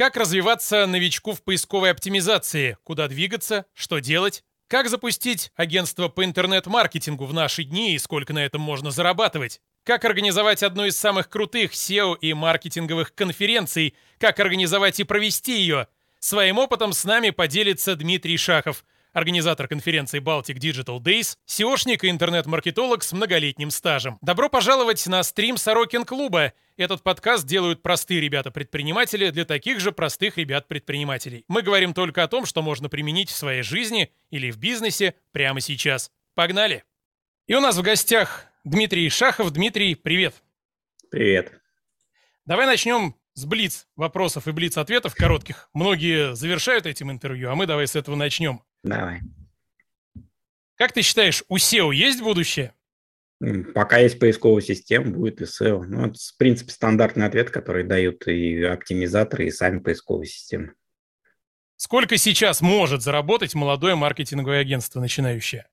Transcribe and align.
Как 0.00 0.16
развиваться 0.16 0.86
новичку 0.86 1.34
в 1.34 1.42
поисковой 1.42 1.90
оптимизации? 1.90 2.78
Куда 2.84 3.06
двигаться? 3.06 3.66
Что 3.74 3.98
делать? 3.98 4.42
Как 4.66 4.88
запустить 4.88 5.52
агентство 5.56 6.08
по 6.08 6.24
интернет-маркетингу 6.24 7.26
в 7.26 7.34
наши 7.34 7.64
дни 7.64 7.94
и 7.94 7.98
сколько 7.98 8.32
на 8.32 8.38
этом 8.38 8.62
можно 8.62 8.90
зарабатывать? 8.92 9.60
Как 9.84 10.06
организовать 10.06 10.62
одну 10.62 10.86
из 10.86 10.98
самых 10.98 11.28
крутых 11.28 11.72
SEO 11.72 12.16
и 12.18 12.32
маркетинговых 12.32 13.14
конференций? 13.14 13.94
Как 14.18 14.40
организовать 14.40 14.98
и 15.00 15.04
провести 15.04 15.58
ее? 15.58 15.86
Своим 16.18 16.56
опытом 16.56 16.94
с 16.94 17.04
нами 17.04 17.28
поделится 17.28 17.94
Дмитрий 17.94 18.38
Шахов, 18.38 18.86
организатор 19.12 19.68
конференции 19.68 20.20
Baltic 20.20 20.58
Digital 20.58 20.98
Days, 21.00 21.36
SEOшник 21.46 22.00
и 22.02 22.10
интернет-маркетолог 22.10 23.02
с 23.02 23.12
многолетним 23.12 23.70
стажем. 23.70 24.18
Добро 24.22 24.48
пожаловать 24.48 25.06
на 25.06 25.22
стрим 25.22 25.56
Сорокин 25.56 26.04
клуба. 26.04 26.52
Этот 26.76 27.02
подкаст 27.02 27.46
делают 27.46 27.82
простые 27.82 28.20
ребята-предприниматели 28.20 29.30
для 29.30 29.44
таких 29.44 29.80
же 29.80 29.92
простых 29.92 30.38
ребят-предпринимателей. 30.38 31.44
Мы 31.48 31.62
говорим 31.62 31.94
только 31.94 32.22
о 32.22 32.28
том, 32.28 32.46
что 32.46 32.62
можно 32.62 32.88
применить 32.88 33.30
в 33.30 33.36
своей 33.36 33.62
жизни 33.62 34.12
или 34.30 34.50
в 34.50 34.58
бизнесе 34.58 35.14
прямо 35.32 35.60
сейчас. 35.60 36.10
Погнали! 36.34 36.84
И 37.46 37.54
у 37.54 37.60
нас 37.60 37.76
в 37.76 37.82
гостях 37.82 38.46
Дмитрий 38.64 39.08
Шахов. 39.08 39.50
Дмитрий, 39.50 39.94
привет! 39.94 40.34
Привет! 41.10 41.60
Давай 42.46 42.66
начнем 42.66 43.16
с 43.34 43.44
блиц 43.44 43.88
вопросов 43.96 44.48
и 44.48 44.52
блиц 44.52 44.76
ответов 44.76 45.14
коротких. 45.14 45.68
Многие 45.72 46.34
завершают 46.34 46.86
этим 46.86 47.10
интервью, 47.10 47.50
а 47.50 47.54
мы 47.54 47.66
давай 47.66 47.86
с 47.86 47.96
этого 47.96 48.16
начнем. 48.16 48.62
Давай. 48.82 49.20
Как 50.76 50.92
ты 50.92 51.02
считаешь, 51.02 51.44
у 51.48 51.56
SEO 51.56 51.94
есть 51.94 52.22
будущее? 52.22 52.74
Пока 53.74 53.98
есть 53.98 54.18
поисковая 54.18 54.62
система, 54.62 55.10
будет 55.10 55.40
и 55.40 55.44
SEO. 55.44 55.82
Ну, 55.82 56.06
это, 56.06 56.18
в 56.18 56.36
принципе, 56.36 56.72
стандартный 56.72 57.26
ответ, 57.26 57.50
который 57.50 57.84
дают 57.84 58.26
и 58.26 58.62
оптимизаторы, 58.62 59.46
и 59.46 59.50
сами 59.50 59.78
поисковые 59.78 60.26
системы. 60.26 60.74
Сколько 61.76 62.18
сейчас 62.18 62.60
может 62.60 63.00
заработать 63.02 63.54
молодое 63.54 63.94
маркетинговое 63.94 64.60
агентство 64.60 65.00
начинающее? 65.00 65.66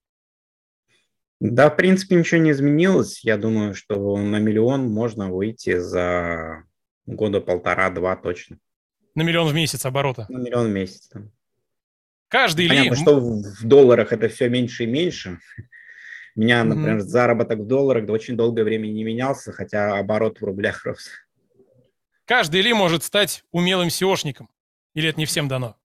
Да, 1.39 1.69
в 1.69 1.75
принципе, 1.75 2.16
ничего 2.16 2.41
не 2.41 2.52
изменилось. 2.52 3.23
Я 3.23 3.38
думаю, 3.38 3.75
что 3.75 4.17
на 4.17 4.39
миллион 4.39 4.89
можно 4.89 5.30
выйти 5.30 5.78
за 5.78 6.63
года 7.05 7.41
полтора-два 7.41 8.16
точно. 8.16 8.58
На 9.16 9.23
миллион 9.23 9.50
в 9.50 9.53
месяц 9.53 9.85
оборота? 9.85 10.25
На 10.30 10.38
миллион 10.38 10.67
в 10.67 10.72
месяц. 10.72 11.09
Да. 11.13 11.22
Каждый 12.30 12.67
Понятно, 12.67 12.95
ли... 12.95 13.02
что 13.02 13.20
в 13.20 13.64
долларах 13.64 14.11
это 14.11 14.28
все 14.28 14.50
меньше 14.50 14.83
и 14.83 14.88
меньше. 14.88 15.39
У 16.36 16.42
меня, 16.42 16.64
например, 16.64 16.97
mm-hmm. 16.97 17.02
заработок 17.02 17.59
в 17.59 17.66
долларах 17.67 18.08
очень 18.09 18.36
долгое 18.36 18.64
время 18.64 18.88
не 18.88 19.03
менялся, 19.03 19.52
хотя 19.52 19.97
оборот 19.97 20.39
в 20.39 20.44
рублях 20.44 20.86
рос. 20.86 21.09
Каждый 22.25 22.61
ли 22.61 22.73
может 22.73 23.03
стать 23.03 23.44
умелым 23.52 23.88
SEOшником? 23.88 24.47
Или 24.94 25.09
это 25.09 25.19
не 25.19 25.25
всем 25.25 25.47
дано? 25.47 25.78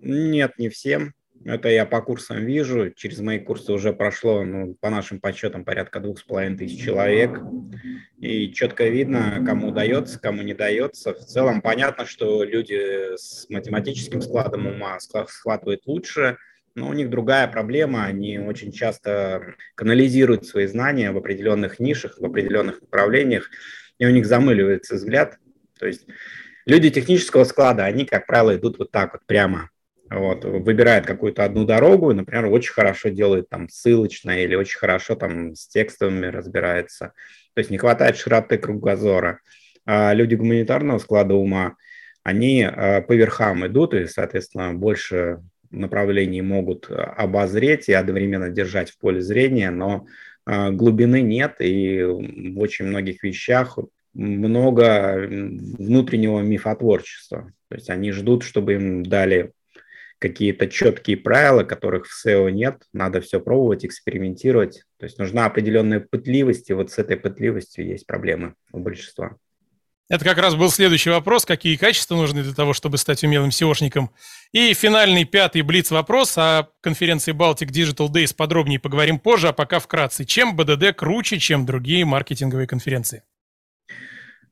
Нет, 0.00 0.58
не 0.58 0.68
всем. 0.68 1.14
Это 1.44 1.68
я 1.68 1.86
по 1.86 2.00
курсам 2.02 2.44
вижу. 2.44 2.90
Через 2.90 3.18
мои 3.20 3.38
курсы 3.38 3.72
уже 3.72 3.92
прошло, 3.92 4.44
ну, 4.44 4.74
по 4.80 4.90
нашим 4.90 5.20
подсчетам, 5.20 5.64
порядка 5.64 5.98
двух 5.98 6.18
с 6.18 6.22
половиной 6.22 6.58
тысяч 6.58 6.84
человек. 6.84 7.40
И 8.18 8.52
четко 8.52 8.88
видно, 8.88 9.42
кому 9.44 9.68
удается, 9.68 10.20
кому 10.20 10.42
не 10.42 10.54
дается. 10.54 11.14
В 11.14 11.18
целом 11.18 11.60
понятно, 11.60 12.06
что 12.06 12.44
люди 12.44 13.16
с 13.16 13.48
математическим 13.48 14.22
складом 14.22 14.66
ума 14.66 14.98
схватывают 15.00 15.82
лучше, 15.86 16.36
но 16.74 16.88
у 16.88 16.92
них 16.92 17.10
другая 17.10 17.48
проблема. 17.48 18.04
Они 18.04 18.38
очень 18.38 18.70
часто 18.70 19.54
канализируют 19.74 20.46
свои 20.46 20.66
знания 20.66 21.10
в 21.10 21.16
определенных 21.16 21.80
нишах, 21.80 22.18
в 22.18 22.24
определенных 22.24 22.80
направлениях, 22.82 23.50
и 23.98 24.06
у 24.06 24.10
них 24.10 24.26
замыливается 24.26 24.94
взгляд. 24.94 25.38
То 25.78 25.86
есть 25.86 26.06
люди 26.66 26.90
технического 26.90 27.42
склада, 27.42 27.84
они, 27.84 28.04
как 28.04 28.26
правило, 28.26 28.54
идут 28.56 28.78
вот 28.78 28.92
так 28.92 29.14
вот 29.14 29.22
прямо 29.26 29.71
вот, 30.14 30.44
выбирает 30.44 31.06
какую-то 31.06 31.44
одну 31.44 31.64
дорогу 31.64 32.10
и, 32.10 32.14
например, 32.14 32.46
очень 32.46 32.72
хорошо 32.72 33.08
делает 33.08 33.48
там 33.48 33.68
ссылочное 33.68 34.44
или 34.44 34.54
очень 34.54 34.78
хорошо 34.78 35.14
там 35.14 35.54
с 35.54 35.66
текстовыми 35.68 36.26
разбирается. 36.26 37.12
То 37.54 37.58
есть 37.58 37.70
не 37.70 37.78
хватает 37.78 38.16
широты 38.16 38.58
кругозора. 38.58 39.40
А 39.84 40.14
люди 40.14 40.34
гуманитарного 40.34 40.98
склада 40.98 41.34
ума, 41.34 41.76
они 42.22 42.62
а, 42.62 43.00
по 43.02 43.12
верхам 43.12 43.66
идут 43.66 43.94
и, 43.94 44.06
соответственно, 44.06 44.74
больше 44.74 45.40
направлений 45.70 46.42
могут 46.42 46.88
обозреть 46.90 47.88
и 47.88 47.92
одновременно 47.92 48.50
держать 48.50 48.90
в 48.90 48.98
поле 48.98 49.20
зрения, 49.20 49.70
но 49.70 50.06
а, 50.44 50.70
глубины 50.70 51.20
нет, 51.22 51.56
и 51.60 52.02
в 52.02 52.58
очень 52.58 52.86
многих 52.86 53.22
вещах 53.22 53.78
много 54.14 55.16
внутреннего 55.26 56.40
мифотворчества. 56.40 57.52
То 57.68 57.74
есть 57.74 57.88
они 57.88 58.12
ждут, 58.12 58.42
чтобы 58.42 58.74
им 58.74 59.02
дали 59.02 59.52
какие-то 60.22 60.68
четкие 60.68 61.16
правила, 61.16 61.64
которых 61.64 62.06
в 62.06 62.26
SEO 62.26 62.50
нет. 62.50 62.84
Надо 62.92 63.20
все 63.20 63.40
пробовать, 63.40 63.84
экспериментировать. 63.84 64.84
То 64.98 65.04
есть 65.04 65.18
нужна 65.18 65.46
определенная 65.46 66.00
пытливость, 66.00 66.70
и 66.70 66.72
вот 66.72 66.90
с 66.90 66.98
этой 66.98 67.16
пытливостью 67.16 67.86
есть 67.86 68.06
проблемы 68.06 68.54
у 68.72 68.78
большинства. 68.78 69.36
Это 70.08 70.24
как 70.24 70.38
раз 70.38 70.54
был 70.54 70.70
следующий 70.70 71.10
вопрос, 71.10 71.44
какие 71.44 71.76
качества 71.76 72.16
нужны 72.16 72.42
для 72.42 72.54
того, 72.54 72.72
чтобы 72.72 72.98
стать 72.98 73.24
умелым 73.24 73.48
SEOшником. 73.48 74.10
И 74.52 74.74
финальный 74.74 75.24
пятый 75.24 75.62
блиц-вопрос 75.62 76.36
о 76.36 76.68
конференции 76.80 77.34
Baltic 77.34 77.70
Digital 77.70 78.08
Days 78.08 78.34
подробнее 78.36 78.78
поговорим 78.78 79.18
позже, 79.18 79.48
а 79.48 79.52
пока 79.52 79.78
вкратце. 79.78 80.24
Чем 80.24 80.54
БДД 80.54 80.94
круче, 80.94 81.38
чем 81.38 81.66
другие 81.66 82.04
маркетинговые 82.04 82.66
конференции? 82.66 83.22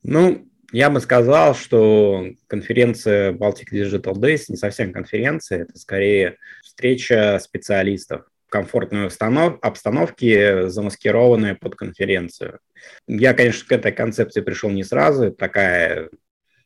Ну, 0.03 0.50
я 0.73 0.91
бы 0.91 1.01
сказал, 1.01 1.55
что 1.55 2.27
конференция 2.47 3.33
Baltic 3.33 3.73
Digital 3.73 4.15
Days 4.15 4.45
не 4.49 4.57
совсем 4.57 4.93
конференция, 4.93 5.63
это 5.63 5.79
скорее 5.79 6.37
встреча 6.63 7.39
специалистов 7.43 8.23
в 8.47 8.51
комфортной 8.51 9.09
обстановке, 9.09 10.69
замаскированная 10.69 11.55
под 11.55 11.77
конференцию. 11.77 12.59
Я, 13.07 13.35
конечно, 13.35 13.69
к 13.69 13.73
этой 13.73 13.93
концепции 13.93 14.41
пришел 14.41 14.71
не 14.71 14.85
сразу, 14.85 15.25
это 15.25 15.37
такая 15.37 16.11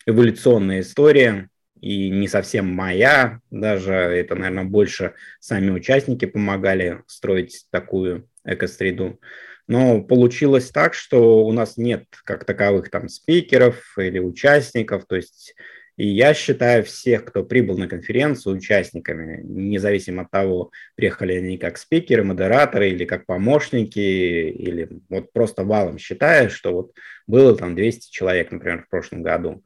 эволюционная 0.06 0.80
история, 0.80 1.48
и 1.80 2.08
не 2.08 2.28
совсем 2.28 2.66
моя, 2.66 3.40
даже 3.50 3.92
это, 3.92 4.34
наверное, 4.34 4.64
больше 4.64 5.12
сами 5.38 5.70
участники 5.70 6.24
помогали 6.24 7.02
строить 7.06 7.66
такую 7.70 8.26
экосреду. 8.42 9.20
Но 9.66 10.02
получилось 10.02 10.70
так, 10.70 10.94
что 10.94 11.44
у 11.44 11.52
нас 11.52 11.76
нет 11.76 12.04
как 12.24 12.44
таковых 12.44 12.90
там 12.90 13.08
спикеров 13.08 13.96
или 13.98 14.18
участников, 14.18 15.06
то 15.06 15.16
есть 15.16 15.54
и 15.96 16.08
я 16.08 16.34
считаю 16.34 16.82
всех, 16.82 17.24
кто 17.24 17.44
прибыл 17.44 17.78
на 17.78 17.86
конференцию, 17.86 18.56
участниками, 18.56 19.42
независимо 19.44 20.22
от 20.22 20.30
того, 20.30 20.72
приехали 20.96 21.34
они 21.34 21.56
как 21.56 21.78
спикеры, 21.78 22.24
модераторы 22.24 22.90
или 22.90 23.04
как 23.04 23.26
помощники, 23.26 24.00
или 24.00 24.88
вот 25.08 25.32
просто 25.32 25.62
валом 25.62 25.98
считаю, 25.98 26.50
что 26.50 26.72
вот 26.72 26.92
было 27.28 27.56
там 27.56 27.76
200 27.76 28.10
человек, 28.10 28.50
например, 28.50 28.82
в 28.82 28.88
прошлом 28.88 29.22
году. 29.22 29.62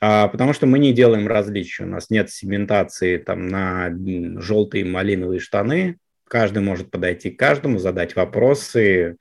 А, 0.00 0.26
потому 0.26 0.52
что 0.52 0.66
мы 0.66 0.80
не 0.80 0.92
делаем 0.92 1.28
различия. 1.28 1.84
У 1.84 1.88
нас 1.88 2.10
нет 2.10 2.30
сегментации 2.30 3.18
там 3.18 3.46
на 3.46 3.90
желтые 4.40 4.84
малиновые 4.84 5.38
штаны, 5.38 5.98
Каждый 6.28 6.62
может 6.62 6.90
подойти 6.90 7.30
к 7.30 7.38
каждому, 7.38 7.78
задать 7.78 8.14
вопросы, 8.16 9.16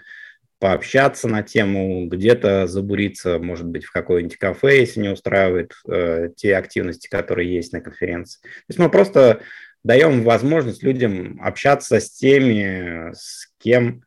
пообщаться 0.59 1.27
на 1.27 1.43
тему, 1.43 2.07
где-то 2.07 2.67
забуриться, 2.67 3.39
может 3.39 3.65
быть, 3.65 3.85
в 3.85 3.91
какое-нибудь 3.91 4.37
кафе, 4.37 4.79
если 4.79 5.01
не 5.01 5.09
устраивает 5.09 5.73
э, 5.87 6.29
те 6.35 6.55
активности, 6.55 7.07
которые 7.07 7.53
есть 7.53 7.73
на 7.73 7.81
конференции. 7.81 8.41
То 8.41 8.65
есть 8.69 8.79
мы 8.79 8.89
просто 8.89 9.41
даем 9.83 10.23
возможность 10.23 10.83
людям 10.83 11.39
общаться 11.41 11.99
с 11.99 12.11
теми, 12.11 13.13
с 13.13 13.51
кем, 13.59 14.03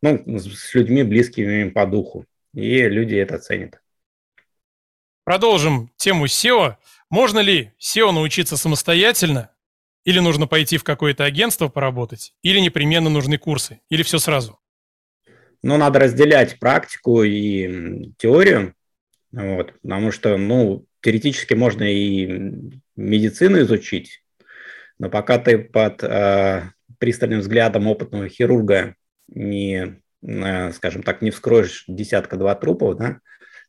ну, 0.00 0.22
с 0.38 0.74
людьми, 0.74 1.02
близкими 1.02 1.62
им 1.62 1.72
по 1.72 1.86
духу. 1.86 2.26
И 2.54 2.82
люди 2.88 3.16
это 3.16 3.38
ценят. 3.38 3.80
Продолжим 5.24 5.90
тему 5.96 6.26
SEO. 6.26 6.76
Можно 7.08 7.40
ли 7.40 7.72
SEO 7.80 8.10
научиться 8.10 8.56
самостоятельно? 8.56 9.51
Или 10.04 10.18
нужно 10.18 10.46
пойти 10.46 10.78
в 10.78 10.84
какое-то 10.84 11.24
агентство 11.24 11.68
поработать, 11.68 12.34
или 12.42 12.58
непременно 12.58 13.08
нужны 13.08 13.38
курсы, 13.38 13.80
или 13.88 14.02
все 14.02 14.18
сразу? 14.18 14.58
Ну, 15.62 15.76
надо 15.76 16.00
разделять 16.00 16.58
практику 16.58 17.22
и 17.22 18.10
теорию, 18.18 18.74
вот, 19.30 19.74
потому 19.80 20.10
что, 20.10 20.36
ну, 20.36 20.86
теоретически 21.00 21.54
можно 21.54 21.84
и 21.84 22.80
медицину 22.96 23.60
изучить, 23.60 24.24
но 24.98 25.08
пока 25.08 25.38
ты 25.38 25.58
под 25.58 26.02
э, 26.02 26.62
пристальным 26.98 27.40
взглядом 27.40 27.86
опытного 27.86 28.28
хирурга 28.28 28.96
не, 29.28 30.00
э, 30.22 30.72
скажем 30.72 31.02
так, 31.02 31.22
не 31.22 31.30
вскроешь 31.30 31.84
десятка-два 31.86 32.54
трупов, 32.56 32.96
да, 32.96 33.20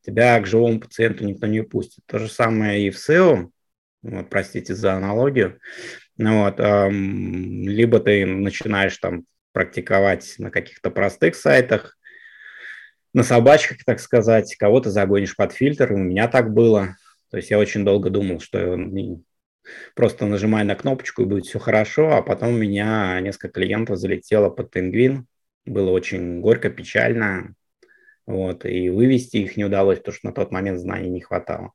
тебя 0.06 0.40
к 0.40 0.48
живому 0.48 0.80
пациенту 0.80 1.26
никто 1.26 1.48
не 1.48 1.64
пустит. 1.64 2.04
То 2.06 2.20
же 2.20 2.28
самое 2.28 2.86
и 2.86 2.90
в 2.90 2.96
SEO, 2.98 3.50
вот, 4.02 4.30
простите 4.30 4.76
за 4.76 4.94
аналогию. 4.94 5.60
Ну 6.18 6.44
вот, 6.44 6.60
либо 6.60 8.00
ты 8.00 8.26
начинаешь 8.26 8.98
там 8.98 9.26
практиковать 9.52 10.36
на 10.38 10.52
каких-то 10.52 10.92
простых 10.92 11.36
сайтах, 11.36 11.98
на 13.14 13.24
собачках, 13.24 13.84
так 13.86 14.00
сказать, 14.00 14.56
кого-то 14.56 14.90
загонишь 14.90 15.36
под 15.36 15.54
фильтр. 15.54 15.94
У 15.94 15.98
меня 15.98 16.28
так 16.28 16.54
было. 16.54 16.96
То 17.30 17.38
есть 17.38 17.50
я 17.52 17.58
очень 17.60 17.86
долго 17.86 18.10
думал, 18.10 18.40
что 18.40 18.78
просто 19.96 20.26
нажимаю 20.26 20.66
на 20.66 20.76
кнопочку 20.76 21.22
и 21.22 21.26
будет 21.26 21.46
все 21.46 21.60
хорошо, 21.60 22.12
а 22.12 22.22
потом 22.22 22.56
у 22.56 22.58
меня 22.58 23.20
несколько 23.22 23.50
клиентов 23.50 23.98
залетело 23.98 24.50
под 24.50 24.72
пингвин. 24.72 25.28
Было 25.66 25.92
очень 25.92 26.42
горько, 26.42 26.70
печально. 26.70 27.56
Вот, 28.26 28.66
и 28.66 28.90
вывести 28.90 29.38
их 29.38 29.58
не 29.58 29.66
удалось, 29.66 30.00
потому 30.00 30.16
что 30.16 30.28
на 30.28 30.34
тот 30.34 30.52
момент 30.52 30.80
знаний 30.80 31.10
не 31.10 31.22
хватало. 31.22 31.74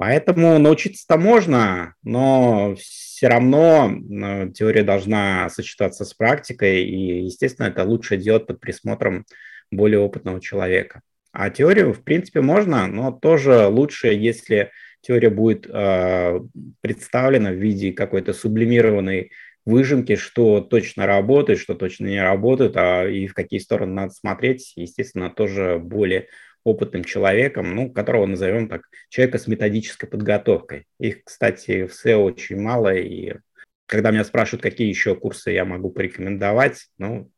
Поэтому 0.00 0.58
научиться-то 0.58 1.18
можно, 1.18 1.94
но 2.02 2.74
все 2.78 3.28
равно 3.28 3.92
э, 3.92 4.50
теория 4.54 4.82
должна 4.82 5.50
сочетаться 5.50 6.06
с 6.06 6.14
практикой, 6.14 6.84
и, 6.84 7.24
естественно, 7.24 7.66
это 7.66 7.84
лучше 7.84 8.16
делать 8.16 8.46
под 8.46 8.60
присмотром 8.60 9.26
более 9.70 9.98
опытного 9.98 10.40
человека. 10.40 11.02
А 11.32 11.50
теорию, 11.50 11.92
в 11.92 12.02
принципе, 12.02 12.40
можно, 12.40 12.86
но 12.86 13.12
тоже 13.12 13.66
лучше, 13.66 14.08
если 14.08 14.70
теория 15.02 15.28
будет 15.28 15.66
э, 15.68 16.40
представлена 16.80 17.50
в 17.50 17.56
виде 17.56 17.92
какой-то 17.92 18.32
сублимированной 18.32 19.32
выжимки, 19.66 20.16
что 20.16 20.62
точно 20.62 21.04
работает, 21.04 21.58
что 21.58 21.74
точно 21.74 22.06
не 22.06 22.22
работает, 22.22 22.74
а 22.78 23.06
и 23.06 23.26
в 23.26 23.34
какие 23.34 23.60
стороны 23.60 23.92
надо 23.92 24.14
смотреть, 24.14 24.72
естественно, 24.76 25.28
тоже 25.28 25.78
более 25.78 26.28
опытным 26.64 27.04
человеком, 27.04 27.74
ну, 27.74 27.90
которого 27.90 28.26
назовем 28.26 28.68
так, 28.68 28.82
человека 29.08 29.38
с 29.38 29.46
методической 29.46 30.08
подготовкой. 30.08 30.86
Их, 30.98 31.24
кстати, 31.24 31.86
в 31.86 31.92
SEO 31.92 32.18
очень 32.18 32.60
мало, 32.60 32.94
и 32.94 33.34
когда 33.86 34.10
меня 34.10 34.24
спрашивают, 34.24 34.62
какие 34.62 34.88
еще 34.88 35.14
курсы 35.14 35.50
я 35.50 35.64
могу 35.64 35.90
порекомендовать, 35.90 36.88
ну, 36.98 37.30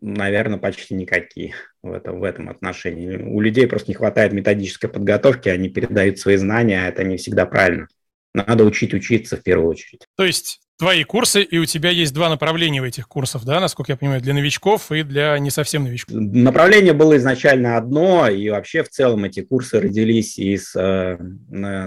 наверное, 0.00 0.58
почти 0.58 0.94
никакие 0.94 1.54
в 1.82 1.92
этом, 1.92 2.20
в 2.20 2.24
этом 2.24 2.48
отношении. 2.48 3.16
У 3.16 3.40
людей 3.40 3.66
просто 3.66 3.90
не 3.90 3.94
хватает 3.94 4.32
методической 4.32 4.88
подготовки, 4.88 5.48
они 5.48 5.68
передают 5.68 6.18
свои 6.18 6.36
знания, 6.36 6.84
а 6.84 6.88
это 6.88 7.04
не 7.04 7.16
всегда 7.16 7.46
правильно. 7.46 7.88
Надо 8.34 8.64
учить 8.64 8.94
учиться 8.94 9.36
в 9.36 9.42
первую 9.42 9.70
очередь. 9.70 10.06
То 10.16 10.24
есть 10.24 10.60
твои 10.78 11.04
курсы, 11.04 11.42
и 11.42 11.58
у 11.58 11.64
тебя 11.64 11.90
есть 11.90 12.14
два 12.14 12.28
направления 12.28 12.80
в 12.80 12.84
этих 12.84 13.08
курсах, 13.08 13.44
да, 13.44 13.60
насколько 13.60 13.92
я 13.92 13.96
понимаю, 13.96 14.20
для 14.22 14.32
новичков 14.32 14.92
и 14.92 15.02
для 15.02 15.38
не 15.38 15.50
совсем 15.50 15.84
новичков. 15.84 16.16
Направление 16.16 16.92
было 16.92 17.16
изначально 17.16 17.76
одно, 17.76 18.28
и 18.28 18.48
вообще 18.48 18.84
в 18.84 18.88
целом 18.88 19.24
эти 19.24 19.40
курсы 19.40 19.80
родились 19.80 20.38
из, 20.38 20.74
э, 20.76 21.18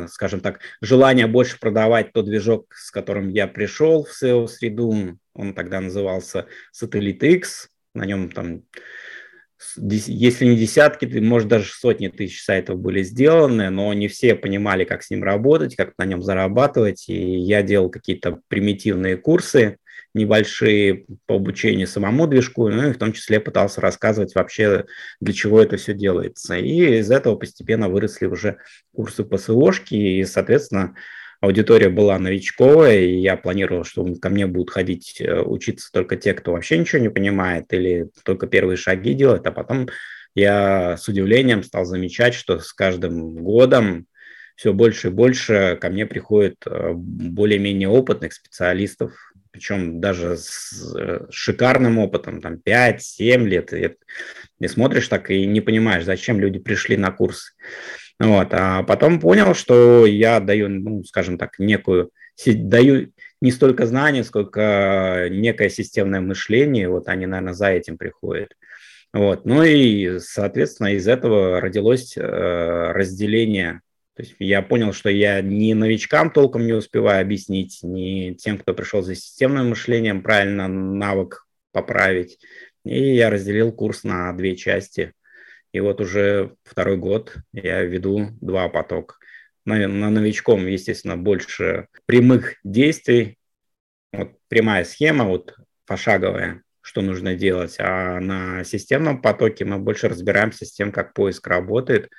скажем 0.09 0.41
так, 0.41 0.59
желания 0.81 1.27
больше 1.27 1.57
продавать 1.59 2.11
тот 2.11 2.25
движок, 2.25 2.65
с 2.75 2.91
которым 2.91 3.29
я 3.29 3.47
пришел 3.47 4.03
в 4.03 4.23
SEO-среду. 4.23 5.17
Он 5.33 5.53
тогда 5.53 5.79
назывался 5.79 6.47
Satellite 6.75 7.25
X, 7.25 7.69
на 7.93 8.05
нем 8.05 8.29
там 8.29 8.63
если 9.77 10.45
не 10.45 10.57
десятки, 10.57 11.05
может 11.19 11.47
даже 11.47 11.71
сотни 11.71 12.07
тысяч 12.07 12.43
сайтов 12.43 12.79
были 12.79 13.03
сделаны, 13.03 13.69
но 13.69 13.93
не 13.93 14.07
все 14.07 14.35
понимали, 14.35 14.83
как 14.83 15.03
с 15.03 15.09
ним 15.09 15.23
работать, 15.23 15.75
как 15.75 15.93
на 15.97 16.05
нем 16.05 16.21
зарабатывать. 16.21 17.09
И 17.09 17.37
я 17.37 17.61
делал 17.61 17.89
какие-то 17.89 18.39
примитивные 18.47 19.17
курсы 19.17 19.77
небольшие 20.13 21.05
по 21.25 21.35
обучению 21.35 21.87
самому 21.87 22.27
движку, 22.27 22.67
ну 22.69 22.89
и 22.89 22.93
в 22.93 22.97
том 22.97 23.13
числе 23.13 23.39
пытался 23.39 23.81
рассказывать 23.81 24.35
вообще, 24.35 24.85
для 25.19 25.33
чего 25.33 25.61
это 25.61 25.77
все 25.77 25.93
делается. 25.93 26.55
И 26.55 26.99
из 26.99 27.09
этого 27.11 27.35
постепенно 27.35 27.89
выросли 27.89 28.25
уже 28.25 28.57
курсы 28.93 29.23
по 29.23 29.37
СОшке, 29.37 29.95
и, 29.95 30.25
соответственно, 30.25 30.95
аудитория 31.41 31.89
была 31.89 32.17
новичковая, 32.17 32.99
и 32.99 33.17
я 33.17 33.35
планировал, 33.35 33.83
что 33.83 34.05
ко 34.15 34.29
мне 34.29 34.47
будут 34.47 34.69
ходить 34.69 35.19
э, 35.19 35.41
учиться 35.41 35.91
только 35.91 36.15
те, 36.15 36.33
кто 36.33 36.53
вообще 36.53 36.77
ничего 36.77 37.01
не 37.01 37.09
понимает 37.09 37.73
или 37.73 38.09
только 38.23 38.47
первые 38.47 38.77
шаги 38.77 39.13
делает, 39.13 39.45
а 39.47 39.51
потом 39.51 39.89
я 40.35 40.95
с 40.95 41.07
удивлением 41.07 41.63
стал 41.63 41.85
замечать, 41.85 42.35
что 42.35 42.59
с 42.59 42.71
каждым 42.71 43.43
годом 43.43 44.05
все 44.55 44.71
больше 44.71 45.07
и 45.07 45.11
больше 45.11 45.77
ко 45.81 45.89
мне 45.89 46.05
приходит 46.05 46.55
э, 46.65 46.91
более-менее 46.93 47.89
опытных 47.89 48.33
специалистов, 48.33 49.13
причем 49.49 49.99
даже 49.99 50.37
с 50.37 50.95
э, 50.95 51.25
шикарным 51.31 51.97
опытом, 51.97 52.39
там 52.39 52.61
5-7 52.63 53.45
лет. 53.45 53.73
И, 53.73 53.95
и 54.59 54.67
смотришь 54.67 55.07
так 55.07 55.31
и 55.31 55.45
не 55.45 55.61
понимаешь, 55.61 56.05
зачем 56.05 56.39
люди 56.39 56.59
пришли 56.59 56.95
на 56.95 57.11
курс. 57.11 57.55
Вот. 58.21 58.47
А 58.51 58.83
потом 58.83 59.19
понял, 59.19 59.53
что 59.53 60.05
я 60.05 60.39
даю, 60.39 60.69
ну, 60.69 61.03
скажем 61.03 61.37
так, 61.37 61.57
некую, 61.59 62.11
даю 62.45 63.11
не 63.41 63.51
столько 63.51 63.85
знаний, 63.87 64.23
сколько 64.23 65.27
некое 65.29 65.69
системное 65.69 66.21
мышление. 66.21 66.89
Вот 66.89 67.07
они, 67.07 67.25
наверное, 67.25 67.53
за 67.53 67.69
этим 67.69 67.97
приходят. 67.97 68.49
Вот. 69.13 69.45
Ну 69.45 69.63
и, 69.63 70.19
соответственно, 70.19 70.93
из 70.93 71.07
этого 71.07 71.59
родилось 71.59 72.15
э, 72.15 72.21
разделение. 72.21 73.81
То 74.15 74.23
есть 74.23 74.35
я 74.39 74.61
понял, 74.61 74.93
что 74.93 75.09
я 75.09 75.41
ни 75.41 75.73
новичкам 75.73 76.31
толком 76.31 76.65
не 76.65 76.73
успеваю 76.73 77.21
объяснить, 77.21 77.79
ни 77.81 78.33
тем, 78.33 78.57
кто 78.57 78.73
пришел 78.73 79.01
за 79.01 79.15
системным 79.15 79.69
мышлением, 79.69 80.21
правильно 80.21 80.67
навык 80.67 81.45
поправить. 81.71 82.37
И 82.85 83.15
я 83.15 83.29
разделил 83.29 83.71
курс 83.71 84.03
на 84.03 84.31
две 84.33 84.55
части. 84.55 85.13
И 85.71 85.79
вот 85.79 86.01
уже 86.01 86.55
второй 86.63 86.97
год 86.97 87.35
я 87.53 87.81
веду 87.81 88.29
два 88.41 88.67
потока. 88.69 89.15
На, 89.65 89.87
на 89.87 90.09
новичком, 90.09 90.65
естественно, 90.67 91.17
больше 91.17 91.87
прямых 92.05 92.55
действий. 92.63 93.37
Вот 94.11 94.31
прямая 94.47 94.83
схема, 94.83 95.25
вот 95.25 95.55
пошаговая, 95.85 96.63
что 96.81 97.01
нужно 97.01 97.35
делать. 97.35 97.75
А 97.79 98.19
на 98.19 98.63
системном 98.63 99.21
потоке 99.21 99.65
мы 99.65 99.77
больше 99.77 100.09
разбираемся 100.09 100.65
с 100.65 100.73
тем, 100.73 100.91
как 100.91 101.13
поиск 101.13 101.47
работает, 101.47 102.09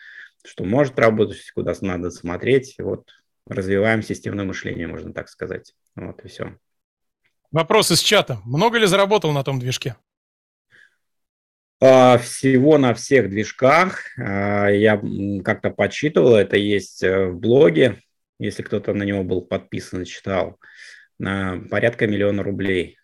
что 0.44 0.64
может 0.64 0.99
работать, 0.99 1.50
куда 1.54 1.75
надо 1.81 2.10
смотреть. 2.10 2.76
Вот 2.78 3.10
развиваем 3.46 4.02
системное 4.02 4.44
мышление, 4.44 4.87
можно 4.87 5.12
так 5.12 5.28
сказать. 5.28 5.75
Вот 5.94 6.25
и 6.25 6.28
все. 6.28 6.56
Вопрос 7.50 7.90
из 7.90 8.00
чата. 8.00 8.40
Много 8.44 8.78
ли 8.78 8.87
заработал 8.87 9.32
на 9.32 9.44
том 9.44 9.58
движке? 9.58 9.96
А, 11.84 12.17
всего 12.17 12.79
на 12.79 12.94
всех 12.94 13.29
движках. 13.29 14.05
А, 14.17 14.69
я 14.69 15.02
как-то 15.44 15.70
подсчитывал, 15.70 16.37
это 16.37 16.56
есть 16.56 17.02
э, 17.02 17.26
в 17.26 17.40
блоге, 17.40 17.99
если 18.38 18.62
кто-то 18.62 18.94
на 18.94 19.02
него 19.02 19.25
был 19.25 19.43
подписан 19.43 20.02
и 20.02 20.06
читал, 20.06 20.61
на 21.19 21.61
порядка 21.70 22.06
миллиона 22.06 22.44
рублей. 22.44 22.99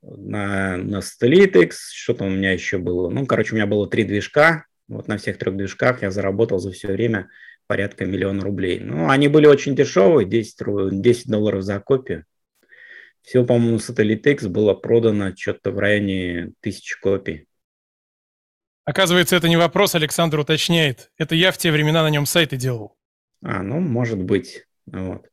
На, 0.00 0.78
на 0.78 1.00
Stellitix, 1.00 1.72
что-то 1.92 2.24
у 2.24 2.30
меня 2.30 2.52
еще 2.52 2.78
было. 2.78 3.10
Ну, 3.10 3.26
короче, 3.26 3.52
у 3.52 3.56
меня 3.56 3.66
было 3.66 3.86
три 3.86 4.04
движка. 4.04 4.64
Вот 4.88 5.08
на 5.08 5.18
всех 5.18 5.36
трех 5.36 5.54
движках 5.54 6.00
я 6.00 6.10
заработал 6.10 6.58
за 6.58 6.72
все 6.72 6.88
время 6.88 7.28
порядка 7.66 8.06
миллиона 8.06 8.42
рублей. 8.42 8.80
Ну, 8.80 9.10
они 9.10 9.28
были 9.28 9.46
очень 9.46 9.76
дешевые, 9.76 10.26
10, 10.26 11.02
10 11.02 11.26
долларов 11.26 11.62
за 11.64 11.78
копию. 11.80 12.24
Всего, 13.20 13.44
по-моему, 13.44 13.76
Satellite 13.76 14.48
было 14.48 14.72
продано 14.72 15.36
что-то 15.36 15.70
в 15.70 15.78
районе 15.78 16.52
тысячи 16.60 16.98
копий. 16.98 17.46
Оказывается, 18.92 19.36
это 19.36 19.48
не 19.48 19.56
вопрос, 19.56 19.94
Александр 19.94 20.40
уточняет. 20.40 21.12
Это 21.16 21.34
я 21.34 21.50
в 21.50 21.56
те 21.56 21.72
времена 21.72 22.02
на 22.02 22.10
нем 22.10 22.26
сайты 22.26 22.58
делал. 22.58 22.94
А, 23.42 23.62
ну, 23.62 23.80
может 23.80 24.22
быть. 24.22 24.66
Вот. 24.84 25.24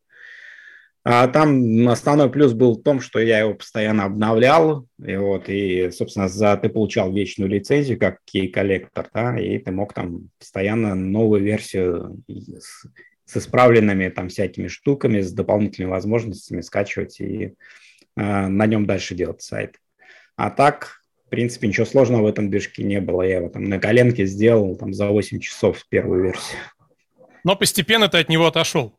А 1.04 1.28
там 1.28 1.90
основной 1.90 2.32
плюс 2.32 2.54
был 2.54 2.76
в 2.76 2.84
том, 2.84 3.02
что 3.02 3.20
я 3.20 3.40
его 3.40 3.56
постоянно 3.56 4.06
обновлял, 4.06 4.88
и 5.06 5.14
вот, 5.18 5.50
и, 5.50 5.92
собственно, 5.92 6.30
за 6.30 6.56
ты 6.56 6.70
получал 6.70 7.12
вечную 7.12 7.50
лицензию 7.50 8.00
как 8.00 8.20
кей-коллектор, 8.24 9.10
да, 9.14 9.38
и 9.38 9.58
ты 9.58 9.72
мог 9.72 9.94
там 9.94 10.30
постоянно 10.40 10.96
новую 10.96 11.44
версию 11.44 12.24
с, 12.30 12.86
с 13.26 13.38
исправленными 13.38 14.08
там 14.08 14.30
всякими 14.30 14.70
штуками, 14.70 15.20
с 15.20 15.34
дополнительными 15.34 15.92
возможностями 15.92 16.62
скачивать 16.62 17.20
и 17.20 17.56
э, 18.16 18.48
на 18.48 18.66
нем 18.68 18.86
дальше 18.86 19.16
делать 19.16 19.42
сайт. 19.42 19.76
А 20.38 20.50
так, 20.50 20.99
в 21.30 21.32
принципе, 21.32 21.68
ничего 21.68 21.86
сложного 21.86 22.24
в 22.24 22.26
этом 22.26 22.50
движке 22.50 22.82
не 22.82 23.00
было. 23.00 23.22
Я 23.22 23.38
его 23.38 23.50
там 23.50 23.66
на 23.66 23.78
коленке 23.78 24.26
сделал 24.26 24.76
там 24.76 24.96
за 24.96 25.10
8 25.10 25.40
часов 25.40 25.86
первую 25.88 26.24
версию. 26.24 26.58
Но 27.44 27.56
постепенно 27.56 28.10
ты 28.10 28.18
от 28.18 28.30
него 28.30 28.48
отошел. 28.48 28.96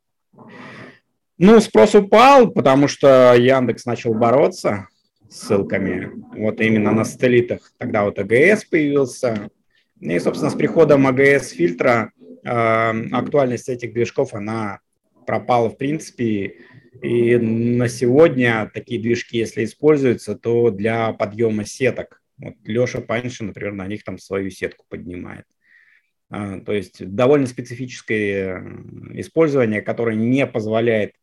Ну, 1.38 1.60
спрос 1.60 1.96
упал, 1.96 2.52
потому 2.52 2.86
что 2.86 3.34
Яндекс 3.34 3.84
начал 3.84 4.14
бороться 4.14 4.86
с 5.28 5.40
ссылками. 5.40 6.12
Вот 6.36 6.60
именно 6.60 6.92
на 6.92 7.04
сателлитах. 7.04 7.72
Тогда 7.78 8.04
вот 8.04 8.20
АГС 8.20 8.64
появился. 8.66 9.50
И, 9.98 10.16
собственно, 10.20 10.52
с 10.52 10.54
приходом 10.54 11.08
АГС-фильтра 11.08 12.12
э, 12.44 12.48
актуальность 13.10 13.68
этих 13.68 13.92
движков, 13.92 14.34
она 14.34 14.78
пропала 15.26 15.68
в 15.68 15.76
принципе. 15.76 16.58
И 17.02 17.36
на 17.38 17.88
сегодня 17.88 18.70
такие 18.72 19.00
движки, 19.00 19.36
если 19.36 19.64
используются, 19.64 20.36
то 20.36 20.70
для 20.70 21.12
подъема 21.12 21.64
сеток 21.64 22.19
вот 22.40 22.54
Леша 22.64 23.00
Паншин, 23.00 23.48
например, 23.48 23.72
на 23.72 23.86
них 23.86 24.02
там 24.04 24.18
свою 24.18 24.50
сетку 24.50 24.84
поднимает. 24.88 25.44
А, 26.30 26.60
то 26.60 26.72
есть 26.72 27.04
довольно 27.04 27.46
специфическое 27.46 28.62
использование, 29.14 29.82
которое 29.82 30.16
не 30.16 30.46
позволяет 30.46 31.14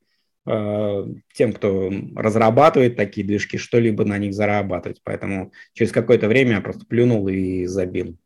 а, 0.45 1.05
тем, 1.33 1.53
кто 1.53 1.91
разрабатывает 2.15 2.95
такие 2.95 3.25
движки, 3.25 3.57
что-либо 3.57 4.05
на 4.05 4.17
них 4.17 4.33
зарабатывать. 4.33 5.01
Поэтому 5.03 5.51
через 5.73 5.91
какое-то 5.91 6.27
время 6.27 6.55
я 6.55 6.61
просто 6.61 6.85
плюнул 6.85 7.27
и 7.27 7.65
забил. 7.65 8.17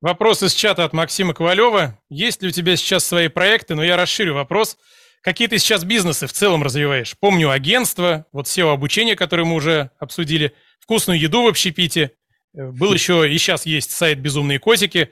Вопрос 0.00 0.42
из 0.42 0.52
чата 0.52 0.84
от 0.84 0.92
Максима 0.92 1.32
Ковалева. 1.32 1.98
Есть 2.10 2.42
ли 2.42 2.48
у 2.48 2.50
тебя 2.50 2.76
сейчас 2.76 3.04
свои 3.04 3.28
проекты? 3.28 3.74
Но 3.74 3.82
я 3.82 3.96
расширю 3.96 4.34
вопрос. 4.34 4.76
Какие 5.22 5.48
ты 5.48 5.56
сейчас 5.56 5.84
бизнесы 5.84 6.26
в 6.26 6.32
целом 6.34 6.62
развиваешь? 6.62 7.16
Помню 7.18 7.48
агентство, 7.48 8.26
вот 8.30 8.46
SEO-обучение, 8.46 9.16
которое 9.16 9.44
мы 9.44 9.54
уже 9.54 9.90
обсудили, 9.98 10.52
вкусную 10.84 11.18
еду 11.18 11.42
в 11.42 11.48
общепите. 11.48 12.12
Э, 12.54 12.70
был 12.70 12.92
еще 12.92 13.30
и 13.30 13.36
сейчас 13.38 13.66
есть 13.66 13.90
сайт 13.90 14.20
«Безумные 14.20 14.58
котики». 14.58 15.10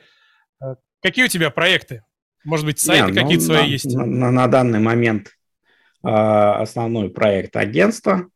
Э, 0.62 0.76
какие 1.02 1.24
у 1.24 1.28
тебя 1.28 1.50
проекты? 1.50 2.04
Может 2.44 2.66
быть, 2.66 2.78
сайты 2.78 3.14
какие-то 3.14 3.44
ну, 3.44 3.46
свои 3.46 3.62
на, 3.62 3.66
есть? 3.66 3.94
На, 3.94 4.04
на, 4.06 4.30
на 4.30 4.48
данный 4.48 4.80
момент 4.80 5.28
э, 6.04 6.08
основной 6.08 7.10
проект 7.10 7.56
агентства, 7.56 8.28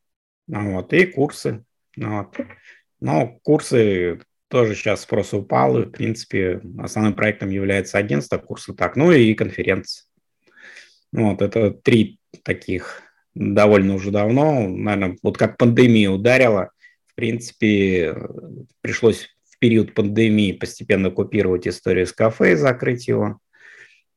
вот, 0.49 0.93
и 0.93 1.07
курсы. 1.07 1.65
Вот. 1.97 2.35
Но 3.01 3.39
курсы 3.43 4.21
тоже 4.49 4.75
сейчас 4.75 5.03
спрос 5.03 5.35
упал, 5.35 5.79
и, 5.79 5.85
в 5.85 5.91
принципе, 5.91 6.63
основным 6.79 7.15
проектом 7.15 7.51
является 7.51 7.99
агентство, 7.99 8.39
курсы 8.39 8.73
так, 8.73 8.97
ну 8.97 9.13
и 9.13 9.35
конференции. 9.35 10.05
Вот, 11.13 11.43
это 11.43 11.71
три 11.71 12.19
таких 12.45 13.03
довольно 13.35 13.95
уже 13.95 14.11
давно, 14.11 14.67
наверное, 14.67 15.19
вот 15.23 15.37
как 15.37 15.59
пандемия 15.59 16.11
ударила, 16.11 16.71
принципе, 17.17 18.15
пришлось 18.81 19.29
в 19.51 19.59
период 19.59 19.95
пандемии 19.95 20.53
постепенно 20.53 21.11
купировать 21.11 21.67
историю 21.67 22.07
с 22.07 22.13
кафе 22.13 22.53
и 22.53 22.57
закрыть 22.57 23.09
его, 23.09 23.41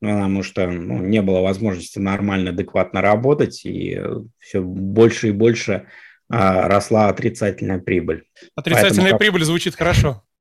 потому 0.02 0.44
что 0.44 0.68
ну, 0.68 1.00
не 1.00 1.22
было 1.22 1.40
возможности 1.40 1.98
нормально, 2.00 2.52
адекватно 2.52 3.02
работать, 3.02 3.66
и 3.66 4.00
все 4.38 4.62
больше 4.62 5.30
и 5.30 5.32
больше 5.32 5.88
а, 6.30 6.68
росла 6.68 7.10
отрицательная 7.10 7.80
прибыль. 7.80 8.26
Отрицательная 8.56 9.12
поэтому, 9.12 9.20
прибыль 9.20 9.44
звучит 9.44 9.76
хорошо. 9.76 10.24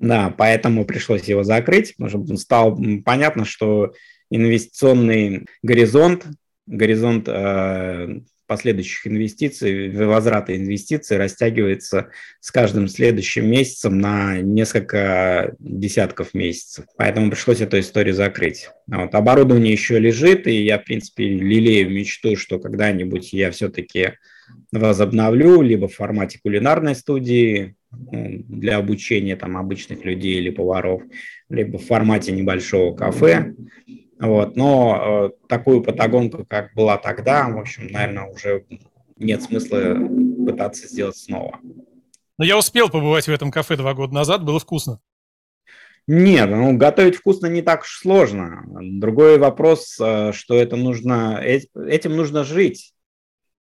Да, 0.00 0.34
поэтому 0.36 0.84
пришлось 0.84 1.22
его 1.22 1.44
закрыть, 1.44 1.94
потому 1.96 2.26
что 2.26 2.36
стало 2.36 2.76
понятно, 3.04 3.44
что 3.44 3.94
инвестиционный 4.28 5.46
горизонт, 5.62 6.26
горизонт 6.66 7.28
э, 7.28 8.20
последующих 8.46 9.06
инвестиций, 9.06 9.90
возврата 9.90 10.56
инвестиций 10.56 11.16
растягивается 11.16 12.10
с 12.40 12.50
каждым 12.50 12.88
следующим 12.88 13.50
месяцем 13.50 13.98
на 13.98 14.40
несколько 14.40 15.54
десятков 15.58 16.34
месяцев. 16.34 16.84
Поэтому 16.96 17.30
пришлось 17.30 17.60
эту 17.60 17.78
историю 17.78 18.14
закрыть. 18.14 18.68
Вот. 18.86 19.14
Оборудование 19.14 19.72
еще 19.72 19.98
лежит, 19.98 20.46
и 20.46 20.64
я, 20.64 20.78
в 20.78 20.84
принципе, 20.84 21.28
лелею 21.28 21.90
мечту, 21.90 22.36
что 22.36 22.58
когда-нибудь 22.58 23.32
я 23.32 23.50
все-таки 23.50 24.12
возобновлю 24.72 25.62
либо 25.62 25.88
в 25.88 25.94
формате 25.94 26.38
кулинарной 26.42 26.94
студии 26.94 27.76
для 27.90 28.76
обучения 28.76 29.36
там, 29.36 29.56
обычных 29.56 30.04
людей 30.04 30.38
или 30.38 30.50
поваров, 30.50 31.02
либо 31.48 31.78
в 31.78 31.86
формате 31.86 32.32
небольшого 32.32 32.94
кафе. 32.94 33.54
Вот. 34.24 34.56
Но 34.56 35.30
э, 35.32 35.48
такую 35.48 35.82
патагонку, 35.82 36.44
как 36.48 36.72
была 36.74 36.96
тогда, 36.96 37.48
в 37.48 37.58
общем, 37.58 37.88
наверное, 37.88 38.24
уже 38.24 38.64
нет 39.16 39.42
смысла 39.42 39.96
пытаться 40.46 40.88
сделать 40.88 41.16
снова. 41.16 41.58
Но 42.38 42.44
я 42.44 42.58
успел 42.58 42.88
побывать 42.88 43.26
в 43.26 43.30
этом 43.30 43.50
кафе 43.50 43.76
два 43.76 43.94
года 43.94 44.14
назад, 44.14 44.42
было 44.42 44.58
вкусно. 44.58 44.98
Нет, 46.06 46.50
ну 46.50 46.76
готовить 46.76 47.16
вкусно 47.16 47.46
не 47.46 47.62
так 47.62 47.82
уж 47.82 47.98
сложно. 47.98 48.62
Другой 48.66 49.38
вопрос, 49.38 49.98
э, 50.00 50.32
что 50.32 50.54
это 50.54 50.76
нужно, 50.76 51.40
этим 51.42 52.16
нужно 52.16 52.44
жить. 52.44 52.94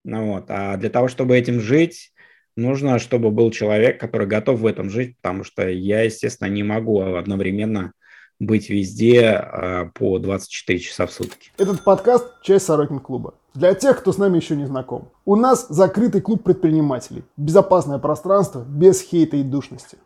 Ну, 0.03 0.33
вот. 0.33 0.45
А 0.49 0.77
для 0.77 0.89
того, 0.89 1.07
чтобы 1.07 1.37
этим 1.37 1.59
жить, 1.59 2.13
нужно, 2.55 2.97
чтобы 2.97 3.29
был 3.29 3.51
человек, 3.51 3.99
который 3.99 4.25
готов 4.25 4.59
в 4.59 4.65
этом 4.65 4.89
жить, 4.89 5.17
потому 5.17 5.43
что 5.43 5.67
я, 5.67 6.01
естественно, 6.01 6.47
не 6.47 6.63
могу 6.63 7.01
одновременно 7.01 7.93
быть 8.39 8.69
везде 8.69 9.21
э, 9.21 9.85
по 9.93 10.19
24 10.19 10.79
часа 10.79 11.07
в 11.07 11.11
сутки. 11.11 11.51
Этот 11.57 11.81
подкаст– 11.83 12.25
часть 12.43 12.65
Сорокин 12.65 12.99
клуба. 12.99 13.33
Для 13.53 13.73
тех, 13.73 13.99
кто 13.99 14.11
с 14.11 14.17
нами 14.17 14.37
еще 14.37 14.55
не 14.55 14.65
знаком. 14.65 15.09
У 15.25 15.35
нас 15.35 15.67
закрытый 15.69 16.21
клуб 16.21 16.43
предпринимателей. 16.43 17.23
Безопасное 17.35 17.97
пространство 17.97 18.65
без 18.67 19.01
хейта 19.01 19.37
и 19.37 19.43
душности. 19.43 19.97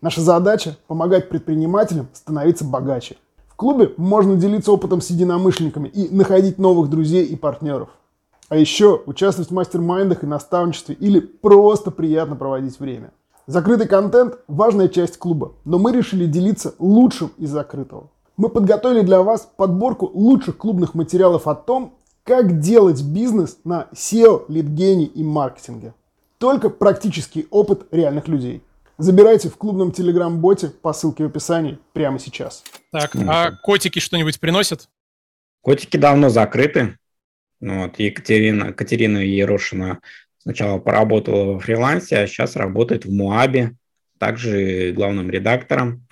Наша 0.00 0.20
задача– 0.20 0.76
помогать 0.86 1.28
предпринимателям 1.28 2.08
становиться 2.12 2.64
богаче. 2.64 3.16
В 3.48 3.54
клубе 3.54 3.92
можно 3.96 4.36
делиться 4.36 4.72
опытом 4.72 5.00
с 5.00 5.10
единомышленниками 5.10 5.88
и 5.88 6.08
находить 6.14 6.58
новых 6.58 6.90
друзей 6.90 7.24
и 7.24 7.36
партнеров– 7.36 7.90
а 8.48 8.56
еще 8.56 9.02
участвовать 9.06 9.50
в 9.50 9.54
мастер-майндах 9.54 10.22
и 10.22 10.26
наставничестве 10.26 10.94
или 10.94 11.20
просто 11.20 11.90
приятно 11.90 12.36
проводить 12.36 12.78
время. 12.78 13.12
Закрытый 13.46 13.86
контент– 13.86 14.38
важная 14.48 14.88
часть 14.88 15.18
клуба, 15.18 15.54
но 15.64 15.78
мы 15.78 15.92
решили 15.92 16.26
делиться 16.26 16.74
лучшим 16.80 17.30
из 17.38 17.50
закрытого. 17.50 18.10
Мы 18.36 18.48
подготовили 18.48 19.02
для 19.02 19.22
вас 19.22 19.48
подборку 19.56 20.10
лучших 20.12 20.56
клубных 20.56 20.94
материалов 20.94 21.46
о 21.46 21.54
том, 21.54 21.96
как 22.24 22.58
делать 22.58 23.00
бизнес 23.04 23.58
на 23.62 23.86
SEO, 23.92 24.46
лидгене 24.48 25.04
и 25.04 25.22
маркетинге. 25.22 25.94
Только 26.38 26.70
практический 26.70 27.46
опыт 27.50 27.86
реальных 27.92 28.26
людей. 28.26 28.64
Забирайте 28.98 29.48
в 29.48 29.56
клубном 29.56 29.92
телеграм-боте 29.92 30.70
по 30.70 30.92
ссылке 30.92 31.22
в 31.22 31.28
описании 31.28 31.78
прямо 31.92 32.18
сейчас. 32.18 32.64
Так, 32.90 33.14
а 33.14 33.52
котики 33.62 34.00
что-нибудь 34.00 34.40
приносят? 34.40 34.88
Котики 35.60 35.96
давно 35.96 36.30
закрыты. 36.30 36.98
Вот, 37.60 37.96
Екатерина, 37.98 38.72
Катерина 38.72 39.18
Ерошина 39.18 40.00
сначала 40.46 40.78
поработала 40.78 41.54
во 41.54 41.58
фрилансе, 41.58 42.18
а 42.18 42.26
сейчас 42.28 42.54
работает 42.54 43.04
в 43.04 43.12
Муабе, 43.12 43.74
также 44.16 44.92
главным 44.92 45.28
редактором. 45.28 46.06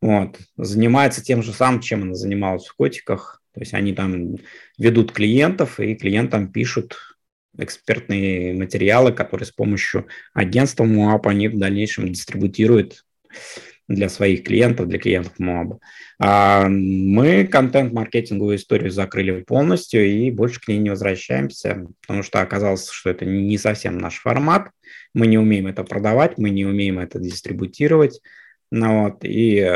Вот. 0.00 0.38
Занимается 0.56 1.24
тем 1.24 1.42
же 1.42 1.52
самым, 1.52 1.80
чем 1.80 2.02
она 2.02 2.14
занималась 2.14 2.68
в 2.68 2.76
котиках. 2.76 3.42
То 3.52 3.60
есть 3.60 3.74
они 3.74 3.92
там 3.94 4.36
ведут 4.78 5.10
клиентов, 5.10 5.80
и 5.80 5.96
клиентам 5.96 6.52
пишут 6.52 6.96
экспертные 7.58 8.54
материалы, 8.54 9.10
которые 9.10 9.46
с 9.46 9.50
помощью 9.50 10.06
агентства 10.34 10.84
МУАП 10.84 11.26
они 11.26 11.48
в 11.48 11.58
дальнейшем 11.58 12.12
дистрибутируют 12.12 13.04
для 13.88 14.10
своих 14.10 14.44
клиентов, 14.44 14.86
для 14.86 14.98
клиентов 14.98 15.32
МОАБа. 15.38 15.78
А 16.20 16.68
мы 16.68 17.46
контент-маркетинговую 17.46 18.56
историю 18.56 18.90
закрыли 18.90 19.42
полностью 19.42 20.06
и 20.06 20.30
больше 20.30 20.60
к 20.60 20.68
ней 20.68 20.78
не 20.78 20.90
возвращаемся, 20.90 21.86
потому 22.02 22.22
что 22.22 22.42
оказалось, 22.42 22.88
что 22.90 23.10
это 23.10 23.24
не 23.24 23.56
совсем 23.56 23.98
наш 23.98 24.20
формат. 24.20 24.70
Мы 25.14 25.26
не 25.26 25.38
умеем 25.38 25.66
это 25.66 25.84
продавать, 25.84 26.36
мы 26.36 26.50
не 26.50 26.66
умеем 26.66 26.98
это 26.98 27.18
дистрибутировать. 27.18 28.20
Ну 28.70 29.04
вот, 29.04 29.20
и, 29.22 29.66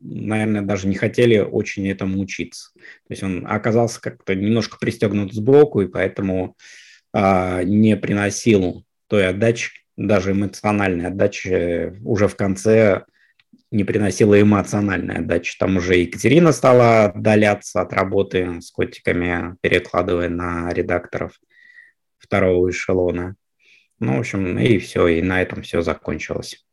наверное, 0.00 0.62
даже 0.62 0.86
не 0.86 0.94
хотели 0.94 1.38
очень 1.38 1.88
этому 1.88 2.20
учиться. 2.20 2.70
То 2.74 3.10
есть 3.10 3.24
он 3.24 3.44
оказался 3.48 4.00
как-то 4.00 4.36
немножко 4.36 4.78
пристегнут 4.80 5.34
сбоку, 5.34 5.80
и 5.80 5.88
поэтому 5.88 6.56
а, 7.12 7.64
не 7.64 7.96
приносил 7.96 8.84
той 9.08 9.26
отдачи, 9.26 9.72
даже 9.96 10.30
эмоциональной 10.30 11.08
отдачи 11.08 11.98
уже 12.04 12.28
в 12.28 12.36
конце 12.36 13.04
не 13.72 13.84
приносила 13.84 14.40
эмоциональной 14.40 15.16
отдачи. 15.16 15.56
Там 15.58 15.78
уже 15.78 15.96
Екатерина 15.96 16.52
стала 16.52 17.06
отдаляться 17.06 17.80
от 17.80 17.92
работы 17.92 18.60
с 18.60 18.70
котиками, 18.70 19.56
перекладывая 19.60 20.28
на 20.28 20.72
редакторов 20.72 21.40
второго 22.18 22.70
эшелона. 22.70 23.34
Ну, 23.98 24.16
в 24.16 24.20
общем, 24.20 24.58
и 24.58 24.78
все, 24.78 25.06
и 25.08 25.22
на 25.22 25.42
этом 25.42 25.62
все 25.62 25.80
закончилось. 25.82 26.64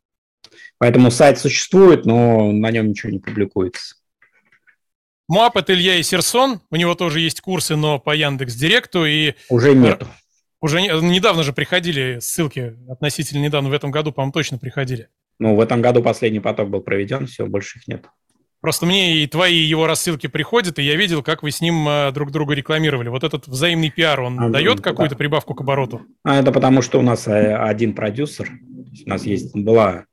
Поэтому 0.78 1.12
сайт 1.12 1.40
существует, 1.40 2.06
но 2.06 2.52
на 2.52 2.72
нем 2.72 2.90
ничего 2.90 3.12
не 3.12 3.20
публикуется. 3.20 3.96
МУАП– 5.28 5.58
это 5.58 5.74
Илья 5.74 5.96
и 5.96 6.04
Серсон. 6.04 6.60
У 6.72 6.76
него 6.76 6.96
тоже 6.96 7.20
есть 7.20 7.42
курсы, 7.42 7.76
но 7.76 8.00
по 8.00 8.16
Яндекс 8.16 8.56
Директу. 8.56 9.06
И... 9.06 9.36
Уже 9.48 9.76
нету. 9.76 10.08
Уже 10.60 10.82
не... 10.82 10.88
недавно 10.88 11.44
же 11.44 11.54
приходили 11.54 12.18
ссылки, 12.20 12.76
относительно 12.90 13.44
недавно, 13.44 13.70
в 13.70 13.74
этом 13.74 13.92
году, 13.92 14.12
по-моему, 14.12 14.34
точно 14.34 14.58
приходили. 14.58 15.08
Ну, 15.40 15.56
в 15.56 15.62
этом 15.62 15.82
году 15.82 16.04
последний 16.04 16.40
поток 16.40 16.70
был 16.70 16.82
проведен, 16.82 17.26
все, 17.26 17.46
больше 17.46 17.80
их 17.80 17.88
нет. 17.88 18.06
Просто 18.62 18.86
мне 18.86 19.24
и 19.24 19.28
твои 19.28 19.56
его 19.56 19.88
рассылки 19.88 20.28
приходят, 20.28 20.80
и 20.80 20.84
я 20.84 20.96
видел, 20.98 21.24
как 21.24 21.44
вы 21.44 21.52
с 21.52 21.62
ним 21.62 21.88
э, 21.88 22.12
друг 22.12 22.32
друга 22.32 22.54
рекламировали. 22.54 23.08
Вот 23.08 23.24
этот 23.24 23.48
взаимный 23.48 23.90
пиар, 23.90 24.20
он 24.20 24.38
а, 24.38 24.50
дает 24.50 24.82
какую-то 24.82 25.16
прибавку 25.16 25.56
к 25.56 25.62
обороту? 25.62 26.02
А 26.24 26.38
это 26.38 26.52
потому, 26.52 26.82
что 26.82 27.00
у 27.00 27.02
нас 27.02 27.26
э, 27.28 27.56
один 27.56 27.94
продюсер. 27.94 28.52
У 29.06 29.10
нас 29.10 29.26
есть, 29.26 29.56
была 29.56 30.06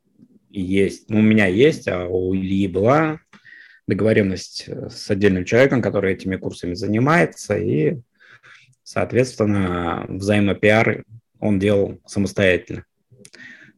и 0.50 0.62
есть, 0.62 1.10
ну, 1.10 1.18
у 1.18 1.22
меня 1.22 1.46
есть, 1.46 1.88
а 1.88 2.06
у 2.06 2.34
Ильи 2.34 2.68
была 2.68 3.18
договоренность 3.88 4.64
э, 4.68 4.90
с 4.90 5.10
отдельным 5.10 5.44
человеком, 5.44 5.82
который 5.82 6.12
этими 6.12 6.36
курсами 6.36 6.74
занимается, 6.74 7.56
и, 7.58 7.98
соответственно, 8.84 10.06
взаимопиар 10.08 11.04
он 11.40 11.58
делал 11.58 11.98
самостоятельно. 12.06 12.84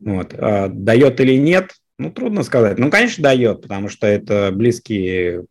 Вот. 0.00 0.34
А 0.34 0.68
дает 0.68 1.20
или 1.20 1.36
нет, 1.36 1.74
ну, 1.98 2.10
трудно 2.10 2.42
сказать. 2.42 2.78
Ну, 2.78 2.90
конечно, 2.90 3.22
дает, 3.22 3.62
потому 3.62 3.88
что 3.88 4.06
это 4.06 4.50
близкие 4.52 5.46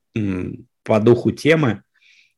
по 0.84 1.00
духу 1.00 1.32
темы. 1.32 1.84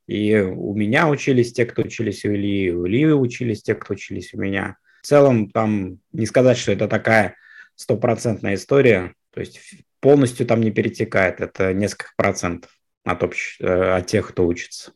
И 0.07 0.35
у 0.37 0.73
меня 0.73 1.07
учились 1.07 1.53
те, 1.53 1.65
кто 1.65 1.83
учились 1.83 2.25
у 2.25 2.29
Ильи, 2.29 2.71
у 2.71 2.87
Ильи 2.87 3.05
учились 3.11 3.61
те, 3.61 3.75
кто 3.75 3.93
учились 3.93 4.33
у 4.33 4.39
меня. 4.39 4.77
В 5.03 5.07
целом, 5.07 5.51
там 5.51 5.99
не 6.11 6.25
сказать, 6.25 6.57
что 6.57 6.71
это 6.71 6.87
такая 6.87 7.35
стопроцентная 7.75 8.55
история. 8.55 9.13
То 9.31 9.39
есть 9.41 9.59
полностью 9.99 10.47
там 10.47 10.61
не 10.61 10.71
перетекает, 10.71 11.41
это 11.41 11.73
несколько 11.73 12.11
процентов 12.17 12.71
от, 13.03 13.23
общ... 13.23 13.57
Э, 13.59 13.97
от 13.97 14.07
тех, 14.07 14.29
кто 14.29 14.47
учится. 14.47 14.91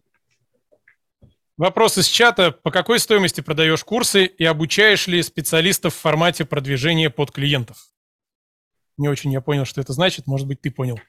Вопрос 1.57 1.99
из 1.99 2.07
чата. 2.07 2.51
По 2.51 2.71
какой 2.71 2.99
стоимости 2.99 3.41
продаешь 3.41 3.83
курсы 3.83 4.25
и 4.25 4.43
обучаешь 4.43 5.07
ли 5.07 5.21
специалистов 5.21 5.93
в 5.93 5.99
формате 5.99 6.45
продвижения 6.45 7.11
под 7.11 7.31
клиентов? 7.31 7.77
Не 8.97 9.07
очень 9.07 9.31
я 9.31 9.41
понял, 9.41 9.65
что 9.65 9.79
это 9.79 9.93
значит. 9.93 10.25
Может 10.25 10.47
быть, 10.47 10.61
ты 10.61 10.71
понял. 10.71 10.99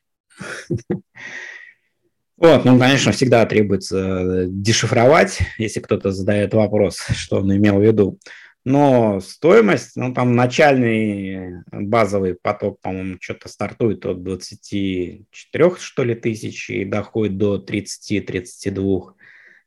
Вот, 2.36 2.64
ну, 2.64 2.78
конечно, 2.78 3.12
всегда 3.12 3.46
требуется 3.46 3.96
э, 3.96 4.46
дешифровать, 4.48 5.38
если 5.56 5.78
кто-то 5.78 6.10
задает 6.10 6.52
вопрос, 6.52 6.98
что 7.14 7.36
он 7.36 7.56
имел 7.56 7.78
в 7.78 7.82
виду. 7.82 8.18
Но 8.64 9.20
стоимость, 9.20 9.92
ну, 9.94 10.12
там 10.12 10.34
начальный 10.34 11.62
базовый 11.70 12.34
поток, 12.34 12.80
по-моему, 12.80 13.18
что-то 13.20 13.48
стартует 13.48 14.04
от 14.04 14.24
24, 14.24 15.76
что 15.78 16.02
ли, 16.02 16.14
тысяч 16.16 16.70
и 16.70 16.84
доходит 16.84 17.38
до 17.38 17.64
30-32 17.64 19.14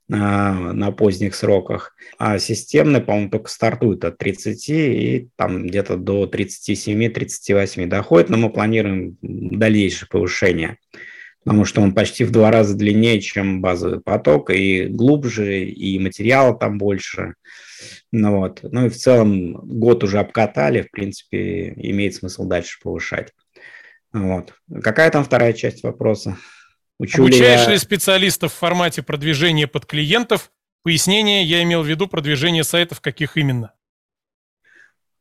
на, 0.08 0.92
поздних 0.92 1.36
сроках. 1.36 1.96
А 2.18 2.40
системный, 2.40 3.02
по-моему, 3.02 3.30
только 3.30 3.50
стартует 3.50 4.06
от 4.06 4.18
30 4.18 4.70
и 4.70 5.30
там 5.36 5.68
где-то 5.68 5.98
до 5.98 6.26
37-38 6.26 7.88
доходит, 7.88 8.30
но 8.30 8.38
мы 8.38 8.50
планируем 8.50 9.18
дальнейшее 9.22 10.08
повышение 10.10 10.78
потому 11.48 11.64
что 11.64 11.80
он 11.80 11.94
почти 11.94 12.26
в 12.26 12.32
два 12.32 12.52
раза 12.52 12.76
длиннее, 12.76 13.22
чем 13.22 13.62
базовый 13.62 14.02
поток, 14.02 14.50
и 14.50 14.84
глубже, 14.84 15.64
и 15.64 15.98
материала 15.98 16.54
там 16.54 16.78
больше. 16.78 17.36
Ну, 18.12 18.40
вот. 18.40 18.60
ну 18.64 18.88
и 18.88 18.90
в 18.90 18.98
целом 18.98 19.54
год 19.54 20.04
уже 20.04 20.20
обкатали, 20.20 20.82
в 20.82 20.92
принципе, 20.92 21.72
имеет 21.78 22.16
смысл 22.16 22.48
дальше 22.48 22.80
повышать. 22.84 23.32
Вот. 24.12 24.56
Какая 24.84 25.10
там 25.10 25.24
вторая 25.24 25.54
часть 25.54 25.84
вопроса? 25.84 26.36
Учу 27.00 27.24
Обучаешь 27.24 27.68
ли, 27.68 27.77
специалистов 27.77 28.54
в 28.54 28.58
формате 28.58 29.04
продвижения 29.04 29.68
под 29.68 29.86
клиентов? 29.86 30.51
Пояснение, 30.84 31.44
я 31.44 31.62
имел 31.63 31.84
в 31.84 31.88
виду 31.88 32.08
продвижение 32.08 32.63
сайтов, 32.63 33.01
каких 33.01 33.38
именно? 33.38 33.74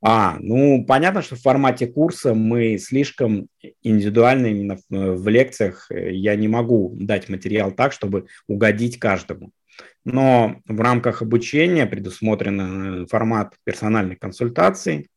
А, 0.03 0.37
ну, 0.39 0.85
понятно, 0.87 1.23
что 1.23 1.37
в 1.37 1.41
формате 1.41 1.87
курса 1.87 2.35
мы 2.35 2.79
слишком 2.79 3.49
индивидуально 3.83 4.47
именно 4.47 4.77
в, 4.89 5.17
в 5.17 5.29
лекциях. 5.29 5.91
Я 5.91 6.37
не 6.37 6.49
могу 6.49 6.95
дать 6.99 7.29
материал 7.29 7.73
так, 7.73 7.93
чтобы 7.93 8.27
угодить 8.47 8.99
каждому. 8.99 9.51
Но 10.05 10.61
в 10.67 10.81
рамках 10.81 11.23
обучения 11.23 11.87
предусмотрен 11.87 13.03
э, 13.03 13.07
формат 13.07 13.55
персональной 13.65 14.17
консультации. 14.17 15.09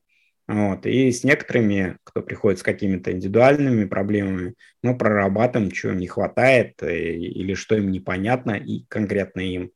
Вот, 0.49 0.87
и 0.87 1.11
с 1.11 1.23
некоторыми, 1.23 1.97
кто 2.03 2.23
приходит 2.23 2.57
с 2.57 2.63
какими-то 2.63 3.11
индивидуальными 3.11 3.85
проблемами, 3.85 4.55
мы 4.81 4.97
прорабатываем, 4.97 5.69
чего 5.69 5.91
им 5.91 5.99
не 5.99 6.07
хватает 6.07 6.73
э, 6.81 6.97
или 6.97 7.53
что 7.53 7.75
им 7.75 7.91
непонятно 7.91 8.53
и 8.53 8.83
конкретно 8.87 9.41
им. 9.41 9.69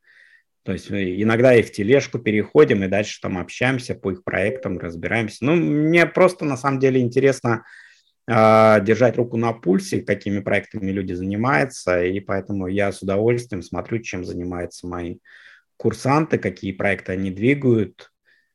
То 0.63 0.71
есть 0.71 0.89
э, 0.89 1.21
иногда 1.21 1.53
и 1.53 1.61
в 1.61 1.71
тележку 1.71 2.17
переходим, 2.17 2.83
и 2.83 2.87
дальше 2.87 3.21
там 3.21 3.37
общаемся 3.37 3.93
по 3.93 4.13
их 4.13 4.23
проектам, 4.23 4.79
разбираемся. 4.79 5.45
Ну, 5.45 5.55
мне 5.55 6.07
просто 6.07 6.43
на 6.43 6.57
самом 6.57 6.79
деле 6.79 7.01
интересно 7.01 7.65
э, 8.27 8.79
держать 8.81 9.15
руку 9.17 9.37
на 9.37 9.53
пульсе, 9.53 10.01
какими 10.01 10.39
проектами 10.39 10.89
люди 10.89 11.13
занимаются, 11.13 12.03
и 12.03 12.19
поэтому 12.19 12.65
я 12.65 12.91
с 12.91 13.03
удовольствием 13.03 13.61
смотрю, 13.61 13.99
чем 13.99 14.25
занимаются 14.25 14.87
мои 14.87 15.17
курсанты, 15.77 16.39
какие 16.39 16.71
проекты 16.71 17.11
они 17.11 17.29
двигают, 17.29 18.09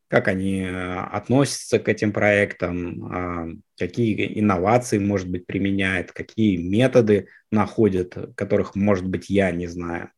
как 0.09 0.29
они 0.29 0.63
э, 0.63 1.01
относятся 1.13 1.79
к 1.79 1.89
этим 1.89 2.13
проектам, 2.13 3.53
э, 3.53 3.57
какие 3.79 4.41
инновации, 4.41 4.99
может 4.99 5.29
быть, 5.31 5.47
применяют, 5.47 6.13
какие 6.13 6.57
методы 6.57 7.29
находят, 7.51 8.17
которых, 8.35 8.75
может 8.75 9.07
быть, 9.07 9.29
я 9.29 9.51
не 9.51 9.67
знаю. 9.67 10.11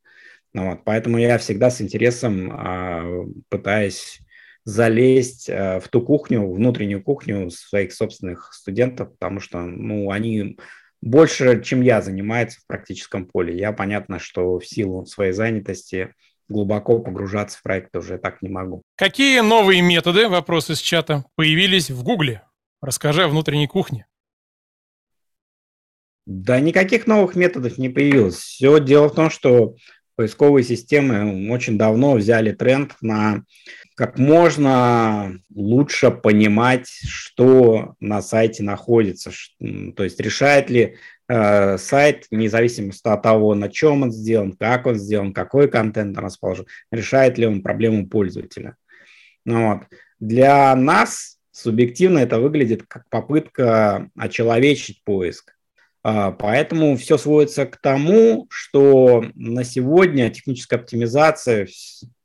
Ну, 0.52 0.70
вот, 0.70 0.84
поэтому 0.84 1.18
я 1.18 1.38
всегда 1.38 1.70
с 1.70 1.80
интересом 1.80 2.52
э, 2.52 3.26
пытаюсь 3.48 4.20
залезть 4.64 5.48
э, 5.48 5.80
в 5.80 5.88
ту 5.88 6.02
кухню, 6.02 6.48
внутреннюю 6.52 7.02
кухню 7.02 7.50
своих 7.50 7.92
собственных 7.92 8.52
студентов, 8.52 9.10
потому 9.18 9.40
что 9.40 9.60
ну, 9.60 10.10
они 10.10 10.56
больше, 11.02 11.62
чем 11.62 11.80
я, 11.80 12.02
занимаются 12.02 12.60
в 12.60 12.66
практическом 12.66 13.26
поле. 13.26 13.56
Я, 13.56 13.72
понятно, 13.72 14.18
что 14.18 14.58
в 14.58 14.66
силу 14.66 15.06
своей 15.06 15.32
занятости 15.32 16.14
глубоко 16.50 16.98
погружаться 16.98 17.58
в 17.58 17.62
проект 17.62 17.94
уже 17.96 18.18
так 18.18 18.42
не 18.42 18.48
могу. 18.48 18.82
Какие 18.96 19.40
новые 19.40 19.80
методы, 19.80 20.28
вопрос 20.28 20.68
из 20.68 20.80
чата, 20.80 21.24
появились 21.36 21.90
в 21.90 22.02
Гугле? 22.02 22.42
Расскажи 22.82 23.24
о 23.24 23.28
внутренней 23.28 23.66
кухне. 23.66 24.06
Да 26.26 26.60
никаких 26.60 27.06
новых 27.06 27.34
методов 27.34 27.78
не 27.78 27.88
появилось. 27.88 28.36
Все 28.36 28.78
дело 28.80 29.08
в 29.08 29.14
том, 29.14 29.30
что 29.30 29.74
поисковые 30.16 30.64
системы 30.64 31.50
очень 31.50 31.78
давно 31.78 32.14
взяли 32.14 32.52
тренд 32.52 32.94
на 33.00 33.44
как 33.96 34.18
можно 34.18 35.38
лучше 35.54 36.10
понимать, 36.10 36.88
что 36.88 37.94
на 38.00 38.22
сайте 38.22 38.62
находится. 38.62 39.30
То 39.58 40.04
есть 40.04 40.20
решает 40.20 40.70
ли 40.70 40.96
сайт, 41.30 42.26
независимо 42.30 42.92
от 43.04 43.22
того, 43.22 43.54
на 43.54 43.68
чем 43.68 44.02
он 44.02 44.10
сделан, 44.10 44.52
как 44.52 44.86
он 44.86 44.96
сделан, 44.96 45.32
какой 45.32 45.68
контент 45.68 46.18
расположен, 46.18 46.66
решает 46.90 47.38
ли 47.38 47.46
он 47.46 47.62
проблему 47.62 48.08
пользователя. 48.08 48.76
Ну, 49.44 49.74
вот. 49.74 49.82
Для 50.18 50.74
нас 50.74 51.38
субъективно 51.52 52.18
это 52.18 52.40
выглядит 52.40 52.84
как 52.86 53.08
попытка 53.08 54.10
очеловечить 54.16 55.02
поиск. 55.04 55.54
А, 56.02 56.32
поэтому 56.32 56.96
все 56.96 57.18
сводится 57.18 57.66
к 57.66 57.76
тому, 57.76 58.46
что 58.50 59.24
на 59.34 59.64
сегодня 59.64 60.30
техническая 60.30 60.78
оптимизация 60.78 61.68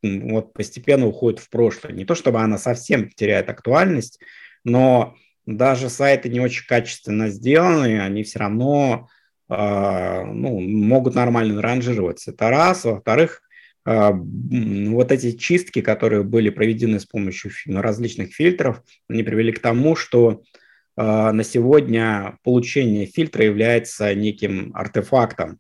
вот 0.02 0.54
постепенно 0.54 1.08
уходит 1.08 1.40
в 1.40 1.50
прошлое. 1.50 1.94
Не 1.94 2.06
то 2.06 2.16
чтобы 2.16 2.40
она 2.40 2.58
совсем 2.58 3.10
теряет 3.10 3.50
актуальность, 3.50 4.20
но 4.64 5.16
даже 5.46 5.90
сайты 5.90 6.30
не 6.30 6.40
очень 6.40 6.66
качественно 6.68 7.30
сделаны, 7.30 8.02
они 8.02 8.24
все 8.24 8.40
равно 8.40 9.10
э, 9.50 10.24
ну, 10.26 10.60
могут 10.60 11.16
нормально 11.16 11.62
ранжироваться. 11.62 12.32
Это 12.32 12.50
раз. 12.50 12.86
Во-вторых, 12.86 13.42
э, 13.86 14.12
вот 14.12 15.12
эти 15.12 15.32
чистки, 15.32 15.82
которые 15.82 16.24
были 16.24 16.50
проведены 16.50 17.00
с 17.00 17.06
помощью 17.06 17.52
различных 17.68 18.34
фильтров, 18.34 18.82
они 19.08 19.24
привели 19.24 19.52
к 19.52 19.60
тому, 19.60 19.96
что 19.96 20.42
а, 20.98 21.34
на 21.34 21.44
сегодня 21.44 22.38
получение 22.44 23.06
фильтра 23.06 23.44
является 23.46 24.14
неким 24.16 24.72
артефактом. 24.74 25.60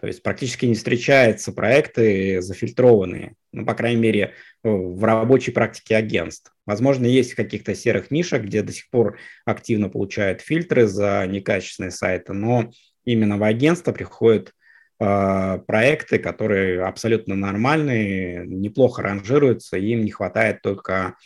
То 0.00 0.06
есть 0.06 0.22
практически 0.22 0.64
не 0.64 0.74
встречаются 0.74 1.52
проекты 1.52 2.40
зафильтрованные, 2.40 3.34
ну, 3.52 3.66
по 3.66 3.74
крайней 3.74 4.00
мере, 4.00 4.34
в 4.62 5.02
рабочей 5.02 5.50
практике 5.50 5.96
агентств. 5.96 6.54
Возможно, 6.66 7.06
есть 7.06 7.32
в 7.32 7.36
каких-то 7.36 7.74
серых 7.74 8.12
нишах, 8.12 8.42
где 8.42 8.62
до 8.62 8.72
сих 8.72 8.88
пор 8.90 9.18
активно 9.44 9.88
получают 9.88 10.40
фильтры 10.40 10.86
за 10.86 11.26
некачественные 11.26 11.90
сайты, 11.90 12.32
но 12.32 12.70
именно 13.04 13.38
в 13.38 13.42
агентство 13.42 13.90
приходят 13.90 14.52
э, 15.00 15.58
проекты, 15.66 16.18
которые 16.18 16.84
абсолютно 16.84 17.34
нормальные, 17.34 18.46
неплохо 18.46 19.02
ранжируются, 19.02 19.78
им 19.78 20.04
не 20.04 20.12
хватает 20.12 20.62
только 20.62 21.16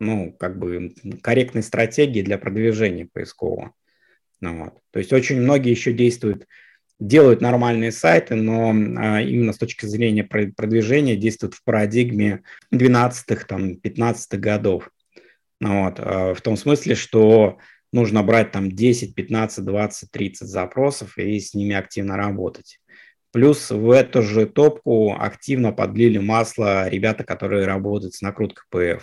ну, 0.00 0.32
как 0.32 0.58
бы 0.58 0.92
корректной 1.22 1.62
стратегии 1.62 2.22
для 2.22 2.36
продвижения 2.36 3.08
поискового. 3.10 3.72
Ну, 4.40 4.64
вот. 4.64 4.74
То 4.90 4.98
есть 4.98 5.12
очень 5.12 5.40
многие 5.40 5.70
еще 5.70 5.92
действуют, 5.92 6.46
делают 7.00 7.40
нормальные 7.40 7.92
сайты, 7.92 8.34
но 8.34 8.70
а, 8.70 9.20
именно 9.22 9.52
с 9.52 9.58
точки 9.58 9.86
зрения 9.86 10.24
продвижения 10.24 11.16
действуют 11.16 11.54
в 11.54 11.62
парадигме 11.62 12.42
12-х, 12.74 13.46
там, 13.46 13.72
15-х 13.72 14.36
годов. 14.38 14.90
Ну, 15.60 15.84
вот. 15.84 15.94
А, 15.98 16.34
в 16.34 16.40
том 16.40 16.56
смысле, 16.56 16.94
что 16.94 17.58
нужно 17.92 18.22
брать 18.22 18.50
там 18.50 18.70
10, 18.70 19.14
15, 19.14 19.64
20, 19.64 20.10
30 20.10 20.48
запросов 20.48 21.16
и 21.18 21.38
с 21.38 21.54
ними 21.54 21.74
активно 21.74 22.16
работать. 22.16 22.80
Плюс 23.30 23.70
в 23.70 23.90
эту 23.90 24.22
же 24.22 24.46
топку 24.46 25.14
активно 25.18 25.72
подлили 25.72 26.18
масло 26.18 26.88
ребята, 26.88 27.24
которые 27.24 27.66
работают 27.66 28.14
с 28.14 28.22
накруткой 28.22 28.64
PF. 28.72 29.02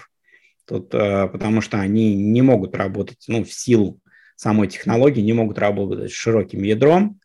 Тут, 0.65 0.93
э, 0.95 1.27
потому 1.27 1.61
что 1.61 1.79
они 1.79 2.15
не 2.15 2.41
могут 2.41 2.75
работать, 2.75 3.23
ну, 3.27 3.43
в 3.43 3.53
силу 3.53 3.99
самой 4.35 4.67
технологии, 4.67 5.21
не 5.21 5.33
могут 5.33 5.59
работать 5.59 6.11
с 6.11 6.15
широким 6.15 6.63
ядром, 6.63 7.19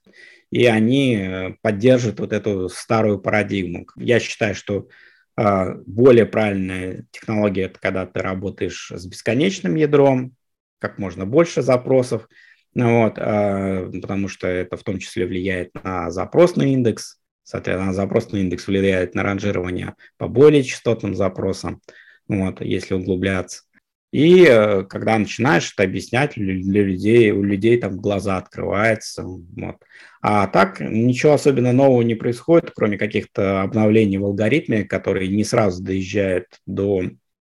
и 0.51 0.67
они 0.67 1.17
э, 1.17 1.55
поддерживают 1.63 2.21
вот 2.21 2.33
эту 2.33 2.69
старую 2.69 3.19
парадигму. 3.19 3.87
Я 3.97 4.21
считаю, 4.21 4.55
что 4.55 4.89
э, 5.37 5.75
более 5.87 6.27
правильная 6.27 7.07
технология– 7.11 7.63
это 7.65 7.79
когда 7.81 8.07
ты 8.07 8.21
работаешь 8.21 8.93
с 8.95 9.07
бесконечным 9.07 9.75
ядром, 9.77 10.35
как 10.79 10.99
можно 10.99 11.27
больше 11.27 11.63
запросов, 11.63 12.29
вот, 12.75 13.17
потому 13.17 14.29
что 14.29 14.47
это 14.47 14.77
в 14.77 14.85
том 14.85 15.01
числе 15.01 15.27
влияет 15.27 15.75
на 15.83 16.11
запросный 16.11 16.73
индекс, 16.73 17.19
соответственно, 17.43 17.93
запросный 17.93 18.43
индекс 18.43 18.69
влияет 18.69 19.17
на 19.17 19.25
ранжирование 19.25 19.95
по 20.17 20.29
более 20.29 20.63
частотным 20.63 21.17
запросам 21.17 21.83
вот, 22.29 22.61
если 22.61 22.95
углубляться. 22.95 23.65
И 24.13 24.45
э, 24.45 24.83
когда 24.85 25.17
начинаешь 25.19 25.73
это 25.73 25.85
объяснять 25.85 26.33
для 26.35 26.83
людей, 26.83 27.31
у 27.31 27.45
людей 27.45 27.79
там 27.79 27.97
глаза 27.97 28.39
открываются. 28.39 29.23
Вот. 29.23 29.77
А 30.21 30.49
так 30.49 30.81
ничего 30.81 31.35
особенно 31.35 31.73
нового 31.73 32.03
не 32.03 32.17
происходит, 32.17 32.73
кроме 32.75 32.99
каких-то 32.99 33.63
обновлений 33.63 34.19
в 34.19 34.25
алгоритме, 34.25 34.85
которые 34.85 35.29
не 35.29 35.45
сразу 35.45 35.83
доезжают 35.83 36.47
до 36.67 37.03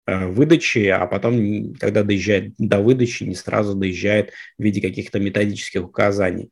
э, 0.06 0.26
выдачи, 0.28 0.86
а 0.86 1.06
потом, 1.06 1.74
когда 1.74 2.04
доезжает 2.04 2.54
до 2.58 2.80
выдачи, 2.80 3.24
не 3.24 3.34
сразу 3.34 3.74
доезжает 3.74 4.30
в 4.56 4.62
виде 4.62 4.80
каких-то 4.80 5.18
методических 5.18 5.84
указаний. 5.84 6.50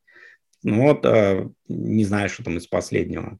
Ну 0.65 0.83
вот, 0.83 1.07
э, 1.07 1.49
не 1.69 2.05
знаю, 2.05 2.29
что 2.29 2.43
там 2.43 2.57
из 2.57 2.67
последнего. 2.67 3.39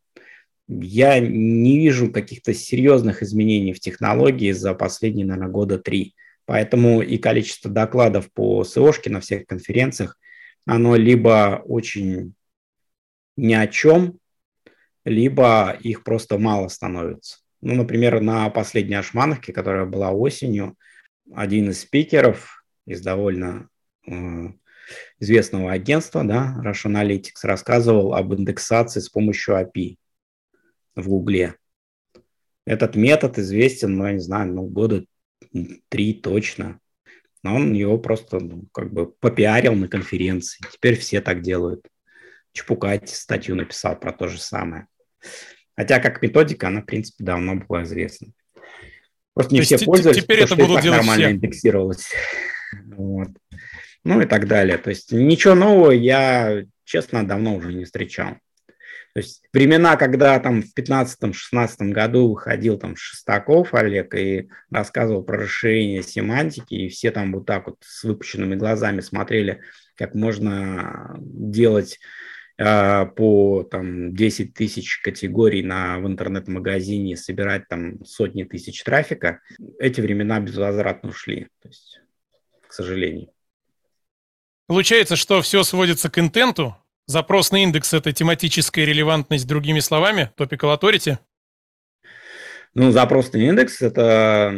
Я 0.69 1.19
не 1.19 1.79
вижу 1.79 2.13
каких-то 2.13 2.55
серьезных 2.55 3.25
изменений 3.25 3.73
в 3.73 3.81
технологии 3.81 4.53
за 4.53 4.75
последние, 4.75 5.27
наверное, 5.27 5.51
года 5.51 5.79
три. 5.79 6.15
Поэтому 6.45 7.03
и 7.03 7.19
количество 7.19 7.71
докладов 7.71 8.33
по 8.33 8.65
СОшке 8.65 9.11
на 9.11 9.21
всех 9.21 9.47
конференциях, 9.47 10.19
оно 10.67 10.97
либо 10.97 11.63
очень 11.65 12.35
ни 13.37 13.55
о 13.55 13.67
чем, 13.67 14.19
либо 15.05 15.77
их 15.81 16.05
просто 16.05 16.39
мало 16.39 16.69
становится. 16.69 17.39
Ну, 17.61 17.75
например, 17.75 18.21
на 18.21 18.49
последней 18.51 18.97
Ашмановке, 18.97 19.53
которая 19.53 19.87
была 19.87 20.11
осенью, 20.11 20.77
один 21.33 21.71
из 21.71 21.81
спикеров 21.81 22.65
из 22.87 23.01
довольно 23.01 23.69
э, 24.07 24.13
известного 25.21 25.73
агентства, 25.73 26.25
да, 26.25 26.61
Russian 26.65 27.01
Analytics, 27.01 27.45
рассказывал 27.45 28.15
об 28.15 28.35
индексации 28.35 29.01
с 29.01 29.09
помощью 29.09 29.55
API 29.55 29.97
в 30.97 31.09
Гугле. 31.09 31.55
Этот 32.65 32.97
метод 32.97 33.39
известен, 33.39 33.97
ну, 33.97 34.07
я 34.07 34.13
не 34.13 34.21
знаю, 34.21 34.53
ну, 34.53 34.67
года 34.67 35.05
три 35.89 36.15
точно. 36.15 36.81
Но 37.43 37.57
он 37.57 37.73
его 37.73 37.99
просто 37.99 38.39
ну, 38.39 38.67
как 38.73 38.93
бы 38.93 39.11
попиарил 39.11 39.75
на 39.75 39.89
конференции. 39.89 40.65
Теперь 40.73 40.97
все 40.97 41.21
так 41.21 41.43
делают. 41.43 41.87
Чпукайте 42.53 43.15
статью 43.15 43.57
написал 43.57 43.99
про 43.99 44.13
то 44.13 44.29
же 44.29 44.41
самое. 44.41 44.87
Хотя 45.77 46.01
как 46.01 46.23
методика, 46.23 46.69
она, 46.69 46.83
в 46.83 46.87
принципе, 46.87 47.25
давно 47.25 47.57
была 47.57 47.83
известна. 47.85 48.29
Просто 49.35 49.55
не 49.55 49.61
то 49.61 49.65
все 49.65 49.79
пользуются, 49.79 50.21
теперь 50.21 50.41
это 50.41 50.55
будут 50.55 50.75
так 50.75 50.83
делать 50.83 50.99
нормально 50.99 51.27
все. 51.27 51.35
индексировалось. 51.35 52.11
Вот. 52.95 53.29
Ну 54.05 54.21
и 54.21 54.27
так 54.27 54.47
далее. 54.47 54.79
То 54.79 54.91
есть 54.91 55.13
ничего 55.13 55.55
нового 55.55 55.91
я, 55.91 56.65
честно, 56.85 57.27
давно 57.27 57.57
уже 57.57 57.73
не 57.73 57.85
встречал. 57.85 58.37
То 59.15 59.21
есть 59.21 59.43
времена, 59.53 59.97
когда 59.97 60.39
там 60.41 60.63
в 60.63 60.75
15-16 60.75 61.91
году 61.91 62.31
выходил 62.31 62.79
там 62.79 62.97
Шестаков 62.97 63.75
Олег 63.75 64.15
и 64.15 64.49
рассказывал 64.71 65.23
про 65.23 65.39
расширение 65.39 66.03
семантики, 66.03 66.75
и 66.75 66.89
все 66.89 67.11
там 67.11 67.33
вот 67.33 67.45
так 67.45 67.67
вот 67.67 67.77
с 67.83 68.05
выпущенными 68.05 68.55
глазами 68.55 69.01
смотрели, 69.01 69.61
как 69.97 70.15
можно 70.15 71.15
делать 71.21 71.99
э, 72.57 73.05
по 73.05 73.65
там 73.65 74.15
10 74.15 74.55
тысяч 74.55 75.01
категорий 75.03 75.63
на, 75.63 75.99
в 75.99 76.07
интернет-магазине, 76.07 77.19
собирать 77.19 77.69
там 77.69 78.03
сотни 78.07 78.45
тысяч 78.45 78.83
трафика, 78.83 79.41
эти 79.79 80.01
времена 80.01 80.41
безвозвратно 80.41 81.11
ушли, 81.11 81.49
то 81.61 81.69
есть, 81.69 82.01
к 82.67 82.73
сожалению. 82.73 83.29
Получается, 84.69 85.17
что 85.17 85.43
все 85.43 85.65
сводится 85.65 86.09
к 86.09 86.19
интенту, 86.19 86.82
Запросный 87.07 87.63
индекс– 87.65 87.93
это 87.95 88.13
тематическая 88.13 88.85
релевантность, 88.85 89.47
другими 89.47 89.81
словами, 89.81 90.31
topical 90.37 90.79
authority? 90.79 91.19
Ну, 92.75 92.91
запросный 92.91 93.49
индекс– 93.49 93.83
это 93.83 94.55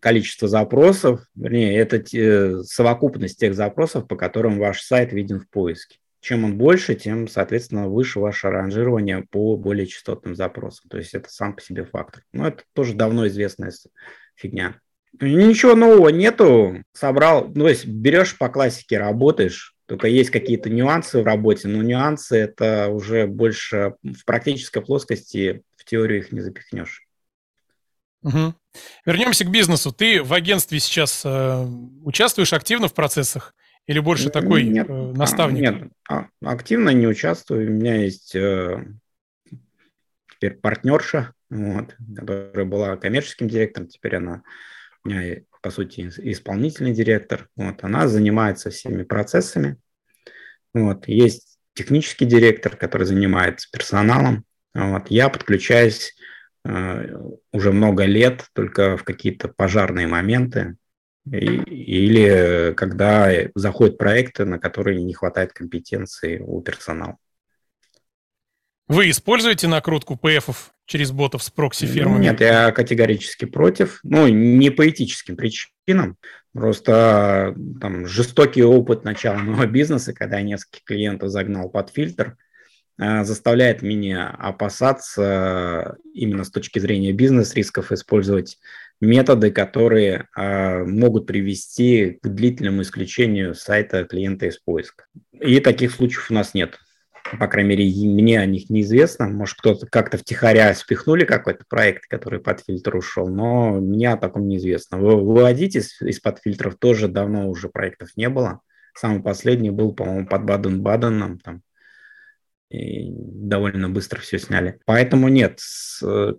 количество 0.00 0.48
запросов, 0.48 1.20
вернее, 1.34 1.76
это 1.76 2.62
совокупность 2.64 3.38
тех 3.38 3.54
запросов, 3.54 4.06
по 4.08 4.16
которым 4.16 4.58
ваш 4.58 4.80
сайт 4.80 5.12
виден 5.12 5.40
в 5.40 5.48
поиске. 5.50 5.98
Чем 6.20 6.44
он 6.44 6.56
больше, 6.56 6.94
тем, 6.94 7.28
соответственно, 7.28 7.88
выше 7.88 8.20
ваше 8.20 8.48
ранжирование 8.48 9.24
по 9.30 9.56
более 9.56 9.86
частотным 9.86 10.34
запросам. 10.34 10.88
То 10.88 10.96
есть 10.96 11.14
это 11.14 11.28
сам 11.30 11.54
по 11.54 11.60
себе 11.60 11.84
фактор. 11.84 12.24
Но 12.32 12.48
это 12.48 12.64
тоже 12.72 12.94
давно 12.94 13.28
известная 13.28 13.72
фигня. 14.34 14.80
Ничего 15.20 15.76
нового 15.76 16.08
нету. 16.08 16.82
Собрал, 16.92 17.48
ну, 17.54 17.64
то 17.64 17.68
есть 17.68 17.86
берешь 17.86 18.36
по 18.38 18.48
классике, 18.48 18.98
работаешь, 18.98 19.75
только 19.86 20.08
есть 20.08 20.30
какие-то 20.30 20.68
нюансы 20.68 21.22
в 21.22 21.24
работе, 21.24 21.68
но 21.68 21.82
нюансы 21.82 22.36
это 22.36 22.88
уже 22.88 23.26
больше 23.26 23.94
в 24.02 24.24
практической 24.24 24.80
плоскости, 24.80 25.62
в 25.76 25.84
теорию 25.84 26.20
их 26.20 26.32
не 26.32 26.40
запихнешь. 26.40 27.06
Угу. 28.22 28.54
Вернемся 29.06 29.44
к 29.44 29.50
бизнесу. 29.50 29.92
Ты 29.92 30.22
в 30.22 30.32
агентстве 30.32 30.80
сейчас 30.80 31.22
э, 31.24 31.64
участвуешь 32.02 32.52
активно 32.52 32.88
в 32.88 32.94
процессах 32.94 33.54
или 33.86 34.00
больше 34.00 34.30
такой 34.30 34.64
нет, 34.64 34.88
э, 34.90 35.12
наставник? 35.12 35.60
Нет, 35.60 35.92
а, 36.08 36.26
активно 36.44 36.90
не 36.90 37.06
участвую. 37.06 37.68
У 37.68 37.72
меня 37.72 38.02
есть 38.02 38.34
э, 38.34 38.84
теперь 40.34 40.54
партнерша, 40.54 41.32
вот, 41.48 41.94
которая 42.16 42.64
была 42.64 42.96
коммерческим 42.96 43.48
директором, 43.48 43.86
теперь 43.86 44.16
она 44.16 44.42
у 45.04 45.08
меня 45.08 45.40
по 45.66 45.70
сути, 45.70 46.08
исполнительный 46.18 46.92
директор. 46.92 47.48
Вот, 47.56 47.82
она 47.82 48.06
занимается 48.06 48.70
всеми 48.70 49.02
процессами. 49.02 49.78
Вот, 50.72 51.08
есть 51.08 51.58
технический 51.74 52.24
директор, 52.24 52.76
который 52.76 53.04
занимается 53.04 53.68
персоналом. 53.72 54.44
Вот, 54.74 55.10
я 55.10 55.28
подключаюсь 55.28 56.14
э, 56.64 57.16
уже 57.50 57.72
много 57.72 58.04
лет 58.04 58.44
только 58.52 58.96
в 58.96 59.02
какие-то 59.02 59.48
пожарные 59.48 60.06
моменты 60.06 60.76
или 61.24 62.72
когда 62.74 63.28
заходят 63.56 63.98
проекты, 63.98 64.44
на 64.44 64.60
которые 64.60 65.02
не 65.02 65.14
хватает 65.14 65.52
компетенции 65.52 66.38
у 66.38 66.60
персонала. 66.60 67.16
Вы 68.86 69.10
используете 69.10 69.66
накрутку 69.66 70.14
PF 70.14 70.54
через 70.86 71.12
ботов 71.12 71.42
с 71.42 71.50
прокси-фермами? 71.50 72.22
Нет, 72.22 72.40
я 72.40 72.72
категорически 72.72 73.44
против. 73.44 74.00
Ну, 74.02 74.28
не 74.28 74.70
по 74.70 74.88
этическим 74.88 75.36
причинам. 75.36 76.16
Просто 76.52 77.54
там 77.80 78.06
жестокий 78.06 78.62
опыт 78.62 79.04
начала 79.04 79.36
моего 79.36 79.66
бизнеса, 79.70 80.14
когда 80.14 80.38
я 80.38 80.44
несколько 80.44 80.78
клиентов 80.84 81.30
загнал 81.30 81.68
под 81.68 81.90
фильтр, 81.90 82.36
э, 82.98 83.24
заставляет 83.24 83.82
меня 83.82 84.30
опасаться 84.30 85.96
именно 86.14 86.44
с 86.44 86.50
точки 86.50 86.78
зрения 86.78 87.12
бизнес-рисков 87.12 87.92
использовать 87.92 88.58
методы, 88.98 89.50
которые 89.50 90.26
могут 90.34 91.26
привести 91.26 92.18
к 92.22 92.28
длительному 92.28 92.80
исключению 92.80 93.54
сайта 93.54 94.04
клиента 94.04 94.46
из 94.46 94.56
поиска. 94.58 95.04
И 95.38 95.60
таких 95.60 95.92
случаев 95.92 96.30
у 96.30 96.34
нас 96.34 96.54
нет 96.54 96.78
по 97.38 97.48
крайней 97.48 97.70
мере, 97.70 97.84
мне 98.08 98.40
о 98.40 98.46
них 98.46 98.70
неизвестно. 98.70 99.28
Может, 99.28 99.58
кто-то 99.58 99.86
как-то 99.86 100.18
втихаря 100.18 100.74
спихнули 100.74 101.24
какой-то 101.24 101.64
проект, 101.68 102.06
который 102.06 102.40
под 102.40 102.60
фильтр 102.60 102.96
ушел, 102.96 103.28
но 103.28 103.80
мне 103.80 104.12
о 104.12 104.16
таком 104.16 104.48
неизвестно. 104.48 104.98
Выводить 104.98 105.76
из, 105.76 106.00
из-под 106.00 106.40
фильтров 106.40 106.76
тоже 106.76 107.08
давно 107.08 107.48
уже 107.48 107.68
проектов 107.68 108.10
не 108.16 108.28
было. 108.28 108.60
Самый 108.94 109.22
последний 109.22 109.70
был, 109.70 109.92
по-моему, 109.92 110.26
под 110.26 110.44
Баден-Баденом, 110.44 111.38
там, 111.38 111.62
и 112.70 113.10
довольно 113.10 113.88
быстро 113.88 114.20
все 114.20 114.38
сняли. 114.38 114.78
Поэтому 114.86 115.28
нет. 115.28 115.60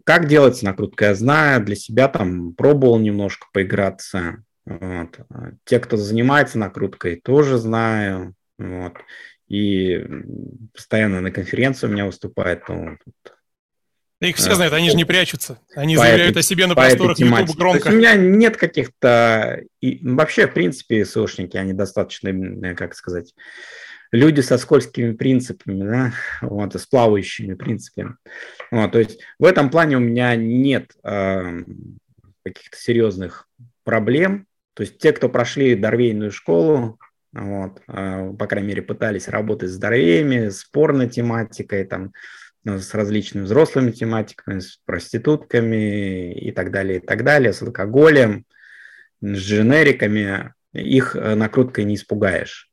Как 0.03 0.27
делается 0.27 0.65
накрутка, 0.65 1.05
я 1.05 1.15
знаю. 1.15 1.63
Для 1.63 1.75
себя 1.75 2.07
там 2.07 2.53
пробовал 2.53 2.99
немножко 2.99 3.47
поиграться. 3.53 4.43
Вот. 4.65 5.19
Те, 5.63 5.79
кто 5.79 5.97
занимается 5.97 6.57
накруткой, 6.57 7.21
тоже 7.21 7.57
знаю. 7.57 8.33
Вот 8.57 8.93
и 9.47 10.05
постоянно 10.73 11.21
на 11.21 11.31
конференции 11.31 11.87
у 11.87 11.89
меня 11.89 12.05
выступает. 12.05 12.63
Ну, 12.69 12.97
их 14.27 14.35
все 14.37 14.55
знают, 14.55 14.73
они 14.73 14.89
же 14.89 14.95
не 14.95 15.05
прячутся. 15.05 15.59
Они 15.75 15.95
заявляют 15.95 16.31
этой, 16.31 16.39
о 16.39 16.43
себе 16.43 16.65
на 16.65 16.75
просторах 16.75 17.19
YouTube 17.19 17.55
громко. 17.55 17.79
То 17.79 17.85
есть 17.89 17.95
у 17.95 17.99
меня 17.99 18.15
нет 18.15 18.57
каких-то... 18.57 19.61
И 19.79 19.99
вообще, 20.01 20.47
в 20.47 20.53
принципе, 20.53 21.05
СОшники, 21.05 21.55
они 21.55 21.73
достаточно, 21.73 22.75
как 22.75 22.95
сказать, 22.95 23.33
люди 24.11 24.41
со 24.41 24.57
скользкими 24.57 25.13
принципами, 25.13 25.83
да, 25.83 26.13
вот, 26.41 26.75
с 26.75 26.85
плавающими 26.87 27.53
принципами. 27.53 28.15
Вот, 28.71 28.91
то 28.91 28.99
есть 28.99 29.19
в 29.37 29.45
этом 29.45 29.69
плане 29.69 29.97
у 29.97 30.01
меня 30.01 30.35
нет 30.35 30.93
э, 31.03 31.61
каких-то 32.43 32.77
серьезных 32.77 33.47
проблем. 33.83 34.47
То 34.73 34.81
есть 34.81 34.97
те, 34.99 35.11
кто 35.11 35.29
прошли 35.29 35.75
дорвейную 35.75 36.31
школу, 36.31 36.99
вот, 37.45 37.81
а, 37.87 38.33
по 38.33 38.47
крайней 38.47 38.69
мере, 38.69 38.81
пытались 38.81 39.27
работать 39.27 39.69
с 39.69 39.73
здоровьями, 39.73 40.49
с 40.49 40.63
порно-тематикой, 40.65 41.85
там, 41.85 42.13
ну, 42.63 42.79
с 42.79 42.93
различными 42.93 43.43
взрослыми 43.43 43.91
тематиками, 43.91 44.59
с 44.59 44.79
проститутками 44.85 46.33
и 46.33 46.51
так 46.51 46.71
далее, 46.71 46.97
и 46.97 47.05
так 47.05 47.23
далее, 47.23 47.53
с 47.53 47.61
алкоголем, 47.61 48.45
с 49.21 49.37
дженериками. 49.37 50.53
Их 50.73 51.15
э, 51.15 51.35
накруткой 51.35 51.85
не 51.85 51.95
испугаешь. 51.95 52.69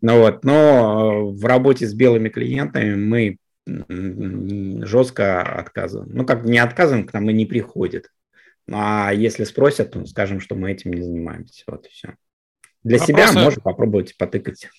Ну 0.00 0.20
вот, 0.20 0.44
но 0.44 1.30
в 1.30 1.44
работе 1.44 1.86
с 1.86 1.94
белыми 1.94 2.28
клиентами 2.28 2.94
мы 2.94 3.38
жестко 4.86 5.42
отказываем. 5.42 6.10
Ну, 6.12 6.24
как 6.24 6.44
не 6.44 6.58
отказываем, 6.58 7.06
к 7.06 7.12
нам 7.12 7.28
и 7.30 7.34
не 7.34 7.46
приходят. 7.46 8.10
А 8.70 9.12
если 9.12 9.44
спросят, 9.44 9.92
то 9.92 10.04
скажем, 10.06 10.40
что 10.40 10.54
мы 10.54 10.72
этим 10.72 10.92
не 10.92 11.02
занимаемся. 11.02 11.64
Вот 11.66 11.86
и 11.86 11.90
все. 11.90 12.14
Для 12.88 12.98
Вопрос 12.98 13.06
себя 13.06 13.32
можно 13.32 13.60
попробовать 13.60 14.16
потыкать. 14.16 14.70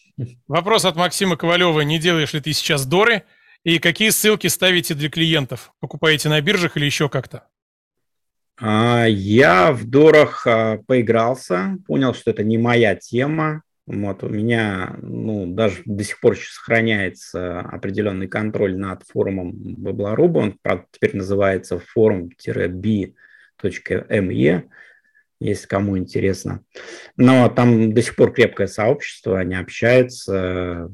Вопрос 0.48 0.84
от 0.86 0.96
Максима 0.96 1.38
Ковалева. 1.38 1.82
Не 1.82 2.00
делаешь 2.00 2.34
ли 2.34 2.42
ты 2.42 2.54
сейчас 2.54 2.88
доры? 2.88 3.24
И 3.64 3.78
какие 3.78 4.10
ссылки 4.10 4.48
ставите 4.48 4.96
для 4.96 5.12
клиентов? 5.12 5.72
Покупаете 5.80 6.28
на 6.28 6.42
биржах 6.42 6.76
или 6.76 6.86
еще 6.86 7.08
как-то? 7.08 7.44
А, 8.60 9.06
я 9.06 9.72
в 9.72 9.86
дорах 9.86 10.48
а, 10.48 10.80
поигрался, 10.88 11.78
понял, 11.86 12.16
что 12.16 12.32
это 12.32 12.44
не 12.44 12.58
моя 12.58 12.96
тема. 12.96 13.62
Вот, 13.86 14.24
у 14.24 14.30
меня 14.30 14.96
ну, 15.04 15.46
даже 15.46 15.84
до 15.86 16.04
сих 16.04 16.20
пор 16.20 16.34
еще 16.34 16.50
сохраняется 16.52 17.60
определенный 17.60 18.28
контроль 18.28 18.76
над 18.76 19.04
форумом 19.04 19.52
Бабларуба. 19.54 20.40
Он, 20.40 20.58
правда, 20.64 20.86
теперь 20.92 21.16
называется 21.16 21.80
форум-b.me, 21.80 23.14
если 25.40 25.68
кому 25.68 25.98
интересно. 25.98 26.64
Но 27.18 27.50
там 27.50 27.94
до 27.94 28.02
сих 28.02 28.16
пор 28.16 28.34
крепкое 28.34 28.68
сообщество, 28.68 29.40
они 29.40 29.56
общаются 29.56 30.90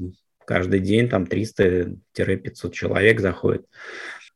каждый 0.46 0.80
день, 0.80 1.10
там 1.10 1.24
300-500 1.24 2.72
человек 2.72 3.20
заходит. 3.20 3.66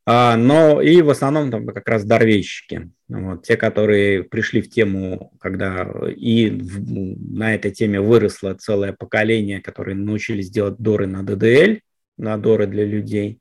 А, 0.05 0.35
но 0.37 0.81
и 0.81 1.03
в 1.03 1.11
основном 1.11 1.51
там 1.51 1.67
как 1.67 1.87
раз 1.87 2.03
дорвейщики. 2.03 2.89
Вот, 3.09 3.43
те, 3.43 3.57
которые 3.57 4.23
пришли 4.23 4.61
в 4.61 4.69
тему, 4.69 5.31
когда 5.39 5.87
и 6.15 6.49
в, 6.49 6.81
на 7.37 7.53
этой 7.53 7.69
теме 7.69 8.01
выросло 8.01 8.55
целое 8.55 8.93
поколение, 8.93 9.61
которые 9.61 9.95
научились 9.95 10.49
делать 10.49 10.77
доры 10.79 11.05
на 11.05 11.21
DDL, 11.21 11.81
на 12.17 12.37
доры 12.37 12.65
для 12.65 12.85
людей. 12.85 13.39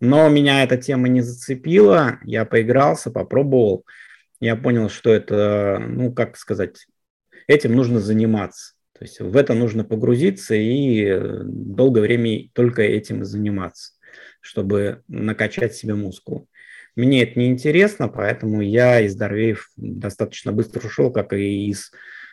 Но 0.00 0.28
меня 0.28 0.64
эта 0.64 0.76
тема 0.76 1.08
не 1.08 1.20
зацепила, 1.20 2.18
я 2.24 2.44
поигрался, 2.44 3.10
попробовал, 3.12 3.84
я 4.40 4.56
понял, 4.56 4.88
что 4.88 5.10
это, 5.10 5.78
ну, 5.80 6.12
как 6.12 6.36
сказать, 6.36 6.86
этим 7.46 7.74
нужно 7.74 8.00
заниматься. 8.00 8.74
То 8.92 9.04
есть 9.04 9.20
в 9.20 9.36
это 9.36 9.54
нужно 9.54 9.84
погрузиться 9.84 10.54
и 10.54 11.18
долгое 11.44 12.00
время 12.00 12.48
только 12.52 12.82
этим 12.82 13.24
заниматься 13.24 13.92
чтобы 14.40 15.02
накачать 15.08 15.74
себе 15.74 15.94
мускул. 15.94 16.48
Мне 16.96 17.22
это 17.22 17.38
не 17.38 17.48
интересно, 17.48 18.08
поэтому 18.08 18.60
я 18.60 19.00
из 19.00 19.14
Дорвеев 19.14 19.68
достаточно 19.76 20.52
быстро 20.52 20.86
ушел, 20.86 21.12
как 21.12 21.32
и 21.32 21.68
из 21.68 21.92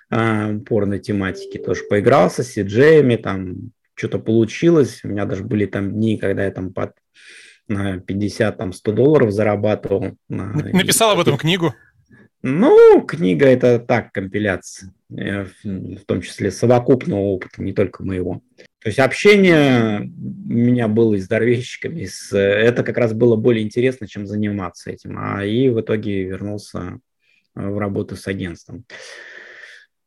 э, 0.10 0.60
порной 0.65 1.00
тематики. 1.00 1.58
Тоже 1.58 1.84
поигрался 1.84 2.44
с 2.44 2.54
сиджеями, 2.54 3.15
там 3.15 3.72
что-то 3.96 4.20
получилось. 4.20 5.02
У 5.04 5.10
меня 5.10 5.26
даже 5.26 5.44
были 5.44 5.65
там 5.65 5.91
дни, 5.91 6.18
когда 6.18 6.46
я 6.46 6.52
там 6.52 6.74
под 6.74 6.94
на 7.68 7.98
50-100 7.98 8.91
долларов 8.91 9.32
зарабатывал. 9.32 10.18
Написал 10.30 11.12
об 11.12 11.20
этом 11.20 11.38
книгу? 11.38 11.74
Ну, 12.47 13.03
книга 13.08 13.47
это 13.47 13.79
так, 13.79 14.12
компиляция, 14.12 14.93
э, 15.10 15.45
в 15.63 16.05
том 16.05 16.21
числе 16.21 16.51
совокупного 16.51 17.21
опыта, 17.21 17.60
не 17.63 17.73
только 17.73 18.03
моего. 18.05 18.43
То 18.84 18.89
есть 18.89 18.99
общение 18.99 20.01
у 20.01 20.53
меня 20.53 20.88
было 20.88 21.15
и 21.15 21.19
с 21.19 21.27
дорвейщиками, 21.27 22.05
с... 22.05 22.38
это 22.38 22.84
как 22.84 22.99
раз 22.99 23.13
было 23.13 23.36
более 23.36 23.63
интересно, 23.63 24.08
чем 24.08 24.27
заниматься 24.27 24.91
этим. 24.91 25.17
А 25.17 25.43
и 25.43 25.69
в 25.69 25.81
итоге 25.81 26.23
вернулся 26.23 26.99
в 27.55 27.79
работу 27.79 28.15
с 28.15 28.27
агентством. 28.27 28.86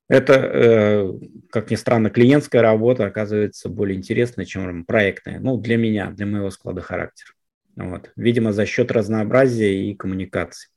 Это, 0.08 0.34
э, 0.34 1.12
как 1.50 1.72
ни 1.72 1.74
странно, 1.74 2.08
клиентская 2.08 2.62
работа 2.62 3.06
оказывается 3.06 3.68
более 3.68 3.98
интересной, 3.98 4.46
чем 4.46 4.84
проектная. 4.84 5.40
Ну, 5.40 5.58
для 5.58 5.76
меня, 5.76 6.12
для 6.12 6.26
моего 6.26 6.50
склада 6.50 6.82
характера. 6.82 7.32
Вот. 7.74 8.12
Видимо, 8.14 8.52
за 8.52 8.64
счет 8.64 8.92
разнообразия 8.92 9.90
и 9.90 9.96
коммуникации. 9.96 10.68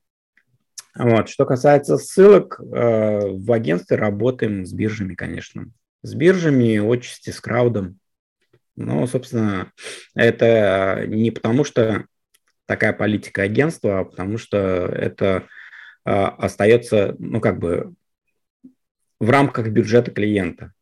Вот. 0.95 1.29
Что 1.29 1.45
касается 1.45 1.97
ссылок, 1.97 2.59
э, 2.59 3.19
в 3.29 3.51
агентстве 3.51 3.97
работаем 3.97 4.65
с 4.65 4.73
биржами, 4.73 5.15
конечно. 5.15 5.69
С 6.01 6.13
биржами, 6.13 6.77
отчасти 6.79 7.29
с 7.29 7.39
краудом. 7.39 7.99
Но, 8.75 9.05
собственно, 9.07 9.71
это 10.15 11.05
не 11.07 11.31
потому, 11.31 11.63
что 11.63 12.05
такая 12.65 12.93
политика 12.93 13.43
агентства, 13.43 13.99
а 13.99 14.05
потому 14.05 14.37
что 14.37 14.57
это 14.57 15.47
э, 16.05 16.11
остается, 16.11 17.15
ну, 17.19 17.39
как 17.39 17.59
бы 17.59 17.93
в 19.19 19.29
рамках 19.29 19.69
бюджета 19.69 20.11
клиента. 20.11 20.73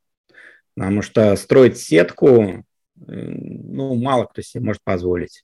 Потому 0.75 1.01
что 1.01 1.35
строить 1.35 1.77
сетку, 1.77 2.41
э, 2.41 2.61
ну, 2.95 3.95
мало 3.95 4.25
кто 4.25 4.41
себе 4.41 4.63
может 4.63 4.81
позволить. 4.83 5.43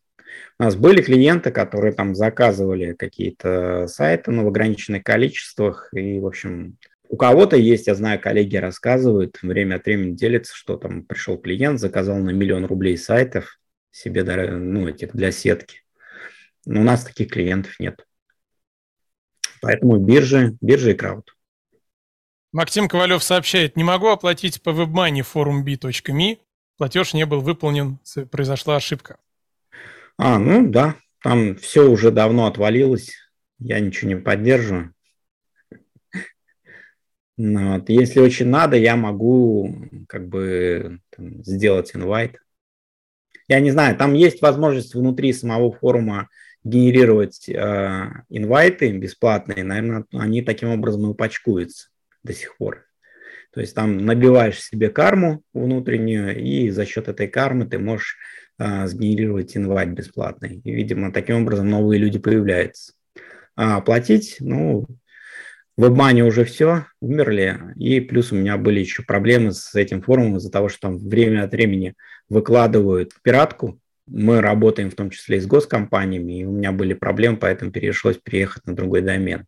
У 0.59 0.63
нас 0.63 0.75
были 0.75 1.01
клиенты, 1.01 1.51
которые 1.51 1.93
там 1.93 2.15
заказывали 2.15 2.93
какие-то 2.93 3.87
сайты, 3.87 4.31
но 4.31 4.43
в 4.43 4.47
ограниченных 4.47 5.03
количествах. 5.03 5.89
И, 5.93 6.19
в 6.19 6.25
общем, 6.25 6.77
у 7.09 7.17
кого-то 7.17 7.55
есть, 7.55 7.87
я 7.87 7.95
знаю, 7.95 8.19
коллеги 8.19 8.57
рассказывают, 8.57 9.39
время 9.41 9.75
от 9.75 9.85
времени 9.85 10.15
делятся, 10.15 10.55
что 10.55 10.77
там 10.77 11.03
пришел 11.03 11.37
клиент, 11.37 11.79
заказал 11.79 12.17
на 12.17 12.31
миллион 12.31 12.65
рублей 12.65 12.97
сайтов 12.97 13.59
себе 13.91 14.23
ну, 14.23 14.87
этих 14.87 15.15
для 15.15 15.31
сетки. 15.31 15.79
Но 16.65 16.81
у 16.81 16.83
нас 16.83 17.03
таких 17.03 17.29
клиентов 17.29 17.79
нет. 17.79 18.05
Поэтому 19.61 19.97
биржи, 19.97 20.57
биржи 20.61 20.91
и 20.91 20.95
крауд. 20.95 21.35
Максим 22.51 22.87
Ковалев 22.87 23.23
сообщает, 23.23 23.75
не 23.75 23.83
могу 23.83 24.07
оплатить 24.07 24.61
по 24.61 24.69
WebMoney 24.69 25.25
forum.b.me, 25.33 26.39
платеж 26.77 27.13
не 27.13 27.25
был 27.25 27.41
выполнен, 27.41 27.99
произошла 28.31 28.77
ошибка. 28.77 29.17
А, 30.17 30.39
ну 30.39 30.69
да, 30.69 30.95
там 31.21 31.55
все 31.55 31.89
уже 31.89 32.11
давно 32.11 32.47
отвалилось, 32.47 33.13
я 33.59 33.79
ничего 33.79 34.09
не 34.09 34.15
поддерживаю. 34.15 34.93
Ну 37.37 37.73
вот. 37.73 37.89
Если 37.89 38.19
очень 38.21 38.47
надо, 38.47 38.77
я 38.77 38.95
могу 38.95 39.75
как 40.07 40.29
бы 40.29 40.99
там, 41.09 41.43
сделать 41.43 41.91
инвайт. 41.93 42.37
Я 43.47 43.59
не 43.59 43.71
знаю, 43.71 43.97
там 43.97 44.13
есть 44.13 44.41
возможность 44.41 44.95
внутри 44.95 45.33
самого 45.33 45.71
форума 45.71 46.29
генерировать 46.63 47.47
э, 47.47 48.23
инвайты 48.29 48.91
бесплатные. 48.97 49.63
Наверное, 49.63 50.05
они 50.13 50.41
таким 50.41 50.69
образом 50.69 51.03
и 51.03 51.09
упачкуются 51.09 51.89
до 52.23 52.33
сих 52.33 52.57
пор. 52.57 52.85
То 53.51 53.61
есть 53.61 53.75
там 53.75 53.97
набиваешь 53.97 54.61
себе 54.61 54.89
карму 54.89 55.43
внутреннюю, 55.53 56.41
и 56.41 56.69
за 56.71 56.85
счет 56.85 57.07
этой 57.07 57.27
кармы 57.27 57.65
ты 57.65 57.77
можешь 57.77 58.17
а, 58.57 58.87
сгенерировать 58.87 59.55
инвайт 59.57 59.89
бесплатный. 59.89 60.61
И, 60.63 60.71
видимо, 60.73 61.11
таким 61.11 61.41
образом 61.41 61.69
новые 61.69 61.99
люди 61.99 62.19
появляются. 62.19 62.93
А 63.55 63.77
оплатить, 63.77 64.37
ну, 64.39 64.85
в 65.77 65.83
WebMoney 65.83 66.21
уже 66.21 66.45
все, 66.45 66.85
умерли. 67.01 67.59
И 67.75 67.99
плюс 67.99 68.31
у 68.31 68.35
меня 68.35 68.57
были 68.57 68.79
еще 68.79 69.03
проблемы 69.03 69.51
с 69.51 69.75
этим 69.75 70.01
форумом 70.01 70.37
из-за 70.37 70.51
того, 70.51 70.69
что 70.69 70.81
там 70.81 70.97
время 70.97 71.43
от 71.43 71.51
времени 71.51 71.95
выкладывают 72.29 73.13
пиратку. 73.21 73.79
Мы 74.07 74.39
работаем 74.41 74.91
в 74.91 74.95
том 74.95 75.09
числе 75.09 75.37
и 75.37 75.41
с 75.41 75.47
госкомпаниями, 75.47 76.39
и 76.39 76.45
у 76.45 76.51
меня 76.51 76.71
были 76.71 76.93
проблемы, 76.93 77.37
поэтому 77.37 77.71
пришлось 77.71 78.17
переехать 78.17 78.65
на 78.65 78.75
другой 78.75 79.01
домен 79.01 79.45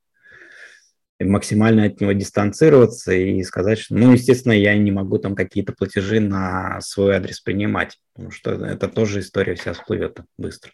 максимально 1.20 1.86
от 1.86 2.00
него 2.00 2.12
дистанцироваться 2.12 3.12
и 3.14 3.42
сказать, 3.44 3.80
что, 3.80 3.96
ну, 3.96 4.14
естественно, 4.14 4.54
я 4.54 4.78
не 4.78 4.92
могу 4.92 5.18
там 5.18 5.36
какие-то 5.36 5.74
платежи 5.74 6.20
на 6.20 6.80
свой 6.82 7.16
адрес 7.16 7.40
принимать, 7.40 7.98
потому 8.14 8.32
что 8.32 8.52
это 8.52 8.88
тоже 8.88 9.22
история 9.22 9.56
вся 9.56 9.74
всплывет 9.74 10.20
быстро. 10.38 10.72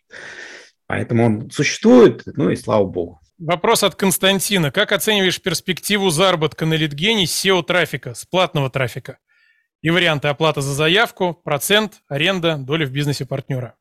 Поэтому 0.87 1.25
он 1.25 1.49
существует, 1.49 2.23
ну 2.25 2.49
и 2.49 2.55
слава 2.55 2.85
богу. 2.85 3.19
Вопрос 3.39 3.83
от 3.83 3.95
Константина. 3.95 4.71
Как 4.71 4.91
оцениваешь 4.91 5.41
перспективу 5.41 6.09
заработка 6.09 6.65
на 6.65 6.75
литгене 6.75 7.25
с 7.25 7.45
SEO-трафика, 7.45 8.13
с 8.13 8.25
платного 8.25 8.69
трафика? 8.69 9.17
И 9.81 9.89
варианты 9.89 10.27
оплаты 10.27 10.61
за 10.61 10.73
заявку, 10.73 11.33
процент, 11.33 12.01
аренда, 12.07 12.57
доля 12.57 12.85
в 12.85 12.91
бизнесе 12.91 13.25
партнера. 13.25 13.75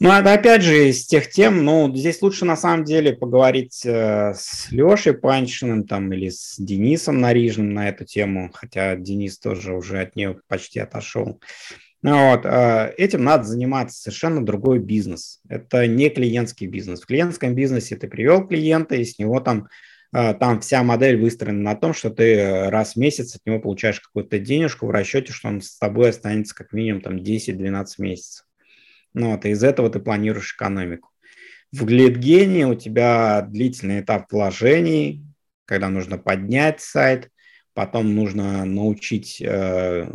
Ну, 0.00 0.10
это 0.10 0.32
опять 0.32 0.62
же 0.62 0.88
из 0.88 1.06
тех 1.06 1.28
тем, 1.30 1.64
ну, 1.64 1.94
здесь 1.94 2.22
лучше 2.22 2.44
на 2.44 2.56
самом 2.56 2.84
деле 2.84 3.12
поговорить 3.12 3.82
э, 3.84 4.32
с 4.34 4.72
Лешей 4.72 5.12
Панчиным 5.12 5.86
там 5.86 6.12
или 6.12 6.30
с 6.30 6.56
Денисом 6.58 7.20
Нарижным 7.20 7.74
на 7.74 7.88
эту 7.88 8.04
тему, 8.04 8.50
хотя 8.52 8.96
Денис 8.96 9.38
тоже 9.38 9.74
уже 9.74 10.00
от 10.00 10.16
нее 10.16 10.40
почти 10.48 10.80
отошел. 10.80 11.40
Ну, 12.00 12.30
вот, 12.30 12.46
э, 12.46 12.94
этим 12.96 13.22
надо 13.22 13.44
заниматься 13.44 14.00
совершенно 14.00 14.44
другой 14.44 14.78
бизнес. 14.80 15.40
Это 15.48 15.86
не 15.86 16.08
клиентский 16.08 16.66
бизнес. 16.66 17.02
В 17.02 17.06
клиентском 17.06 17.54
бизнесе 17.54 17.94
ты 17.94 18.08
привел 18.08 18.46
клиента, 18.48 18.96
и 18.96 19.04
с 19.04 19.18
него 19.18 19.40
там 19.40 19.68
э, 20.14 20.34
там 20.34 20.60
вся 20.60 20.82
модель 20.82 21.20
выстроена 21.20 21.60
на 21.60 21.74
том, 21.76 21.92
что 21.92 22.08
ты 22.08 22.70
раз 22.70 22.94
в 22.94 22.96
месяц 22.96 23.36
от 23.36 23.42
него 23.44 23.60
получаешь 23.60 24.00
какую-то 24.00 24.38
денежку 24.38 24.86
в 24.86 24.90
расчете, 24.90 25.32
что 25.32 25.48
он 25.48 25.60
с 25.60 25.78
тобой 25.78 26.08
останется 26.08 26.54
как 26.54 26.72
минимум 26.72 27.02
там 27.02 27.16
10-12 27.16 27.84
месяцев. 27.98 28.46
Ну, 29.14 29.32
вот, 29.32 29.44
и 29.44 29.50
из 29.50 29.62
этого 29.62 29.90
ты 29.90 30.00
планируешь 30.00 30.54
экономику. 30.54 31.10
В 31.70 31.84
глидгене 31.84 32.66
у 32.66 32.74
тебя 32.74 33.42
длительный 33.42 34.00
этап 34.00 34.30
вложений, 34.30 35.24
когда 35.64 35.88
нужно 35.88 36.18
поднять 36.18 36.80
сайт, 36.80 37.30
потом 37.74 38.14
нужно 38.14 38.64
научить 38.64 39.40
э, 39.40 40.12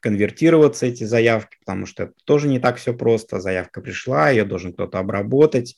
конвертироваться 0.00 0.86
эти 0.86 1.04
заявки, 1.04 1.56
потому 1.60 1.86
что 1.86 2.04
это 2.04 2.12
тоже 2.24 2.48
не 2.48 2.60
так 2.60 2.76
все 2.76 2.94
просто. 2.94 3.40
Заявка 3.40 3.80
пришла, 3.80 4.30
ее 4.30 4.44
должен 4.44 4.72
кто-то 4.72 4.98
обработать, 4.98 5.76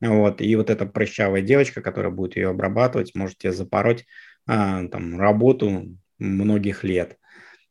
Вот, 0.00 0.40
и 0.40 0.56
вот 0.56 0.70
эта 0.70 0.86
прыщавая 0.86 1.42
девочка, 1.42 1.80
которая 1.80 2.12
будет 2.12 2.36
ее 2.36 2.48
обрабатывать, 2.50 3.14
может 3.14 3.38
тебе 3.38 3.52
запороть 3.52 4.04
а, 4.46 4.86
там, 4.88 5.18
работу 5.18 5.96
многих 6.18 6.84
лет. 6.84 7.16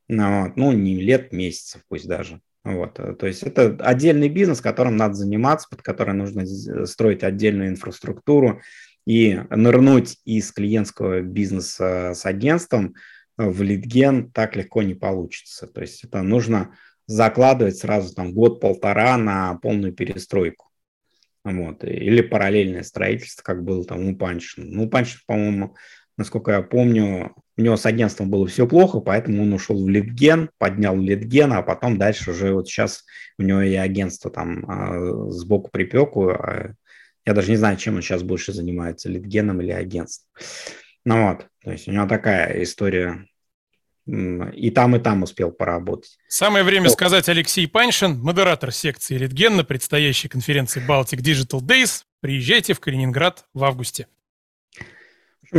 Ну, 0.08 0.42
вот, 0.42 0.56
ну, 0.56 0.72
не 0.72 1.00
лет, 1.00 1.32
месяцев 1.32 1.82
пусть 1.88 2.08
даже. 2.08 2.40
Вот, 2.66 2.94
то 2.94 3.26
есть 3.28 3.44
это 3.44 3.76
отдельный 3.78 4.28
бизнес, 4.28 4.60
которым 4.60 4.96
надо 4.96 5.14
заниматься, 5.14 5.68
под 5.70 5.82
который 5.82 6.14
нужно 6.14 6.44
строить 6.84 7.22
отдельную 7.22 7.68
инфраструктуру 7.68 8.60
и 9.06 9.40
нырнуть 9.50 10.18
из 10.24 10.50
клиентского 10.50 11.20
бизнеса 11.20 12.12
с 12.16 12.26
агентством 12.26 12.96
в 13.36 13.62
лидген 13.62 14.32
так 14.32 14.56
легко 14.56 14.82
не 14.82 14.94
получится. 14.94 15.68
То 15.68 15.82
есть 15.82 16.02
это 16.02 16.22
нужно 16.22 16.74
закладывать 17.06 17.76
сразу 17.76 18.12
там 18.12 18.32
год-полтора 18.32 19.16
на 19.16 19.54
полную 19.62 19.92
перестройку. 19.92 20.72
Вот. 21.44 21.84
Или 21.84 22.20
параллельное 22.20 22.82
строительство, 22.82 23.44
как 23.44 23.62
было 23.62 23.84
там 23.84 24.08
у 24.08 24.16
Панчина. 24.16 24.66
Ну, 24.66 24.88
Панчин, 24.88 25.20
по-моему, 25.28 25.76
насколько 26.16 26.52
я 26.52 26.62
помню, 26.62 27.34
у 27.56 27.62
него 27.62 27.76
с 27.76 27.86
агентством 27.86 28.30
было 28.30 28.46
все 28.46 28.66
плохо, 28.66 29.00
поэтому 29.00 29.42
он 29.42 29.52
ушел 29.52 29.82
в 29.82 29.88
Литген, 29.88 30.50
поднял 30.58 30.96
Литген, 30.96 31.52
а 31.52 31.62
потом 31.62 31.98
дальше 31.98 32.30
уже 32.30 32.52
вот 32.52 32.68
сейчас 32.68 33.04
у 33.38 33.42
него 33.42 33.62
и 33.62 33.74
агентство 33.74 34.30
там 34.30 34.64
а, 34.68 35.30
сбоку 35.30 35.70
припеку. 35.70 36.30
А 36.30 36.74
я 37.24 37.34
даже 37.34 37.50
не 37.50 37.56
знаю, 37.56 37.76
чем 37.76 37.96
он 37.96 38.02
сейчас 38.02 38.22
больше 38.22 38.52
занимается, 38.52 39.08
Литгеном 39.08 39.60
или 39.60 39.72
агентством. 39.72 40.30
Ну 41.04 41.28
вот, 41.28 41.46
то 41.62 41.72
есть 41.72 41.88
у 41.88 41.92
него 41.92 42.06
такая 42.06 42.62
история 42.62 43.26
и 44.06 44.70
там, 44.70 44.94
и 44.94 45.00
там 45.00 45.24
успел 45.24 45.50
поработать. 45.50 46.18
Самое 46.28 46.64
время 46.64 46.88
сказать 46.90 47.28
Алексей 47.28 47.66
Паншин, 47.66 48.20
модератор 48.20 48.70
секции 48.70 49.18
Литген 49.18 49.56
на 49.56 49.64
предстоящей 49.64 50.28
конференции 50.28 50.80
Baltic 50.86 51.18
Digital 51.18 51.60
Days. 51.60 52.02
Приезжайте 52.20 52.72
в 52.72 52.80
Калининград 52.80 53.44
в 53.52 53.64
августе. 53.64 54.06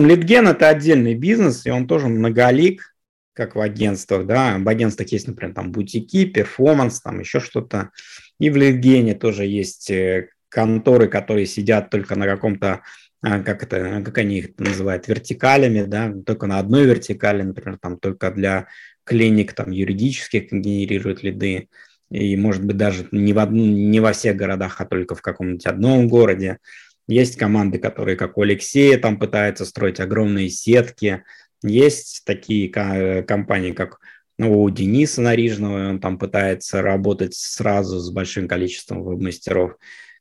Литген– 0.05 0.47
это 0.49 0.69
отдельный 0.69 1.15
бизнес, 1.15 1.65
и 1.65 1.71
он 1.71 1.87
тоже 1.87 2.07
многолик, 2.07 2.95
как 3.33 3.55
в 3.55 3.61
агентствах. 3.61 4.25
Да? 4.25 4.57
В 4.57 4.67
агентствах 4.67 5.09
есть, 5.09 5.27
например, 5.27 5.55
там 5.55 5.71
бутики, 5.71 6.25
перформанс, 6.25 7.01
там 7.01 7.19
еще 7.19 7.39
что-то. 7.39 7.91
И 8.39 8.49
в 8.49 8.57
Литгене 8.57 9.15
тоже 9.15 9.45
есть 9.45 9.89
э, 9.89 10.29
конторы, 10.49 11.07
которые 11.07 11.45
сидят 11.45 11.89
только 11.89 12.15
на 12.15 12.25
каком-то 12.25 12.81
а, 13.21 13.39
как 13.39 13.63
это, 13.63 14.01
как 14.05 14.17
они 14.19 14.39
их 14.39 14.49
называют, 14.59 15.07
вертикалями, 15.07 15.83
да, 15.83 16.13
только 16.25 16.45
на 16.45 16.59
одной 16.59 16.85
вертикали, 16.85 17.41
например, 17.41 17.79
там 17.79 17.97
только 17.97 18.31
для 18.31 18.67
клиник 19.03 19.53
там 19.53 19.71
юридических 19.71 20.51
генерируют 20.51 21.23
лиды, 21.23 21.69
и, 22.09 22.37
может 22.37 22.63
быть, 22.63 22.77
даже 22.77 23.07
не, 23.11 23.33
в 23.33 23.39
одну, 23.39 23.65
не 23.65 23.99
во 23.99 24.13
всех 24.13 24.35
городах, 24.35 24.79
а 24.79 24.85
только 24.85 25.15
в 25.15 25.21
каком-нибудь 25.21 25.65
одном 25.65 26.07
городе. 26.07 26.59
Есть 27.07 27.37
команды, 27.37 27.79
которые, 27.79 28.17
как 28.17 28.37
у 28.37 28.41
Алексея, 28.41 28.97
там 28.97 29.17
пытаются 29.17 29.65
строить 29.65 29.99
огромные 29.99 30.49
сетки. 30.49 31.23
Есть 31.63 32.23
такие 32.25 32.69
компании, 32.69 33.71
как 33.71 33.99
ну, 34.37 34.61
у 34.61 34.69
Дениса 34.69 35.21
Нарижного, 35.21 35.89
он 35.89 35.99
там 35.99 36.19
пытается 36.19 36.81
работать 36.81 37.33
сразу 37.33 37.99
с 37.99 38.11
большим 38.11 38.47
количеством 38.47 39.03
веб-мастеров 39.03 39.77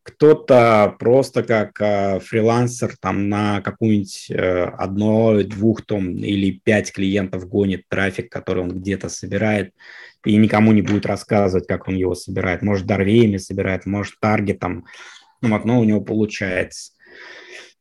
кто-то 0.06 0.94
просто 1.00 1.42
как 1.42 1.80
э, 1.80 2.20
фрилансер 2.20 2.96
там 3.00 3.28
на 3.28 3.60
какую-нибудь 3.60 4.30
э, 4.30 4.64
одно, 4.64 5.42
двух 5.42 5.84
там 5.84 6.16
или 6.18 6.60
пять 6.62 6.92
клиентов 6.92 7.48
гонит 7.48 7.82
трафик, 7.88 8.30
который 8.30 8.62
он 8.62 8.70
где-то 8.70 9.08
собирает, 9.08 9.72
и 10.24 10.36
никому 10.36 10.70
не 10.70 10.82
будет 10.82 11.06
рассказывать, 11.06 11.66
как 11.66 11.88
он 11.88 11.96
его 11.96 12.14
собирает. 12.14 12.62
Может, 12.62 12.86
Дарвеями 12.86 13.38
собирает, 13.38 13.84
может, 13.84 14.14
таргетом. 14.20 14.84
Ну, 15.42 15.50
вот, 15.50 15.64
но 15.64 15.80
у 15.80 15.84
него 15.84 16.00
получается. 16.00 16.92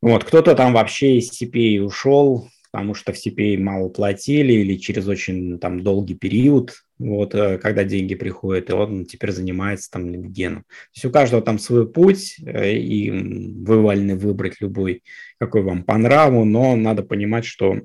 Вот, 0.02 0.24
кто-то 0.24 0.56
там 0.56 0.74
вообще 0.74 1.18
из 1.18 1.32
CPA 1.32 1.82
ушел, 1.82 2.50
потому 2.72 2.94
что 2.94 3.14
в 3.14 3.16
CPA 3.16 3.58
мало 3.58 3.90
платили 3.90 4.54
или 4.54 4.76
через 4.76 5.08
очень 5.08 5.60
там 5.60 5.82
долгий 5.82 6.16
период, 6.16 6.74
вот, 6.98 7.34
э, 7.34 7.58
когда 7.58 7.84
деньги 7.86 8.16
приходят, 8.16 8.70
и 8.70 8.74
он 8.74 9.06
теперь 9.06 9.32
занимается 9.32 9.90
там 9.90 10.10
лидгеном. 10.10 10.64
То 10.64 10.90
есть 10.94 11.06
у 11.06 11.10
каждого 11.10 11.42
там 11.42 11.58
свой 11.58 11.90
путь, 11.90 12.36
э, 12.46 12.74
и 12.74 13.12
вы 13.12 13.82
вольны 13.82 14.18
выбрать 14.18 14.60
любой, 14.60 15.04
какой 15.40 15.62
вам 15.62 15.84
по 15.84 15.98
нраву, 15.98 16.44
но 16.44 16.76
надо 16.76 17.04
понимать, 17.04 17.46
что 17.46 17.80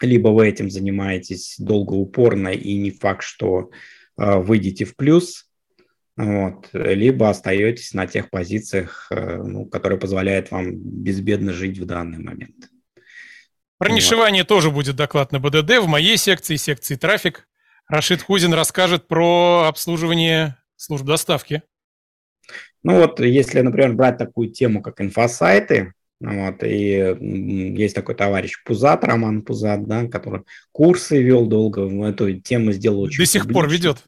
либо 0.00 0.28
вы 0.28 0.48
этим 0.48 0.70
занимаетесь 0.70 1.54
долго, 1.58 1.92
упорно, 1.94 2.48
и 2.48 2.76
не 2.76 2.90
факт, 2.90 3.22
что 3.22 3.70
э, 4.18 4.38
выйдете 4.38 4.84
в 4.84 4.96
плюс, 4.96 5.48
вот, 6.16 6.68
либо 6.72 7.28
остаетесь 7.28 7.92
на 7.92 8.06
тех 8.06 8.30
позициях, 8.30 9.08
ну, 9.10 9.66
которые 9.66 9.98
позволяют 9.98 10.50
вам 10.50 10.76
безбедно 10.76 11.52
жить 11.52 11.78
в 11.78 11.86
данный 11.86 12.18
момент. 12.18 12.70
Про 13.78 13.90
нишевание 13.90 14.44
тоже 14.44 14.70
будет 14.70 14.96
доклад 14.96 15.32
на 15.32 15.40
БДД 15.40 15.78
в 15.80 15.88
моей 15.88 16.16
секции, 16.16 16.56
секции 16.56 16.94
трафик. 16.94 17.48
Рашид 17.88 18.22
Хузин 18.22 18.54
расскажет 18.54 19.08
про 19.08 19.66
обслуживание 19.68 20.56
служб 20.76 21.04
доставки. 21.04 21.62
Ну 22.82 23.00
вот, 23.00 23.20
если, 23.20 23.60
например, 23.60 23.94
брать 23.94 24.18
такую 24.18 24.50
тему, 24.50 24.82
как 24.82 25.00
инфосайты, 25.00 25.94
вот, 26.20 26.62
и 26.62 27.16
есть 27.76 27.94
такой 27.94 28.14
товарищ 28.14 28.62
Пузат, 28.64 29.04
Роман 29.04 29.42
Пузат, 29.42 29.86
да, 29.86 30.06
который 30.06 30.42
курсы 30.70 31.22
вел 31.22 31.46
долго, 31.46 31.82
эту 32.06 32.40
тему 32.40 32.72
сделал 32.72 33.00
очень 33.00 33.18
До 33.18 33.26
сих 33.26 33.42
публично. 33.42 33.60
пор 33.60 33.70
ведет. 33.70 34.04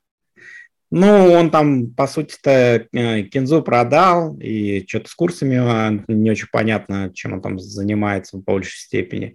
Ну, 0.90 1.32
он 1.32 1.50
там, 1.50 1.90
по 1.90 2.06
сути-то, 2.06 2.86
э, 2.92 3.22
кинзу 3.22 3.62
продал, 3.62 4.36
и 4.38 4.84
что-то 4.86 5.08
с 5.08 5.14
курсами 5.14 5.56
а, 5.56 5.90
не 6.06 6.30
очень 6.30 6.46
понятно, 6.52 7.10
чем 7.12 7.32
он 7.32 7.42
там 7.42 7.58
занимается 7.58 8.36
в 8.36 8.44
большей 8.44 8.78
степени. 8.78 9.34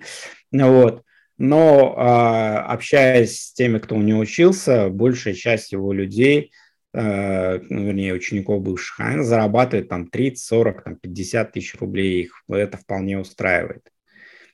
Вот. 0.51 1.03
Но 1.37 1.95
а, 1.97 2.65
общаясь 2.67 3.39
с 3.39 3.53
теми, 3.53 3.79
кто 3.79 3.95
у 3.95 4.01
него 4.01 4.19
учился, 4.19 4.89
большая 4.89 5.33
часть 5.33 5.73
его 5.73 5.91
людей, 5.91 6.51
э, 6.93 7.59
ну, 7.69 7.85
вернее, 7.85 8.13
учеников 8.13 8.61
бывших, 8.61 8.99
они 8.99 9.23
зарабатывают 9.23 9.89
там 9.89 10.07
30, 10.07 10.43
40, 10.43 10.83
там, 10.83 10.95
50 10.95 11.51
тысяч 11.51 11.75
рублей, 11.79 12.23
их 12.23 12.43
это 12.47 12.77
вполне 12.77 13.19
устраивает. 13.19 13.81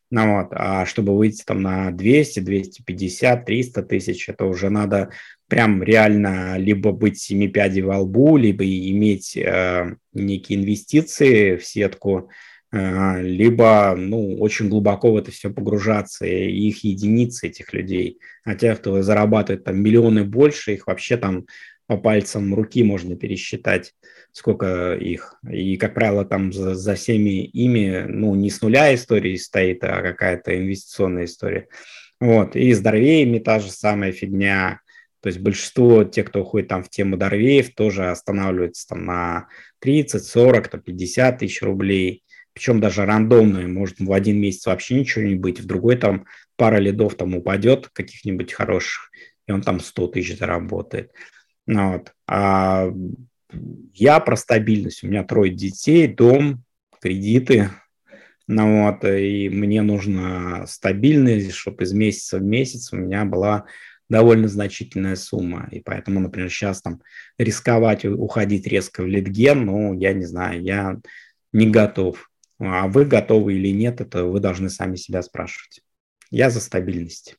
Ну, 0.09 0.37
вот. 0.37 0.47
А 0.51 0.85
чтобы 0.85 1.15
выйти 1.17 1.43
там 1.43 1.61
на 1.61 1.91
200, 1.91 2.39
250, 2.39 3.45
300 3.45 3.83
тысяч, 3.83 4.29
это 4.29 4.45
уже 4.45 4.69
надо 4.69 5.11
прям 5.47 5.81
реально 5.81 6.57
либо 6.57 6.91
быть 6.91 7.19
семи 7.19 7.47
пядей 7.47 7.81
во 7.81 7.99
лбу, 7.99 8.37
либо 8.37 8.65
иметь 8.65 9.35
э, 9.37 9.95
некие 10.13 10.59
инвестиции 10.59 11.55
в 11.55 11.65
сетку, 11.65 12.29
э, 12.71 13.21
либо 13.21 13.95
ну, 13.97 14.37
очень 14.39 14.69
глубоко 14.69 15.11
в 15.11 15.17
это 15.17 15.31
все 15.31 15.49
погружаться, 15.49 16.25
и 16.25 16.67
их 16.67 16.83
единицы, 16.83 17.47
этих 17.47 17.73
людей. 17.73 18.19
А 18.43 18.55
те, 18.55 18.75
кто 18.75 19.01
зарабатывает 19.01 19.63
там 19.63 19.81
миллионы 19.81 20.23
больше, 20.23 20.73
их 20.73 20.87
вообще 20.87 21.17
там 21.17 21.45
по 21.87 21.95
пальцам 21.97 22.53
руки 22.53 22.83
можно 22.83 23.15
пересчитать, 23.15 23.93
сколько 24.33 24.95
их. 24.95 25.39
И, 25.49 25.77
как 25.77 25.93
правило, 25.93 26.25
там 26.25 26.51
за, 26.51 26.75
за 26.75 26.95
всеми 26.95 27.45
ими, 27.45 28.05
ну, 28.07 28.35
не 28.35 28.49
с 28.49 28.61
нуля 28.61 28.93
истории 28.93 29.37
стоит, 29.37 29.83
а 29.85 30.01
какая-то 30.01 30.57
инвестиционная 30.57 31.25
история. 31.25 31.67
Вот. 32.19 32.57
И 32.57 32.73
с 32.73 32.81
Дорвеями 32.81 33.39
та 33.39 33.59
же 33.59 33.71
самая 33.71 34.11
фигня. 34.11 34.81
То 35.21 35.27
есть 35.27 35.39
большинство 35.39 36.03
тех, 36.03 36.27
кто 36.27 36.41
уходит 36.41 36.67
там 36.69 36.83
в 36.83 36.89
тему 36.89 37.17
Дорвеев, 37.17 37.73
тоже 37.73 38.09
останавливаются 38.09 38.87
там 38.89 39.05
на 39.05 39.47
30, 39.79 40.23
40, 40.23 40.67
там 40.67 40.81
50 40.81 41.39
тысяч 41.39 41.61
рублей. 41.61 42.23
Причем 42.53 42.79
даже 42.79 43.05
рандомные, 43.05 43.67
может 43.67 43.99
в 43.99 44.11
один 44.11 44.39
месяц 44.39 44.65
вообще 44.65 44.95
ничего 44.99 45.25
не 45.25 45.35
быть, 45.35 45.59
в 45.59 45.67
другой 45.67 45.95
там 45.95 46.25
пара 46.55 46.77
лидов 46.77 47.15
там 47.15 47.35
упадет 47.35 47.89
каких-нибудь 47.89 48.51
хороших, 48.51 49.11
и 49.47 49.51
он 49.51 49.61
там 49.61 49.79
100 49.79 50.07
тысяч 50.07 50.39
заработает. 50.39 51.11
Ну, 51.67 51.93
вот. 51.93 52.13
А 52.27 52.91
я 53.93 54.19
про 54.19 54.35
стабильность. 54.35 55.03
У 55.03 55.07
меня 55.07 55.23
трое 55.23 55.53
детей, 55.53 56.07
дом, 56.07 56.63
кредиты. 56.99 57.69
Ну, 58.47 58.85
вот, 58.85 59.03
и 59.03 59.49
мне 59.49 59.81
нужна 59.81 60.65
стабильность, 60.67 61.51
чтобы 61.51 61.83
из 61.83 61.91
месяца 61.91 62.39
в 62.39 62.43
месяц 62.43 62.93
у 62.93 62.95
меня 62.95 63.25
была 63.25 63.65
довольно 64.09 64.47
значительная 64.47 65.15
сумма. 65.15 65.67
И 65.71 65.79
поэтому, 65.79 66.19
например, 66.19 66.49
сейчас 66.49 66.81
там 66.81 67.01
рисковать, 67.37 68.05
уходить 68.05 68.67
резко 68.67 69.03
в 69.03 69.07
литген, 69.07 69.65
ну, 69.65 69.93
я 69.93 70.13
не 70.13 70.25
знаю, 70.25 70.61
я 70.61 70.97
не 71.51 71.69
готов. 71.69 72.29
А 72.59 72.87
вы 72.87 73.05
готовы 73.05 73.55
или 73.55 73.69
нет, 73.69 74.01
это 74.01 74.25
вы 74.25 74.39
должны 74.39 74.69
сами 74.69 74.95
себя 74.95 75.21
спрашивать. 75.21 75.81
Я 76.31 76.49
за 76.49 76.59
стабильность. 76.59 77.35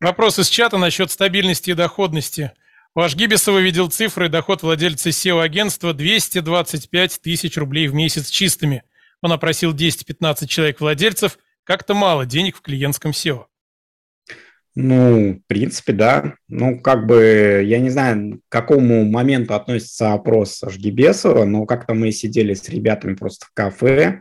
Вопрос 0.00 0.38
из 0.38 0.48
чата 0.48 0.78
насчет 0.78 1.10
стабильности 1.10 1.70
и 1.70 1.74
доходности. 1.74 2.52
Ваш 2.94 3.14
Гибисова 3.14 3.58
видел 3.58 3.88
цифры, 3.88 4.28
доход 4.28 4.62
владельца 4.62 5.10
SEO-агентства 5.10 5.94
225 5.94 7.20
тысяч 7.22 7.56
рублей 7.56 7.88
в 7.88 7.94
месяц 7.94 8.28
чистыми. 8.28 8.82
Он 9.22 9.32
опросил 9.32 9.72
10-15 9.74 10.46
человек-владельцев. 10.46 11.38
Как-то 11.64 11.94
мало 11.94 12.26
денег 12.26 12.56
в 12.56 12.60
клиентском 12.60 13.12
SEO. 13.12 13.46
Ну, 14.74 15.34
в 15.34 15.46
принципе, 15.46 15.92
да. 15.92 16.34
Ну, 16.48 16.80
как 16.80 17.06
бы, 17.06 17.62
я 17.64 17.78
не 17.78 17.90
знаю, 17.90 18.40
к 18.48 18.52
какому 18.52 19.04
моменту 19.04 19.54
относится 19.54 20.14
опрос 20.14 20.62
Жгибесова, 20.66 21.44
но 21.44 21.66
как-то 21.66 21.92
мы 21.94 22.10
сидели 22.10 22.54
с 22.54 22.68
ребятами 22.68 23.14
просто 23.14 23.46
в 23.46 23.50
кафе 23.52 24.20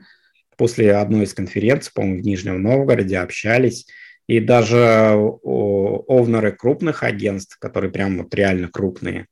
после 0.58 0.94
одной 0.94 1.24
из 1.24 1.34
конференций, 1.34 1.92
по-моему, 1.96 2.22
в 2.22 2.26
Нижнем 2.26 2.62
Новгороде, 2.62 3.18
общались, 3.18 3.88
и 4.28 4.40
даже 4.40 5.14
овнеры 5.14 6.52
крупных 6.52 7.04
агентств, 7.04 7.58
которые 7.58 7.92
прям 7.92 8.18
вот 8.18 8.36
реально 8.36 8.68
крупные, 8.68 9.28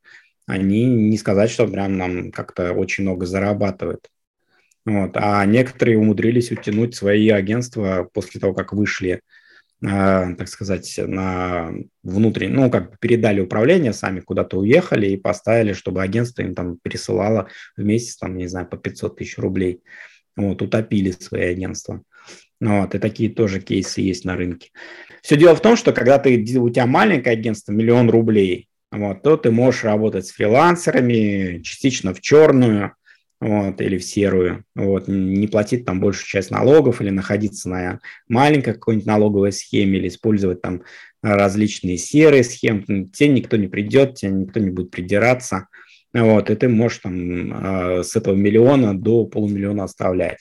они 0.48 0.86
не 0.86 1.18
сказать, 1.18 1.52
что 1.52 1.68
прям 1.68 1.98
нам 1.98 2.32
как-то 2.32 2.74
очень 2.74 3.04
много 3.04 3.26
зарабатывают. 3.26 4.10
Вот. 4.86 5.12
А 5.16 5.46
некоторые 5.46 6.00
умудрились 6.00 6.52
утянуть 6.52 6.96
свои 6.96 7.30
агентства 7.30 8.10
после 8.12 8.42
того, 8.42 8.54
как 8.54 8.74
вышли 8.74 9.22
так 9.82 10.48
сказать, 10.50 10.94
на 10.98 11.72
внутренний, 12.04 12.54
ну, 12.54 12.70
как 12.70 12.92
бы 12.92 12.98
передали 13.00 13.40
управление, 13.40 13.94
сами 13.94 14.20
куда-то 14.20 14.58
уехали 14.60 15.08
и 15.08 15.18
поставили, 15.18 15.74
чтобы 15.74 16.02
агентство 16.02 16.42
им 16.42 16.54
там 16.54 16.78
пересылало 16.82 17.48
в 17.78 17.84
месяц, 17.84 18.18
там, 18.18 18.36
не 18.36 18.48
знаю, 18.48 18.68
по 18.68 18.78
500 18.78 19.18
тысяч 19.18 19.38
рублей. 19.38 19.82
Вот, 20.36 20.62
утопили 20.62 21.12
свои 21.12 21.52
агентства. 21.52 22.02
Вот, 22.62 22.94
и 22.94 23.00
такие 23.00 23.30
тоже 23.30 23.62
кейсы 23.62 24.02
есть 24.02 24.26
на 24.26 24.36
рынке. 24.36 24.70
Все 25.22 25.38
дело 25.38 25.56
в 25.56 25.62
том, 25.62 25.76
что 25.76 25.94
когда 25.94 26.18
ты, 26.18 26.38
у 26.60 26.70
тебя 26.70 26.86
маленькое 26.86 27.34
агентство, 27.34 27.72
миллион 27.72 28.10
рублей, 28.10 28.68
вот, 28.92 29.22
то 29.22 29.38
ты 29.38 29.52
можешь 29.52 29.84
работать 29.84 30.26
с 30.26 30.32
фрилансерами, 30.32 31.62
частично 31.62 32.14
в 32.14 32.22
черную, 32.22 32.96
вот, 33.42 33.80
или 33.82 33.98
в 33.98 34.04
серую, 34.04 34.66
вот, 34.76 35.08
не 35.08 35.48
платить 35.48 35.86
там 35.86 36.00
большую 36.00 36.28
часть 36.28 36.52
налогов 36.52 37.02
или 37.02 37.10
находиться 37.10 37.70
на 37.70 38.00
маленькой 38.28 38.74
какой-нибудь 38.74 39.08
налоговой 39.08 39.52
схеме 39.52 39.98
или 39.98 40.10
использовать 40.10 40.62
там 40.62 40.84
различные 41.22 41.98
серые 41.98 42.44
схемы, 42.44 43.10
тебе 43.14 43.30
никто 43.30 43.58
не 43.58 43.68
придет, 43.68 44.16
тебе 44.16 44.32
никто 44.32 44.60
не 44.60 44.70
будет 44.70 44.92
придираться, 44.92 45.68
вот, 46.14 46.50
и 46.50 46.56
ты 46.56 46.68
можешь 46.68 47.00
там 47.00 47.52
а, 47.54 48.04
с 48.04 48.16
этого 48.16 48.36
миллиона 48.36 48.98
до 48.98 49.26
полумиллиона 49.26 49.84
оставлять. 49.84 50.40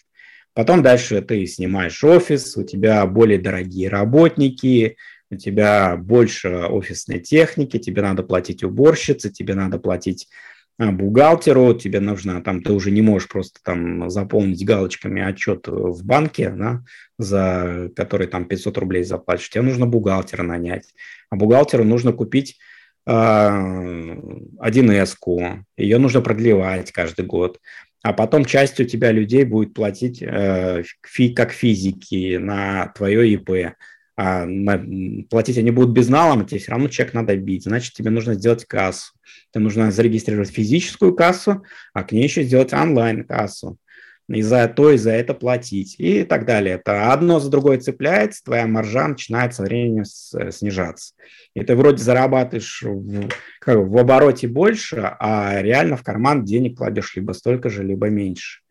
Потом 0.55 0.83
дальше 0.83 1.21
ты 1.23 1.47
снимаешь 1.47 2.03
офис, 2.03 2.57
у 2.57 2.65
тебя 2.65 3.07
более 3.07 3.39
дорогие 3.39 3.89
работники, 3.89 4.97
у 5.31 5.37
тебя 5.37 5.97
больше 5.97 6.49
офисной 6.49 7.21
техники, 7.21 7.79
тебе 7.79 8.03
надо 8.03 8.23
платить 8.23 8.65
уборщице, 8.65 9.31
тебе 9.31 9.55
надо 9.55 9.79
платить 9.79 10.29
бухгалтеру, 10.79 11.75
тебе 11.75 12.01
нужно, 12.01 12.41
там, 12.41 12.63
ты 12.63 12.73
уже 12.73 12.91
не 12.91 13.03
можешь 13.03 13.29
просто 13.29 13.61
там 13.65 14.09
заполнить 14.11 14.65
галочками 14.65 15.21
отчет 15.21 15.67
в 15.67 16.05
банке, 16.05 16.51
да, 16.51 16.85
за 17.19 17.91
который 17.97 18.29
там 18.29 18.45
500 18.45 18.79
рублей 18.79 19.03
заплатишь, 19.03 19.51
тебе 19.51 19.63
нужно 19.63 19.87
бухгалтера 19.87 20.45
нанять, 20.45 20.95
а 21.31 21.37
бухгалтеру 21.37 21.85
нужно 21.85 22.13
купить 22.13 22.59
э, 23.07 23.11
1С, 23.11 25.17
ее 25.77 25.99
нужно 25.99 26.21
продлевать 26.21 26.93
каждый 26.93 27.27
год, 27.27 27.59
а 28.03 28.13
потом 28.13 28.45
часть 28.45 28.79
у 28.79 28.85
тебя 28.85 29.11
людей 29.11 29.45
будет 29.45 29.75
платить 29.75 30.23
э, 30.23 30.85
фи, 31.05 31.31
как 31.31 31.51
физики 31.51 32.37
на 32.37 32.93
твое 32.97 33.33
ИП, 33.33 33.75
а 34.21 34.49
платить 35.31 35.59
они 35.59 35.71
будут 35.71 35.91
безналом, 35.91 36.45
тебе 36.45 36.59
все 36.59 36.73
равно 36.73 36.89
чек 36.89 37.15
надо 37.15 37.37
бить, 37.37 37.63
значит, 37.63 37.95
тебе 37.95 38.11
нужно 38.11 38.35
сделать 38.35 38.65
кассу. 38.65 39.13
Тебе 39.53 39.63
нужно 39.63 39.93
зарегистрировать 39.93 40.51
физическую 40.51 41.15
кассу, 41.15 41.63
а 41.95 42.03
к 42.03 42.11
ней 42.11 42.25
еще 42.25 42.43
сделать 42.43 42.73
онлайн-кассу. 42.73 43.79
И 44.29 44.43
за 44.43 44.67
то, 44.67 44.91
и 44.91 44.97
за 44.97 45.13
это 45.13 45.35
платить, 45.35 45.95
и 45.99 46.25
так 46.25 46.47
далее. 46.47 46.75
Это 46.75 47.13
одно 47.13 47.39
за 47.39 47.49
другое 47.49 47.79
цепляется, 47.79 48.43
твоя 48.43 48.67
маржа 48.67 49.07
начинает 49.07 49.55
со 49.55 49.63
временем 49.63 50.05
снижаться. 50.05 51.15
И 51.55 51.63
ты 51.63 51.77
вроде 51.77 52.03
зарабатываешь 52.03 52.83
в, 52.83 53.29
как, 53.61 53.79
в 53.79 53.97
обороте 53.97 54.49
больше, 54.49 55.15
а 55.21 55.63
реально 55.63 55.97
в 55.97 56.03
карман 56.03 56.45
денег 56.45 56.79
кладешь 56.79 57.15
либо 57.15 57.31
столько 57.33 57.71
же, 57.71 57.85
либо 57.85 58.09
меньше. 58.09 58.63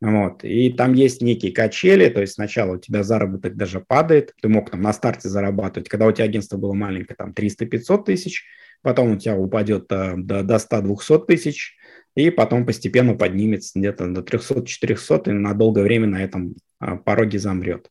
Вот. 0.00 0.44
И 0.44 0.70
там 0.72 0.92
есть 0.92 1.22
некие 1.22 1.52
качели, 1.52 2.08
то 2.08 2.20
есть 2.20 2.34
сначала 2.34 2.74
у 2.74 2.78
тебя 2.78 3.02
заработок 3.02 3.56
даже 3.56 3.80
падает, 3.80 4.34
ты 4.40 4.48
мог 4.48 4.70
там 4.70 4.82
на 4.82 4.92
старте 4.92 5.28
зарабатывать, 5.28 5.88
когда 5.88 6.06
у 6.06 6.12
тебя 6.12 6.26
агентство 6.26 6.58
было 6.58 6.74
маленькое, 6.74 7.16
там 7.16 7.32
300-500 7.32 8.04
тысяч, 8.04 8.44
потом 8.82 9.12
у 9.12 9.16
тебя 9.16 9.36
упадет 9.36 9.86
э, 9.90 10.14
до, 10.16 10.42
до 10.42 10.56
100-200 10.56 11.26
тысяч, 11.26 11.76
и 12.14 12.30
потом 12.30 12.66
постепенно 12.66 13.14
поднимется 13.14 13.78
где-то 13.78 14.06
до 14.06 14.20
300-400 14.20 15.30
и 15.30 15.32
на 15.32 15.54
долгое 15.54 15.82
время 15.82 16.08
на 16.08 16.22
этом 16.22 16.56
э, 16.80 16.96
пороге 16.96 17.38
замрет. 17.38 17.90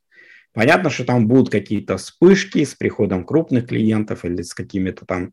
Понятно, 0.53 0.89
что 0.89 1.03
там 1.03 1.27
будут 1.27 1.49
какие-то 1.49 1.97
вспышки 1.97 2.63
с 2.63 2.75
приходом 2.75 3.25
крупных 3.25 3.67
клиентов 3.67 4.23
или 4.23 4.41
с 4.41 4.53
какими-то 4.53 5.05
там 5.05 5.25
а, 5.25 5.31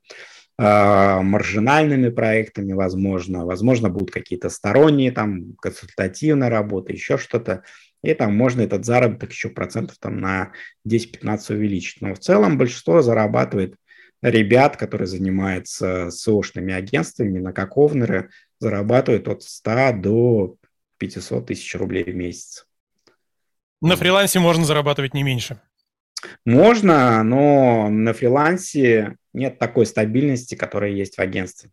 маржинальными 0.59 2.11
проектами, 2.11 2.73
возможно, 2.73 3.45
возможно, 3.47 3.89
будут 3.89 4.11
какие-то 4.11 4.49
сторонние, 4.51 5.11
там, 5.11 5.55
консультативная 5.61 6.51
работа, 6.51 6.93
еще 6.93 7.19
что-то, 7.19 7.63
и 8.03 8.15
там 8.15 8.37
можно 8.37 8.63
этот 8.63 8.85
заработок 8.85 9.31
еще 9.31 9.49
процентов 9.49 9.97
там 9.99 10.21
на 10.21 10.53
10-15 10.87 11.55
увеличить. 11.55 12.03
Но 12.03 12.15
в 12.15 12.19
целом 12.19 12.59
большинство 12.59 13.01
зарабатывает 13.01 13.77
ребят, 14.23 14.77
которые 14.77 15.07
занимаются 15.07 16.11
СОшными 16.11 16.73
агентствами, 16.73 17.39
на 17.39 17.53
как 17.53 17.77
овнеры, 17.77 18.31
зарабатывают 18.61 19.29
от 19.29 19.43
100 19.43 19.93
до 19.95 20.57
500 20.99 21.47
тысяч 21.47 21.75
рублей 21.75 22.05
в 22.05 22.15
месяц. 22.15 22.67
На 23.81 23.97
фрилансе 23.97 24.39
можно 24.39 24.65
зарабатывать 24.65 25.15
не 25.15 25.25
меньше. 25.25 25.61
Можно, 26.45 27.23
но 27.23 27.89
на 27.91 28.13
фрилансе 28.13 29.17
нет 29.33 29.59
такой 29.59 29.87
стабильности, 29.87 30.55
которая 30.55 30.91
есть 30.91 31.17
в 31.17 31.21
агентстве. 31.21 31.71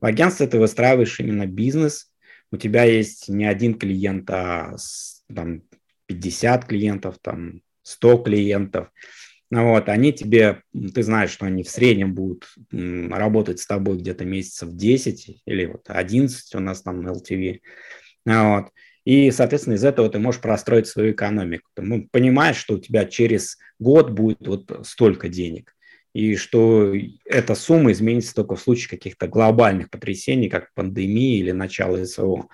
В 0.00 0.06
агентстве 0.06 0.46
ты 0.46 0.58
выстраиваешь 0.58 1.18
именно 1.20 1.46
бизнес, 1.46 2.12
у 2.52 2.56
тебя 2.56 2.84
есть 2.84 3.28
не 3.28 3.44
один 3.44 3.74
клиент, 3.74 4.30
а 4.30 4.76
там, 5.34 5.62
50 6.06 6.64
клиентов, 6.64 7.18
там, 7.20 7.62
100 7.82 8.18
клиентов. 8.18 8.88
Вот, 9.50 9.88
они 9.88 10.12
тебе, 10.12 10.62
ты 10.72 11.02
знаешь, 11.02 11.30
что 11.30 11.46
они 11.46 11.62
в 11.62 11.70
среднем 11.70 12.14
будут 12.14 12.52
работать 12.70 13.60
с 13.60 13.66
тобой 13.66 13.98
где-то 13.98 14.24
месяцев 14.24 14.72
10 14.72 15.42
или 15.44 15.66
вот 15.66 15.84
11 15.86 16.54
у 16.54 16.60
нас 16.60 16.82
там 16.82 17.06
LTV. 17.06 17.60
Вот. 18.24 18.70
И, 19.06 19.30
соответственно, 19.30 19.74
из 19.74 19.84
этого 19.84 20.08
ты 20.08 20.18
можешь 20.18 20.40
простроить 20.40 20.88
свою 20.88 21.12
экономику. 21.12 21.70
Ты 21.74 21.82
ну, 21.82 22.08
понимаешь, 22.10 22.56
что 22.56 22.74
у 22.74 22.78
тебя 22.78 23.04
через 23.04 23.56
год 23.78 24.10
будет 24.10 24.44
вот 24.44 24.80
столько 24.82 25.28
денег. 25.28 25.76
И 26.12 26.34
что 26.34 26.92
эта 27.24 27.54
сумма 27.54 27.92
изменится 27.92 28.34
только 28.34 28.56
в 28.56 28.60
случае 28.60 28.90
каких-то 28.90 29.28
глобальных 29.28 29.90
потрясений, 29.90 30.48
как 30.48 30.74
пандемии 30.74 31.38
или 31.38 31.52
начала 31.52 32.04
СВО. 32.04 32.48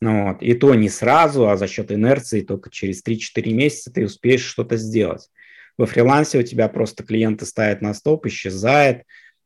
Ну, 0.00 0.26
вот. 0.26 0.42
И 0.42 0.54
то 0.54 0.74
не 0.74 0.88
сразу, 0.88 1.48
а 1.48 1.56
за 1.56 1.68
счет 1.68 1.92
инерции 1.92 2.40
только 2.40 2.68
через 2.68 3.04
3-4 3.04 3.52
месяца 3.52 3.92
ты 3.92 4.04
успеешь 4.04 4.44
что-то 4.44 4.76
сделать. 4.76 5.30
Во 5.78 5.86
фрилансе 5.86 6.40
у 6.40 6.42
тебя 6.42 6.68
просто 6.68 7.04
клиенты 7.04 7.46
ставят 7.46 7.80
на 7.80 7.94
стоп, 7.94 8.26
исчезает, 8.26 9.04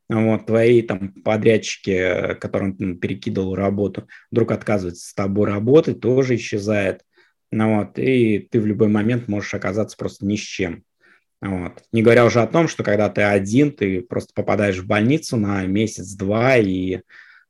вот, 0.08 0.46
твои 0.46 0.82
там 0.82 1.12
подрядчики, 1.12 2.34
которым 2.40 2.76
ты 2.76 2.94
перекидывал 2.94 3.54
работу, 3.54 4.08
вдруг 4.30 4.52
отказываются 4.52 5.08
с 5.08 5.14
тобой 5.14 5.48
работать, 5.48 6.00
тоже 6.00 6.36
исчезает. 6.36 7.02
Ну, 7.50 7.78
вот, 7.78 7.98
и 7.98 8.38
ты 8.50 8.60
в 8.60 8.66
любой 8.66 8.88
момент 8.88 9.28
можешь 9.28 9.54
оказаться 9.54 9.96
просто 9.96 10.26
ни 10.26 10.36
с 10.36 10.40
чем. 10.40 10.84
Вот. 11.40 11.82
Не 11.92 12.02
говоря 12.02 12.24
уже 12.24 12.40
о 12.40 12.46
том, 12.46 12.66
что 12.68 12.82
когда 12.82 13.08
ты 13.08 13.22
один, 13.22 13.72
ты 13.72 14.00
просто 14.00 14.32
попадаешь 14.34 14.78
в 14.78 14.86
больницу 14.86 15.36
на 15.36 15.64
месяц-два 15.66 16.56
и 16.56 17.00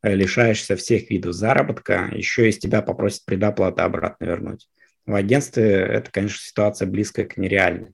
э, 0.02 0.14
лишаешься 0.14 0.76
всех 0.76 1.10
видов 1.10 1.34
заработка, 1.34 2.10
еще 2.12 2.48
из 2.48 2.58
тебя 2.58 2.82
попросят 2.82 3.24
предоплаты 3.24 3.82
обратно 3.82 4.24
вернуть. 4.24 4.68
В 5.04 5.14
агентстве 5.14 5.64
это, 5.64 6.10
конечно, 6.10 6.38
ситуация 6.38 6.88
близкая 6.88 7.26
к 7.26 7.36
нереальной. 7.36 7.92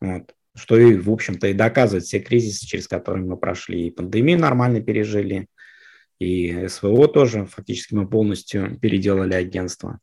Вот 0.00 0.32
что 0.58 0.78
и, 0.78 0.96
в 0.96 1.10
общем-то, 1.10 1.48
и 1.48 1.54
доказывает 1.54 2.04
все 2.04 2.20
кризисы, 2.20 2.66
через 2.66 2.88
которые 2.88 3.24
мы 3.24 3.36
прошли. 3.36 3.86
И 3.86 3.90
пандемию 3.90 4.38
нормально 4.38 4.80
пережили, 4.80 5.46
и 6.18 6.66
СВО 6.68 7.08
тоже. 7.08 7.46
Фактически 7.46 7.94
мы 7.94 8.08
полностью 8.08 8.78
переделали 8.78 9.34
агентство 9.34 10.00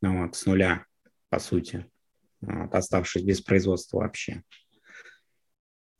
вот, 0.00 0.36
с 0.36 0.46
нуля, 0.46 0.84
по 1.30 1.38
сути, 1.38 1.86
вот, 2.40 2.74
оставшись 2.74 3.22
без 3.22 3.40
производства 3.40 3.98
вообще. 3.98 4.42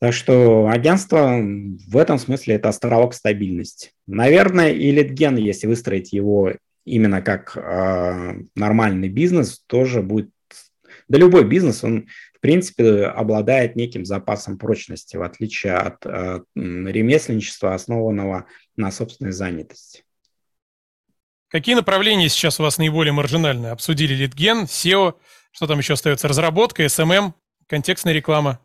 Так 0.01 0.12
что 0.12 0.66
агентство 0.66 1.39
в 1.41 1.97
этом 1.97 2.18
смысле 2.18 2.57
это 2.57 2.68
островок 2.68 3.14
стабильности. 3.14 3.93
Наверное, 4.09 4.73
и 4.73 4.91
Литген, 4.91 5.37
если 5.37 5.68
выстроить 5.68 6.12
его 6.12 6.53
именно 6.85 7.23
как 7.23 7.57
э, 7.57 8.35
нормальный 8.57 9.09
бизнес, 9.09 9.62
тоже 9.66 10.03
будет... 10.03 10.31
Да 11.09 11.18
любой 11.18 11.45
бизнес, 11.45 11.85
он 11.85 12.09
принципе, 12.43 13.07
обладает 13.07 13.76
неким 13.76 14.05
запасом 14.05 14.59
прочности, 14.59 15.16
в 15.16 15.22
отличие 15.22 15.74
от 15.74 16.05
э, 16.05 16.40
ремесленничества, 16.55 17.74
основанного 17.74 18.47
на 18.76 18.90
собственной 18.90 19.32
занятости. 19.32 20.05
Какие 21.49 21.74
направления 21.74 22.28
сейчас 22.28 22.59
у 22.61 22.62
вас 22.62 22.78
наиболее 22.78 23.12
маржинальные? 23.12 23.72
Обсудили 23.72 24.14
литген, 24.14 24.64
SEO, 24.64 25.14
что 25.53 25.66
там 25.66 25.78
еще 25.78 25.95
остается? 25.95 26.26
Разработка, 26.26 26.84
SMM, 26.84 27.32
контекстная 27.66 28.12
реклама? 28.12 28.61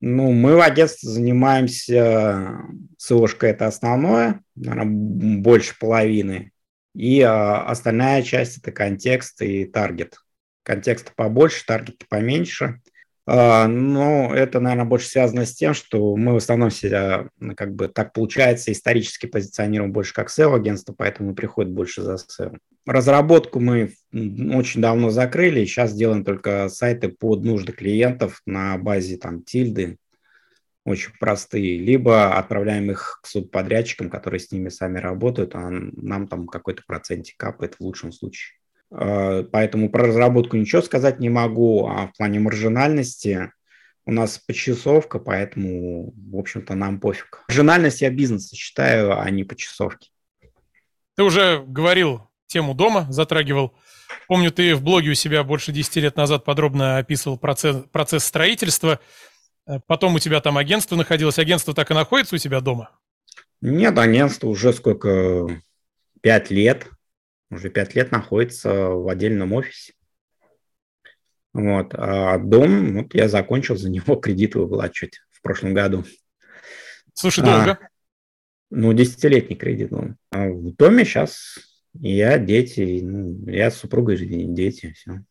Ну, 0.00 0.32
мы 0.32 0.56
в 0.56 0.60
агентстве 0.60 1.08
занимаемся 1.08 2.56
СОшкой, 2.98 3.50
это 3.50 3.66
основное, 3.66 4.40
наверное, 4.56 4.86
больше 5.40 5.78
половины. 5.78 6.52
И 6.94 7.20
а, 7.20 7.64
остальная 7.64 8.22
часть– 8.22 8.58
это 8.58 8.72
контекст 8.72 9.40
и 9.42 9.64
таргет. 9.64 10.16
Контекста 10.64 11.12
побольше, 11.14 11.64
таргет 11.64 12.04
поменьше. 12.08 12.80
Но 13.34 14.30
это, 14.34 14.60
наверное, 14.60 14.84
больше 14.84 15.08
связано 15.08 15.46
с 15.46 15.54
тем, 15.54 15.72
что 15.72 16.14
мы 16.16 16.34
в 16.34 16.36
основном 16.36 16.70
себя, 16.70 17.30
как 17.56 17.74
бы 17.74 17.88
так 17.88 18.12
получается, 18.12 18.72
исторически 18.72 19.24
позиционируем 19.24 19.90
больше 19.90 20.12
как 20.12 20.28
SEO-агентство, 20.28 20.92
поэтому 20.92 21.34
приходит 21.34 21.72
больше 21.72 22.02
за 22.02 22.16
SEO. 22.16 22.58
Разработку 22.84 23.58
мы 23.58 23.94
очень 24.12 24.82
давно 24.82 25.08
закрыли, 25.08 25.64
сейчас 25.64 25.94
делаем 25.94 26.24
только 26.24 26.68
сайты 26.68 27.08
под 27.08 27.42
нужды 27.42 27.72
клиентов 27.72 28.42
на 28.44 28.76
базе 28.76 29.16
там 29.16 29.42
тильды, 29.42 29.96
очень 30.84 31.12
простые, 31.18 31.78
либо 31.78 32.36
отправляем 32.36 32.90
их 32.90 33.20
к 33.22 33.26
субподрядчикам, 33.26 34.10
которые 34.10 34.40
с 34.40 34.52
ними 34.52 34.68
сами 34.68 34.98
работают, 34.98 35.54
а 35.54 35.70
нам 35.70 36.28
там 36.28 36.48
какой-то 36.48 36.82
процентик 36.86 37.38
капает 37.38 37.76
в 37.76 37.80
лучшем 37.80 38.12
случае. 38.12 38.58
А, 38.92 39.44
поэтому 39.44 39.90
про 39.90 40.08
разработку 40.08 40.56
ничего 40.56 40.82
сказать 40.82 41.18
не 41.18 41.30
могу, 41.30 41.86
а 41.86 42.08
в 42.08 42.16
плане 42.16 42.40
маржинальности 42.40 43.52
у 44.04 44.12
нас 44.12 44.38
почасовка, 44.38 45.18
поэтому, 45.18 46.12
в 46.16 46.36
общем-то, 46.36 46.74
нам 46.74 47.00
пофиг. 47.00 47.44
Маржинальность 47.48 48.02
я 48.02 48.10
бизнеса 48.10 48.54
считаю, 48.56 49.18
а 49.18 49.30
не 49.30 49.44
почасовки. 49.44 50.10
Ты 51.16 51.22
уже 51.22 51.62
говорил 51.66 52.28
тему 52.46 52.74
дома 52.74 53.06
затрагивал. 53.10 53.74
Помню, 54.28 54.52
ты 54.52 54.74
в 54.74 54.82
блоге 54.82 55.10
у 55.10 55.14
себя 55.14 55.42
больше 55.42 55.72
10 55.72 55.96
лет 55.96 56.16
назад 56.16 56.44
подробно 56.44 56.98
описывал 56.98 57.38
процесс, 57.38 57.76
процесс 57.90 58.24
строительства. 58.24 59.00
Э, 59.66 59.78
потом 59.86 60.14
у 60.14 60.18
тебя 60.18 60.40
там 60.40 60.58
агентство 60.58 60.96
находилось. 60.96 61.38
Агентство 61.38 61.74
так 61.74 61.90
и 61.90 61.94
находится 61.94 62.34
у 62.34 62.38
тебя 62.38 62.60
дома? 62.60 62.90
Нет, 63.62 63.98
агентство 63.98 64.48
уже 64.48 64.72
сколько? 64.72 65.62
Пять 66.20 66.50
лет. 66.50 66.88
Уже 67.52 67.68
пять 67.68 67.94
лет 67.94 68.10
находится 68.10 68.72
в 68.72 69.06
отдельном 69.08 69.52
офисе. 69.52 69.92
Вот. 71.52 71.94
А 71.94 72.38
дом, 72.38 72.94
вот 72.94 73.14
я 73.14 73.28
закончил 73.28 73.76
за 73.76 73.90
него 73.90 74.16
кредит 74.22 74.54
выплачивать 74.54 75.20
в 75.30 75.42
прошлом 75.42 75.74
году. 75.74 76.04
Слушай, 77.12 77.44
долго? 77.44 77.72
А, 77.72 77.78
ну, 78.70 78.94
десятилетний 78.94 79.54
кредит 79.54 79.90
был. 79.90 80.14
А 80.30 80.48
в 80.48 80.74
доме 80.76 81.04
сейчас 81.04 81.58
я, 81.92 82.38
дети, 82.38 83.00
ну, 83.02 83.44
я 83.46 83.70
с 83.70 83.76
супругой, 83.76 84.16
дети, 84.16 84.94
все. 84.94 85.22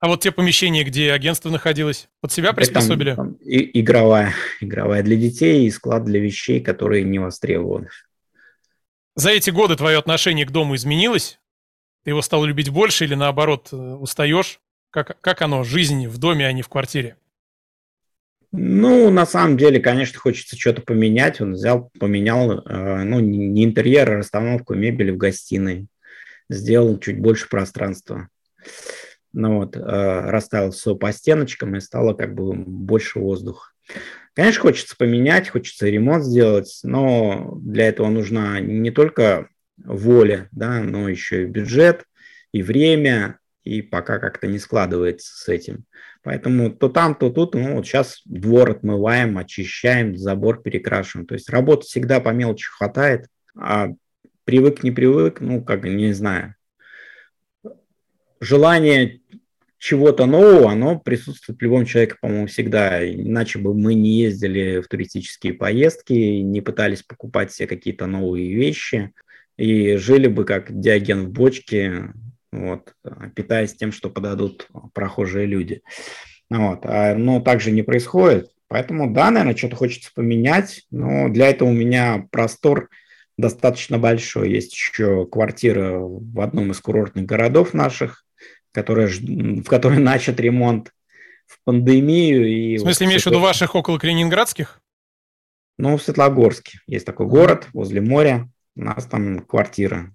А 0.00 0.08
вот 0.08 0.20
те 0.20 0.32
помещения, 0.32 0.84
где 0.84 1.12
агентство 1.12 1.48
находилось, 1.48 2.10
под 2.20 2.30
себя 2.30 2.52
приспособили? 2.52 3.14
Там, 3.14 3.36
там 3.36 3.42
и, 3.42 3.80
игровая, 3.80 4.34
игровая 4.60 5.02
для 5.02 5.16
детей 5.16 5.66
и 5.66 5.70
склад 5.70 6.04
для 6.04 6.20
вещей, 6.20 6.60
которые 6.60 7.04
не 7.04 7.18
востребованы. 7.18 7.88
За 9.16 9.30
эти 9.30 9.48
годы 9.48 9.76
твое 9.76 9.98
отношение 9.98 10.44
к 10.44 10.50
дому 10.50 10.74
изменилось? 10.74 11.40
Ты 12.04 12.10
его 12.10 12.22
стал 12.22 12.44
любить 12.44 12.70
больше 12.70 13.04
или 13.04 13.14
наоборот 13.14 13.68
э, 13.72 13.76
устаешь? 13.76 14.60
Как, 14.90 15.20
как 15.20 15.42
оно, 15.42 15.64
жизнь 15.64 16.08
в 16.08 16.18
доме, 16.18 16.46
а 16.46 16.52
не 16.52 16.62
в 16.62 16.68
квартире? 16.68 17.16
Ну, 18.52 19.10
на 19.10 19.26
самом 19.26 19.56
деле, 19.56 19.78
конечно, 19.78 20.18
хочется 20.18 20.56
что-то 20.56 20.82
поменять. 20.82 21.40
Он 21.40 21.52
взял, 21.52 21.90
поменял, 22.00 22.60
э, 22.60 23.02
ну, 23.04 23.20
не 23.20 23.64
интерьер, 23.64 24.10
а 24.10 24.16
расстановку 24.16 24.74
мебели 24.74 25.10
в 25.10 25.16
гостиной 25.16 25.86
сделал 26.48 26.98
чуть 26.98 27.20
больше 27.20 27.48
пространства. 27.48 28.28
Ну 29.32 29.58
вот, 29.58 29.76
э, 29.76 29.80
расставил 29.80 30.72
все 30.72 30.96
по 30.96 31.12
стеночкам 31.12 31.76
и 31.76 31.80
стало 31.80 32.14
как 32.14 32.34
бы 32.34 32.52
больше 32.54 33.20
воздуха. 33.20 33.70
Конечно, 34.34 34.62
хочется 34.62 34.96
поменять, 34.96 35.48
хочется 35.48 35.88
ремонт 35.88 36.24
сделать, 36.24 36.80
но 36.82 37.56
для 37.62 37.88
этого 37.88 38.08
нужна 38.08 38.58
не 38.60 38.90
только 38.90 39.48
воля, 39.84 40.48
да, 40.52 40.80
но 40.80 41.08
еще 41.08 41.42
и 41.42 41.46
бюджет, 41.46 42.04
и 42.52 42.62
время, 42.62 43.38
и 43.64 43.82
пока 43.82 44.18
как-то 44.18 44.46
не 44.46 44.58
складывается 44.58 45.36
с 45.36 45.48
этим. 45.48 45.84
Поэтому 46.22 46.70
то 46.70 46.88
там, 46.88 47.14
то 47.14 47.30
тут, 47.30 47.54
ну 47.54 47.76
вот 47.76 47.86
сейчас 47.86 48.20
двор 48.24 48.70
отмываем, 48.70 49.38
очищаем, 49.38 50.16
забор 50.16 50.62
перекрашиваем. 50.62 51.26
То 51.26 51.34
есть 51.34 51.48
работы 51.48 51.86
всегда 51.86 52.20
по 52.20 52.30
мелочи 52.30 52.68
хватает, 52.68 53.26
а 53.56 53.88
привык, 54.44 54.82
не 54.82 54.90
привык, 54.90 55.40
ну, 55.40 55.62
как, 55.62 55.84
не 55.84 56.12
знаю. 56.12 56.54
Желание 58.40 59.20
чего-то 59.78 60.26
нового, 60.26 60.72
оно 60.72 60.98
присутствует 60.98 61.58
в 61.58 61.62
любом 61.62 61.86
человеке, 61.86 62.16
по-моему, 62.20 62.46
всегда. 62.46 63.06
Иначе 63.06 63.58
бы 63.58 63.74
мы 63.74 63.94
не 63.94 64.20
ездили 64.20 64.80
в 64.80 64.88
туристические 64.88 65.54
поездки, 65.54 66.12
не 66.12 66.60
пытались 66.60 67.02
покупать 67.02 67.52
себе 67.52 67.66
какие-то 67.66 68.06
новые 68.06 68.54
вещи 68.54 69.12
и 69.60 69.96
жили 69.96 70.26
бы 70.26 70.44
как 70.44 70.78
диаген 70.78 71.26
в 71.26 71.30
бочке, 71.30 72.12
вот, 72.52 72.94
питаясь 73.34 73.74
тем, 73.74 73.92
что 73.92 74.10
подадут 74.10 74.68
прохожие 74.94 75.46
люди. 75.46 75.82
Вот. 76.48 76.80
А, 76.84 77.14
но 77.14 77.40
так 77.40 77.60
же 77.60 77.70
не 77.70 77.82
происходит. 77.82 78.50
Поэтому, 78.68 79.12
да, 79.12 79.30
наверное, 79.30 79.56
что-то 79.56 79.76
хочется 79.76 80.10
поменять, 80.14 80.82
но 80.90 81.28
для 81.28 81.48
этого 81.48 81.68
у 81.68 81.72
меня 81.72 82.26
простор– 82.30 82.88
достаточно 83.40 83.98
большой. 83.98 84.50
Есть 84.50 84.72
еще 84.72 85.26
квартира 85.26 85.98
в 85.98 86.40
одном 86.40 86.70
из 86.70 86.80
курортных 86.80 87.26
городов 87.26 87.74
наших, 87.74 88.24
которая, 88.72 89.08
в 89.08 89.64
которой 89.64 89.98
начат 89.98 90.38
ремонт 90.38 90.92
в 91.46 91.58
пандемию. 91.64 92.46
И 92.46 92.76
в 92.76 92.82
смысле, 92.82 93.06
вот 93.06 93.10
имеешь 93.10 93.22
в 93.24 93.26
виду 93.26 93.40
ваших 93.40 93.74
около 93.74 93.98
Калининградских? 93.98 94.80
Ну, 95.78 95.96
в 95.96 96.02
Светлогорске. 96.02 96.78
Есть 96.86 97.06
такой 97.06 97.26
город 97.26 97.68
возле 97.72 98.00
моря. 98.00 98.48
У 98.76 98.82
нас 98.82 99.06
там 99.06 99.40
квартира. 99.40 100.14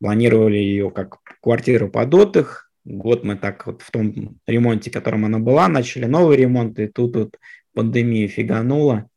Планировали 0.00 0.56
ее 0.56 0.90
как 0.90 1.18
квартиру 1.40 1.88
под 1.88 2.14
отдых. 2.14 2.70
Год 2.84 3.24
мы 3.24 3.36
так 3.36 3.66
вот 3.66 3.82
в 3.82 3.90
том 3.90 4.38
ремонте, 4.46 4.90
которым 4.90 5.24
она 5.24 5.38
была, 5.38 5.68
начали 5.68 6.04
новый 6.04 6.36
ремонт, 6.36 6.78
и 6.78 6.86
тут 6.86 7.16
вот 7.16 7.38
пандемия 7.72 8.28
фиганула 8.28 9.08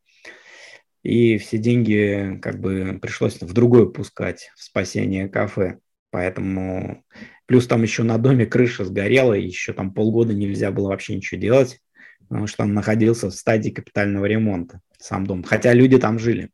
и 1.02 1.38
все 1.38 1.58
деньги 1.58 2.38
как 2.42 2.60
бы 2.60 2.98
пришлось 3.00 3.40
в 3.40 3.52
другое 3.52 3.86
пускать, 3.86 4.50
в 4.56 4.62
спасение 4.62 5.28
кафе. 5.28 5.78
Поэтому 6.10 7.04
плюс 7.46 7.66
там 7.66 7.82
еще 7.82 8.02
на 8.02 8.18
доме 8.18 8.46
крыша 8.46 8.84
сгорела, 8.84 9.34
и 9.34 9.46
еще 9.46 9.72
там 9.72 9.92
полгода 9.92 10.34
нельзя 10.34 10.70
было 10.70 10.88
вообще 10.88 11.16
ничего 11.16 11.40
делать, 11.40 11.80
потому 12.28 12.46
что 12.46 12.64
он 12.64 12.74
находился 12.74 13.30
в 13.30 13.34
стадии 13.34 13.70
капитального 13.70 14.26
ремонта, 14.26 14.80
сам 14.98 15.26
дом. 15.26 15.42
Хотя 15.42 15.72
люди 15.72 15.98
там 15.98 16.18
жили. 16.18 16.50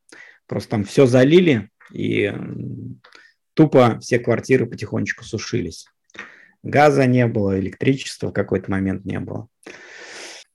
Просто 0.46 0.70
там 0.70 0.84
все 0.84 1.06
залили, 1.06 1.70
и 1.92 2.32
тупо 3.54 3.98
все 4.00 4.18
квартиры 4.18 4.66
потихонечку 4.66 5.24
сушились. 5.24 5.86
Газа 6.62 7.06
не 7.06 7.26
было, 7.26 7.58
электричества 7.60 8.28
в 8.28 8.32
какой-то 8.32 8.70
момент 8.70 9.04
не 9.04 9.20
было. 9.20 9.48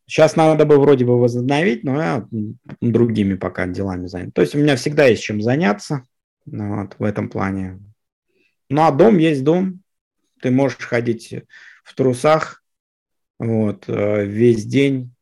Сейчас 0.05 0.35
надо 0.35 0.65
бы 0.65 0.79
вроде 0.79 1.05
бы 1.05 1.19
возобновить, 1.19 1.83
но 1.83 2.01
я 2.01 2.27
другими 2.81 3.35
пока 3.35 3.67
делами 3.67 4.07
занят. 4.07 4.33
То 4.33 4.41
есть 4.41 4.55
у 4.55 4.57
меня 4.57 4.75
всегда 4.75 5.05
есть 5.05 5.21
чем 5.21 5.39
заняться 5.39 6.03
ну 6.47 6.81
вот, 6.81 6.95
в 6.97 7.03
этом 7.03 7.29
плане. 7.29 7.79
Ну 8.69 8.81
а 8.81 8.91
дом 8.91 9.17
есть 9.17 9.43
дом. 9.43 9.81
Ты 10.41 10.51
можешь 10.51 10.79
ходить 10.79 11.35
в 11.83 11.93
трусах 11.95 12.63
вот, 13.37 13.85
э, 13.87 14.25
весь 14.25 14.65
день 14.65 15.13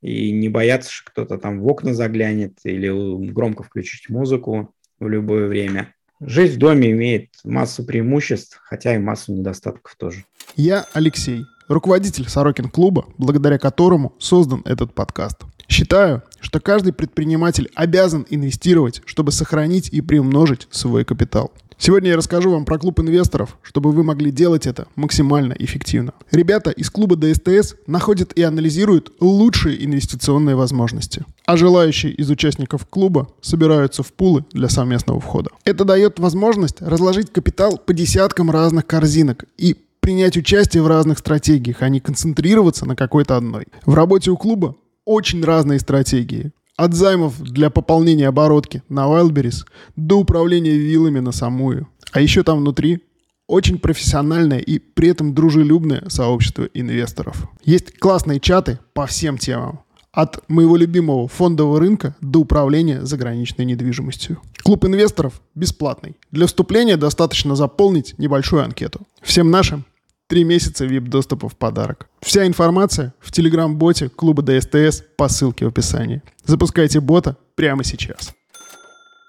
и 0.00 0.32
не 0.32 0.48
бояться, 0.48 0.90
что 0.90 1.10
кто-то 1.10 1.38
там 1.38 1.60
в 1.60 1.66
окна 1.66 1.94
заглянет 1.94 2.58
или 2.64 2.88
громко 3.32 3.62
включить 3.62 4.08
музыку 4.08 4.74
в 5.00 5.08
любое 5.08 5.48
время. 5.48 5.94
Жизнь 6.20 6.56
в 6.56 6.58
доме 6.58 6.90
имеет 6.92 7.30
массу 7.44 7.82
преимуществ, 7.84 8.60
хотя 8.62 8.94
и 8.94 8.98
массу 8.98 9.32
недостатков 9.32 9.96
тоже. 9.96 10.24
Я 10.54 10.86
Алексей 10.92 11.44
руководитель 11.70 12.28
Сорокин 12.28 12.68
клуба, 12.68 13.06
благодаря 13.16 13.58
которому 13.58 14.12
создан 14.18 14.62
этот 14.66 14.92
подкаст. 14.92 15.38
Считаю, 15.68 16.22
что 16.40 16.60
каждый 16.60 16.92
предприниматель 16.92 17.70
обязан 17.74 18.26
инвестировать, 18.28 19.02
чтобы 19.06 19.30
сохранить 19.30 19.88
и 19.88 20.00
приумножить 20.00 20.66
свой 20.70 21.04
капитал. 21.04 21.52
Сегодня 21.82 22.10
я 22.10 22.18
расскажу 22.18 22.50
вам 22.50 22.66
про 22.66 22.78
клуб 22.78 23.00
инвесторов, 23.00 23.56
чтобы 23.62 23.92
вы 23.92 24.04
могли 24.04 24.30
делать 24.30 24.66
это 24.66 24.86
максимально 24.96 25.54
эффективно. 25.58 26.12
Ребята 26.30 26.70
из 26.70 26.90
клуба 26.90 27.16
ДСТС 27.16 27.74
находят 27.86 28.34
и 28.34 28.42
анализируют 28.42 29.14
лучшие 29.18 29.82
инвестиционные 29.82 30.56
возможности, 30.56 31.24
а 31.46 31.56
желающие 31.56 32.12
из 32.12 32.28
участников 32.28 32.84
клуба 32.84 33.30
собираются 33.40 34.02
в 34.02 34.12
пулы 34.12 34.44
для 34.52 34.68
совместного 34.68 35.20
входа. 35.20 35.52
Это 35.64 35.86
дает 35.86 36.18
возможность 36.18 36.82
разложить 36.82 37.32
капитал 37.32 37.78
по 37.78 37.94
десяткам 37.94 38.50
разных 38.50 38.86
корзинок 38.86 39.46
и 39.56 39.74
принять 40.00 40.36
участие 40.36 40.82
в 40.82 40.86
разных 40.86 41.18
стратегиях, 41.18 41.80
а 41.80 41.88
не 41.88 42.00
концентрироваться 42.00 42.84
на 42.84 42.94
какой-то 42.94 43.38
одной. 43.38 43.68
В 43.86 43.94
работе 43.94 44.30
у 44.30 44.36
клуба 44.36 44.76
очень 45.06 45.42
разные 45.42 45.80
стратегии. 45.80 46.52
От 46.80 46.94
займов 46.94 47.38
для 47.38 47.68
пополнения 47.68 48.26
оборотки 48.26 48.82
на 48.88 49.00
Wildberries 49.00 49.66
до 49.96 50.18
управления 50.18 50.78
виллами 50.78 51.20
на 51.20 51.30
Самую. 51.30 51.86
А 52.12 52.22
еще 52.22 52.42
там 52.42 52.60
внутри 52.60 53.00
очень 53.46 53.78
профессиональное 53.78 54.60
и 54.60 54.78
при 54.78 55.10
этом 55.10 55.34
дружелюбное 55.34 56.04
сообщество 56.08 56.70
инвесторов. 56.72 57.50
Есть 57.62 57.98
классные 57.98 58.40
чаты 58.40 58.78
по 58.94 59.06
всем 59.06 59.36
темам. 59.36 59.80
От 60.10 60.42
моего 60.48 60.74
любимого 60.74 61.28
фондового 61.28 61.80
рынка 61.80 62.16
до 62.22 62.38
управления 62.38 63.04
заграничной 63.04 63.66
недвижимостью. 63.66 64.38
Клуб 64.62 64.86
инвесторов 64.86 65.42
бесплатный. 65.54 66.16
Для 66.30 66.46
вступления 66.46 66.96
достаточно 66.96 67.56
заполнить 67.56 68.14
небольшую 68.16 68.64
анкету. 68.64 69.00
Всем 69.20 69.50
нашим 69.50 69.84
три 70.30 70.44
месяца 70.44 70.86
VIP-доступа 70.86 71.48
в 71.48 71.56
подарок. 71.56 72.08
Вся 72.22 72.46
информация 72.46 73.12
в 73.18 73.32
телеграм-боте 73.32 74.08
клуба 74.08 74.42
ДСТС 74.42 75.02
по 75.16 75.28
ссылке 75.28 75.64
в 75.64 75.68
описании. 75.68 76.22
Запускайте 76.44 77.00
бота 77.00 77.36
прямо 77.56 77.82
сейчас. 77.82 78.32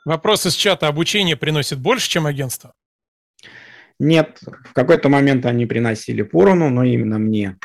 Вопрос 0.05 0.45
из 0.45 0.53
чата 0.53 0.87
обучения 0.87 1.35
приносит 1.35 1.79
больше, 1.79 2.07
чем 2.07 2.27
агентство? 2.27 2.73
Нет, 3.99 4.39
в 4.63 4.73
какой-то 4.73 5.09
момент 5.09 5.45
они 5.47 5.65
приносили 5.65 6.21
поровну, 6.21 6.69
но 6.69 6.83
именно 6.83 7.17
мне, 7.17 7.57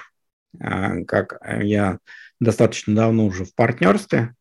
а, 0.59 1.03
как 1.05 1.39
я 1.63 1.99
достаточно 2.41 2.95
давно 2.95 3.27
уже 3.27 3.45
в 3.45 3.55
партнерстве 3.55 4.35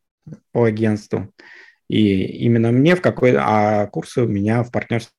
по 0.53 0.63
агентству, 0.63 1.33
и 1.89 2.23
именно 2.45 2.71
мне 2.71 2.95
в 2.95 3.01
какой 3.01 3.35
а 3.37 3.87
курсы 3.87 4.21
у 4.21 4.27
меня 4.27 4.63
в 4.63 4.71
партнерстве 4.71 5.14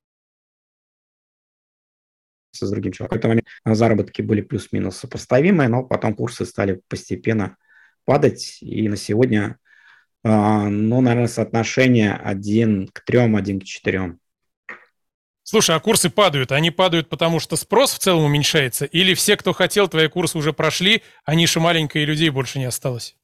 с 2.64 2.70
другим 2.70 2.92
человеком. 2.92 3.18
В 3.18 3.22
какой-то 3.22 3.28
момент 3.28 3.46
заработки 3.78 4.22
были 4.22 4.40
плюс-минус 4.40 4.96
сопоставимые, 4.96 5.68
но 5.68 5.82
потом 5.82 6.14
курсы 6.14 6.46
стали 6.46 6.80
постепенно 6.88 7.56
падать, 8.06 8.58
и 8.62 8.88
на 8.88 8.96
сегодня, 8.96 9.58
а, 10.24 10.68
ну, 10.68 11.00
наверное, 11.00 11.28
соотношение 11.28 12.14
один 12.14 12.88
к 12.88 13.00
трем, 13.04 13.36
один 13.36 13.60
к 13.60 13.64
четырем. 13.64 14.20
Слушай, 15.42 15.76
а 15.76 15.80
курсы 15.80 16.10
падают. 16.10 16.50
Они 16.50 16.72
падают, 16.72 17.08
потому 17.08 17.38
что 17.38 17.54
спрос 17.54 17.92
в 17.92 17.98
целом 17.98 18.24
уменьшается? 18.24 18.84
Или 18.84 19.14
все, 19.14 19.36
кто 19.36 19.52
хотел, 19.52 19.86
твои 19.86 20.08
курсы 20.08 20.38
уже 20.38 20.52
прошли, 20.52 21.02
а 21.24 21.34
ниша 21.34 21.60
маленькая, 21.60 22.02
и 22.02 22.06
людей 22.06 22.30
больше 22.30 22.58
не 22.58 22.64
осталось? 22.64 23.16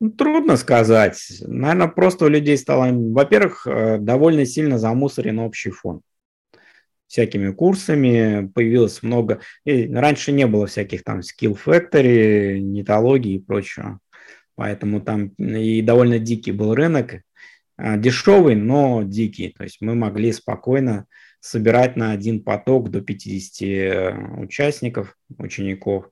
Ну, 0.00 0.10
трудно 0.10 0.56
сказать. 0.56 1.18
Наверное, 1.40 1.88
просто 1.88 2.24
у 2.24 2.28
людей 2.28 2.58
стало, 2.58 2.90
во-первых, 2.92 3.66
э, 3.66 3.98
довольно 3.98 4.44
сильно 4.44 4.78
замусорен 4.78 5.38
общий 5.38 5.70
фон. 5.70 6.02
Всякими 7.12 7.52
курсами 7.52 8.50
появилось 8.54 9.02
много. 9.02 9.40
И 9.66 9.86
раньше 9.92 10.32
не 10.32 10.46
было 10.46 10.66
всяких 10.66 11.04
там 11.04 11.20
skill 11.20 11.58
factory, 11.62 12.58
нетологии 12.58 13.34
и 13.34 13.38
прочего. 13.38 13.98
Поэтому 14.54 15.02
там 15.02 15.28
и 15.36 15.82
довольно 15.82 16.18
дикий 16.18 16.52
был 16.52 16.74
рынок. 16.74 17.16
А, 17.76 17.98
дешевый, 17.98 18.54
но 18.54 19.02
дикий. 19.02 19.50
То 19.50 19.64
есть 19.64 19.82
мы 19.82 19.94
могли 19.94 20.32
спокойно 20.32 21.04
собирать 21.40 21.96
на 21.96 22.12
один 22.12 22.42
поток 22.42 22.90
до 22.90 23.02
50 23.02 23.68
э, 23.68 24.38
участников, 24.38 25.18
учеников. 25.36 26.08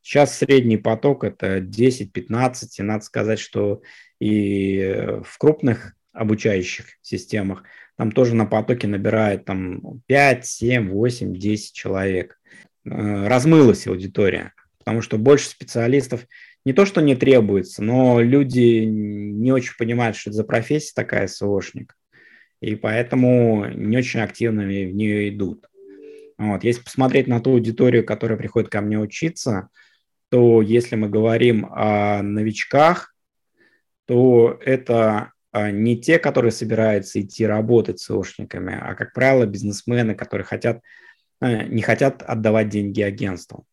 Сейчас 0.00 0.38
средний 0.38 0.78
поток 0.78 1.22
это 1.22 1.58
10-15, 1.58 2.52
и 2.78 2.82
надо 2.82 3.04
сказать, 3.04 3.40
что 3.40 3.82
и 4.18 5.18
в 5.22 5.36
крупных 5.36 5.92
обучающих 6.12 6.86
системах 7.02 7.64
там 7.96 8.12
тоже 8.12 8.34
на 8.34 8.46
потоке 8.46 8.86
набирает 8.86 9.44
там 9.44 10.00
5, 10.06 10.46
7, 10.46 10.90
8, 10.90 11.34
10 11.36 11.74
человек. 11.74 12.40
Э, 12.86 13.28
размылась 13.28 13.86
аудитория, 13.86 14.54
потому 14.78 15.02
что 15.02 15.18
больше 15.18 15.50
специалистов 15.50 16.26
не 16.64 16.72
то, 16.72 16.86
что 16.86 17.02
не 17.02 17.14
требуется, 17.14 17.82
но 17.82 18.20
люди 18.20 18.84
не 18.84 19.52
очень 19.52 19.76
понимают, 19.76 20.16
что 20.16 20.30
это 20.30 20.38
за 20.38 20.44
профессия 20.44 20.92
такая 20.94 21.26
СОшник, 21.26 21.94
и 22.62 22.74
поэтому 22.74 23.66
не 23.66 23.98
очень 23.98 24.20
активными 24.20 24.86
в 24.86 24.94
нее 24.94 25.28
идут. 25.28 25.66
Вот. 26.38 26.64
Если 26.64 26.82
посмотреть 26.82 27.26
на 27.26 27.40
ту 27.40 27.50
аудиторию, 27.50 28.06
которая 28.06 28.38
приходит 28.38 28.70
ко 28.70 28.80
мне 28.80 28.98
учиться, 28.98 29.68
то 30.30 30.62
если 30.62 30.96
мы 30.96 31.10
говорим 31.10 31.66
о 31.70 32.22
новичках, 32.22 33.14
то 34.06 34.58
это 34.64 35.32
не 35.52 36.00
те, 36.00 36.18
которые 36.18 36.52
собираются 36.52 37.20
идти 37.20 37.46
работать 37.46 38.00
с 38.00 38.04
СОшниками, 38.04 38.78
а, 38.80 38.94
как 38.94 39.12
правило, 39.12 39.46
бизнесмены, 39.46 40.14
которые 40.14 40.44
хотят, 40.44 40.80
э, 41.40 41.64
не 41.66 41.82
хотят 41.82 42.22
отдавать 42.22 42.68
деньги 42.68 43.00
агентству. 43.00 43.66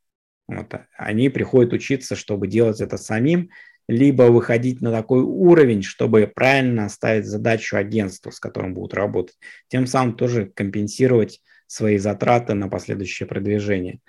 Вот. 0.48 0.74
Они 0.98 1.30
приходят 1.30 1.74
учиться, 1.74 2.16
чтобы 2.16 2.48
делать 2.48 2.82
это 2.82 2.98
самим, 2.98 3.50
либо 3.88 4.24
выходить 4.24 4.82
на 4.82 4.92
такой 4.92 5.22
уровень, 5.22 5.84
чтобы 5.84 6.32
правильно 6.34 6.90
ставить 6.90 7.26
задачу 7.26 7.78
агентству, 7.78 8.32
с 8.32 8.40
которым 8.40 8.74
будут 8.74 8.94
работать, 8.94 9.38
тем 9.68 9.88
самым 9.88 10.16
тоже 10.16 10.52
компенсировать 10.54 11.42
свои 11.68 11.98
затраты 11.98 12.54
на 12.54 12.70
последующее 12.70 13.28
продвижение. 13.28 14.00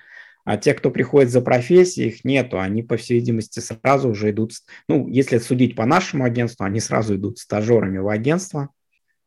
А 0.48 0.56
те, 0.56 0.72
кто 0.72 0.90
приходит 0.90 1.30
за 1.30 1.42
профессией, 1.42 2.08
их 2.08 2.24
нету, 2.24 2.58
они, 2.58 2.82
по 2.82 2.96
всей 2.96 3.16
видимости, 3.16 3.60
сразу 3.60 4.08
уже 4.08 4.30
идут, 4.30 4.52
ну, 4.88 5.06
если 5.06 5.36
судить 5.36 5.76
по 5.76 5.84
нашему 5.84 6.24
агентству, 6.24 6.64
они 6.64 6.80
сразу 6.80 7.16
идут 7.16 7.38
стажерами 7.38 7.98
в 7.98 8.08
агентство. 8.08 8.70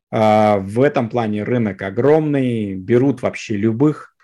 А, 0.10 0.58
в 0.58 0.82
этом 0.82 1.10
плане 1.10 1.44
рынок 1.44 1.80
огромный, 1.84 2.74
берут 2.74 3.22
вообще 3.22 3.56
любых, 3.56 4.16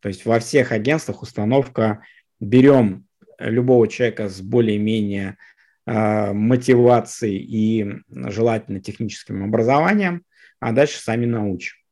то 0.00 0.08
есть 0.08 0.26
во 0.26 0.38
всех 0.38 0.72
агентствах 0.72 1.22
установка 1.22 2.02
берем 2.40 3.06
любого 3.38 3.88
человека 3.88 4.28
с 4.28 4.42
более-менее 4.42 5.38
э, 5.86 6.32
мотивацией 6.34 7.38
и 7.38 8.02
желательно 8.10 8.80
техническим 8.80 9.44
образованием, 9.44 10.24
а 10.60 10.72
дальше 10.72 11.00
сами 11.00 11.24
научим. 11.24 11.83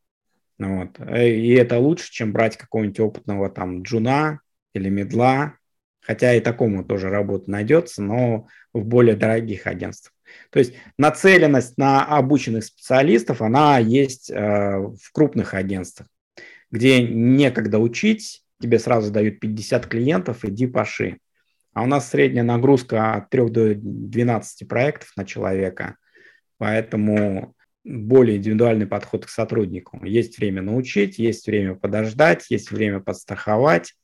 Вот. 0.62 1.00
И 1.00 1.50
это 1.54 1.78
лучше, 1.78 2.10
чем 2.10 2.32
брать 2.32 2.56
какого-нибудь 2.56 3.00
опытного 3.00 3.50
там 3.50 3.82
джуна 3.82 4.40
или 4.74 4.88
медла, 4.88 5.56
хотя 6.00 6.34
и 6.34 6.40
такому 6.40 6.84
тоже 6.84 7.10
работа 7.10 7.50
найдется, 7.50 8.02
но 8.02 8.46
в 8.72 8.84
более 8.84 9.16
дорогих 9.16 9.66
агентствах. 9.66 10.14
То 10.50 10.60
есть 10.60 10.74
нацеленность 10.96 11.76
на 11.76 12.04
обученных 12.04 12.64
специалистов, 12.64 13.42
она 13.42 13.78
есть 13.78 14.30
э, 14.30 14.34
в 14.78 15.12
крупных 15.12 15.54
агентствах, 15.54 16.08
где 16.70 17.02
некогда 17.02 17.78
учить, 17.78 18.42
тебе 18.60 18.78
сразу 18.78 19.12
дают 19.12 19.40
50 19.40 19.86
клиентов, 19.86 20.44
иди 20.44 20.66
паши. 20.66 21.18
А 21.74 21.82
у 21.82 21.86
нас 21.86 22.08
средняя 22.08 22.44
нагрузка 22.44 23.14
от 23.14 23.30
3 23.30 23.48
до 23.48 23.74
12 23.74 24.68
проектов 24.68 25.10
на 25.16 25.24
человека, 25.24 25.96
поэтому 26.58 27.54
более 27.85 28.37
индивидуальный 28.37 28.87
подход 28.87 29.26
к 29.26 29.28
сотруднику. 29.28 30.05
Есть 30.05 30.39
время 30.39 30.62
научить, 30.62 31.18
есть 31.18 31.47
время 31.47 31.74
подождать, 31.74 32.47
есть 32.51 32.70
время 32.70 33.01
подстраховать. 33.01 33.95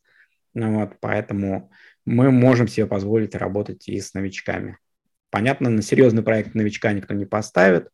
Ну 0.54 0.80
вот, 0.80 0.94
поэтому 1.00 1.70
мы 2.04 2.30
можем 2.30 2.68
себе 2.68 2.86
позволить 2.86 3.34
работать 3.34 3.88
и 3.88 4.00
с 4.00 4.14
новичками. 4.14 4.78
Понятно, 5.30 5.70
на 5.70 5.82
серьезный 5.82 6.22
проект 6.22 6.54
новичка 6.54 6.92
никто 6.92 7.14
не 7.14 7.26
поставит, 7.26 7.88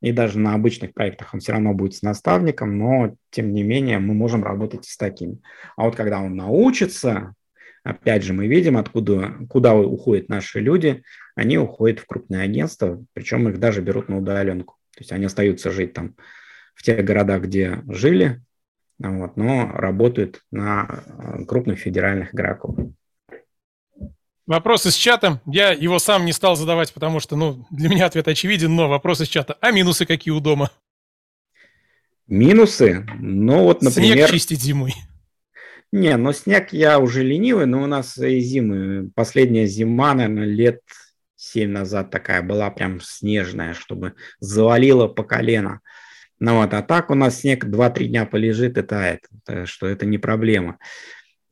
и 0.00 0.12
даже 0.12 0.38
на 0.38 0.54
обычных 0.54 0.94
проектах 0.94 1.34
он 1.34 1.40
все 1.40 1.52
равно 1.52 1.74
будет 1.74 1.94
с 1.94 2.02
наставником, 2.02 2.78
но 2.78 3.16
тем 3.30 3.52
не 3.52 3.64
менее 3.64 3.98
мы 3.98 4.14
можем 4.14 4.44
работать 4.44 4.86
и 4.86 4.90
с 4.90 4.96
такими. 4.96 5.40
А 5.76 5.84
вот 5.84 5.96
когда 5.96 6.20
он 6.20 6.36
научится, 6.36 7.34
опять 7.82 8.22
же, 8.22 8.32
мы 8.32 8.46
видим, 8.46 8.76
откуда, 8.76 9.34
куда 9.50 9.74
уходят 9.74 10.28
наши 10.28 10.60
люди, 10.60 11.02
они 11.34 11.58
уходят 11.58 11.98
в 11.98 12.06
крупные 12.06 12.42
агентства, 12.42 13.04
причем 13.12 13.48
их 13.48 13.58
даже 13.58 13.82
берут 13.82 14.08
на 14.08 14.18
удаленку. 14.18 14.77
То 14.98 15.02
есть 15.02 15.12
они 15.12 15.26
остаются 15.26 15.70
жить 15.70 15.92
там 15.92 16.16
в 16.74 16.82
тех 16.82 17.04
городах, 17.04 17.42
где 17.42 17.82
жили, 17.86 18.42
вот, 18.98 19.36
но 19.36 19.70
работают 19.72 20.42
на 20.50 21.04
э, 21.06 21.44
крупных 21.44 21.78
федеральных 21.78 22.34
игроков. 22.34 22.76
Вопрос 24.44 24.86
из 24.86 24.94
чата. 24.94 25.40
Я 25.46 25.70
его 25.70 26.00
сам 26.00 26.24
не 26.24 26.32
стал 26.32 26.56
задавать, 26.56 26.92
потому 26.92 27.20
что, 27.20 27.36
ну, 27.36 27.64
для 27.70 27.88
меня 27.88 28.06
ответ 28.06 28.26
очевиден, 28.26 28.74
но 28.74 28.88
вопрос 28.88 29.20
из 29.20 29.28
чата. 29.28 29.56
А 29.60 29.70
минусы 29.70 30.04
какие 30.04 30.32
у 30.32 30.40
дома? 30.40 30.72
Минусы? 32.26 33.06
Ну, 33.20 33.62
вот, 33.62 33.82
например... 33.82 34.16
Снег 34.16 34.30
чистить 34.30 34.60
зимой. 34.60 34.94
Не, 35.92 36.16
ну 36.16 36.32
снег 36.32 36.72
я 36.72 36.98
уже 36.98 37.22
ленивый, 37.22 37.66
но 37.66 37.84
у 37.84 37.86
нас 37.86 38.18
и 38.18 38.40
зимы. 38.40 39.10
Последняя 39.14 39.66
зима, 39.66 40.12
наверное, 40.14 40.44
лет 40.44 40.80
семь 41.38 41.70
назад 41.70 42.10
такая 42.10 42.42
была 42.42 42.68
прям 42.70 43.00
снежная, 43.00 43.72
чтобы 43.72 44.14
завалило 44.40 45.06
по 45.06 45.22
колено. 45.22 45.80
Ну 46.40 46.56
вот, 46.56 46.74
а 46.74 46.82
так 46.82 47.10
у 47.10 47.14
нас 47.14 47.40
снег 47.40 47.64
2-3 47.64 48.06
дня 48.06 48.26
полежит 48.26 48.76
и 48.76 48.82
тает, 48.82 49.20
что 49.64 49.86
это 49.86 50.04
не 50.04 50.18
проблема. 50.18 50.78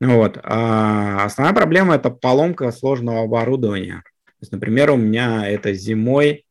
Вот. 0.00 0.38
А 0.42 1.24
основная 1.24 1.54
проблема– 1.54 1.94
это 1.96 2.10
поломка 2.10 2.70
сложного 2.72 3.22
оборудования. 3.22 4.02
То 4.26 4.32
есть, 4.40 4.52
например, 4.52 4.90
у 4.90 4.96
меня 4.96 5.48
это 5.48 5.72
зимой 5.72 6.44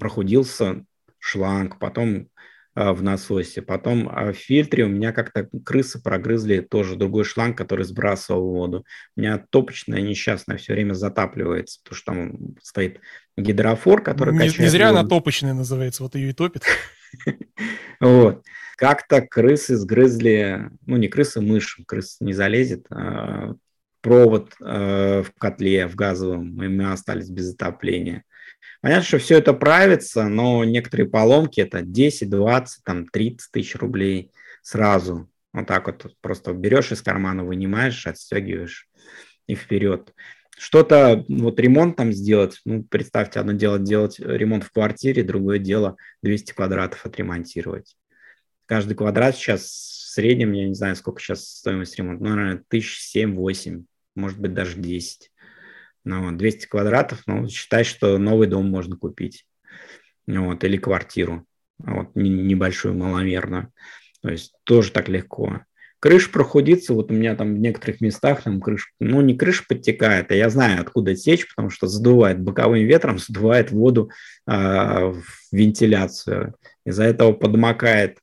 прохудился 0.00 0.84
шланг, 1.18 1.78
потом 1.78 2.28
в 2.74 3.02
насосе, 3.02 3.60
потом 3.60 4.08
а, 4.10 4.32
в 4.32 4.36
фильтре 4.36 4.84
у 4.84 4.88
меня 4.88 5.12
как-то 5.12 5.48
крысы 5.64 6.02
прогрызли 6.02 6.60
тоже 6.60 6.96
другой 6.96 7.24
шланг, 7.24 7.56
который 7.56 7.84
сбрасывал 7.84 8.50
воду. 8.50 8.86
У 9.14 9.20
меня 9.20 9.44
топочная 9.50 10.00
несчастная 10.00 10.56
все 10.56 10.72
время 10.72 10.94
затапливается, 10.94 11.80
потому 11.82 11.96
что 11.96 12.12
там 12.12 12.56
стоит 12.62 13.00
гидрофор, 13.36 14.02
который 14.02 14.32
не, 14.34 14.46
Не 14.58 14.68
зря 14.68 14.88
воду. 14.88 15.00
она 15.00 15.08
топочная 15.08 15.52
называется, 15.52 16.02
вот 16.02 16.14
ее 16.14 16.30
и 16.30 16.32
топит. 16.32 16.64
Вот. 18.00 18.42
Как-то 18.76 19.20
крысы 19.20 19.76
сгрызли, 19.76 20.70
ну 20.86 20.96
не 20.96 21.06
крысы, 21.06 21.40
мышь, 21.40 21.78
крыс 21.86 22.16
не 22.18 22.32
залезет, 22.32 22.86
а 22.90 23.54
провод 24.00 24.54
в 24.58 25.26
котле, 25.38 25.86
в 25.86 25.94
газовом, 25.94 26.60
и 26.64 26.66
мы 26.66 26.90
остались 26.90 27.28
без 27.28 27.54
отопления. 27.54 28.24
Понятно, 28.80 29.04
что 29.04 29.18
все 29.18 29.38
это 29.38 29.52
правится, 29.52 30.28
но 30.28 30.64
некоторые 30.64 31.08
поломки 31.08 31.60
это 31.60 31.82
10, 31.82 32.28
20, 32.28 32.84
там 32.84 33.06
30 33.06 33.50
тысяч 33.50 33.76
рублей 33.76 34.32
сразу. 34.62 35.28
Вот 35.52 35.66
так 35.66 35.86
вот 35.86 36.14
просто 36.20 36.52
берешь 36.52 36.92
из 36.92 37.02
кармана, 37.02 37.44
вынимаешь, 37.44 38.06
отстегиваешь 38.06 38.88
и 39.46 39.54
вперед. 39.54 40.12
Что-то, 40.56 41.24
вот 41.28 41.58
ремонт 41.58 41.96
там 41.96 42.12
сделать, 42.12 42.60
ну, 42.64 42.84
представьте, 42.84 43.40
одно 43.40 43.52
дело 43.52 43.78
делать 43.78 44.18
ремонт 44.20 44.64
в 44.64 44.70
квартире, 44.70 45.22
другое 45.22 45.58
дело 45.58 45.96
200 46.22 46.52
квадратов 46.52 47.04
отремонтировать. 47.04 47.96
Каждый 48.66 48.94
квадрат 48.94 49.36
сейчас 49.36 49.62
в 49.62 50.14
среднем, 50.14 50.52
я 50.52 50.68
не 50.68 50.74
знаю, 50.74 50.94
сколько 50.94 51.20
сейчас 51.20 51.44
стоимость 51.48 51.98
ремонта, 51.98 52.22
ну, 52.22 52.30
наверное, 52.30 52.62
тысяч 52.68 53.00
семь-восемь, 53.00 53.84
может 54.14 54.38
быть, 54.38 54.54
даже 54.54 54.78
10. 54.78 55.31
Ну, 56.04 56.32
200 56.32 56.66
квадратов, 56.66 57.22
ну, 57.26 57.48
считай, 57.48 57.84
что 57.84 58.18
новый 58.18 58.48
дом 58.48 58.68
можно 58.68 58.96
купить. 58.96 59.46
Вот, 60.26 60.64
или 60.64 60.76
квартиру, 60.76 61.46
вот, 61.78 62.10
небольшую, 62.14 62.94
маломерную. 62.94 63.72
То 64.20 64.30
есть 64.30 64.54
тоже 64.64 64.92
так 64.92 65.08
легко. 65.08 65.60
Крыша 66.02 66.30
прохудится, 66.30 66.94
вот 66.94 67.12
у 67.12 67.14
меня 67.14 67.36
там 67.36 67.54
в 67.54 67.58
некоторых 67.58 68.00
местах 68.00 68.42
там 68.42 68.60
крыша, 68.60 68.88
ну 68.98 69.20
не 69.20 69.36
крыша 69.36 69.62
подтекает, 69.68 70.32
а 70.32 70.34
я 70.34 70.50
знаю, 70.50 70.80
откуда 70.80 71.14
течь, 71.14 71.48
потому 71.48 71.70
что 71.70 71.86
задувает 71.86 72.40
боковым 72.40 72.84
ветром, 72.84 73.20
задувает 73.20 73.70
воду 73.70 74.10
э, 74.48 74.52
в 74.52 75.22
вентиляцию. 75.52 76.56
Из-за 76.84 77.04
этого 77.04 77.32
подмокает 77.34 78.18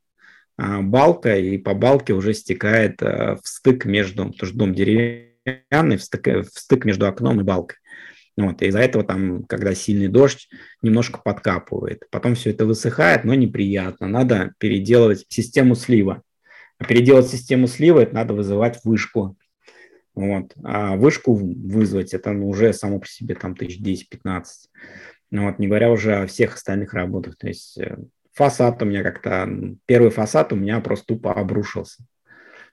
э, 0.57 0.81
балка, 0.81 1.37
и 1.37 1.57
по 1.57 1.73
балке 1.73 2.11
уже 2.11 2.33
стекает 2.33 3.01
э, 3.01 3.37
в 3.41 3.47
стык 3.47 3.85
между, 3.85 4.25
потому 4.25 4.45
что 4.45 4.57
дом 4.57 4.75
деревянный, 4.75 5.28
в 5.69 5.99
стык, 5.99 6.27
в 6.27 6.59
стык 6.59 6.85
между 6.85 7.07
окном 7.07 7.39
и 7.41 7.43
балкой. 7.43 7.77
Вот, 8.37 8.61
из-за 8.61 8.79
этого 8.79 9.03
там, 9.03 9.43
когда 9.43 9.73
сильный 9.75 10.07
дождь, 10.07 10.49
немножко 10.81 11.19
подкапывает. 11.19 12.03
Потом 12.09 12.35
все 12.35 12.51
это 12.51 12.65
высыхает, 12.65 13.25
но 13.25 13.33
неприятно. 13.33 14.07
Надо 14.07 14.53
переделывать 14.59 15.25
систему 15.27 15.75
слива. 15.75 16.23
А 16.77 16.85
переделать 16.85 17.27
систему 17.27 17.67
слива, 17.67 17.99
это 17.99 18.15
надо 18.15 18.33
вызывать 18.33 18.79
вышку. 18.85 19.35
Вот. 20.15 20.53
А 20.63 20.95
вышку 20.95 21.33
вызвать, 21.33 22.13
это 22.13 22.31
ну, 22.31 22.47
уже 22.47 22.73
само 22.73 22.99
по 22.99 23.07
себе 23.07 23.35
там 23.35 23.55
тысяч 23.55 23.79
10-15. 23.81 24.43
Вот, 25.31 25.59
не 25.59 25.67
говоря 25.67 25.91
уже 25.91 26.15
о 26.15 26.27
всех 26.27 26.55
остальных 26.55 26.93
работах. 26.93 27.35
То 27.37 27.47
есть 27.47 27.77
э, 27.77 27.97
фасад 28.33 28.81
у 28.81 28.85
меня 28.85 29.03
как-то, 29.03 29.49
первый 29.85 30.11
фасад 30.11 30.53
у 30.53 30.55
меня 30.55 30.79
просто 30.79 31.07
тупо 31.07 31.33
обрушился. 31.33 32.05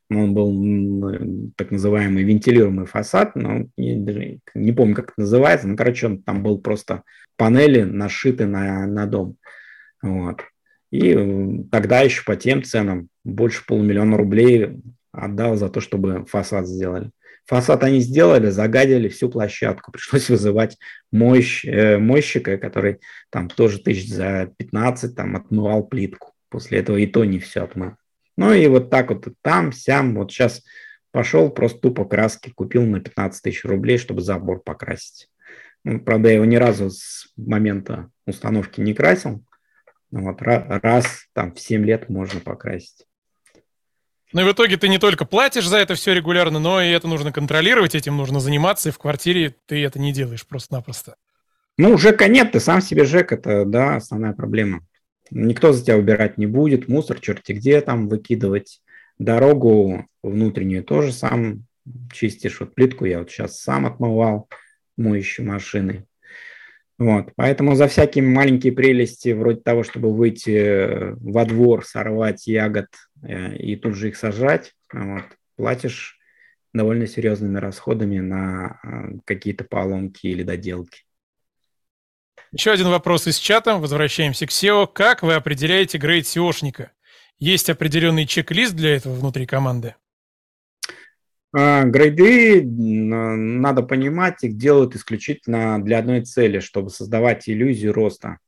Он 0.09 0.35
был 0.35 1.53
так 1.57 1.71
называемый 1.73 2.23
вентилируемый 2.23 2.87
фасад, 2.87 3.35
но 3.35 3.67
не, 3.77 4.41
не 4.55 4.73
помню, 4.73 4.95
как 4.95 5.07
это 5.07 5.21
называется, 5.23 5.67
но, 5.67 5.77
короче, 5.77 6.07
он 6.07 6.23
там 6.23 6.43
был 6.43 6.61
просто 6.61 7.03
панели 7.37 7.83
нашиты 7.83 8.47
на, 8.47 8.87
на 8.87 9.07
дом. 9.07 9.37
Вот. 10.03 10.43
И 10.93 11.15
тогда 11.73 12.01
еще 12.01 12.23
по 12.25 12.37
тем 12.37 12.63
ценам 12.63 13.09
больше 13.25 13.65
полумиллиона 13.67 14.17
рублей 14.17 14.81
отдал 15.11 15.57
за 15.57 15.69
то, 15.69 15.81
чтобы 15.81 16.25
фасад 16.27 16.67
сделали. 16.67 17.11
Фасад 17.47 17.85
они 17.85 18.01
сделали, 18.01 18.51
загадили 18.51 19.09
всю 19.09 19.29
площадку. 19.29 19.93
Пришлось 19.93 20.29
вызывать 20.29 20.79
мощь, 21.13 21.65
э, 21.65 21.99
мойщика, 21.99 22.59
который 22.59 22.99
там 23.31 23.49
тоже 23.49 23.79
тысяч 23.79 24.09
за 24.13 24.53
15 24.57 25.15
там 25.15 25.37
отмывал 25.37 25.85
плитку. 25.85 26.33
После 26.49 26.79
этого 26.79 26.97
и 26.97 27.07
то 27.07 27.25
не 27.25 27.39
все 27.39 27.63
отмыл. 27.63 27.93
Ну 28.37 28.53
и 28.53 28.67
вот 28.67 28.91
так 28.91 29.11
вот 29.11 29.27
там, 29.43 29.73
сям, 29.73 30.15
вот 30.15 30.31
сейчас 30.31 30.63
пошел, 31.11 31.51
просто 31.51 31.81
тупо 31.81 32.05
краски 32.05 32.51
купил 32.51 32.85
на 32.85 33.01
15 33.01 33.43
тысяч 33.43 33.65
рублей, 33.65 33.99
чтобы 33.99 34.21
забор 34.21 34.63
покрасить. 34.63 35.29
Ну, 35.85 36.01
правда, 36.01 36.29
я 36.29 36.35
его 36.35 36.45
ни 36.45 36.57
разу 36.57 36.91
с 36.91 37.33
момента 37.37 38.11
установки 38.27 38.81
не 38.81 38.93
красил. 38.93 39.45
Вот, 40.11 40.43
раз 40.43 41.27
там 41.33 41.53
в 41.55 41.61
7 41.61 41.85
лет 41.85 42.09
можно 42.09 42.41
покрасить. 42.41 43.07
Ну 44.33 44.43
и 44.43 44.45
в 44.45 44.53
итоге 44.53 44.77
ты 44.77 44.89
не 44.89 44.99
только 44.99 45.25
платишь 45.25 45.67
за 45.67 45.79
это 45.79 45.95
все 45.95 46.13
регулярно, 46.13 46.59
но 46.59 46.83
и 46.83 46.91
это 46.91 47.09
нужно 47.09 47.33
контролировать, 47.33 47.95
этим 47.95 48.17
нужно 48.17 48.41
заниматься, 48.41 48.89
и 48.89 48.93
в 48.93 48.99
квартире 48.99 49.55
ты 49.67 49.83
это 49.85 49.99
не 49.99 50.13
делаешь 50.13 50.47
просто-напросто. 50.47 51.17
Ну, 51.79 51.97
ЖЭКа 51.97 52.29
нет, 52.29 52.53
ты 52.53 52.61
сам 52.61 52.81
себе 52.81 53.05
ЖЭК, 53.05 53.33
это, 53.33 53.65
да, 53.65 53.97
основная 53.97 54.33
проблема. 54.33 54.81
Никто 55.31 55.73
за 55.73 55.85
тебя 55.85 55.97
убирать 55.97 56.39
не 56.39 56.47
будет, 56.47 56.89
мусор 56.89 57.21
черти 57.21 57.53
где 57.53 57.81
там 57.81 58.09
выкидывать. 58.09 58.81
Дорогу 59.19 60.07
внутреннюю 60.23 60.85
тоже 60.85 61.13
сам 61.13 61.65
чистишь. 62.13 62.61
Вот 62.61 62.75
плитку 62.75 63.05
я 63.05 63.21
вот 63.21 63.31
сейчас 63.31 63.61
сам 63.61 63.87
отмывал 63.87 64.49
моющей 64.97 65.45
машиной. 65.45 66.05
Вот, 66.99 67.33
поэтому 67.37 67.75
за 67.75 67.89
всякие 67.89 68.25
маленькие 68.25 68.73
прелести, 68.73 69.31
вроде 69.31 69.61
того, 69.61 69.83
чтобы 69.83 70.15
выйти 70.15 71.15
во 71.21 71.45
двор, 71.45 71.85
сорвать 71.85 72.47
ягод 72.47 72.87
э, 73.23 73.55
и 73.57 73.77
тут 73.77 73.97
же 73.97 74.09
их 74.09 74.17
сажать, 74.17 74.73
вот, 74.91 75.25
платишь 75.57 76.19
довольно 76.73 77.07
серьезными 77.07 77.59
расходами 77.59 78.21
на 78.21 78.81
э, 78.83 79.19
какие-то 79.27 79.65
поломки 79.65 80.27
или 80.27 80.43
доделки. 80.43 81.06
Еще 82.53 82.71
один 82.71 82.89
вопрос 82.89 83.27
из 83.27 83.39
чата. 83.39 83.77
Возвращаемся 83.77 84.47
к 84.47 84.51
SEO. 84.51 84.89
Как 84.93 85.23
вы 85.23 85.35
определяете 85.35 85.99
грейд 85.99 86.27
SEOшника? 86.27 86.91
Есть 87.39 87.69
определенный 87.69 88.27
чек-лист 88.27 88.75
для 88.75 88.97
этого 88.97 89.15
внутри 89.15 89.47
команды? 89.47 89.95
А, 91.53 91.85
грейды, 91.85 92.63
надо 92.65 93.83
понимать, 93.83 94.45
их 94.45 94.57
делают 94.57 94.95
исключительно 94.95 95.83
для 95.83 95.99
одной 95.99 96.23
цели, 96.23 96.61
чтобы 96.61 96.91
создавать 96.91 97.49
иллюзию 97.49 97.93
роста. 97.93 98.39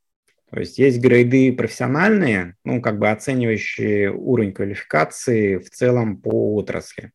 То 0.51 0.61
есть 0.61 0.79
есть 0.79 1.01
грейды 1.01 1.53
профессиональные, 1.53 2.55
ну, 2.65 2.81
как 2.81 2.99
бы 2.99 3.11
оценивающие 3.11 4.11
уровень 4.11 4.53
квалификации 4.53 5.59
в 5.59 5.69
целом 5.71 6.17
по 6.19 6.55
отрасли. 6.55 7.13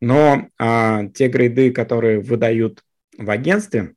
Но 0.00 0.48
а, 0.58 1.06
те 1.08 1.28
грейды, 1.28 1.70
которые 1.70 2.20
выдают 2.20 2.82
в 3.16 3.30
агентстве, 3.30 3.94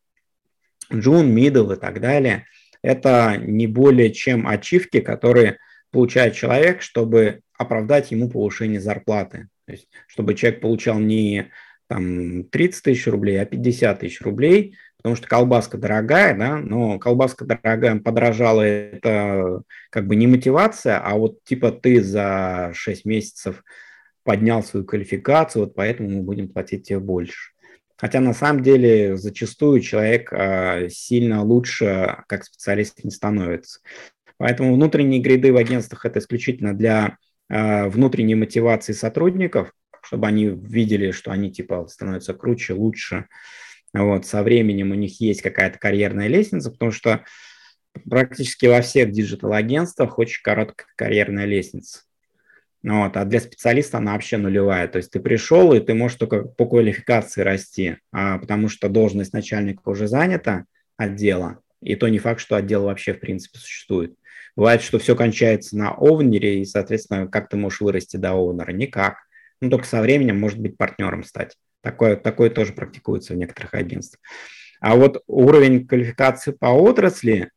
Джун, 0.94 1.36
Middle 1.38 1.76
и 1.76 1.80
так 1.80 2.00
далее, 2.00 2.46
это 2.82 3.38
не 3.38 3.68
более 3.68 4.12
чем 4.12 4.48
ачивки, 4.48 5.00
которые 5.00 5.58
получает 5.92 6.36
человек, 6.36 6.82
чтобы 6.82 7.42
оправдать 7.58 8.12
ему 8.12 8.30
повышение 8.30 8.80
зарплаты. 8.80 9.48
То 9.66 9.74
есть, 9.74 9.88
чтобы 10.08 10.36
человек 10.36 10.62
получал 10.62 11.00
не 11.00 11.52
там 11.88 12.44
30 12.46 12.84
тысяч 12.84 13.08
рублей, 13.08 13.42
а 13.42 13.46
50 13.46 14.00
тысяч 14.00 14.22
рублей, 14.22 14.76
потому 14.98 15.16
что 15.16 15.28
колбаска 15.28 15.78
дорогая, 15.78 16.38
да, 16.38 16.58
но 16.58 17.00
колбаска 17.00 17.46
дорогая 17.46 18.00
подорожала, 18.00 18.62
это 18.62 19.62
как 19.90 20.08
бы 20.08 20.16
не 20.16 20.28
мотивация, 20.28 21.00
а 21.00 21.16
вот 21.16 21.44
типа 21.44 21.72
ты 21.72 22.02
за 22.02 22.72
6 22.74 23.06
месяцев 23.06 23.64
поднял 24.24 24.64
свою 24.64 24.86
квалификацию, 24.86 25.66
вот 25.66 25.76
поэтому 25.76 26.10
мы 26.10 26.22
будем 26.24 26.50
платить 26.50 26.88
тебе 26.88 27.00
больше. 27.00 27.52
Хотя 27.98 28.20
на 28.20 28.34
самом 28.34 28.62
деле 28.62 29.18
зачастую 29.18 29.82
человек 29.82 30.32
э, 30.32 30.90
сильно 30.90 31.44
лучше 31.44 32.18
как 32.28 32.44
специалист 32.44 33.04
не 33.04 33.12
становится. 33.12 33.80
Поэтому 34.38 34.76
внутренние 34.76 35.20
гриды 35.20 35.52
в 35.52 35.58
агентствах 35.58 36.06
это 36.06 36.20
исключительно 36.20 36.76
для 36.78 37.18
э, 37.50 37.88
внутренней 37.88 38.36
мотивации 38.36 38.94
сотрудников, 38.94 39.72
чтобы 40.04 40.28
они 40.28 40.46
видели, 40.46 41.12
что 41.12 41.32
они 41.32 41.52
типа 41.52 41.88
становятся 41.88 42.36
круче, 42.36 42.74
лучше. 42.74 43.28
Вот, 43.94 44.28
со 44.28 44.44
временем 44.44 44.92
у 44.92 44.96
них 44.96 45.20
есть 45.20 45.42
какая-то 45.42 45.80
карьерная 45.80 46.28
лестница, 46.28 46.70
потому 46.70 46.92
что 46.92 47.24
практически 48.08 48.68
во 48.68 48.82
всех 48.82 49.12
диджитал-агентствах 49.12 50.20
очень 50.20 50.44
короткая 50.44 50.88
карьерная 50.96 51.46
лестница. 51.46 52.02
Вот, 52.88 53.18
а 53.18 53.26
для 53.26 53.42
специалиста 53.42 53.98
она 53.98 54.14
вообще 54.14 54.38
нулевая. 54.38 54.88
То 54.88 54.98
есть 54.98 55.12
ты 55.12 55.20
пришел, 55.20 55.74
и 55.74 55.82
ты 55.82 55.94
можешь 55.94 56.18
только 56.18 56.44
по 56.44 56.66
квалификации 56.66 57.42
расти, 57.42 57.98
а, 58.14 58.38
потому 58.38 58.70
что 58.70 58.88
должность 58.88 59.34
начальника 59.34 59.90
уже 59.90 60.08
занята 60.08 60.64
отдела, 60.96 61.60
и 61.82 61.96
то 61.96 62.08
не 62.08 62.18
факт, 62.18 62.40
что 62.40 62.56
отдел 62.56 62.84
вообще 62.84 63.14
в 63.14 63.20
принципе 63.20 63.60
существует. 63.60 64.16
Бывает, 64.56 64.82
что 64.82 65.00
все 65.00 65.18
кончается 65.18 65.78
на 65.78 65.92
овнере, 65.92 66.62
и, 66.62 66.66
соответственно, 66.66 67.28
как 67.28 67.50
ты 67.50 67.58
можешь 67.58 67.82
вырасти 67.82 68.16
до 68.16 68.34
овнера? 68.34 68.72
Никак. 68.72 69.18
Ну, 69.60 69.70
только 69.70 69.86
со 69.86 70.02
временем, 70.02 70.40
может 70.40 70.60
быть, 70.60 70.78
партнером 70.78 71.26
стать. 71.26 71.58
Такое, 71.82 72.16
такое 72.16 72.50
тоже 72.50 72.72
практикуется 72.72 73.34
в 73.34 73.38
некоторых 73.38 73.74
агентствах. 73.74 74.22
А 74.80 74.96
вот 74.96 75.24
уровень 75.28 75.86
квалификации 75.86 76.52
по 76.52 76.68
отрасли, 76.68 77.52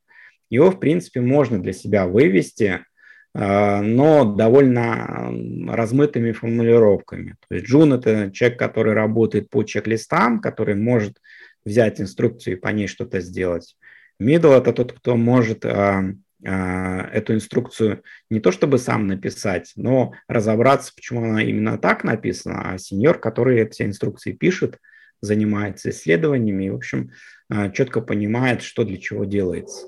его, 0.51 0.73
в 0.73 0.81
принципе, 0.81 1.21
можно 1.21 1.63
для 1.63 1.73
себя 1.73 2.09
вывести 2.09 2.81
но 3.33 4.25
довольно 4.25 5.33
размытыми 5.69 6.33
формулировками. 6.33 7.37
То 7.49 7.55
есть 7.55 7.67
Джун– 7.69 7.93
это 7.95 8.33
человек, 8.33 8.59
который 8.59 8.93
работает 8.93 9.51
по 9.51 9.63
чек-листам, 9.63 10.41
который 10.41 10.75
может 10.75 11.21
взять 11.65 12.01
инструкцию 12.01 12.57
и 12.57 12.61
по 12.61 12.69
ней 12.69 12.89
что-то 12.89 13.21
сделать. 13.21 13.77
Middle– 14.21 14.57
это 14.59 14.73
тот, 14.73 14.93
кто 14.93 15.17
может 15.17 15.65
а, 15.65 16.05
а, 16.47 17.09
эту 17.13 17.35
инструкцию 17.35 18.03
не 18.31 18.41
то 18.41 18.53
чтобы 18.53 18.79
сам 18.79 19.07
написать, 19.07 19.73
но 19.77 20.15
разобраться, 20.29 20.93
почему 20.95 21.25
она 21.25 21.43
именно 21.43 21.79
так 21.79 22.05
написана, 22.05 22.73
а 22.73 22.79
сеньор, 22.79 23.19
который 23.19 23.61
эти 23.61 23.83
инструкции 23.83 24.33
пишет, 24.33 24.79
занимается 25.21 25.91
исследованиями 25.91 26.65
и, 26.65 26.71
в 26.71 26.77
общем, 26.77 27.11
а, 27.49 27.71
четко 27.71 28.01
понимает, 28.01 28.63
что 28.63 28.85
для 28.85 28.97
чего 28.97 29.25
делается. 29.25 29.87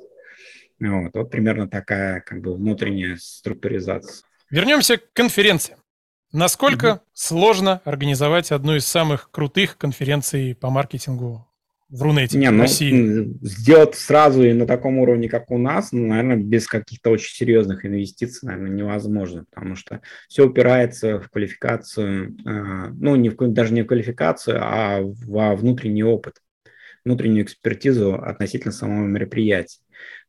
Вот, 0.89 1.11
вот 1.15 1.31
примерно 1.31 1.69
такая 1.69 2.21
как 2.21 2.41
бы 2.41 2.55
внутренняя 2.55 3.17
структуризация. 3.17 4.25
Вернемся 4.51 4.99
к 4.99 5.13
конференции. 5.13 5.77
Насколько 6.33 6.87
mm-hmm. 6.87 7.01
сложно 7.13 7.81
организовать 7.85 8.53
одну 8.53 8.77
из 8.77 8.87
самых 8.87 9.31
крутых 9.31 9.77
конференций 9.77 10.55
по 10.55 10.71
маркетингу 10.71 11.47
в 11.93 12.03
Рунете, 12.03 12.39
Не, 12.39 12.49
в 12.49 12.53
ну, 12.53 12.63
России? 12.63 13.37
Сделать 13.43 13.95
сразу 13.95 14.43
и 14.43 14.55
на 14.55 14.67
таком 14.67 14.99
уровне, 14.99 15.29
как 15.29 15.51
у 15.51 15.59
нас, 15.59 15.93
ну, 15.93 16.07
наверное, 16.07 16.39
без 16.39 16.67
каких-то 16.67 17.11
очень 17.11 17.35
серьезных 17.35 17.85
инвестиций, 17.85 18.47
наверное, 18.49 18.71
невозможно, 18.71 19.45
потому 19.51 19.77
что 19.77 20.01
все 20.27 20.47
упирается 20.47 21.21
в 21.21 21.29
квалификацию, 21.29 22.35
э, 22.47 22.89
ну, 22.95 23.15
не 23.17 23.29
в, 23.29 23.37
даже 23.37 23.75
не 23.75 23.83
в 23.83 23.87
квалификацию, 23.87 24.59
а 24.59 25.01
во 25.03 25.55
внутренний 25.55 26.03
опыт, 26.03 26.37
внутреннюю 27.05 27.45
экспертизу 27.45 28.15
относительно 28.15 28.73
самого 28.73 29.07
мероприятия. 29.07 29.81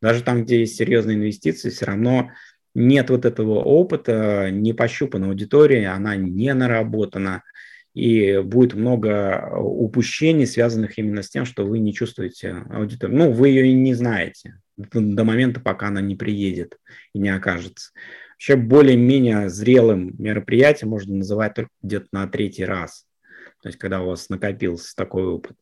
Даже 0.02 0.24
там, 0.24 0.44
где 0.44 0.60
есть 0.60 0.76
серьезные 0.76 1.18
инвестиции, 1.18 1.70
все 1.70 1.86
равно 1.86 2.32
нет 2.76 3.10
вот 3.10 3.26
этого 3.26 3.60
опыта, 3.60 4.50
не 4.52 4.74
пощупана 4.74 5.28
аудитория, 5.28 5.90
она 5.90 6.16
не 6.16 6.54
наработана, 6.54 7.44
и 7.94 8.40
будет 8.40 8.74
много 8.74 9.52
упущений, 9.56 10.48
связанных 10.48 10.98
именно 10.98 11.22
с 11.22 11.30
тем, 11.30 11.46
что 11.46 11.66
вы 11.66 11.80
не 11.80 11.94
чувствуете 11.94 12.66
аудиторию. 12.72 13.18
Ну, 13.18 13.32
вы 13.32 13.50
ее 13.50 13.68
и 13.68 13.74
не 13.74 13.94
знаете 13.94 14.60
до 14.78 15.24
момента, 15.24 15.60
пока 15.60 15.88
она 15.88 16.02
не 16.02 16.16
приедет 16.16 16.78
и 17.14 17.20
не 17.20 17.30
окажется. 17.30 17.92
Вообще 18.32 18.56
более-менее 18.56 19.50
зрелым 19.50 20.16
мероприятием 20.18 20.90
можно 20.90 21.16
называть 21.16 21.54
только 21.54 21.70
где-то 21.84 22.08
на 22.12 22.28
третий 22.28 22.66
раз. 22.66 23.06
То 23.62 23.70
есть, 23.70 23.78
когда 23.78 24.02
у 24.02 24.08
вас 24.08 24.28
накопился 24.30 24.96
такой 24.96 25.26
опыт. 25.26 25.56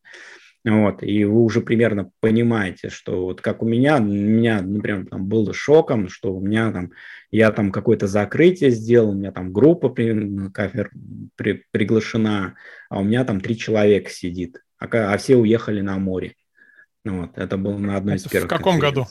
Вот, 0.64 1.02
и 1.02 1.24
вы 1.24 1.42
уже 1.42 1.60
примерно 1.60 2.12
понимаете, 2.20 2.88
что 2.88 3.24
вот 3.24 3.40
как 3.40 3.62
у 3.62 3.66
меня, 3.66 3.96
у 3.96 4.04
меня, 4.04 4.62
например, 4.62 5.06
там 5.06 5.26
было 5.26 5.52
шоком, 5.52 6.08
что 6.08 6.34
у 6.34 6.40
меня 6.40 6.70
там, 6.70 6.92
я 7.32 7.50
там 7.50 7.72
какое-то 7.72 8.06
закрытие 8.06 8.70
сделал, 8.70 9.10
у 9.10 9.14
меня 9.14 9.32
там 9.32 9.52
группа 9.52 9.88
при, 9.88 10.48
кафер 10.50 10.92
при, 11.34 11.64
приглашена, 11.72 12.54
а 12.88 13.00
у 13.00 13.02
меня 13.02 13.24
там 13.24 13.40
три 13.40 13.58
человека 13.58 14.10
сидит, 14.10 14.62
а, 14.78 14.86
а 14.86 15.18
все 15.18 15.34
уехали 15.34 15.80
на 15.80 15.98
море. 15.98 16.36
Вот, 17.04 17.36
это 17.36 17.56
было 17.56 17.78
на 17.78 17.96
одной 17.96 18.14
это 18.14 18.26
из 18.26 18.30
первых. 18.30 18.52
В 18.52 18.56
каком 18.56 18.78
году? 18.78 19.06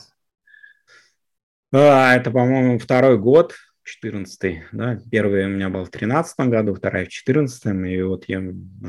А, 1.70 2.16
это, 2.16 2.30
по-моему, 2.30 2.78
второй 2.78 3.18
год, 3.18 3.54
14 3.82 4.62
да, 4.72 4.98
первый 5.10 5.44
у 5.44 5.48
меня 5.50 5.68
был 5.68 5.84
в 5.84 5.90
13 5.90 6.48
году, 6.48 6.74
вторая 6.74 7.04
в 7.04 7.08
14 7.08 7.66
и 7.90 8.02
вот 8.02 8.24
я 8.26 8.42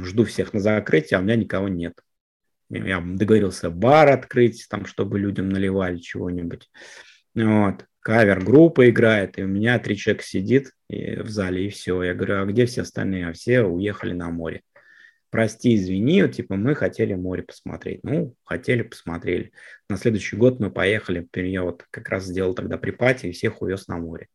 жду 0.05 0.24
всех 0.24 0.53
на 0.53 0.61
закрытие, 0.61 1.18
а 1.18 1.20
у 1.20 1.24
меня 1.24 1.36
никого 1.36 1.68
нет. 1.68 1.93
Я 2.74 3.01
договорился 3.01 3.69
бар 3.69 4.09
открыть, 4.09 4.65
там, 4.69 4.86
чтобы 4.86 5.19
людям 5.19 5.49
наливали 5.49 5.97
чего-нибудь. 5.97 6.69
Вот. 7.36 7.86
Кавер-группа 7.99 8.89
играет, 8.89 9.38
и 9.39 9.43
у 9.43 9.47
меня 9.47 9.80
три 9.80 9.95
человека 9.95 10.24
сидит 10.24 10.71
в 10.89 11.30
зале, 11.30 11.67
и 11.67 11.69
все. 11.69 12.03
Я 12.03 12.13
говорю, 12.13 12.41
а 12.41 12.45
где 12.45 12.65
все 12.65 12.82
остальные? 12.82 13.28
А 13.28 13.34
все 13.34 13.61
уехали 13.61 14.13
на 14.13 14.30
море. 14.30 14.61
Прости, 15.30 15.76
извини, 15.76 16.28
типа 16.28 16.55
мы 16.55 16.76
хотели 16.76 17.13
море 17.15 17.43
посмотреть. 17.43 18.01
Ну, 18.03 18.36
хотели, 18.43 18.84
посмотрели. 18.84 19.51
На 19.89 19.97
следующий 19.97 20.36
год 20.36 20.59
мы 20.59 20.69
поехали, 20.69 21.28
я 21.36 21.63
вот 21.63 21.86
как 21.89 22.09
раз 22.09 22.26
сделал 22.26 22.53
тогда 22.53 22.78
припати 22.78 23.28
и 23.28 23.32
всех 23.32 23.61
увез 23.61 23.88
на 23.88 23.97
море. 23.97 24.28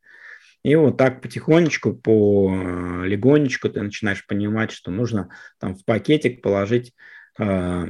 И 0.64 0.74
вот 0.74 0.96
так 0.96 1.22
потихонечку, 1.22 1.94
по 1.94 2.52
э, 2.52 3.06
легонечку 3.06 3.68
ты 3.68 3.80
начинаешь 3.80 4.26
понимать, 4.26 4.72
что 4.72 4.90
нужно 4.90 5.28
там 5.58 5.76
в 5.76 5.84
пакетик 5.84 6.42
положить 6.42 6.92
э, 7.38 7.86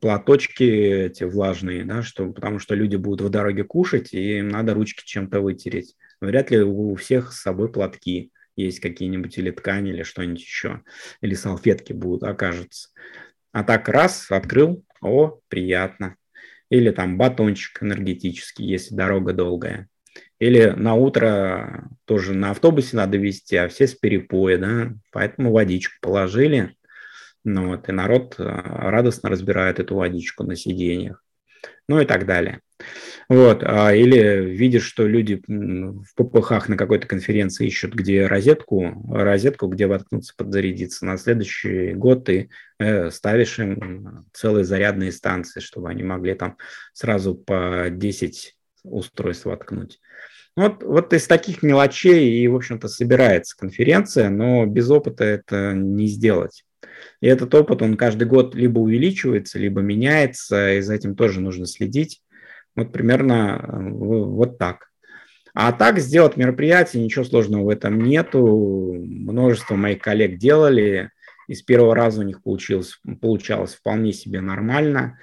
платочки 0.00 0.64
эти 0.64 1.24
влажные, 1.24 1.84
да, 1.84 2.02
что, 2.02 2.30
потому 2.32 2.58
что 2.58 2.74
люди 2.74 2.96
будут 2.96 3.20
в 3.20 3.30
дороге 3.30 3.64
кушать, 3.64 4.12
и 4.12 4.38
им 4.38 4.48
надо 4.48 4.74
ручки 4.74 5.04
чем-то 5.04 5.40
вытереть. 5.40 5.96
Вряд 6.20 6.50
ли 6.50 6.60
у 6.60 6.94
всех 6.96 7.32
с 7.32 7.42
собой 7.42 7.70
платки 7.70 8.32
есть 8.56 8.80
какие-нибудь 8.80 9.36
или 9.38 9.50
ткани, 9.50 9.90
или 9.90 10.02
что-нибудь 10.02 10.40
еще, 10.40 10.82
или 11.20 11.34
салфетки 11.34 11.92
будут, 11.92 12.24
окажется. 12.24 12.90
А 13.52 13.64
так 13.64 13.88
раз, 13.88 14.30
открыл, 14.30 14.84
о, 15.00 15.40
приятно. 15.48 16.16
Или 16.70 16.90
там 16.90 17.18
батончик 17.18 17.82
энергетический, 17.82 18.64
если 18.64 18.94
дорога 18.94 19.32
долгая. 19.32 19.88
Или 20.38 20.70
на 20.70 20.94
утро 20.94 21.90
тоже 22.04 22.32
на 22.32 22.50
автобусе 22.50 22.96
надо 22.96 23.18
везти, 23.18 23.56
а 23.56 23.68
все 23.68 23.86
с 23.86 23.94
перепоя, 23.94 24.58
да, 24.58 24.92
поэтому 25.12 25.52
водичку 25.52 25.94
положили, 26.00 26.74
ну, 27.44 27.68
вот, 27.68 27.88
и 27.88 27.92
народ 27.92 28.36
э, 28.38 28.44
радостно 28.44 29.30
разбирает 29.30 29.80
эту 29.80 29.96
водичку 29.96 30.44
на 30.44 30.56
сиденьях. 30.56 31.22
Ну 31.88 32.00
и 32.00 32.04
так 32.04 32.26
далее. 32.26 32.60
Вот. 33.28 33.62
А, 33.64 33.94
или 33.94 34.44
видишь, 34.44 34.84
что 34.84 35.06
люди 35.06 35.42
в 35.46 36.14
ППХ 36.14 36.68
на 36.68 36.76
какой-то 36.76 37.06
конференции 37.06 37.66
ищут, 37.66 37.94
где 37.94 38.26
розетку, 38.26 39.06
розетку, 39.08 39.66
где 39.66 39.86
воткнуться, 39.86 40.34
подзарядиться. 40.36 41.04
На 41.04 41.16
следующий 41.16 41.94
год 41.94 42.26
ты 42.26 42.50
э, 42.78 43.10
ставишь 43.10 43.58
им 43.58 44.26
целые 44.32 44.64
зарядные 44.64 45.12
станции, 45.12 45.60
чтобы 45.60 45.90
они 45.90 46.02
могли 46.02 46.34
там 46.34 46.56
сразу 46.92 47.34
по 47.34 47.86
10 47.90 48.56
устройств 48.84 49.46
воткнуть. 49.46 50.00
Вот, 50.56 50.82
вот 50.82 51.12
из 51.12 51.26
таких 51.26 51.62
мелочей 51.62 52.40
и, 52.40 52.48
в 52.48 52.56
общем-то, 52.56 52.88
собирается 52.88 53.56
конференция, 53.56 54.28
но 54.30 54.66
без 54.66 54.90
опыта 54.90 55.24
это 55.24 55.72
не 55.74 56.06
сделать. 56.06 56.64
И 57.20 57.26
этот 57.26 57.54
опыт, 57.54 57.82
он 57.82 57.96
каждый 57.96 58.26
год 58.26 58.54
либо 58.54 58.78
увеличивается, 58.78 59.58
либо 59.58 59.80
меняется, 59.80 60.74
и 60.74 60.80
за 60.80 60.94
этим 60.94 61.14
тоже 61.14 61.40
нужно 61.40 61.66
следить. 61.66 62.22
Вот 62.76 62.92
примерно 62.92 63.60
э, 63.62 63.90
вот 63.90 64.58
так. 64.58 64.90
А 65.52 65.72
так 65.72 65.98
сделать 65.98 66.36
мероприятие, 66.36 67.02
ничего 67.02 67.24
сложного 67.24 67.64
в 67.64 67.68
этом 67.68 68.02
нету. 68.02 68.96
Множество 68.98 69.74
моих 69.74 70.00
коллег 70.00 70.38
делали, 70.38 71.10
и 71.48 71.54
с 71.54 71.62
первого 71.62 71.94
раза 71.94 72.20
у 72.20 72.24
них 72.24 72.42
получилось, 72.42 73.00
получалось 73.20 73.74
вполне 73.74 74.12
себе 74.12 74.40
нормально. 74.40 75.18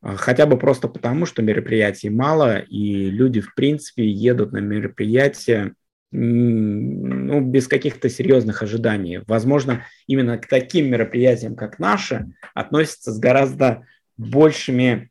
А, 0.00 0.16
хотя 0.16 0.46
бы 0.46 0.58
просто 0.58 0.88
потому, 0.88 1.26
что 1.26 1.42
мероприятий 1.42 2.08
мало, 2.08 2.58
и 2.58 3.10
люди, 3.10 3.40
в 3.40 3.54
принципе, 3.54 4.08
едут 4.08 4.52
на 4.52 4.58
мероприятия 4.58 5.74
ну, 6.12 7.40
без 7.40 7.68
каких-то 7.68 8.08
серьезных 8.08 8.62
ожиданий. 8.62 9.20
Возможно, 9.26 9.84
именно 10.06 10.38
к 10.38 10.46
таким 10.46 10.90
мероприятиям, 10.90 11.56
как 11.56 11.78
наши, 11.78 12.26
относятся 12.54 13.12
с 13.12 13.18
гораздо 13.18 13.86
большими 14.16 15.10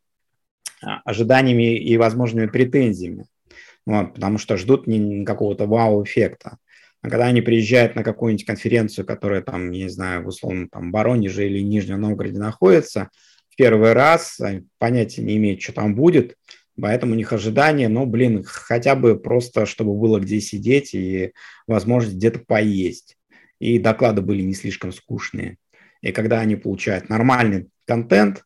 а, 0.81 1.01
ожиданиями 1.05 1.77
и 1.77 1.97
возможными 1.97 2.47
претензиями. 2.47 3.25
Вот, 3.85 4.15
потому 4.15 4.37
что 4.37 4.57
ждут 4.57 4.87
не 4.87 5.25
какого-то 5.25 5.67
вау-эффекта. 5.67 6.57
А 7.01 7.09
когда 7.09 7.27
они 7.27 7.41
приезжают 7.41 7.95
на 7.95 8.03
какую-нибудь 8.03 8.45
конференцию, 8.45 9.05
которая 9.05 9.41
там, 9.41 9.69
не 9.69 9.89
знаю, 9.89 10.23
в 10.23 10.27
условно 10.27 10.67
там 10.71 10.91
Воронеже 10.91 11.47
или 11.47 11.59
Нижнем 11.59 12.01
Новгороде 12.01 12.39
находится, 12.39 13.09
в 13.49 13.55
первый 13.55 13.93
раз 13.93 14.39
понятия 14.79 15.21
не 15.21 15.37
имеют, 15.37 15.61
что 15.61 15.73
там 15.73 15.93
будет, 15.93 16.35
Поэтому 16.79 17.13
у 17.13 17.15
них 17.15 17.31
ожидания, 17.31 17.87
ну, 17.87 18.05
блин, 18.05 18.43
хотя 18.43 18.95
бы 18.95 19.17
просто, 19.17 19.65
чтобы 19.65 19.97
было 19.97 20.19
где 20.19 20.41
сидеть 20.41 20.93
и 20.93 21.33
возможность 21.67 22.17
где-то 22.17 22.39
поесть. 22.39 23.17
И 23.59 23.79
доклады 23.79 24.21
были 24.21 24.41
не 24.41 24.53
слишком 24.53 24.91
скучные. 24.91 25.57
И 26.01 26.11
когда 26.11 26.41
они 26.41 26.55
получают 26.55 27.09
нормальный 27.09 27.69
контент, 27.85 28.43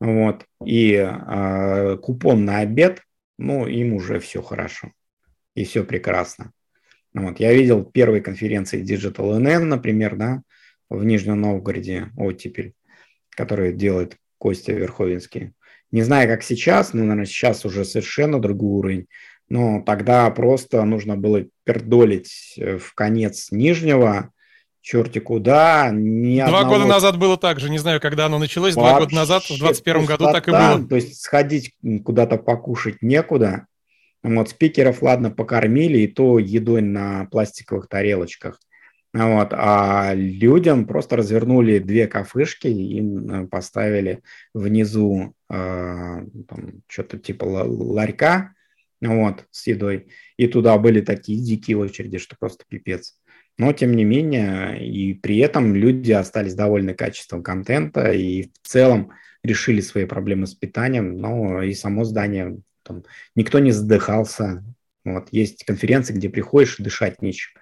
вот, 0.00 0.44
и 0.64 0.92
э, 0.94 1.96
купон 1.96 2.44
на 2.44 2.58
обед, 2.58 3.02
ну, 3.38 3.66
им 3.66 3.94
уже 3.94 4.20
все 4.20 4.42
хорошо. 4.42 4.92
И 5.54 5.64
все 5.64 5.84
прекрасно. 5.84 6.52
Вот, 7.14 7.40
я 7.40 7.52
видел 7.52 7.84
первые 7.84 8.20
конференции 8.20 8.82
Digital 8.84 9.40
NN, 9.40 9.64
например, 9.64 10.16
да, 10.16 10.42
в 10.88 11.04
Нижнем 11.04 11.40
Новгороде, 11.40 12.10
оттепель, 12.16 12.74
который 13.30 13.72
делает 13.72 14.16
Костя 14.38 14.72
Верховинский. 14.72 15.52
Не 15.90 16.02
знаю, 16.02 16.28
как 16.28 16.42
сейчас, 16.42 16.92
но, 16.92 17.00
наверное, 17.00 17.24
сейчас 17.24 17.64
уже 17.64 17.84
совершенно 17.84 18.40
другой 18.40 18.78
уровень. 18.78 19.06
Но 19.48 19.82
тогда 19.84 20.30
просто 20.30 20.84
нужно 20.84 21.16
было 21.16 21.44
пердолить 21.64 22.54
э, 22.58 22.76
в 22.76 22.92
конец 22.94 23.48
нижнего, 23.50 24.30
черти 24.82 25.18
куда. 25.18 25.90
Ни 25.90 26.36
два 26.36 26.60
одного... 26.60 26.78
года 26.78 26.84
назад 26.86 27.18
было 27.18 27.38
так 27.38 27.58
же. 27.58 27.70
Не 27.70 27.78
знаю, 27.78 28.00
когда 28.00 28.26
оно 28.26 28.38
началось. 28.38 28.74
Вообще 28.74 28.90
два 28.90 29.00
года 29.00 29.14
назад, 29.14 29.44
в 29.44 29.58
21 29.58 30.04
году 30.04 30.24
так 30.26 30.48
и 30.48 30.50
было. 30.50 30.86
То 30.86 30.96
есть 30.96 31.22
сходить 31.22 31.72
куда-то 32.04 32.36
покушать 32.36 33.00
некуда. 33.00 33.66
Вот 34.22 34.50
спикеров, 34.50 35.00
ладно, 35.02 35.30
покормили, 35.30 35.98
и 35.98 36.08
то 36.08 36.38
едой 36.38 36.82
на 36.82 37.26
пластиковых 37.30 37.88
тарелочках. 37.88 38.58
Вот, 39.14 39.48
а 39.52 40.12
людям 40.14 40.86
просто 40.86 41.16
развернули 41.16 41.78
две 41.78 42.06
кафешки 42.06 42.66
и 42.66 43.46
поставили 43.46 44.22
внизу 44.52 45.34
э, 45.50 46.26
что-то 46.88 47.18
типа 47.18 47.44
ларька 47.44 48.54
вот, 49.00 49.46
с 49.50 49.66
едой. 49.66 50.08
И 50.36 50.46
туда 50.46 50.76
были 50.78 51.00
такие 51.00 51.40
дикие 51.42 51.78
очереди, 51.78 52.18
что 52.18 52.36
просто 52.38 52.64
пипец. 52.68 53.18
но 53.56 53.72
тем 53.72 53.94
не 53.94 54.04
менее, 54.04 54.86
и 54.86 55.14
при 55.14 55.38
этом 55.38 55.74
люди 55.74 56.12
остались 56.12 56.54
довольны 56.54 56.94
качеством 56.94 57.42
контента 57.42 58.12
и 58.12 58.50
в 58.62 58.68
целом 58.68 59.12
решили 59.42 59.80
свои 59.80 60.04
проблемы 60.04 60.46
с 60.46 60.54
питанием, 60.54 61.16
но 61.16 61.62
и 61.62 61.72
само 61.74 62.04
здание, 62.04 62.58
там, 62.82 63.04
никто 63.34 63.58
не 63.58 63.70
задыхался. 63.70 64.64
Вот, 65.04 65.28
есть 65.32 65.64
конференции, 65.64 66.12
где 66.12 66.28
приходишь 66.28 66.76
дышать 66.76 67.22
нечем. 67.22 67.52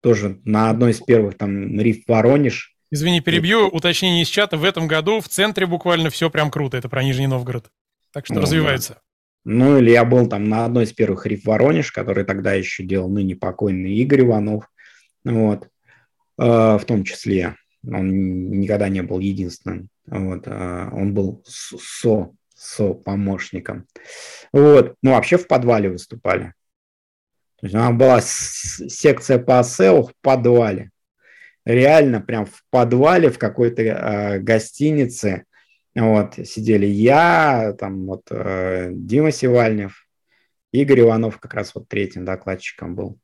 Тоже 0.00 0.40
на 0.44 0.70
одной 0.70 0.92
из 0.92 1.00
первых, 1.00 1.36
там, 1.36 1.78
Риф 1.80 2.04
Воронеж. 2.06 2.74
Извини, 2.90 3.20
перебью, 3.20 3.66
уточнение 3.68 4.22
из 4.22 4.28
чата. 4.28 4.56
В 4.56 4.64
этом 4.64 4.86
году 4.86 5.20
в 5.20 5.28
центре 5.28 5.66
буквально 5.66 6.10
все 6.10 6.30
прям 6.30 6.50
круто, 6.50 6.76
это 6.76 6.88
про 6.88 7.02
Нижний 7.02 7.26
Новгород. 7.26 7.70
Так 8.12 8.26
что 8.26 8.36
ну, 8.36 8.40
развивается. 8.40 8.94
Да. 8.94 9.00
Ну, 9.44 9.78
или 9.78 9.90
я 9.90 10.04
был 10.04 10.28
там 10.28 10.48
на 10.48 10.64
одной 10.64 10.84
из 10.84 10.92
первых 10.92 11.26
Риф 11.26 11.44
Воронеж, 11.44 11.92
который 11.92 12.24
тогда 12.24 12.54
еще 12.54 12.84
делал 12.84 13.08
ныне 13.08 13.36
покойный 13.36 13.94
Игорь 13.94 14.22
Иванов. 14.22 14.64
Вот. 15.24 15.68
Э, 16.38 16.78
в 16.78 16.84
том 16.86 17.04
числе. 17.04 17.56
Он 17.86 18.50
никогда 18.50 18.88
не 18.88 19.02
был 19.02 19.20
единственным. 19.20 19.88
Вот. 20.06 20.42
Э, 20.46 20.88
он 20.92 21.14
был 21.14 21.42
со, 21.46 22.30
со 22.54 22.92
помощником. 22.92 23.86
Вот. 24.52 24.96
Ну, 25.02 25.12
вообще 25.12 25.38
в 25.38 25.46
подвале 25.46 25.90
выступали. 25.90 26.54
То 27.58 27.66
есть 27.66 27.74
она 27.74 27.90
была 27.92 28.20
секция 28.20 29.38
по 29.38 29.60
SEO 29.60 30.08
в 30.08 30.12
подвале. 30.20 30.90
Реально 31.64 32.20
прям 32.20 32.46
в 32.46 32.62
подвале 32.70 33.30
в 33.30 33.38
какой-то 33.38 33.82
э, 33.82 34.38
гостинице 34.38 35.44
вот, 35.94 36.34
сидели 36.46 36.86
я, 36.86 37.74
там 37.78 38.06
вот 38.06 38.28
э, 38.30 38.90
Дима 38.92 39.32
Сивальнев, 39.32 40.06
Игорь 40.72 41.00
Иванов 41.00 41.38
как 41.38 41.54
раз 41.54 41.74
вот 41.74 41.88
третьим 41.88 42.24
докладчиком 42.24 42.94
был. 42.94 43.18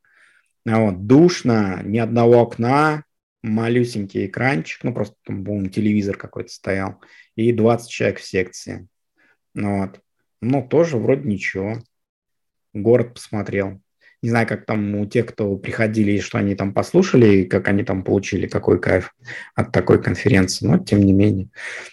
Вот, 0.64 1.06
душно, 1.06 1.82
ни 1.84 1.98
одного 1.98 2.40
окна, 2.40 3.04
малюсенький 3.42 4.26
экранчик, 4.26 4.82
ну 4.82 4.94
просто 4.94 5.14
там, 5.24 5.44
по 5.44 5.68
телевизор 5.68 6.16
какой-то 6.16 6.50
стоял, 6.50 7.00
и 7.36 7.52
20 7.52 7.90
человек 7.90 8.18
в 8.18 8.24
секции. 8.24 8.88
Ну, 9.52 9.80
вот. 9.80 10.00
Ну, 10.40 10.66
тоже 10.66 10.96
вроде 10.96 11.28
ничего. 11.28 11.78
Город 12.72 13.14
посмотрел. 13.14 13.80
Не 14.24 14.30
знаю, 14.30 14.48
как 14.48 14.64
там 14.64 14.94
у 14.94 15.04
тех, 15.04 15.26
кто 15.26 15.54
приходили, 15.58 16.12
и 16.12 16.20
что 16.20 16.38
они 16.38 16.54
там 16.54 16.72
послушали, 16.72 17.26
и 17.26 17.44
как 17.44 17.68
они 17.68 17.84
там 17.84 18.02
получили, 18.02 18.46
какой 18.46 18.80
кайф 18.80 19.14
от 19.54 19.70
такой 19.70 20.02
конференции, 20.02 20.66
но 20.66 20.78
тем 20.78 21.00
не 21.00 21.12
менее. 21.12 21.50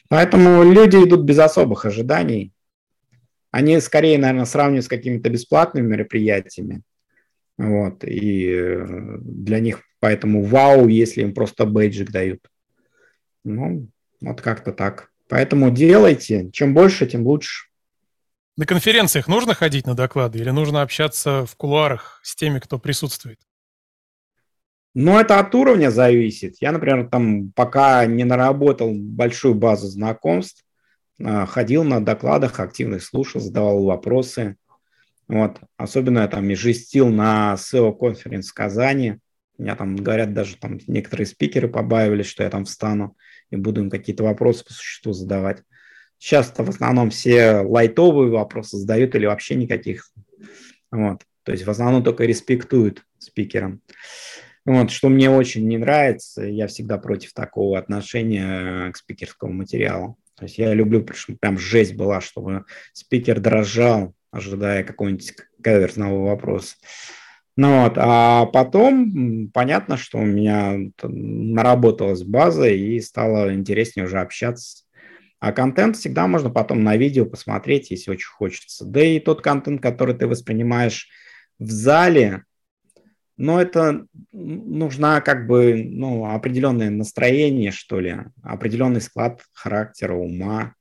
Поэтому 0.07 0.63
люди 0.63 0.95
идут 0.95 1.25
без 1.25 1.39
особых 1.39 1.83
ожиданий. 1.83 2.53
Они 3.51 3.77
скорее, 3.81 4.17
наверное, 4.17 4.45
сравнивают 4.45 4.85
с 4.85 4.87
какими-то 4.87 5.29
бесплатными 5.29 5.87
мероприятиями. 5.87 6.83
Вот, 7.57 8.05
и 8.05 8.49
э, 8.49 9.17
для 9.19 9.59
них 9.59 9.81
поэтому 9.99 10.41
вау, 10.41 10.87
если 10.87 11.23
им 11.23 11.33
просто 11.33 11.65
бейджик 11.65 12.11
дают. 12.11 12.39
Ну, 13.43 13.89
вот 14.21 14.39
как-то 14.39 14.71
так. 14.71 15.09
Поэтому 15.27 15.69
делайте. 15.69 16.49
Чем 16.51 16.73
больше, 16.73 17.07
тем 17.07 17.27
лучше. 17.27 17.70
На 18.61 18.67
конференциях 18.67 19.27
нужно 19.27 19.55
ходить 19.55 19.87
на 19.87 19.95
доклады 19.95 20.37
или 20.37 20.51
нужно 20.51 20.83
общаться 20.83 21.47
в 21.47 21.55
кулуарах 21.55 22.19
с 22.21 22.35
теми, 22.35 22.59
кто 22.59 22.77
присутствует? 22.77 23.39
Ну, 24.93 25.19
это 25.19 25.39
от 25.39 25.55
уровня 25.55 25.89
зависит. 25.89 26.57
Я, 26.61 26.71
например, 26.71 27.09
там 27.09 27.51
пока 27.53 28.05
не 28.05 28.23
наработал 28.23 28.93
большую 28.93 29.55
базу 29.55 29.87
знакомств, 29.87 30.63
а, 31.19 31.47
ходил 31.47 31.83
на 31.83 32.05
докладах, 32.05 32.59
активно 32.59 32.99
слушал, 32.99 33.41
задавал 33.41 33.83
вопросы. 33.83 34.57
Вот. 35.27 35.59
Особенно 35.75 36.19
я 36.19 36.27
там 36.27 36.47
и 36.47 36.53
жестил 36.53 37.09
на 37.09 37.55
SEO 37.57 37.97
конференц 37.97 38.49
в 38.49 38.53
Казани. 38.53 39.15
Меня 39.57 39.75
там 39.75 39.95
говорят, 39.95 40.35
даже 40.35 40.57
там 40.57 40.77
некоторые 40.85 41.25
спикеры 41.25 41.67
побаивались, 41.67 42.27
что 42.27 42.43
я 42.43 42.51
там 42.51 42.65
встану 42.65 43.17
и 43.49 43.55
буду 43.55 43.81
им 43.81 43.89
какие-то 43.89 44.23
вопросы 44.23 44.63
по 44.63 44.71
существу 44.71 45.13
задавать. 45.13 45.63
Сейчас-то 46.21 46.63
в 46.63 46.69
основном 46.69 47.09
все 47.09 47.61
лайтовые 47.61 48.29
вопросы 48.29 48.77
задают 48.77 49.15
или 49.15 49.25
вообще 49.25 49.55
никаких. 49.55 50.11
Вот. 50.91 51.23
То 51.43 51.51
есть 51.51 51.65
в 51.65 51.69
основном 51.69 52.03
только 52.03 52.25
респектуют 52.25 53.03
спикерам. 53.17 53.81
Вот, 54.63 54.91
что 54.91 55.09
мне 55.09 55.31
очень 55.31 55.67
не 55.67 55.79
нравится, 55.79 56.43
я 56.43 56.67
всегда 56.67 56.99
против 56.99 57.33
такого 57.33 57.79
отношения 57.79 58.91
к 58.91 58.97
спикерскому 58.97 59.51
материалу. 59.51 60.19
То 60.37 60.45
есть 60.45 60.59
я 60.59 60.75
люблю, 60.75 61.03
прям 61.39 61.57
жесть 61.57 61.95
была, 61.95 62.21
чтобы 62.21 62.65
спикер 62.93 63.39
дрожал, 63.39 64.13
ожидая 64.29 64.83
какого-нибудь 64.83 65.33
каверзного 65.63 66.23
вопроса. 66.27 66.75
Ну 67.57 67.81
вот, 67.81 67.93
а 67.95 68.45
потом 68.45 69.49
понятно, 69.51 69.97
что 69.97 70.19
у 70.19 70.25
меня 70.25 70.77
наработалась 71.01 72.21
база 72.21 72.67
и 72.67 72.99
стало 72.99 73.55
интереснее 73.55 74.05
уже 74.05 74.19
общаться 74.19 74.83
а 75.41 75.51
контент 75.53 75.97
всегда 75.97 76.27
можно 76.27 76.51
потом 76.51 76.83
на 76.83 76.95
видео 76.95 77.25
посмотреть, 77.25 77.89
если 77.89 78.11
очень 78.11 78.29
хочется. 78.29 78.85
Да 78.85 79.03
и 79.03 79.19
тот 79.19 79.41
контент, 79.41 79.81
который 79.81 80.13
ты 80.13 80.27
воспринимаешь 80.27 81.09
в 81.57 81.67
зале, 81.71 82.43
но 83.37 83.59
это 83.59 84.05
нужна 84.31 85.19
как 85.19 85.47
бы 85.47 85.83
ну, 85.83 86.27
определенное 86.27 86.91
настроение, 86.91 87.71
что 87.71 87.99
ли, 87.99 88.17
определенный 88.43 89.01
склад 89.01 89.41
характера, 89.51 90.13
ума, 90.13 90.75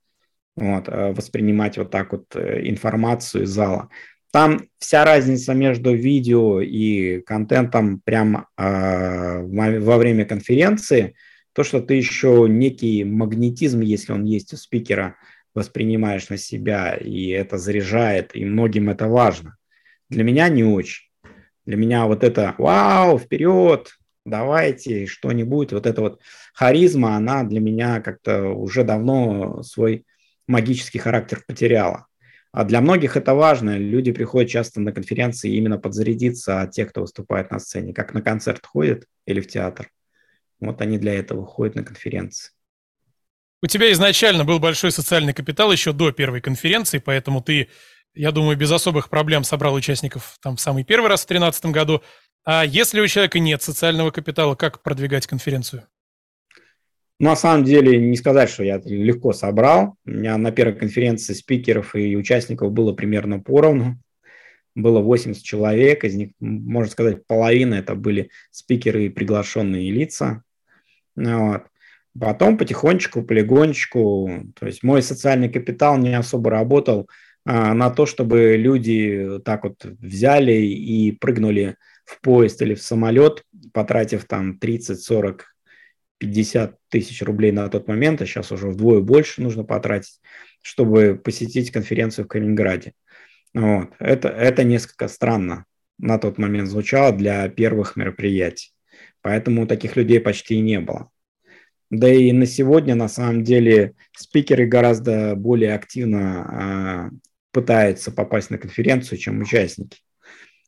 вот, 0.55 0.87
э, 0.87 1.11
воспринимать 1.11 1.79
вот 1.79 1.89
так 1.89 2.11
вот 2.11 2.35
э, 2.35 2.69
информацию 2.69 3.45
из 3.45 3.49
зала. 3.49 3.89
Там 4.31 4.67
вся 4.77 5.03
разница 5.05 5.55
между 5.55 5.95
видео 5.95 6.61
и 6.61 7.21
контентом 7.21 7.99
прямо 7.99 8.47
э, 8.57 9.41
во 9.41 9.97
время 9.97 10.25
конференции– 10.25 11.15
то, 11.53 11.63
что 11.63 11.81
ты 11.81 11.95
еще 11.95 12.47
некий 12.49 13.03
магнетизм, 13.03 13.81
если 13.81 14.13
он 14.13 14.23
есть 14.23 14.53
у 14.53 14.57
спикера, 14.57 15.15
воспринимаешь 15.53 16.29
на 16.29 16.37
себя, 16.37 16.95
и 16.95 17.27
это 17.29 17.57
заряжает, 17.57 18.35
и 18.35 18.45
многим 18.45 18.89
это 18.89 19.07
важно. 19.07 19.57
Для 20.09 20.23
меня 20.23 20.49
не 20.49 20.63
очень. 20.63 21.09
Для 21.65 21.77
меня 21.77 22.05
вот 22.05 22.23
это 22.23 22.55
«Вау, 22.57 23.19
вперед! 23.19 23.97
Давайте 24.25 25.05
что-нибудь!» 25.05 25.73
Вот 25.73 25.85
эта 25.85 26.01
вот 26.01 26.21
харизма, 26.53 27.15
она 27.15 27.43
для 27.43 27.59
меня 27.59 28.01
как-то 28.01 28.49
уже 28.49 28.83
давно 28.83 29.61
свой 29.63 30.05
магический 30.47 30.99
характер 30.99 31.43
потеряла. 31.45 32.07
А 32.51 32.65
для 32.65 32.81
многих 32.81 33.15
это 33.15 33.33
важно. 33.33 33.77
Люди 33.77 34.11
приходят 34.11 34.49
часто 34.49 34.81
на 34.81 34.91
конференции 34.91 35.55
именно 35.55 35.77
подзарядиться 35.77 36.61
от 36.61 36.71
тех, 36.71 36.89
кто 36.89 37.01
выступает 37.01 37.51
на 37.51 37.59
сцене, 37.59 37.93
как 37.93 38.13
на 38.13 38.21
концерт 38.21 38.65
ходят 38.65 39.05
или 39.25 39.39
в 39.39 39.47
театр. 39.47 39.89
Вот 40.61 40.79
они 40.81 40.97
для 40.97 41.13
этого 41.13 41.45
ходят 41.45 41.75
на 41.75 41.83
конференции. 41.83 42.51
У 43.63 43.67
тебя 43.67 43.91
изначально 43.91 44.45
был 44.45 44.59
большой 44.59 44.91
социальный 44.91 45.33
капитал 45.33 45.71
еще 45.71 45.91
до 45.91 46.11
первой 46.11 46.41
конференции, 46.41 46.99
поэтому 46.99 47.41
ты, 47.41 47.67
я 48.13 48.31
думаю, 48.31 48.57
без 48.57 48.71
особых 48.71 49.09
проблем 49.09 49.43
собрал 49.43 49.73
участников 49.73 50.37
там 50.41 50.55
в 50.55 50.61
самый 50.61 50.83
первый 50.83 51.09
раз 51.09 51.23
в 51.23 51.27
2013 51.27 51.65
году. 51.65 52.01
А 52.43 52.63
если 52.63 53.01
у 53.01 53.07
человека 53.07 53.39
нет 53.39 53.61
социального 53.61 54.11
капитала, 54.11 54.55
как 54.55 54.81
продвигать 54.81 55.27
конференцию? 55.27 55.83
На 57.19 57.35
самом 57.35 57.65
деле, 57.65 57.99
не 57.99 58.17
сказать, 58.17 58.49
что 58.49 58.63
я 58.63 58.81
легко 58.83 59.31
собрал. 59.31 59.95
У 60.05 60.09
меня 60.09 60.37
на 60.37 60.51
первой 60.51 60.73
конференции 60.73 61.33
спикеров 61.33 61.95
и 61.95 62.15
участников 62.15 62.71
было 62.71 62.93
примерно 62.93 63.39
поровну 63.39 63.99
было 64.75 64.99
80 65.01 65.43
человек, 65.43 66.03
из 66.03 66.15
них, 66.15 66.31
можно 66.39 66.91
сказать, 66.91 67.25
половина 67.27 67.75
это 67.75 67.95
были 67.95 68.29
спикеры 68.51 69.05
и 69.05 69.09
приглашенные 69.09 69.91
лица. 69.91 70.43
Вот. 71.15 71.63
Потом 72.19 72.57
потихонечку, 72.57 73.23
полигончику, 73.23 74.51
то 74.59 74.65
есть 74.65 74.83
мой 74.83 75.01
социальный 75.01 75.49
капитал 75.49 75.97
не 75.97 76.13
особо 76.13 76.49
работал 76.49 77.09
а, 77.45 77.73
на 77.73 77.89
то, 77.89 78.05
чтобы 78.05 78.57
люди 78.57 79.39
так 79.45 79.63
вот 79.63 79.85
взяли 79.85 80.53
и 80.53 81.11
прыгнули 81.13 81.77
в 82.05 82.19
поезд 82.19 82.61
или 82.61 82.75
в 82.75 82.81
самолет, 82.81 83.45
потратив 83.73 84.25
там 84.25 84.59
30, 84.59 85.01
40, 85.01 85.45
50 86.17 86.77
тысяч 86.89 87.21
рублей 87.21 87.51
на 87.51 87.67
тот 87.69 87.87
момент, 87.87 88.21
а 88.21 88.25
сейчас 88.25 88.51
уже 88.51 88.67
вдвое 88.67 88.99
больше 88.99 89.41
нужно 89.41 89.63
потратить, 89.63 90.19
чтобы 90.61 91.19
посетить 91.23 91.71
конференцию 91.71 92.25
в 92.25 92.27
Калининграде. 92.27 92.93
Вот. 93.53 93.89
Это, 93.99 94.27
это 94.27 94.63
несколько 94.63 95.07
странно 95.07 95.65
на 95.97 96.17
тот 96.17 96.37
момент 96.37 96.67
звучало 96.67 97.11
для 97.11 97.47
первых 97.49 97.95
мероприятий. 97.95 98.73
Поэтому 99.21 99.67
таких 99.67 99.95
людей 99.95 100.19
почти 100.19 100.59
не 100.59 100.79
было. 100.79 101.09
Да 101.89 102.07
и 102.07 102.31
на 102.31 102.45
сегодня, 102.45 102.95
на 102.95 103.09
самом 103.09 103.43
деле, 103.43 103.93
спикеры 104.15 104.65
гораздо 104.65 105.35
более 105.35 105.75
активно 105.75 107.09
э, 107.11 107.15
пытаются 107.51 108.11
попасть 108.11 108.49
на 108.49 108.57
конференцию, 108.57 109.17
чем 109.17 109.41
участники. 109.41 109.99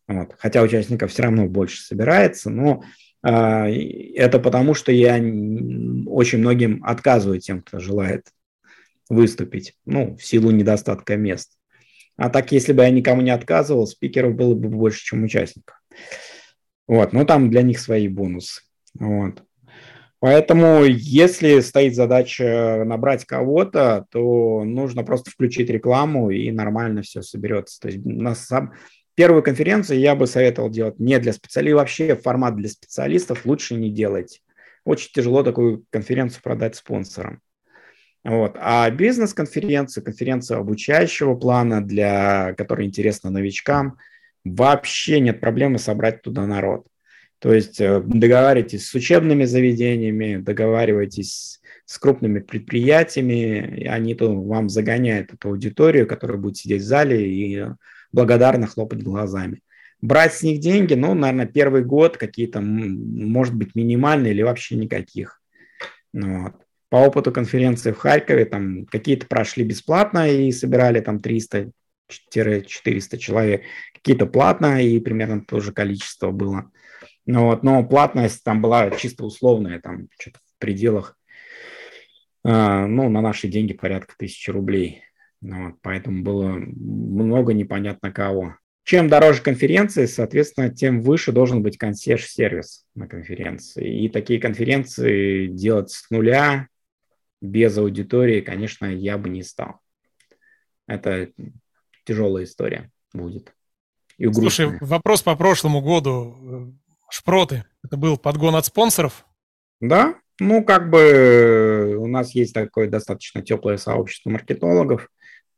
Вот. 0.07 0.35
Хотя 0.37 0.61
участников 0.61 1.11
все 1.11 1.23
равно 1.23 1.47
больше 1.47 1.81
собирается, 1.81 2.49
но 2.49 2.83
э, 3.25 3.29
это 4.15 4.37
потому, 4.37 4.73
что 4.73 4.91
я 4.91 5.15
очень 5.15 6.39
многим 6.39 6.83
отказываю 6.83 7.39
тем, 7.39 7.61
кто 7.61 7.79
желает 7.79 8.27
выступить, 9.09 9.75
ну, 9.85 10.17
в 10.17 10.25
силу 10.25 10.51
недостатка 10.51 11.15
мест. 11.15 11.53
А 12.17 12.29
так, 12.29 12.51
если 12.51 12.73
бы 12.73 12.83
я 12.83 12.89
никому 12.89 13.21
не 13.21 13.31
отказывал, 13.31 13.87
спикеров 13.87 14.35
было 14.35 14.55
бы 14.55 14.69
больше, 14.69 15.03
чем 15.03 15.23
участников. 15.23 15.81
Вот, 16.87 17.13
но 17.13 17.25
там 17.25 17.49
для 17.49 17.61
них 17.61 17.79
свои 17.79 18.07
бонусы. 18.07 18.61
Вот. 18.99 19.43
Поэтому, 20.19 20.85
если 20.85 21.59
стоит 21.59 21.95
задача 21.95 22.83
набрать 22.85 23.25
кого-то, 23.25 24.05
то 24.09 24.63
нужно 24.63 25.03
просто 25.03 25.31
включить 25.31 25.69
рекламу 25.69 26.29
и 26.29 26.49
нормально 26.49 27.01
все 27.01 27.21
соберется. 27.21 27.79
То 27.81 27.89
есть 27.89 28.05
на 28.05 28.33
сам... 28.33 28.73
первую 29.15 29.43
конференцию 29.43 29.99
я 29.99 30.15
бы 30.15 30.25
советовал 30.25 30.69
делать 30.69 30.97
не 30.97 31.19
для 31.19 31.33
специалистов, 31.33 31.79
вообще 31.79 32.15
формат 32.15 32.55
для 32.55 32.69
специалистов 32.69 33.45
лучше 33.45 33.75
не 33.75 33.89
делать. 33.89 34.41
Очень 34.85 35.11
тяжело 35.13 35.43
такую 35.43 35.83
конференцию 35.89 36.41
продать 36.41 36.77
спонсорам. 36.77 37.41
Вот. 38.23 38.55
А 38.57 38.89
бизнес-конференция, 38.89 40.03
конференция 40.03 40.57
обучающего 40.57 41.35
плана, 41.35 41.81
для 41.81 42.53
которой 42.53 42.87
интересна 42.87 43.29
новичкам, 43.29 43.97
вообще 44.45 45.19
нет 45.19 45.39
проблемы 45.39 45.79
собрать 45.79 46.21
туда 46.21 46.45
народ. 46.45 46.85
То 47.39 47.53
есть 47.53 47.81
э, 47.81 48.01
договаривайтесь 48.05 48.87
с 48.87 48.95
учебными 48.95 49.43
заведениями, 49.43 50.37
договаривайтесь 50.37 51.61
с 51.85 51.97
крупными 51.97 52.39
предприятиями, 52.39 53.79
и 53.81 53.85
они 53.85 54.15
то 54.15 54.33
вам 54.41 54.69
загоняют 54.69 55.33
эту 55.33 55.49
аудиторию, 55.49 56.07
которая 56.07 56.37
будет 56.37 56.57
сидеть 56.57 56.81
в 56.81 56.85
зале 56.85 57.29
и 57.29 57.65
благодарно 58.13 58.67
хлопать 58.67 59.03
глазами. 59.03 59.59
Брать 60.01 60.33
с 60.33 60.43
них 60.43 60.59
деньги, 60.59 60.93
ну, 60.93 61.13
наверное, 61.13 61.45
первый 61.45 61.83
год 61.83 62.17
какие-то, 62.17 62.61
может 62.61 63.55
быть, 63.55 63.75
минимальные 63.75 64.33
или 64.33 64.41
вообще 64.41 64.75
никаких. 64.75 65.41
Ну 66.13 66.43
вот. 66.43 66.53
По 66.89 66.97
опыту 66.97 67.31
конференции 67.31 67.91
в 67.91 67.97
Харькове, 67.97 68.45
там 68.45 68.85
какие-то 68.85 69.27
прошли 69.27 69.63
бесплатно 69.63 70.29
и 70.29 70.51
собирали 70.51 70.99
там 70.99 71.19
300-400 72.33 73.17
человек, 73.17 73.63
какие-то 73.93 74.25
платно 74.25 74.83
и 74.83 74.99
примерно 74.99 75.43
то 75.43 75.59
же 75.59 75.71
количество 75.71 76.31
было. 76.31 76.71
Ну, 77.25 77.45
вот, 77.45 77.63
но 77.63 77.85
платность 77.85 78.43
там 78.43 78.61
была 78.61 78.91
чисто 78.91 79.23
условная, 79.23 79.79
там 79.79 80.09
что-то 80.19 80.39
в 80.39 80.59
пределах, 80.59 81.17
э, 82.43 82.85
ну, 82.85 83.09
на 83.09 83.21
наши 83.21 83.47
деньги 83.47 83.73
порядка 83.73 84.13
тысячи 84.17 84.49
рублей. 84.49 85.03
Ну, 85.41 85.67
вот, 85.69 85.75
поэтому 85.81 86.23
было 86.23 86.49
много 86.49 87.53
непонятно 87.53 88.11
кого. 88.11 88.55
Чем 88.83 89.07
дороже 89.07 89.41
конференции, 89.41 90.05
соответственно, 90.05 90.69
тем 90.69 91.01
выше 91.01 91.31
должен 91.31 91.63
быть 91.63 91.77
консьерж-сервис 91.77 92.85
на 92.95 93.07
конференции. 93.07 94.03
И 94.03 94.09
такие 94.09 94.41
конференции 94.41 95.47
делать 95.47 95.91
с 95.91 96.09
нуля, 96.09 96.67
без 97.41 97.77
аудитории, 97.77 98.41
конечно, 98.41 98.85
я 98.85 99.17
бы 99.17 99.29
не 99.29 99.43
стал. 99.43 99.79
Это 100.87 101.29
тяжелая 102.05 102.43
история 102.43 102.91
будет. 103.13 103.53
И 104.17 104.31
Слушай, 104.31 104.77
вопрос 104.79 105.21
по 105.21 105.35
прошлому 105.35 105.81
году. 105.81 106.75
Шпроты. 107.09 107.65
Это 107.83 107.97
был 107.97 108.17
подгон 108.17 108.55
от 108.55 108.65
спонсоров? 108.65 109.25
Да, 109.79 110.15
ну 110.39 110.63
как 110.63 110.89
бы 110.89 111.95
у 111.99 112.07
нас 112.07 112.33
есть 112.33 112.53
такое 112.53 112.89
достаточно 112.89 113.41
теплое 113.41 113.77
сообщество 113.77 114.29
маркетологов. 114.29 115.09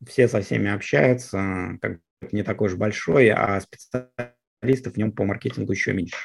Все 0.06 0.28
со 0.28 0.42
всеми 0.42 0.70
общаются, 0.70 1.78
как 1.82 2.00
не 2.32 2.44
такой 2.44 2.68
уж 2.68 2.76
большой, 2.76 3.30
а 3.30 3.60
специалистов 3.62 4.94
в 4.94 4.98
нем 4.98 5.12
по 5.12 5.24
маркетингу 5.24 5.72
еще 5.72 5.94
меньше. 5.94 6.18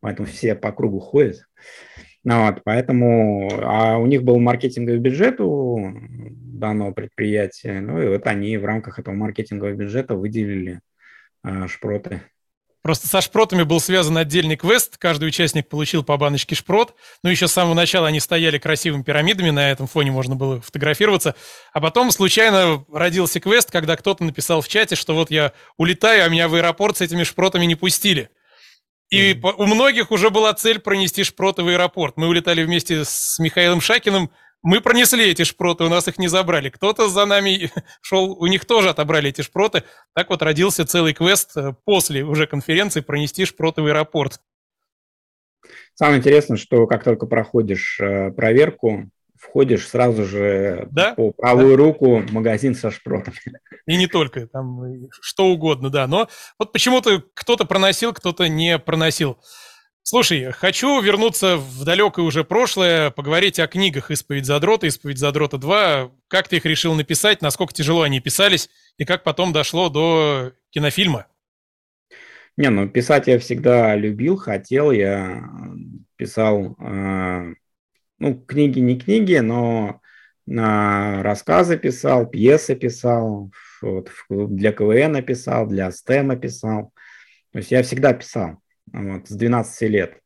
Поэтому 0.00 0.28
все 0.28 0.54
по 0.54 0.72
кругу 0.72 1.00
ходят. 1.00 1.44
Ну, 2.22 2.46
вот, 2.46 2.62
поэтому, 2.64 3.48
а 3.62 3.96
у 3.96 4.06
них 4.06 4.22
был 4.22 4.38
маркетинговый 4.38 5.00
бюджет 5.00 5.40
у 5.40 5.94
данного 6.60 6.92
предприятия, 6.92 7.80
ну 7.80 8.00
и 8.00 8.08
вот 8.08 8.26
они 8.26 8.56
в 8.58 8.64
рамках 8.66 8.98
этого 8.98 9.14
маркетингового 9.14 9.74
бюджета 9.74 10.14
выделили 10.14 10.80
а, 11.42 11.66
шпроты. 11.66 12.20
Просто 12.82 13.08
со 13.08 13.20
шпротами 13.20 13.62
был 13.62 13.78
связан 13.78 14.16
отдельный 14.16 14.56
квест, 14.56 14.96
каждый 14.96 15.28
участник 15.28 15.68
получил 15.68 16.02
по 16.02 16.16
баночке 16.16 16.54
шпрот, 16.54 16.94
ну 17.22 17.28
еще 17.30 17.46
с 17.46 17.52
самого 17.52 17.74
начала 17.74 18.08
они 18.08 18.20
стояли 18.20 18.58
красивыми 18.58 19.02
пирамидами, 19.02 19.50
на 19.50 19.70
этом 19.70 19.86
фоне 19.86 20.10
можно 20.10 20.34
было 20.34 20.62
фотографироваться, 20.62 21.34
а 21.72 21.80
потом 21.80 22.10
случайно 22.10 22.84
родился 22.90 23.38
квест, 23.38 23.70
когда 23.70 23.96
кто-то 23.96 24.24
написал 24.24 24.62
в 24.62 24.68
чате, 24.68 24.94
что 24.94 25.14
вот 25.14 25.30
я 25.30 25.52
улетаю, 25.76 26.24
а 26.24 26.28
меня 26.28 26.48
в 26.48 26.54
аэропорт 26.54 26.98
с 26.98 27.00
этими 27.02 27.22
шпротами 27.22 27.66
не 27.66 27.74
пустили. 27.74 28.30
И 29.10 29.32
mm-hmm. 29.32 29.54
у 29.58 29.66
многих 29.66 30.10
уже 30.10 30.30
была 30.30 30.54
цель 30.54 30.78
пронести 30.78 31.24
шпроты 31.24 31.62
в 31.62 31.68
аэропорт. 31.68 32.16
Мы 32.16 32.28
улетали 32.28 32.62
вместе 32.62 33.04
с 33.04 33.38
Михаилом 33.38 33.80
Шакиным 33.80 34.30
мы 34.62 34.80
пронесли 34.80 35.30
эти 35.30 35.44
шпроты, 35.44 35.84
у 35.84 35.88
нас 35.88 36.06
их 36.08 36.18
не 36.18 36.28
забрали. 36.28 36.68
Кто-то 36.68 37.08
за 37.08 37.24
нами 37.24 37.70
шел, 38.02 38.32
у 38.32 38.46
них 38.46 38.64
тоже 38.64 38.90
отобрали 38.90 39.30
эти 39.30 39.42
шпроты. 39.42 39.84
Так 40.14 40.28
вот 40.28 40.42
родился 40.42 40.84
целый 40.84 41.14
квест 41.14 41.56
э, 41.56 41.74
после 41.84 42.24
уже 42.24 42.46
конференции 42.46 43.00
пронести 43.00 43.46
шпроты 43.46 43.82
в 43.82 43.86
аэропорт. 43.86 44.40
Самое 45.94 46.18
интересное, 46.18 46.56
что 46.56 46.86
как 46.86 47.04
только 47.04 47.26
проходишь 47.26 47.98
э, 48.00 48.30
проверку, 48.32 49.10
входишь 49.40 49.88
сразу 49.88 50.24
же 50.24 50.86
да? 50.90 51.14
по 51.14 51.32
правую 51.32 51.76
да. 51.76 51.82
руку 51.82 52.22
магазин 52.30 52.74
со 52.74 52.90
шпротами. 52.90 53.36
И 53.86 53.96
не 53.96 54.06
только, 54.06 54.46
там 54.46 55.08
что 55.20 55.46
угодно, 55.46 55.90
да. 55.90 56.06
Но 56.06 56.28
вот 56.58 56.72
почему-то 56.72 57.22
кто-то 57.34 57.64
проносил, 57.64 58.12
кто-то 58.12 58.48
не 58.48 58.78
проносил. 58.78 59.38
Слушай, 60.02 60.50
хочу 60.52 61.00
вернуться 61.00 61.56
в 61.56 61.84
далекое 61.84 62.24
уже 62.24 62.44
прошлое, 62.44 63.10
поговорить 63.10 63.58
о 63.58 63.66
книгах 63.66 64.10
«Исповедь 64.10 64.46
задрота», 64.46 64.86
«Исповедь 64.86 65.18
задрота 65.18 65.56
2». 65.56 66.10
Как 66.28 66.48
ты 66.48 66.56
их 66.56 66.64
решил 66.64 66.94
написать, 66.94 67.42
насколько 67.42 67.74
тяжело 67.74 68.02
они 68.02 68.20
писались, 68.20 68.70
и 68.96 69.04
как 69.04 69.24
потом 69.24 69.52
дошло 69.52 69.88
до 69.88 70.52
кинофильма? 70.70 71.26
Не, 72.56 72.70
ну 72.70 72.88
писать 72.88 73.26
я 73.26 73.38
всегда 73.38 73.94
любил, 73.94 74.36
хотел. 74.36 74.90
Я 74.90 75.48
писал, 76.16 76.76
э, 76.78 77.54
ну, 78.20 78.34
книги 78.34 78.78
не 78.78 78.98
книги, 78.98 79.36
но 79.36 80.00
на 80.46 81.22
рассказы 81.22 81.78
писал, 81.78 82.26
пьесы 82.26 82.76
писал, 82.76 83.50
вот, 83.82 84.10
для 84.28 84.72
КВН 84.72 85.22
писал, 85.24 85.66
для 85.66 85.90
СТЭМа 85.90 86.36
писал. 86.36 86.92
То 87.52 87.58
есть 87.58 87.70
я 87.70 87.82
всегда 87.82 88.12
писал 88.12 88.58
вот, 88.92 89.28
с 89.28 89.32
12 89.32 89.90
лет. 89.90 90.18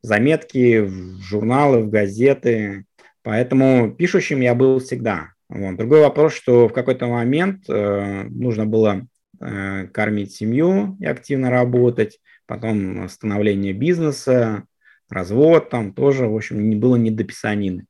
Заметки 0.00 0.78
в 0.80 1.20
журналы, 1.20 1.82
в 1.82 1.90
газеты. 1.90 2.84
Поэтому 3.22 3.92
пишущим 3.92 4.40
я 4.40 4.54
был 4.54 4.78
всегда. 4.78 5.32
Вот. 5.48 5.76
Другой 5.76 6.00
вопрос, 6.00 6.34
что 6.34 6.68
в 6.68 6.72
какой-то 6.72 7.06
момент 7.06 7.64
э, 7.68 8.24
нужно 8.24 8.64
было 8.64 9.06
э, 9.40 9.88
кормить 9.88 10.34
семью 10.34 10.96
и 11.00 11.06
активно 11.06 11.50
работать, 11.50 12.20
потом 12.46 13.08
становление 13.08 13.72
бизнеса, 13.72 14.64
развод 15.08 15.70
там 15.70 15.92
тоже, 15.92 16.26
в 16.26 16.36
общем, 16.36 16.68
не 16.68 16.76
было 16.76 16.96
не 16.96 17.10
до 17.10 17.24
писанины. 17.24 17.86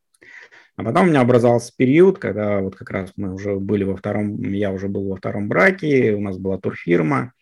А 0.77 0.85
потом 0.85 1.07
у 1.07 1.11
меня 1.11 1.23
образовался 1.23 1.73
период, 1.77 2.19
когда 2.19 2.61
вот 2.61 2.77
как 2.77 2.91
раз 2.91 3.13
мы 3.17 3.35
уже 3.35 3.57
были 3.57 3.83
во 3.83 3.97
втором, 3.97 4.41
я 4.53 4.71
уже 4.71 4.89
был 4.89 5.09
во 5.09 5.17
втором 5.17 5.49
браке, 5.49 6.15
у 6.15 6.21
нас 6.21 6.39
была 6.39 6.59
турфирма, 6.59 7.33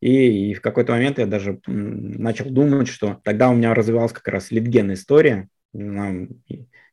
и, 0.00 0.50
и 0.50 0.54
в 0.54 0.60
какой-то 0.60 0.92
момент 0.92 1.18
я 1.18 1.26
даже 1.26 1.60
начал 1.66 2.50
думать, 2.50 2.88
что 2.88 3.20
тогда 3.22 3.48
у 3.50 3.54
меня 3.54 3.74
развивалась 3.74 4.12
как 4.12 4.26
раз 4.28 4.50
лидген 4.50 4.92
история. 4.92 5.48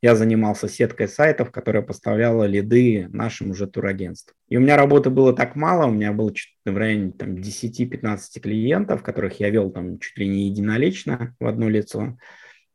Я 0.01 0.15
занимался 0.15 0.67
сеткой 0.67 1.07
сайтов, 1.07 1.51
которая 1.51 1.83
поставляла 1.83 2.45
лиды 2.45 3.07
нашим 3.11 3.51
уже 3.51 3.67
турагентствам. 3.67 4.35
И 4.49 4.57
у 4.57 4.59
меня 4.59 4.75
работы 4.75 5.11
было 5.11 5.31
так 5.31 5.55
мало, 5.55 5.85
у 5.85 5.91
меня 5.91 6.11
было 6.11 6.33
в 6.65 6.75
районе 6.75 7.11
там, 7.11 7.35
10-15 7.35 8.39
клиентов, 8.41 9.03
которых 9.03 9.39
я 9.39 9.51
вел 9.51 9.69
там 9.69 9.99
чуть 9.99 10.17
ли 10.17 10.27
не 10.27 10.47
единолично 10.47 11.35
в 11.39 11.45
одно 11.45 11.69
лицо. 11.69 12.17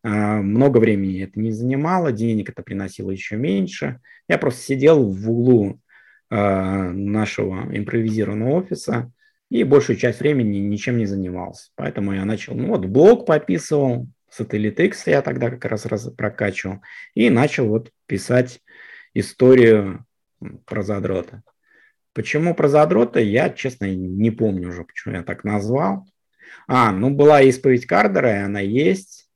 А, 0.04 0.40
много 0.40 0.78
времени 0.78 1.24
это 1.24 1.40
не 1.40 1.50
занимало, 1.50 2.12
денег 2.12 2.50
это 2.50 2.62
приносило 2.62 3.10
еще 3.10 3.36
меньше. 3.36 3.98
Я 4.28 4.38
просто 4.38 4.62
сидел 4.62 5.10
в 5.10 5.28
углу 5.28 5.80
а, 6.30 6.92
нашего 6.92 7.66
импровизированного 7.76 8.50
офиса, 8.60 9.10
и 9.50 9.64
большую 9.64 9.96
часть 9.96 10.20
времени 10.20 10.58
ничем 10.58 10.96
не 10.96 11.06
занимался. 11.06 11.70
Поэтому 11.74 12.12
я 12.12 12.24
начал, 12.24 12.54
ну 12.54 12.68
вот, 12.68 12.86
блог 12.86 13.26
пописывал, 13.26 14.06
Satellite 14.30 14.84
X 14.86 15.06
я 15.06 15.22
тогда 15.22 15.50
как 15.50 15.64
раз, 15.64 15.86
раз 15.86 16.08
прокачивал, 16.10 16.80
и 17.14 17.30
начал 17.30 17.68
вот 17.68 17.90
писать 18.06 18.60
историю 19.14 20.04
про 20.64 20.82
задрота. 20.82 21.42
Почему 22.12 22.54
про 22.54 22.68
задрота, 22.68 23.20
я, 23.20 23.50
честно, 23.50 23.94
не 23.94 24.30
помню 24.30 24.70
уже, 24.70 24.84
почему 24.84 25.16
я 25.16 25.22
так 25.22 25.44
назвал. 25.44 26.06
А, 26.66 26.92
ну, 26.92 27.10
была 27.10 27.42
исповедь 27.42 27.86
Кардера, 27.86 28.40
и 28.40 28.42
она 28.42 28.60
есть. 28.60 29.28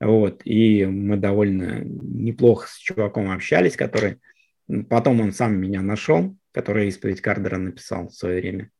Вот, 0.00 0.42
и 0.44 0.86
мы 0.86 1.16
довольно 1.16 1.80
неплохо 1.84 2.68
с 2.68 2.76
чуваком 2.76 3.30
общались, 3.30 3.76
который... 3.76 4.20
Потом 4.88 5.20
он 5.20 5.32
сам 5.32 5.58
меня 5.58 5.80
нашел, 5.80 6.36
который 6.52 6.88
исповедь 6.88 7.20
Кардера 7.20 7.56
написал 7.56 8.08
в 8.08 8.14
свое 8.14 8.40
время. 8.40 8.70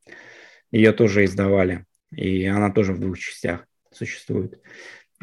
Ее 0.70 0.93
тоже 0.93 1.24
издавали, 1.24 1.86
и 2.10 2.44
она 2.47 2.70
тоже 2.70 2.93
в 2.93 3.01
двух 3.01 3.19
частях 3.19 3.66
существует. 3.90 4.60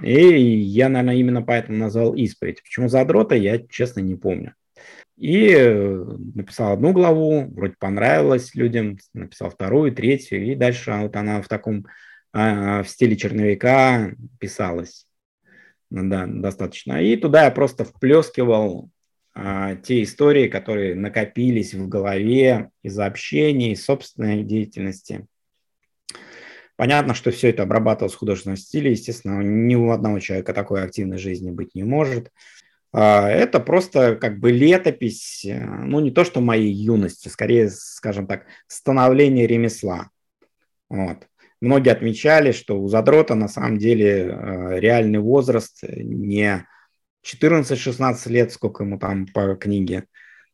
И 0.01 0.59
я, 0.59 0.89
наверное, 0.89 1.15
именно 1.15 1.41
поэтому 1.41 1.77
назвал 1.77 2.13
«Исповедь». 2.15 2.61
Почему 2.61 2.89
«Задрота» 2.89 3.35
я, 3.35 3.59
честно, 3.67 4.01
не 4.01 4.15
помню. 4.15 4.53
И 5.17 5.49
э, 5.49 6.03
написал 6.33 6.73
одну 6.73 6.91
главу, 6.91 7.47
вроде 7.53 7.75
понравилось 7.79 8.53
людям, 8.53 8.97
написал 9.13 9.49
вторую, 9.49 9.93
третью, 9.93 10.45
и 10.45 10.55
дальше 10.55 10.91
вот 10.91 11.15
она 11.15 11.41
в 11.41 11.47
таком, 11.47 11.85
а, 12.33 12.83
в 12.83 12.89
стиле 12.89 13.15
черновика 13.15 14.13
писалась. 14.39 15.07
Да, 15.89 16.25
достаточно. 16.27 17.01
И 17.01 17.15
туда 17.15 17.45
я 17.45 17.51
просто 17.51 17.85
вплескивал 17.85 18.89
а, 19.33 19.75
те 19.75 20.03
истории, 20.03 20.49
которые 20.49 20.95
накопились 20.95 21.73
в 21.73 21.87
голове 21.87 22.71
из-за 22.83 23.05
общения, 23.05 23.71
из 23.71 23.85
собственной 23.85 24.43
деятельности. 24.43 25.25
Понятно, 26.75 27.13
что 27.13 27.31
все 27.31 27.49
это 27.49 27.63
обрабатывалось 27.63 28.15
в 28.15 28.17
художественном 28.19 28.57
стиле. 28.57 28.91
Естественно, 28.91 29.41
ни 29.41 29.75
у 29.75 29.91
одного 29.91 30.19
человека 30.19 30.53
такой 30.53 30.83
активной 30.83 31.17
жизни 31.17 31.51
быть 31.51 31.73
не 31.73 31.83
может. 31.83 32.31
А, 32.91 33.29
это 33.29 33.59
просто 33.59 34.15
как 34.15 34.39
бы 34.39 34.51
летопись, 34.51 35.45
э, 35.45 35.59
ну 35.65 35.99
не 35.99 36.11
то 36.11 36.23
что 36.23 36.39
моей 36.41 36.71
юности, 36.71 37.27
скорее, 37.27 37.69
скажем 37.69 38.25
так, 38.25 38.45
становление 38.67 39.47
ремесла. 39.47 40.09
Вот. 40.89 41.27
Многие 41.61 41.91
отмечали, 41.91 42.51
что 42.51 42.79
у 42.79 42.87
задрота 42.87 43.35
на 43.35 43.47
самом 43.47 43.77
деле 43.77 44.27
э, 44.29 44.79
реальный 44.79 45.19
возраст 45.19 45.83
не 45.83 46.65
14-16 47.25 48.29
лет, 48.29 48.51
сколько 48.51 48.83
ему 48.83 48.99
там 48.99 49.27
по 49.27 49.55
книге, 49.55 50.05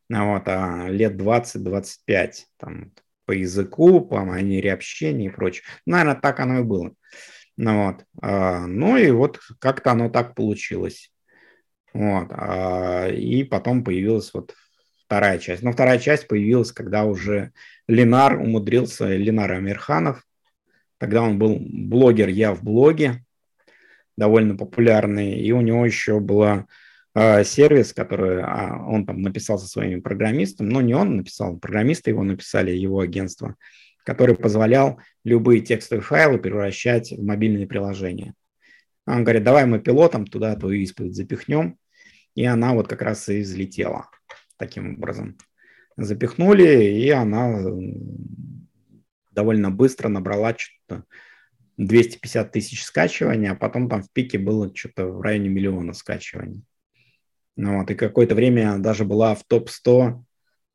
вот, 0.08 0.42
а 0.46 0.88
лет 0.88 1.14
20-25, 1.14 2.32
там, 2.56 2.92
по 3.32 3.34
языку, 3.34 4.02
по 4.02 4.20
манере 4.26 4.74
общения 4.74 5.26
и 5.26 5.30
прочее. 5.30 5.64
Наверное, 5.86 6.20
так 6.20 6.38
оно 6.38 6.58
и 6.58 6.62
было. 6.62 6.92
Ну, 7.56 7.86
вот. 7.86 8.04
А, 8.20 8.66
ну 8.66 8.98
и 8.98 9.10
вот 9.10 9.40
как-то 9.58 9.92
оно 9.92 10.10
так 10.10 10.34
получилось. 10.34 11.10
Вот. 11.94 12.28
А, 12.30 13.08
и 13.08 13.42
потом 13.44 13.84
появилась 13.84 14.34
вот 14.34 14.54
вторая 15.06 15.38
часть. 15.38 15.62
Но 15.62 15.72
вторая 15.72 15.98
часть 15.98 16.28
появилась, 16.28 16.72
когда 16.72 17.04
уже 17.04 17.52
Ленар 17.88 18.38
умудрился, 18.38 19.16
Ленар 19.16 19.52
Амирханов, 19.52 20.22
тогда 20.98 21.22
он 21.22 21.38
был 21.38 21.56
блогер 21.58 22.28
«Я 22.28 22.52
в 22.52 22.62
блоге», 22.62 23.24
довольно 24.18 24.58
популярный, 24.58 25.40
и 25.40 25.52
у 25.52 25.62
него 25.62 25.86
еще 25.86 26.20
была 26.20 26.66
сервис, 27.14 27.92
который 27.92 28.40
э, 28.40 28.76
он 28.86 29.04
там 29.04 29.20
написал 29.20 29.58
со 29.58 29.66
своими 29.66 30.00
программистами, 30.00 30.70
но 30.70 30.80
не 30.80 30.94
он 30.94 31.16
написал, 31.16 31.58
программисты 31.58 32.10
его 32.10 32.22
написали, 32.22 32.70
его 32.70 33.00
агентство, 33.00 33.56
который 34.04 34.34
позволял 34.34 34.98
любые 35.24 35.60
текстовые 35.60 36.02
файлы 36.02 36.38
превращать 36.38 37.12
в 37.12 37.22
мобильные 37.22 37.66
приложения. 37.66 38.34
Он 39.06 39.24
говорит, 39.24 39.44
давай 39.44 39.66
мы 39.66 39.80
пилотом 39.80 40.26
туда 40.26 40.56
твою 40.56 40.80
исповедь 40.80 41.14
запихнем, 41.14 41.76
и 42.34 42.44
она 42.44 42.72
вот 42.72 42.88
как 42.88 43.02
раз 43.02 43.28
и 43.28 43.40
взлетела 43.40 44.08
таким 44.56 44.94
образом. 44.94 45.36
Запихнули, 45.96 46.84
и 46.84 47.10
она 47.10 47.62
довольно 49.30 49.70
быстро 49.70 50.08
набрала 50.08 50.54
что-то 50.56 51.04
250 51.76 52.52
тысяч 52.52 52.84
скачиваний, 52.84 53.50
а 53.50 53.54
потом 53.54 53.88
там 53.88 54.02
в 54.02 54.10
пике 54.10 54.38
было 54.38 54.74
что-то 54.74 55.06
в 55.08 55.20
районе 55.20 55.48
миллиона 55.48 55.92
скачиваний. 55.92 56.62
Ну, 57.56 57.78
вот, 57.78 57.90
и 57.90 57.94
какое-то 57.94 58.34
время 58.34 58.78
даже 58.78 59.04
была 59.04 59.34
в 59.34 59.44
топ-100, 59.44 60.10
э, 60.10 60.14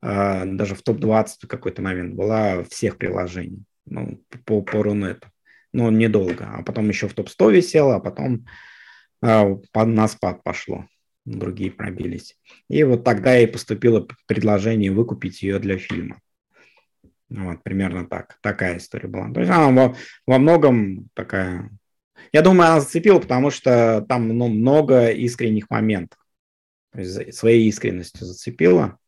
а, 0.02 0.44
даже 0.46 0.74
в 0.74 0.82
топ-20 0.82 1.26
в 1.42 1.48
какой-то 1.48 1.82
момент 1.82 2.14
была 2.14 2.62
всех 2.64 2.98
приложений 2.98 3.64
ну, 3.90 4.20
по, 4.44 4.62
по 4.62 4.82
Рунету. 4.82 5.28
Но 5.72 5.90
недолго. 5.90 6.48
А 6.54 6.62
потом 6.62 6.88
еще 6.88 7.08
в 7.08 7.14
топ-100 7.14 7.52
висела, 7.52 7.96
а 7.96 8.00
потом 8.00 8.46
э, 9.22 9.56
на 9.74 10.08
спад 10.08 10.42
пошло. 10.42 10.86
Другие 11.24 11.70
пробились. 11.70 12.38
И 12.68 12.82
вот 12.84 13.04
тогда 13.04 13.38
и 13.38 13.46
поступило 13.46 14.06
предложение 14.26 14.90
выкупить 14.90 15.42
ее 15.42 15.58
для 15.58 15.76
фильма. 15.76 16.20
Вот, 17.28 17.62
примерно 17.62 18.06
так. 18.06 18.38
Такая 18.40 18.78
история 18.78 19.08
была. 19.08 19.30
То 19.32 19.40
есть 19.40 19.52
она 19.52 19.70
во, 19.70 19.96
во 20.26 20.38
многом 20.38 21.08
такая... 21.14 21.70
Я 22.32 22.40
думаю, 22.42 22.70
она 22.70 22.80
зацепила, 22.80 23.20
потому 23.20 23.50
что 23.50 24.04
там 24.08 24.28
ну, 24.28 24.48
много 24.48 25.10
искренних 25.10 25.68
моментов. 25.68 26.18
Своей 26.92 27.68
искренностью 27.68 28.26
зацепила. 28.26 28.98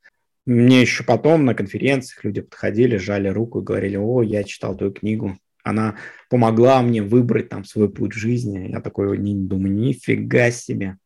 Мне 0.46 0.80
еще 0.80 1.04
потом 1.04 1.44
на 1.44 1.54
конференциях 1.54 2.24
люди 2.24 2.40
подходили, 2.40 2.96
жали 2.96 3.28
руку 3.28 3.60
и 3.60 3.64
говорили, 3.64 3.96
о, 3.96 4.22
я 4.22 4.44
читал 4.44 4.76
твою 4.76 4.92
книгу. 4.92 5.38
Она 5.62 5.96
помогла 6.28 6.82
мне 6.82 7.02
выбрать 7.02 7.48
там 7.48 7.64
свой 7.64 7.92
путь 7.92 8.14
в 8.14 8.18
жизни. 8.18 8.70
Я 8.70 8.80
такой 8.80 9.18
не, 9.18 9.34
думаю, 9.34 9.74
нифига 9.74 10.50
себе. 10.50 10.96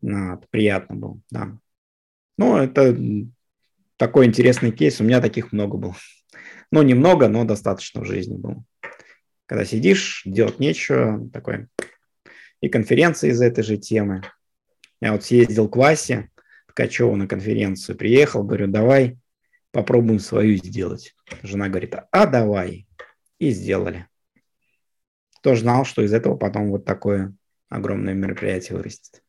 Ну, 0.00 0.40
приятно 0.50 0.94
было, 0.94 1.20
да. 1.30 1.58
Ну, 2.36 2.56
это 2.56 2.96
такой 3.96 4.26
интересный 4.26 4.70
кейс. 4.70 5.00
У 5.00 5.04
меня 5.04 5.20
таких 5.20 5.52
много 5.52 5.76
было. 5.76 5.96
Ну, 6.70 6.82
немного, 6.82 7.28
но 7.28 7.44
достаточно 7.44 8.02
в 8.02 8.06
жизни 8.06 8.36
было. 8.36 8.64
Когда 9.46 9.64
сидишь, 9.64 10.22
делать 10.24 10.60
нечего, 10.60 11.28
такой. 11.32 11.66
И 12.60 12.68
конференции 12.68 13.30
из 13.30 13.40
этой 13.40 13.64
же 13.64 13.76
темы. 13.76 14.22
Я 15.00 15.12
вот 15.12 15.24
съездил 15.24 15.68
к 15.68 15.76
Васе 15.76 16.30
Ткачеву 16.68 17.16
на 17.16 17.26
конференцию, 17.26 17.96
приехал, 17.96 18.42
говорю, 18.42 18.68
давай 18.68 19.18
попробуем 19.70 20.18
свою 20.18 20.56
сделать. 20.56 21.14
Жена 21.42 21.68
говорит, 21.68 21.94
а 22.10 22.26
давай. 22.26 22.86
И 23.38 23.50
сделали. 23.50 24.06
Кто 25.38 25.54
знал, 25.54 25.84
что 25.84 26.02
из 26.02 26.12
этого 26.12 26.36
потом 26.36 26.70
вот 26.70 26.84
такое 26.84 27.34
огромное 27.68 28.14
мероприятие 28.14 28.76
вырастет. 28.76 29.22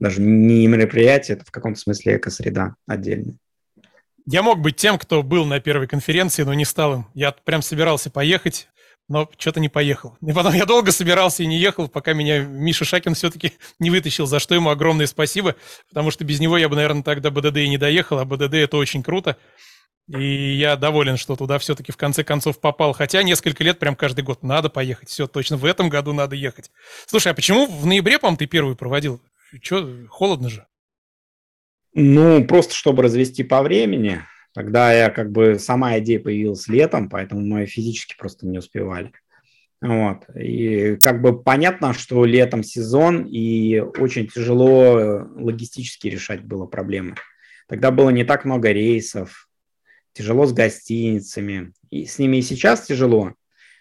Даже 0.00 0.20
не 0.20 0.66
мероприятие, 0.66 1.36
это 1.36 1.44
в 1.44 1.50
каком-то 1.50 1.78
смысле 1.78 2.16
экосреда 2.16 2.74
отдельная. 2.86 3.36
Я 4.26 4.42
мог 4.42 4.60
быть 4.60 4.76
тем, 4.76 4.98
кто 4.98 5.22
был 5.22 5.44
на 5.44 5.60
первой 5.60 5.86
конференции, 5.86 6.42
но 6.44 6.54
не 6.54 6.64
стал 6.64 6.94
им. 6.94 7.06
Я 7.14 7.32
прям 7.32 7.60
собирался 7.62 8.10
поехать, 8.10 8.68
но 9.08 9.28
что-то 9.38 9.60
не 9.60 9.68
поехал. 9.68 10.16
И 10.26 10.32
потом 10.32 10.54
я 10.54 10.64
долго 10.66 10.92
собирался 10.92 11.42
и 11.42 11.46
не 11.46 11.58
ехал, 11.58 11.88
пока 11.88 12.12
меня 12.12 12.40
Миша 12.40 12.84
Шакин 12.84 13.14
все-таки 13.14 13.52
не 13.78 13.90
вытащил, 13.90 14.26
за 14.26 14.38
что 14.38 14.54
ему 14.54 14.70
огромное 14.70 15.06
спасибо, 15.06 15.56
потому 15.88 16.10
что 16.10 16.24
без 16.24 16.40
него 16.40 16.56
я 16.56 16.68
бы, 16.68 16.76
наверное, 16.76 17.02
тогда 17.02 17.30
БДД 17.30 17.58
и 17.58 17.68
не 17.68 17.78
доехал, 17.78 18.18
а 18.18 18.24
БДД 18.24 18.54
это 18.54 18.76
очень 18.76 19.02
круто. 19.02 19.36
И 20.08 20.56
я 20.56 20.76
доволен, 20.76 21.16
что 21.16 21.34
туда 21.34 21.58
все-таки 21.58 21.90
в 21.90 21.96
конце 21.96 22.24
концов 22.24 22.60
попал. 22.60 22.92
Хотя 22.92 23.22
несколько 23.22 23.64
лет 23.64 23.78
прям 23.78 23.96
каждый 23.96 24.22
год 24.22 24.42
надо 24.42 24.68
поехать. 24.68 25.08
Все, 25.08 25.26
точно 25.26 25.56
в 25.56 25.64
этом 25.64 25.88
году 25.88 26.12
надо 26.12 26.36
ехать. 26.36 26.70
Слушай, 27.06 27.32
а 27.32 27.34
почему 27.34 27.66
в 27.66 27.86
ноябре, 27.86 28.18
по-моему, 28.18 28.36
ты 28.36 28.46
первый 28.46 28.76
проводил? 28.76 29.22
Че, 29.62 30.06
холодно 30.10 30.50
же. 30.50 30.66
Ну, 31.94 32.44
просто 32.44 32.74
чтобы 32.74 33.02
развести 33.02 33.44
по 33.44 33.62
времени. 33.62 34.22
Тогда 34.54 34.92
я 34.92 35.10
как 35.10 35.32
бы 35.32 35.58
сама 35.58 35.98
идея 35.98 36.20
появилась 36.20 36.68
летом, 36.68 37.10
поэтому 37.10 37.40
мы 37.40 37.66
физически 37.66 38.14
просто 38.16 38.46
не 38.46 38.58
успевали. 38.58 39.12
Вот. 39.80 40.24
И 40.36 40.96
как 41.02 41.20
бы 41.20 41.42
понятно, 41.42 41.92
что 41.92 42.24
летом 42.24 42.62
сезон, 42.62 43.26
и 43.26 43.80
очень 43.80 44.28
тяжело 44.28 45.28
логистически 45.34 46.06
решать 46.06 46.42
было 46.44 46.66
проблемы. 46.66 47.16
Тогда 47.68 47.90
было 47.90 48.10
не 48.10 48.24
так 48.24 48.44
много 48.44 48.70
рейсов, 48.70 49.48
тяжело 50.12 50.46
с 50.46 50.52
гостиницами. 50.52 51.72
И 51.90 52.06
с 52.06 52.18
ними 52.20 52.36
и 52.36 52.42
сейчас 52.42 52.86
тяжело, 52.86 53.34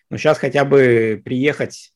но 0.10 0.18
сейчас 0.18 0.40
хотя 0.40 0.66
бы 0.66 1.22
приехать 1.24 1.94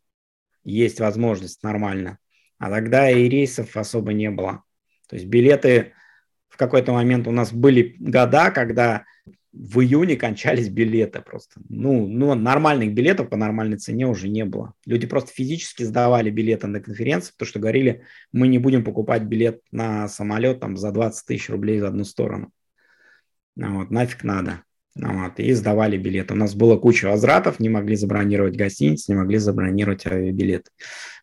есть 0.63 0.99
возможность 0.99 1.63
нормально. 1.63 2.19
А 2.59 2.69
тогда 2.69 3.09
и 3.09 3.27
рейсов 3.27 3.75
особо 3.75 4.13
не 4.13 4.29
было. 4.29 4.63
То 5.09 5.15
есть 5.15 5.27
билеты 5.27 5.93
в 6.57 6.59
какой-то 6.59 6.91
момент 6.91 7.27
у 7.27 7.31
нас 7.31 7.53
были 7.53 7.95
года, 7.99 8.49
когда 8.49 9.05
в 9.53 9.79
июне 9.79 10.15
кончались 10.15 10.69
билеты 10.69 11.21
просто. 11.21 11.61
Ну, 11.69 12.07
ну, 12.07 12.33
нормальных 12.33 12.95
билетов 12.95 13.29
по 13.29 13.37
нормальной 13.37 13.77
цене 13.77 14.07
уже 14.07 14.27
не 14.27 14.43
было. 14.43 14.73
Люди 14.87 15.05
просто 15.05 15.31
физически 15.31 15.83
сдавали 15.83 16.31
билеты 16.31 16.65
на 16.65 16.81
конференции, 16.81 17.31
потому 17.31 17.47
что 17.47 17.59
говорили, 17.59 18.01
мы 18.31 18.47
не 18.47 18.57
будем 18.57 18.83
покупать 18.83 19.21
билет 19.21 19.61
на 19.71 20.07
самолет 20.07 20.59
там 20.59 20.77
за 20.77 20.91
20 20.91 21.27
тысяч 21.27 21.47
рублей 21.47 21.79
в 21.79 21.85
одну 21.85 22.03
сторону. 22.05 22.49
Ну, 23.55 23.77
вот, 23.77 23.91
нафиг 23.91 24.23
надо. 24.23 24.63
Ну, 24.95 25.25
вот, 25.25 25.39
и 25.39 25.53
сдавали 25.53 25.95
билеты. 25.95 26.33
У 26.33 26.37
нас 26.37 26.55
было 26.55 26.75
куча 26.75 27.05
возвратов, 27.05 27.59
не 27.59 27.69
могли 27.69 27.95
забронировать 27.95 28.57
гостиницы, 28.57 29.11
не 29.11 29.17
могли 29.19 29.37
забронировать 29.37 30.07
авиабилеты. 30.07 30.71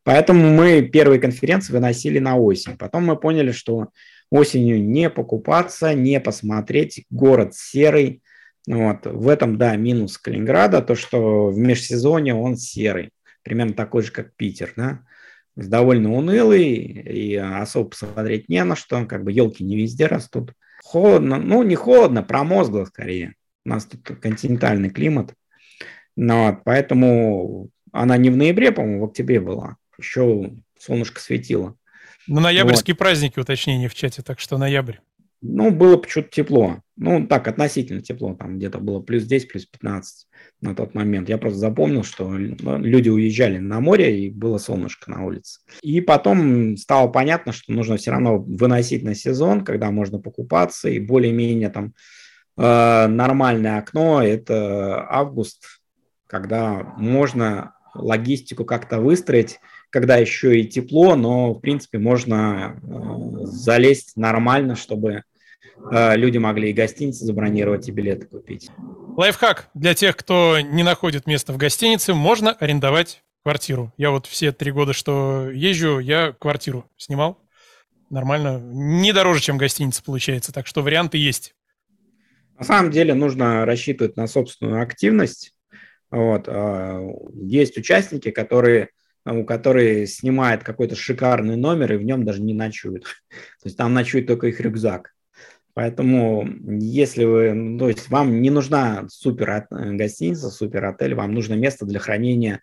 Поэтому 0.05 0.51
мы 0.51 0.83
первые 0.83 1.19
конференции 1.19 1.73
выносили 1.73 2.21
на 2.21 2.37
осень. 2.37 2.77
Потом 2.79 3.05
мы 3.07 3.17
поняли, 3.17 3.51
что 3.51 3.89
осенью 4.31 4.83
не 4.83 5.11
покупаться, 5.11 5.95
не 5.95 6.21
посмотреть, 6.21 7.05
город 7.11 7.55
серый. 7.55 8.23
Вот. 8.67 9.07
В 9.07 9.29
этом, 9.29 9.59
да, 9.59 9.77
минус 9.77 10.19
Калининграда, 10.19 10.83
то, 10.83 10.95
что 10.95 11.49
в 11.49 11.59
межсезонье 11.59 12.35
он 12.35 12.57
серый, 12.57 13.11
примерно 13.43 13.75
такой 13.75 14.03
же, 14.03 14.11
как 14.11 14.35
Питер, 14.35 14.73
да, 14.77 15.01
довольно 15.55 16.13
унылый, 16.13 16.67
и 16.67 17.37
особо 17.37 17.91
посмотреть 17.91 18.49
не 18.49 18.65
на 18.65 18.77
что, 18.77 19.05
как 19.07 19.25
бы 19.25 19.33
елки 19.33 19.63
не 19.63 19.77
везде 19.77 20.07
растут. 20.07 20.53
Холодно, 20.83 21.39
ну, 21.39 21.63
не 21.63 21.77
холодно, 21.77 22.23
промозгло 22.23 22.85
скорее. 22.85 23.35
У 23.65 23.71
нас 23.71 23.87
тут 23.87 24.19
континентальный 24.21 24.91
климат. 24.91 25.35
Ну 26.17 26.61
поэтому 26.65 27.71
она 27.93 28.17
не 28.17 28.31
в 28.31 28.37
ноябре, 28.37 28.73
по-моему, 28.73 29.01
в 29.01 29.05
октябре 29.09 29.41
была. 29.41 29.77
Еще 29.99 30.53
солнышко 30.79 31.21
светило. 31.21 31.77
На 32.27 32.41
ноябрьские 32.41 32.95
вот. 32.95 32.99
праздники 32.99 33.39
уточнение 33.39 33.89
в 33.89 33.95
чате, 33.95 34.23
так 34.23 34.41
что 34.41 34.59
ноябрь. 34.59 34.97
Ну, 35.47 35.71
было 35.71 35.99
почему-то 35.99 36.31
тепло. 36.31 36.81
Ну, 36.97 37.27
так, 37.27 37.49
относительно 37.49 38.01
тепло. 38.01 38.35
Там 38.35 38.57
где-то 38.57 38.79
было 38.79 39.01
плюс 39.01 39.25
10, 39.25 39.49
плюс 39.53 39.67
15 39.67 40.27
на 40.63 40.75
тот 40.75 40.95
момент. 40.95 41.29
Я 41.29 41.37
просто 41.37 41.59
запомнил, 41.59 42.03
что 42.03 42.31
ну, 42.31 42.79
люди 42.79 43.11
уезжали 43.11 43.59
на 43.59 43.81
море, 43.81 44.25
и 44.25 44.31
было 44.31 44.57
солнышко 44.57 45.11
на 45.11 45.23
улице. 45.25 45.61
И 45.83 46.01
потом 46.01 46.79
стало 46.79 47.09
понятно, 47.09 47.53
что 47.53 47.73
нужно 47.73 47.99
все 47.99 48.13
равно 48.13 48.39
выносить 48.39 49.03
на 49.03 49.15
сезон, 49.15 49.65
когда 49.65 49.91
можно 49.91 50.19
покупаться, 50.19 50.89
и 50.89 50.99
более-менее 50.99 51.69
там 51.69 51.93
э, 52.57 53.07
нормальное 53.07 53.77
окно– 53.77 54.23
это 54.25 55.07
август, 55.11 55.81
когда 56.27 56.95
можно 56.97 57.75
логистику 57.95 58.65
как-то 58.65 58.99
выстроить, 58.99 59.61
когда 59.95 60.17
еще 60.17 60.59
и 60.59 60.67
тепло, 60.67 61.15
но, 61.15 61.55
в 61.55 61.61
принципе, 61.61 61.99
можно 61.99 62.81
э, 62.83 63.45
залезть 63.45 64.17
нормально, 64.17 64.75
чтобы 64.75 65.23
э, 65.93 66.17
люди 66.17 66.37
могли 66.37 66.71
и 66.71 66.73
гостиницы 66.73 67.25
забронировать, 67.25 67.87
и 67.87 67.93
билеты 67.93 68.27
купить. 68.27 68.73
Лайфхак 69.17 69.69
для 69.73 69.95
тех, 69.95 70.17
кто 70.17 70.59
не 70.59 70.83
находит 70.83 71.29
место 71.29 71.53
в 71.53 71.59
гостинице, 71.59 72.13
можно 72.13 72.51
арендовать 72.51 73.23
квартиру. 73.45 73.93
Я 73.97 74.11
вот 74.11 74.27
все 74.27 74.51
три 74.51 74.73
года, 74.73 74.95
что 74.95 75.49
езжу, 75.49 76.01
я 76.01 76.33
квартиру 76.33 76.91
снимал. 76.97 77.39
Нормально. 78.11 78.59
Не 78.61 79.13
дороже, 79.13 79.43
чем 79.43 79.59
гостиница 79.59 80.03
получается. 80.03 80.53
Так 80.53 80.67
что 80.67 80.83
варианты 80.83 81.19
есть. 81.19 81.55
На 82.59 82.65
самом 82.65 82.91
деле 82.91 83.15
нужно 83.15 83.65
рассчитывать 83.65 84.17
на 84.17 84.27
собственную 84.27 84.83
активность. 84.83 85.55
Вот. 86.11 86.49
А, 86.49 87.01
есть 87.33 87.79
участники, 87.79 88.33
которые 88.33 88.89
у 89.27 89.45
которые 89.45 90.07
снимают 90.07 90.63
какой-то 90.63 90.97
шикарный 90.97 91.57
номер 91.57 91.95
и 91.95 91.97
в 91.97 92.05
нем 92.05 92.25
даже 92.25 92.43
не 92.43 92.55
ночуют. 92.55 93.05
То 93.31 93.67
есть 93.67 93.77
там 93.77 93.95
ночует 93.95 94.27
только 94.27 94.49
их 94.49 94.61
рюкзак. 94.61 95.15
Поэтому, 95.75 96.49
если 96.69 97.25
вы, 97.25 97.79
то 97.79 97.89
есть 97.89 98.09
вам 98.09 98.41
не 98.41 98.51
нужна 98.51 99.07
супер 99.09 99.67
гостиница, 99.71 100.49
супер 100.49 100.85
отель, 100.85 101.17
вам 101.17 101.35
нужно 101.35 101.55
место 101.55 101.85
для 101.85 101.99
хранения 101.99 102.61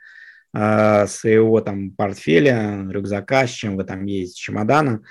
э, 0.54 1.08
своего 1.08 1.60
там 1.60 1.92
портфеля, 1.92 2.88
рюкзака, 2.90 3.48
с 3.48 3.50
чем 3.50 3.76
вы 3.76 3.84
там 3.84 4.06
ездите, 4.06 4.40
чемодана, 4.40 5.02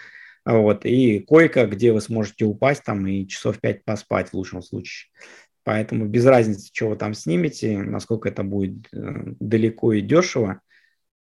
вот, 0.47 0.87
и 0.87 1.21
койка, 1.21 1.67
где 1.67 1.93
вы 1.93 2.01
сможете 2.01 2.47
упасть 2.47 2.85
там 2.85 3.07
и 3.07 3.27
часов 3.29 3.61
пять 3.61 3.85
поспать 3.85 4.31
в 4.31 4.35
лучшем 4.35 4.63
случае. 4.63 5.11
Поэтому 5.63 6.07
без 6.07 6.25
разницы, 6.25 6.71
что 6.73 6.89
вы 6.89 6.97
там 6.97 7.13
снимете, 7.13 7.77
насколько 7.79 8.31
это 8.31 8.43
будет 8.43 8.87
э, 8.95 9.35
далеко 9.41 9.93
и 9.93 10.01
дешево, 10.01 10.63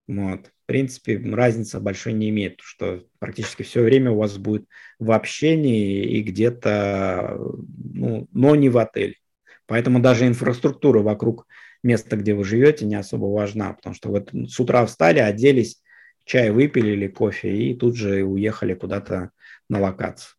вот. 0.10 0.48
В 0.48 0.66
принципе, 0.66 1.20
разница 1.20 1.80
большой 1.80 2.14
не 2.14 2.30
имеет, 2.30 2.62
что 2.62 3.04
практически 3.20 3.62
все 3.62 3.84
время 3.84 4.10
у 4.10 4.18
вас 4.18 4.38
будет 4.40 4.66
в 4.98 5.12
общении 5.12 6.04
и 6.04 6.24
где-то, 6.24 7.38
ну, 7.94 8.28
но 8.34 8.56
не 8.56 8.70
в 8.70 8.80
отеле. 8.80 9.16
Поэтому 9.68 10.00
даже 10.00 10.26
инфраструктура 10.26 11.02
вокруг 11.02 11.46
места, 11.84 12.16
где 12.16 12.34
вы 12.34 12.44
живете, 12.44 12.86
не 12.86 12.96
особо 12.96 13.26
важна, 13.26 13.74
потому 13.74 13.94
что 13.94 14.10
вы 14.10 14.26
с 14.48 14.60
утра 14.60 14.84
встали, 14.88 15.20
оделись, 15.20 15.80
чай 16.26 16.50
выпили 16.50 16.90
или 16.94 17.08
кофе 17.08 17.56
и 17.56 17.76
тут 17.76 17.96
же 17.96 18.24
уехали 18.24 18.74
куда-то 18.74 19.30
на 19.70 19.80
локацию. 19.80 20.34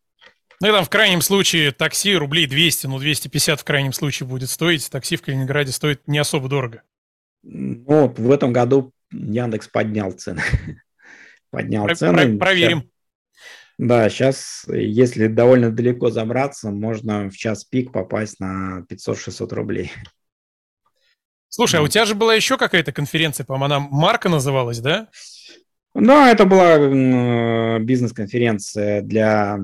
Ну 0.59 0.67
и 0.67 0.71
там 0.71 0.83
в 0.83 0.89
крайнем 0.89 1.21
случае 1.21 1.71
такси 1.71 2.13
рублей 2.13 2.45
200, 2.45 2.87
ну 2.87 2.99
250 2.99 3.61
в 3.61 3.63
крайнем 3.63 3.93
случае 3.93 4.27
будет 4.27 4.49
стоить. 4.49 4.89
Такси 4.91 5.15
в 5.15 5.21
Калининграде 5.21 5.71
стоит 5.71 6.05
не 6.07 6.17
особо 6.17 6.49
дорого. 6.49 6.83
Ну, 7.41 8.13
в 8.17 8.31
этом 8.31 8.51
году 8.51 8.91
Яндекс 9.11 9.67
поднял 9.67 10.11
цены. 10.11 10.41
поднял 11.51 11.85
про, 11.85 11.95
цены. 11.95 12.37
Про, 12.37 12.45
проверим. 12.45 12.89
Да, 13.77 14.09
сейчас, 14.09 14.65
если 14.67 15.27
довольно 15.27 15.71
далеко 15.71 16.11
забраться, 16.11 16.69
можно 16.69 17.29
в 17.29 17.35
час 17.35 17.63
пик 17.63 17.91
попасть 17.91 18.39
на 18.39 18.85
500-600 18.89 19.53
рублей. 19.55 19.91
Слушай, 21.49 21.79
а 21.79 21.83
у 21.83 21.87
тебя 21.87 22.05
же 22.05 22.15
была 22.15 22.35
еще 22.35 22.57
какая-то 22.57 22.93
конференция, 22.93 23.43
по-моему, 23.43 23.65
она 23.65 23.79
Марка 23.79 24.29
называлась, 24.29 24.79
да? 24.79 25.09
Да, 25.93 26.31
это 26.31 26.45
была 26.45 27.79
бизнес-конференция 27.79 29.01
для, 29.01 29.59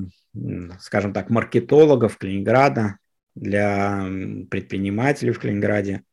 скажем 0.79 1.13
так, 1.13 1.29
маркетологов 1.29 2.17
Калининграда, 2.17 2.97
для 3.35 4.03
предпринимателей 4.49 5.31
в 5.31 5.39
Калининграде. 5.39 6.03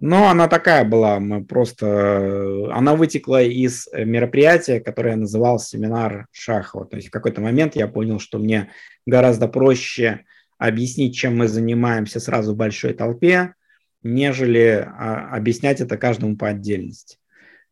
Но 0.00 0.28
она 0.28 0.48
такая 0.48 0.84
была, 0.84 1.18
мы 1.18 1.44
просто... 1.44 2.70
Она 2.72 2.94
вытекла 2.94 3.42
из 3.42 3.88
мероприятия, 3.92 4.80
которое 4.80 5.16
называлось 5.16 5.66
семинар 5.66 6.26
Шахова. 6.32 6.86
То 6.86 6.96
есть 6.96 7.08
в 7.08 7.10
какой-то 7.10 7.40
момент 7.40 7.74
я 7.76 7.88
понял, 7.88 8.18
что 8.18 8.38
мне 8.38 8.70
гораздо 9.06 9.48
проще 9.48 10.24
объяснить, 10.58 11.16
чем 11.16 11.36
мы 11.36 11.48
занимаемся 11.48 12.20
сразу 12.20 12.52
в 12.52 12.56
большой 12.56 12.92
толпе, 12.94 13.54
нежели 14.02 14.86
а, 14.86 15.34
объяснять 15.34 15.80
это 15.80 15.96
каждому 15.96 16.36
по 16.36 16.48
отдельности. 16.48 17.18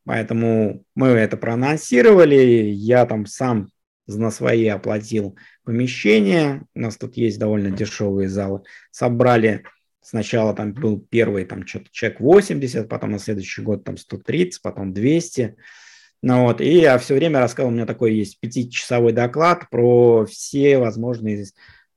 Поэтому 0.05 0.85
мы 0.94 1.09
это 1.09 1.36
проанонсировали, 1.36 2.35
я 2.35 3.07
там 3.07 3.27
сам 3.27 3.70
на 4.07 4.31
свои 4.31 4.69
оплатил 4.69 5.36
помещение, 5.65 6.62
у 6.74 6.81
нас 6.81 6.97
тут 6.97 7.16
есть 7.16 7.40
довольно 7.40 7.70
дешевые 7.70 8.28
залы, 8.28 8.62
собрали 8.93 9.65
Сначала 10.09 10.55
там 10.55 10.73
был 10.73 11.01
первый 11.01 11.45
там 11.47 11.66
что-то 11.66 11.87
чек 11.91 12.20
80, 12.20 12.89
потом 12.89 13.11
на 13.11 13.19
следующий 13.19 13.61
год 13.61 13.83
там 13.83 13.97
130, 13.97 14.62
потом 14.62 14.93
200. 14.93 15.57
Ну 16.23 16.45
вот, 16.45 16.61
и 16.61 16.78
я 16.78 16.97
все 16.99 17.16
время 17.16 17.41
рассказывал, 17.41 17.73
у 17.73 17.74
меня 17.74 17.87
такой 17.87 18.15
есть 18.15 18.39
пятичасовой 18.39 19.12
доклад 19.12 19.69
про 19.69 20.24
все 20.24 20.78
возможные 20.78 21.47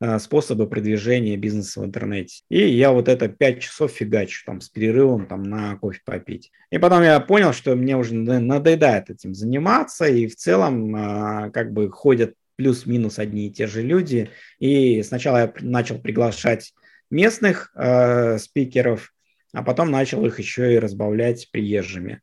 э, 0.01 0.17
способы 0.17 0.67
продвижения 0.67 1.37
бизнеса 1.37 1.81
в 1.81 1.85
интернете. 1.85 2.41
И 2.49 2.67
я 2.67 2.93
вот 2.93 3.09
это 3.09 3.27
5 3.27 3.61
часов 3.61 3.91
фигачу 3.91 4.43
там 4.43 4.59
с 4.59 4.69
перерывом 4.69 5.27
там 5.27 5.43
на 5.43 5.75
кофе 5.75 5.99
попить. 6.03 6.51
И 6.71 6.79
потом 6.79 7.03
я 7.03 7.19
понял, 7.19 7.53
что 7.53 7.75
мне 7.75 7.95
уже 7.95 8.15
надоедает 8.15 9.11
этим 9.11 9.35
заниматься, 9.35 10.05
и 10.05 10.25
в 10.25 10.35
целом 10.35 10.95
э, 10.95 11.51
как 11.51 11.73
бы 11.73 11.91
ходят 11.91 12.33
плюс-минус 12.55 13.19
одни 13.19 13.49
и 13.49 13.51
те 13.51 13.67
же 13.67 13.83
люди. 13.83 14.31
И 14.57 15.03
сначала 15.03 15.37
я 15.37 15.53
начал 15.61 15.99
приглашать 15.99 16.73
местных 17.09 17.71
э, 17.75 18.37
спикеров, 18.37 19.13
а 19.53 19.63
потом 19.63 19.91
начал 19.91 20.25
их 20.25 20.39
еще 20.39 20.73
и 20.73 20.79
разбавлять 20.79 21.49
приезжими. 21.51 22.21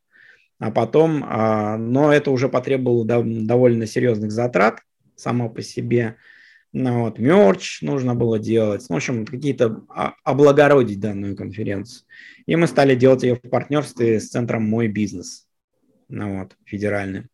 А 0.59 0.71
потом, 0.71 1.23
э, 1.23 1.77
но 1.77 2.11
это 2.11 2.31
уже 2.31 2.49
потребовало 2.49 3.05
дов- 3.05 3.45
довольно 3.45 3.85
серьезных 3.85 4.31
затрат 4.31 4.79
само 5.15 5.49
по 5.49 5.61
себе. 5.61 6.15
Ну, 6.73 7.01
вот, 7.01 7.17
мерч 7.17 7.81
нужно 7.81 8.13
было 8.13 8.39
делать. 8.39 8.85
Ну, 8.89 8.95
в 8.95 8.97
общем, 8.97 9.25
какие-то 9.25 9.83
облагородить 10.23 10.99
данную 10.99 11.35
конференцию. 11.35 12.05
И 12.45 12.55
мы 12.55 12.67
стали 12.67 12.93
делать 12.95 13.23
ее 13.23 13.35
в 13.35 13.49
партнерстве 13.49 14.19
с 14.19 14.29
центром 14.29 14.63
«Мой 14.63 14.87
бизнес», 14.87 15.47
ну, 16.09 16.39
вот, 16.39 16.55
федеральным. 16.65 17.29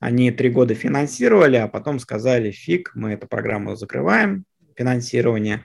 Они 0.00 0.30
три 0.30 0.50
года 0.50 0.74
финансировали, 0.74 1.56
а 1.56 1.66
потом 1.66 1.98
сказали, 1.98 2.50
фиг, 2.50 2.92
мы 2.94 3.12
эту 3.12 3.26
программу 3.26 3.74
закрываем, 3.74 4.44
финансирование, 4.76 5.64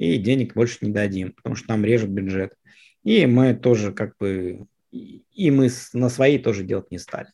и 0.00 0.16
денег 0.16 0.54
больше 0.54 0.78
не 0.80 0.92
дадим, 0.92 1.32
потому 1.32 1.54
что 1.54 1.68
нам 1.68 1.84
режут 1.84 2.08
бюджет. 2.08 2.54
И 3.02 3.26
мы 3.26 3.52
тоже 3.52 3.92
как 3.92 4.16
бы, 4.18 4.66
и 4.90 5.50
мы 5.50 5.68
на 5.92 6.08
свои 6.08 6.38
тоже 6.38 6.64
делать 6.64 6.90
не 6.90 6.98
стали. 6.98 7.28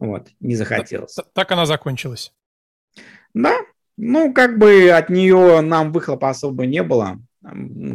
Вот, 0.00 0.28
не 0.40 0.56
захотелось. 0.56 1.14
Так, 1.14 1.32
так 1.32 1.52
она 1.52 1.64
закончилась. 1.64 2.32
Да, 3.32 3.60
ну, 3.96 4.34
как 4.34 4.58
бы 4.58 4.90
от 4.90 5.08
нее 5.08 5.60
нам 5.60 5.92
выхлопа 5.92 6.30
особо 6.30 6.66
не 6.66 6.82
было, 6.82 7.20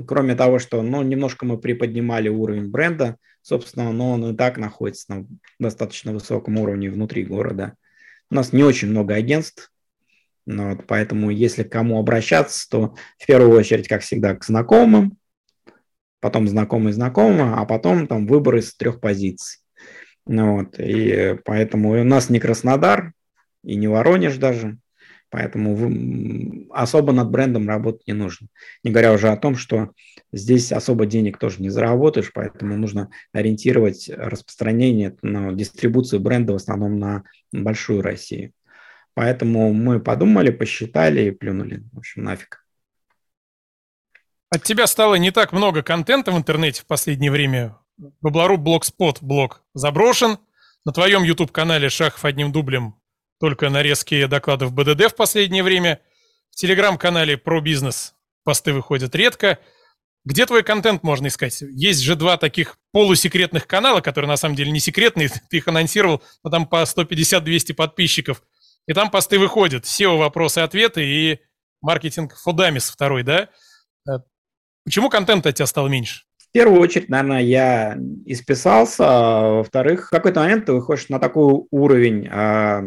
кроме 0.07 0.35
того, 0.35 0.59
что, 0.59 0.81
ну, 0.81 1.01
немножко 1.01 1.45
мы 1.45 1.57
приподнимали 1.57 2.29
уровень 2.29 2.71
бренда, 2.71 3.17
собственно, 3.41 3.91
но 3.91 4.11
он 4.11 4.33
и 4.33 4.37
так 4.37 4.57
находится 4.57 5.13
на 5.13 5.27
достаточно 5.59 6.13
высоком 6.13 6.57
уровне 6.57 6.89
внутри 6.89 7.25
города. 7.25 7.73
У 8.29 8.35
нас 8.35 8.53
не 8.53 8.63
очень 8.63 8.89
много 8.91 9.15
агентств, 9.15 9.73
вот, 10.47 10.87
поэтому, 10.87 11.29
если 11.29 11.63
к 11.63 11.71
кому 11.71 11.99
обращаться, 11.99 12.67
то 12.69 12.95
в 13.19 13.25
первую 13.25 13.51
очередь, 13.51 13.87
как 13.87 14.01
всегда, 14.01 14.33
к 14.33 14.45
знакомым, 14.45 15.17
потом 16.21 16.47
знакомые 16.47 16.93
знакомые, 16.93 17.53
а 17.53 17.65
потом 17.65 18.07
там 18.07 18.25
выбор 18.27 18.55
из 18.55 18.73
трех 18.73 19.01
позиций. 19.01 19.59
Ну, 20.25 20.57
вот, 20.57 20.79
и 20.79 21.37
поэтому 21.45 21.99
у 21.99 22.03
нас 22.03 22.29
не 22.29 22.39
Краснодар 22.39 23.11
и 23.63 23.75
не 23.75 23.87
Воронеж 23.87 24.37
даже, 24.37 24.77
поэтому 25.29 25.75
в, 25.75 26.71
особо 26.71 27.11
над 27.11 27.29
брендом 27.29 27.67
работать 27.67 28.07
не 28.07 28.13
нужно. 28.13 28.47
Не 28.83 28.91
говоря 28.91 29.13
уже 29.13 29.29
о 29.29 29.37
том, 29.37 29.57
что 29.57 29.91
здесь 30.31 30.71
особо 30.71 31.05
денег 31.05 31.37
тоже 31.37 31.61
не 31.61 31.69
заработаешь, 31.69 32.31
поэтому 32.33 32.77
нужно 32.77 33.09
ориентировать 33.33 34.09
распространение, 34.09 35.15
ну, 35.21 35.53
дистрибуцию 35.53 36.21
бренда 36.21 36.53
в 36.53 36.57
основном 36.57 36.99
на 36.99 37.23
большую 37.51 38.01
Россию. 38.01 38.53
Поэтому 39.17 39.73
мы 39.73 39.99
подумали, 39.99 40.51
посчитали 40.51 41.21
и 41.21 41.31
плюнули. 41.31 41.81
В 41.91 41.97
общем, 41.97 42.23
нафиг. 42.23 42.63
От 44.51 44.61
тебя 44.61 44.85
стало 44.85 45.15
не 45.15 45.31
так 45.31 45.53
много 45.53 45.81
контента 45.81 46.31
в 46.31 46.37
интернете 46.37 46.83
в 46.83 46.85
последнее 46.85 47.31
время. 47.31 47.75
Баблоруб 48.21 48.59
Блогспот 48.59 49.23
блог 49.23 49.63
заброшен. 49.73 50.37
На 50.85 50.93
твоем 50.93 51.23
YouTube-канале 51.23 51.89
Шахов 51.89 52.25
одним 52.25 52.51
дублем 52.51 52.93
только 53.39 53.71
нарезки 53.71 54.27
докладов 54.27 54.71
БДД 54.71 55.11
в 55.11 55.15
последнее 55.15 55.63
время. 55.63 55.99
В 56.51 56.55
телеграм-канале 56.55 57.37
про 57.37 57.59
бизнес 57.59 58.13
посты 58.43 58.71
выходят 58.71 59.15
редко. 59.15 59.57
Где 60.25 60.45
твой 60.45 60.61
контент 60.61 61.01
можно 61.01 61.25
искать? 61.25 61.59
Есть 61.61 62.01
же 62.01 62.15
два 62.15 62.37
таких 62.37 62.77
полусекретных 62.91 63.65
канала, 63.65 64.01
которые 64.01 64.29
на 64.29 64.37
самом 64.37 64.55
деле 64.55 64.69
не 64.69 64.79
секретные, 64.79 65.29
ты 65.49 65.57
их 65.57 65.67
анонсировал, 65.67 66.21
но 66.43 66.51
там 66.51 66.67
по 66.67 66.83
150-200 66.83 67.73
подписчиков. 67.73 68.43
И 68.87 68.93
там 68.93 69.11
посты 69.11 69.37
выходят, 69.37 69.83
SEO 69.83 70.17
вопросы-ответы 70.17 71.03
и 71.03 71.39
маркетинг 71.81 72.35
Фудамис 72.35 72.89
второй, 72.89 73.23
да? 73.23 73.49
Э, 74.07 74.19
почему 74.85 75.09
контента 75.09 75.49
от 75.49 75.55
тебя 75.55 75.67
стало 75.67 75.87
меньше? 75.87 76.23
В 76.37 76.51
первую 76.53 76.79
очередь, 76.79 77.09
наверное, 77.09 77.41
я 77.41 77.97
исписался. 78.25 79.03
А 79.05 79.49
во-вторых, 79.57 80.07
в 80.07 80.09
какой-то 80.09 80.39
момент 80.39 80.65
ты 80.65 80.73
выходишь 80.73 81.09
на 81.09 81.19
такой 81.19 81.65
уровень 81.69 82.27
а, 82.31 82.85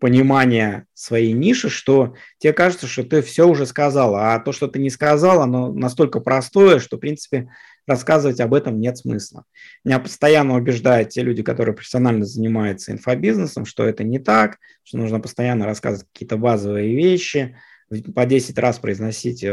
понимания 0.00 0.86
своей 0.94 1.32
ниши, 1.32 1.68
что 1.68 2.14
тебе 2.38 2.54
кажется, 2.54 2.86
что 2.86 3.04
ты 3.04 3.20
все 3.20 3.46
уже 3.46 3.66
сказал, 3.66 4.16
а 4.16 4.38
то, 4.40 4.50
что 4.50 4.66
ты 4.66 4.78
не 4.78 4.88
сказал, 4.88 5.42
оно 5.42 5.70
настолько 5.70 6.20
простое, 6.20 6.80
что, 6.80 6.96
в 6.96 7.00
принципе, 7.00 7.50
рассказывать 7.90 8.40
об 8.40 8.54
этом 8.54 8.80
нет 8.80 8.96
смысла. 8.96 9.44
Меня 9.84 9.98
постоянно 9.98 10.54
убеждают 10.56 11.10
те 11.10 11.22
люди, 11.22 11.42
которые 11.42 11.74
профессионально 11.74 12.24
занимаются 12.24 12.92
инфобизнесом, 12.92 13.66
что 13.66 13.84
это 13.84 14.04
не 14.04 14.18
так, 14.18 14.58
что 14.82 14.96
нужно 14.96 15.20
постоянно 15.20 15.66
рассказывать 15.66 16.08
какие-то 16.12 16.38
базовые 16.38 16.94
вещи, 16.94 17.56
по 18.14 18.24
10 18.24 18.58
раз 18.58 18.78
произносить 18.78 19.44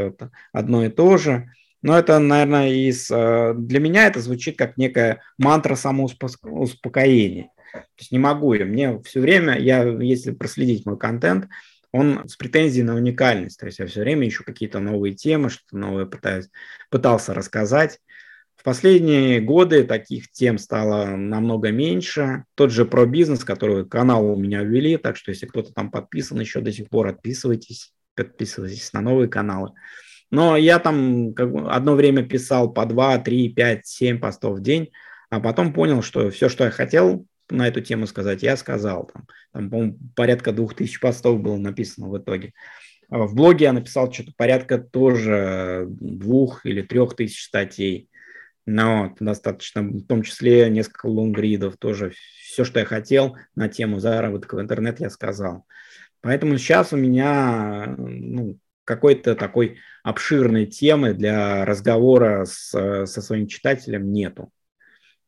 одно 0.54 0.86
и 0.86 0.90
то 0.90 1.18
же. 1.18 1.50
Но 1.82 1.98
это, 1.98 2.20
наверное, 2.20 2.70
из, 2.70 3.10
э, 3.12 3.54
для 3.56 3.80
меня 3.80 4.08
это 4.08 4.20
звучит 4.20 4.58
как 4.58 4.78
некая 4.78 5.22
мантра 5.38 5.76
самоуспокоения. 5.76 7.50
То 7.72 8.00
есть 8.00 8.12
не 8.12 8.20
могу 8.20 8.54
я. 8.54 8.66
Мне 8.66 9.00
все 9.04 9.20
время, 9.20 9.60
я, 9.60 9.84
если 9.84 10.32
проследить 10.32 10.86
мой 10.86 10.98
контент, 10.98 11.48
он 11.92 12.28
с 12.28 12.36
претензией 12.36 12.84
на 12.84 12.96
уникальность. 12.96 13.60
То 13.60 13.66
есть 13.68 13.80
я 13.80 13.88
все 13.88 14.02
время 14.02 14.28
ищу 14.28 14.44
какие-то 14.44 14.80
новые 14.80 15.14
темы, 15.14 15.50
что-то 15.50 15.78
новое 15.78 16.06
пытаюсь, 16.06 16.50
пытался 16.90 17.34
рассказать. 17.34 18.00
В 18.58 18.64
последние 18.64 19.40
годы 19.40 19.84
таких 19.84 20.32
тем 20.32 20.58
стало 20.58 21.16
намного 21.16 21.72
меньше. 21.72 22.44
Тот 22.56 22.72
же 22.72 22.86
про 22.86 23.06
бизнес, 23.06 23.44
который 23.44 23.88
канал 23.88 24.30
у 24.30 24.36
меня 24.36 24.64
ввели, 24.64 24.98
так 24.98 25.16
что 25.16 25.32
если 25.32 25.46
кто-то 25.46 25.72
там 25.74 25.92
подписан 25.92 26.40
еще 26.40 26.60
до 26.60 26.72
сих 26.74 26.90
пор, 26.90 27.08
отписывайтесь, 27.08 27.94
подписывайтесь 28.16 28.92
на 28.94 29.02
новые 29.02 29.30
каналы. 29.30 29.72
Но 30.32 30.58
я 30.58 30.80
там 30.80 31.34
как 31.34 31.52
бы 31.52 31.72
одно 31.72 31.96
время 31.96 32.24
писал 32.24 32.74
по 32.74 32.86
2, 32.86 33.20
3, 33.20 33.50
5, 33.50 33.88
7 33.88 34.20
постов 34.20 34.58
в 34.58 34.62
день, 34.62 34.90
а 35.30 35.40
потом 35.40 35.72
понял, 35.72 36.02
что 36.02 36.30
все, 36.32 36.50
что 36.50 36.66
я 36.66 36.72
хотел, 36.72 37.26
на 37.50 37.68
эту 37.68 37.82
тему 37.82 38.08
сказать, 38.08 38.44
я 38.44 38.58
сказал. 38.58 39.10
Там, 39.14 39.28
там 39.54 39.70
по-моему, 39.70 39.98
порядка 40.16 40.52
двух 40.52 40.74
тысяч 40.74 41.00
постов 41.00 41.40
было 41.40 41.58
написано 41.58 42.10
в 42.10 42.18
итоге. 42.18 42.54
А 43.10 43.20
в 43.20 43.36
блоге 43.36 43.66
я 43.66 43.74
написал 43.74 44.12
что-то 44.12 44.32
порядка 44.36 44.80
тоже 44.80 45.86
двух 45.88 46.66
или 46.66 46.82
трех 46.82 47.16
тысяч 47.16 47.46
статей. 47.46 48.10
Но 48.68 49.16
достаточно, 49.22 49.82
в 49.82 50.06
том 50.06 50.24
числе 50.24 50.70
несколько 50.70 51.06
лонгридов, 51.06 51.78
тоже 51.78 52.12
все, 52.42 52.66
что 52.66 52.82
я 52.82 52.86
хотел 52.86 53.38
на 53.56 53.70
тему 53.70 54.00
заработка 54.00 54.56
в 54.56 54.62
интернет, 54.62 55.00
я 55.00 55.10
сказал. 55.10 55.66
Поэтому 56.20 56.58
сейчас 56.58 56.92
у 56.92 56.98
меня 56.98 57.96
ну, 57.98 58.60
какой-то 58.84 59.36
такой 59.36 59.78
обширной 60.04 60.66
темы 60.66 61.14
для 61.14 61.64
разговора 61.64 62.44
с, 62.44 63.06
со 63.06 63.22
своим 63.22 63.48
читателем 63.48 64.12
нету. 64.12 64.52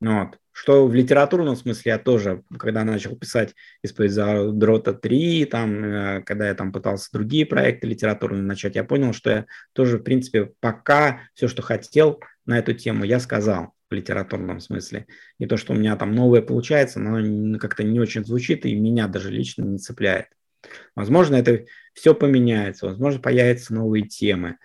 Вот. 0.02 0.38
Что 0.52 0.86
в 0.86 0.94
литературном 0.94 1.56
смысле 1.56 1.94
я 1.94 1.98
тоже, 1.98 2.44
когда 2.58 2.84
начал 2.84 3.16
писать 3.16 3.56
исповедь 3.82 4.12
за 4.12 4.52
Дрота 4.52 4.94
3, 4.94 5.46
там, 5.46 5.84
э, 5.84 6.24
когда 6.24 6.50
я 6.50 6.56
там 6.56 6.74
пытался 6.74 7.10
другие 7.14 7.46
проекты 7.46 7.88
литературные 7.88 8.44
начать, 8.44 8.76
я 8.76 8.84
понял, 8.84 9.14
что 9.14 9.30
я 9.30 9.46
тоже, 9.72 10.00
в 10.00 10.04
принципе, 10.04 10.52
пока 10.60 11.22
все, 11.34 11.48
что 11.48 11.62
хотел 11.62 12.20
на 12.50 12.58
эту 12.58 12.74
тему, 12.74 13.06
я 13.06 13.20
сказал 13.20 13.74
в 13.90 13.94
литературном 13.94 14.60
смысле. 14.60 15.06
И 15.38 15.46
то, 15.46 15.56
что 15.56 15.74
у 15.74 15.76
меня 15.76 15.96
там 15.96 16.14
новое 16.14 16.42
получается, 16.42 17.00
но 17.00 17.58
как-то 17.60 17.84
не 17.84 18.00
очень 18.00 18.26
звучит 18.26 18.66
и 18.66 18.76
меня 18.76 19.08
даже 19.08 19.32
лично 19.32 19.64
не 19.64 19.78
цепляет. 19.78 20.28
Возможно, 20.96 21.36
это 21.36 21.66
все 21.94 22.14
поменяется, 22.14 22.88
возможно, 22.88 23.22
появятся 23.22 23.74
новые 23.74 24.08
темы. 24.08 24.58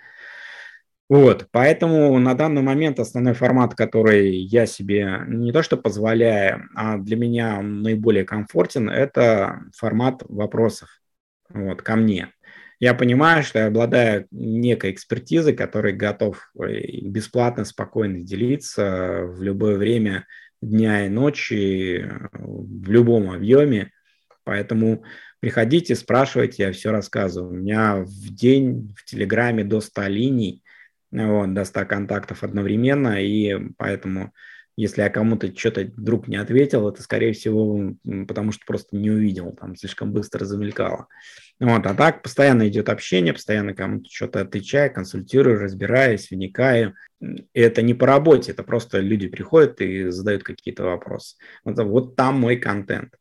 Вот, 1.11 1.49
поэтому 1.53 2.19
на 2.19 2.35
данный 2.35 2.63
момент 2.63 2.99
основной 2.99 3.35
формат, 3.35 3.75
который 3.75 4.35
я 4.37 4.65
себе 4.65 5.21
не 5.29 5.53
то 5.53 5.63
что 5.63 5.77
позволяю, 5.77 6.67
а 6.75 6.97
для 6.97 7.17
меня 7.17 7.61
наиболее 7.61 8.25
комфортен, 8.25 8.89
это 8.89 9.61
формат 9.77 10.23
вопросов 10.27 10.89
вот, 11.51 11.83
ко 11.83 11.97
мне. 11.97 12.33
Я 12.85 12.93
понимаю, 12.93 13.43
что 13.43 13.61
я 13.61 13.69
обладаю 13.69 14.27
некой 14.31 14.91
экспертизой, 14.91 15.55
который 15.55 15.95
готов 15.95 16.53
э, 16.55 17.01
бесплатно, 17.01 17.65
спокойно 17.65 18.21
делиться 18.21 19.23
в 19.25 19.43
любое 19.43 19.79
время 19.79 20.27
дня 20.61 21.07
и 21.07 21.09
ночи, 21.09 22.07
в 22.35 22.91
любом 22.91 23.31
объеме. 23.31 23.91
Поэтому 24.45 25.03
приходите, 25.41 25.95
спрашивайте, 25.95 26.65
я 26.65 26.73
все 26.73 26.91
рассказываю. 26.91 27.53
У 27.53 27.57
меня 27.57 28.05
в 28.05 28.29
день 28.29 28.95
в 28.95 29.07
Телеграме 29.07 29.65
до 29.65 29.81
100 29.81 30.03
линий, 30.09 30.63
вот, 31.11 31.55
до 31.55 31.65
100 31.65 31.87
контактов 31.87 32.45
одновременно, 32.45 33.19
и 33.19 33.71
поэтому 33.79 34.35
если 34.77 35.01
я 35.01 35.09
кому-то 35.09 35.57
что-то 35.57 35.91
вдруг 35.97 36.29
не 36.29 36.37
ответил, 36.37 36.89
это, 36.89 37.03
скорее 37.03 37.33
всего, 37.33 37.95
потому 38.27 38.53
что 38.53 38.67
просто 38.67 38.95
не 38.95 39.11
увидел, 39.11 39.53
там 39.53 39.75
слишком 39.75 40.13
быстро 40.13 40.45
замелькало. 40.45 41.07
Вот, 41.61 41.87
а 41.87 41.95
так 41.95 42.23
постоянно 42.23 42.69
идет 42.69 42.89
общение, 42.89 43.33
постоянно 43.33 43.75
кому-то 43.75 44.09
что-то 44.11 44.41
отвечаю, 44.41 44.93
консультирую, 44.93 45.61
разбираюсь, 45.61 46.31
вникаю. 46.31 46.95
И 47.21 47.61
это 47.61 47.81
не 47.81 47.95
по 47.95 48.07
работе, 48.07 48.53
это 48.53 48.65
просто 48.65 48.99
люди 48.99 49.29
приходят 49.29 49.81
и 49.81 50.11
задают 50.11 50.43
какие-то 50.43 50.85
вопросы. 50.85 51.37
Вот, 51.65 51.79
вот 51.79 52.17
там 52.17 52.41
мой 52.41 52.57
контент 52.57 53.15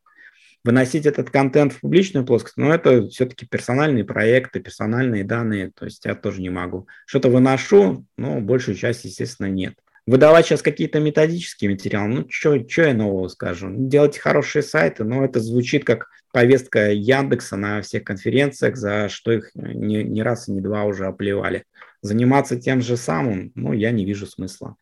выносить 0.64 1.06
этот 1.06 1.30
контент 1.30 1.74
в 1.74 1.82
публичную 1.82 2.26
плоскость, 2.26 2.58
но 2.58 2.74
это 2.74 3.08
все-таки 3.10 3.46
персональные 3.46 4.06
проекты, 4.06 4.62
персональные 4.62 5.24
данные, 5.24 5.72
то 5.76 5.86
есть 5.86 6.06
я 6.06 6.16
тоже 6.16 6.42
не 6.42 6.50
могу. 6.50 6.88
Что-то 7.06 7.30
выношу, 7.30 8.06
но 8.18 8.40
большую 8.40 8.76
часть, 8.76 9.04
естественно, 9.04 9.48
нет. 9.48 9.76
Выдавать 10.06 10.46
сейчас 10.46 10.62
какие-то 10.62 11.00
методические 11.00 11.72
материалы, 11.72 12.10
ну, 12.10 12.26
что 12.30 12.56
я 12.56 12.94
нового 12.94 13.30
скажу? 13.30 13.70
Делать 13.72 14.18
хорошие 14.18 14.62
сайты, 14.62 15.06
но 15.06 15.24
это 15.24 15.40
звучит 15.40 15.86
как 15.86 16.10
повестка 16.34 16.92
Яндекса 16.92 17.56
на 17.56 17.82
всех 17.82 18.04
конференциях, 18.04 18.76
за 18.76 19.08
что 19.08 19.32
их 19.32 19.52
не, 19.54 20.04
не 20.04 20.22
раз 20.22 20.50
и 20.50 20.52
не 20.52 20.60
два 20.60 20.84
уже 20.84 21.06
оплевали. 21.06 21.64
Заниматься 22.02 22.60
тем 22.60 22.82
же 22.82 22.98
самым, 22.98 23.54
ну, 23.56 23.72
я 23.72 23.92
не 23.92 24.04
вижу 24.04 24.28
смысла. 24.28 24.76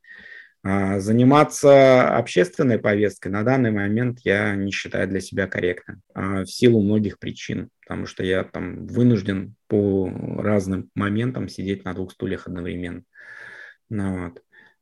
А, 0.64 1.00
заниматься 1.00 2.16
общественной 2.16 2.80
повесткой 2.80 3.30
на 3.30 3.44
данный 3.44 3.72
момент 3.72 4.20
я 4.24 4.56
не 4.56 4.72
считаю 4.72 5.08
для 5.08 5.20
себя 5.20 5.48
корректным 5.48 6.02
а, 6.14 6.44
в 6.44 6.48
силу 6.48 6.82
многих 6.82 7.20
причин, 7.20 7.70
потому 7.82 8.06
что 8.06 8.24
я 8.24 8.44
там 8.44 8.88
вынужден 8.88 9.56
по 9.68 10.12
разным 10.38 10.90
моментам 10.96 11.48
сидеть 11.48 11.84
на 11.84 11.94
двух 11.94 12.12
стульях 12.12 12.48
одновременно. 12.48 13.04
Ну, 13.90 14.26
вот. 14.26 14.42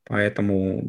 Поэтому 0.10 0.84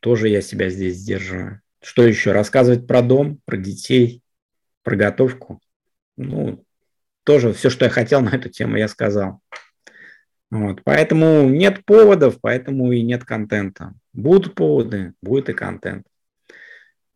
тоже 0.00 0.28
я 0.28 0.42
себя 0.42 0.68
здесь 0.68 0.96
сдерживаю. 0.96 1.62
Что 1.82 2.06
еще? 2.06 2.32
Рассказывать 2.32 2.86
про 2.86 3.00
дом, 3.00 3.40
про 3.46 3.56
детей, 3.56 4.22
про 4.82 4.94
готовку. 4.94 5.58
Ну, 6.18 6.62
тоже 7.24 7.54
все, 7.54 7.70
что 7.70 7.86
я 7.86 7.90
хотел 7.90 8.20
на 8.20 8.28
эту 8.28 8.50
тему, 8.50 8.76
я 8.76 8.88
сказал. 8.88 9.40
Вот, 10.50 10.82
поэтому 10.84 11.48
нет 11.48 11.82
поводов, 11.86 12.40
поэтому 12.42 12.92
и 12.92 13.00
нет 13.00 13.24
контента. 13.24 13.94
Будут 14.12 14.54
поводы, 14.54 15.14
будет 15.22 15.48
и 15.48 15.54
контент. 15.54 16.06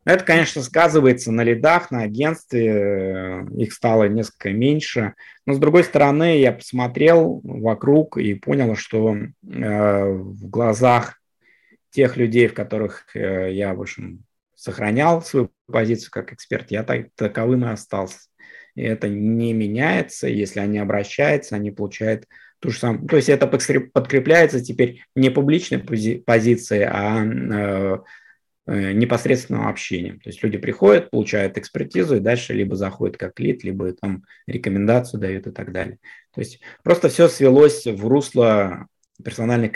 Это, 0.07 0.25
конечно, 0.25 0.63
сказывается 0.63 1.31
на 1.31 1.45
лидах, 1.45 1.91
на 1.91 2.03
агентстве, 2.03 3.47
их 3.57 3.75
стало 3.75 4.05
несколько 4.05 4.53
меньше. 4.53 5.15
Но, 5.45 5.53
с 5.53 5.59
другой 5.59 5.85
стороны, 5.85 6.41
я 6.41 6.53
посмотрел 6.53 7.43
вокруг 7.45 8.17
и 8.17 8.33
понял, 8.35 8.75
что 8.75 9.15
э, 9.17 9.29
в 9.43 10.49
глазах 10.49 11.22
тех 11.93 12.17
людей, 12.17 12.49
в 12.49 12.55
которых 12.55 13.07
э, 13.15 13.53
я, 13.53 13.75
в 13.75 13.81
общем, 13.81 14.25
сохранял 14.57 15.23
свою 15.23 15.51
позицию 15.67 16.11
как 16.11 16.33
эксперт, 16.33 16.71
я 16.71 16.83
так, 16.83 17.09
таковым 17.15 17.65
и 17.65 17.69
остался. 17.69 18.19
И 18.75 18.83
это 18.83 19.09
не 19.09 19.53
меняется. 19.53 20.29
Если 20.29 20.61
они 20.61 20.79
обращаются, 20.79 21.57
они 21.57 21.71
получают 21.71 22.27
ту 22.59 22.71
же 22.71 22.79
самую. 22.79 23.07
То 23.09 23.17
есть 23.17 23.29
это 23.29 23.47
подкрепляется 23.47 24.65
теперь 24.65 25.03
не 25.15 25.31
публичной 25.31 25.79
пози- 25.79 26.23
позицией, 26.23 26.85
а 26.89 27.25
э, 27.25 27.99
э, 28.67 28.93
непосредственным 28.93 29.67
общением. 29.67 30.21
То 30.21 30.31
есть 30.31 30.43
люди 30.43 30.59
приходят, 30.59 31.11
получают 31.11 31.59
экспертизу 31.59 32.17
и 32.17 32.21
дальше 32.21 32.55
либо 32.55 32.77
заходят 32.77 33.17
как 33.17 33.39
лид, 33.41 33.65
либо 33.65 33.93
там 33.93 34.25
рекомендацию 34.47 35.21
дают 35.21 35.49
и 35.49 35.51
так 35.51 35.73
далее. 35.73 35.99
То 36.35 36.41
есть 36.41 36.61
просто 36.83 37.09
все 37.09 37.29
свелось 37.29 37.85
в 37.85 38.07
русло 38.07 38.87
персональной 39.23 39.69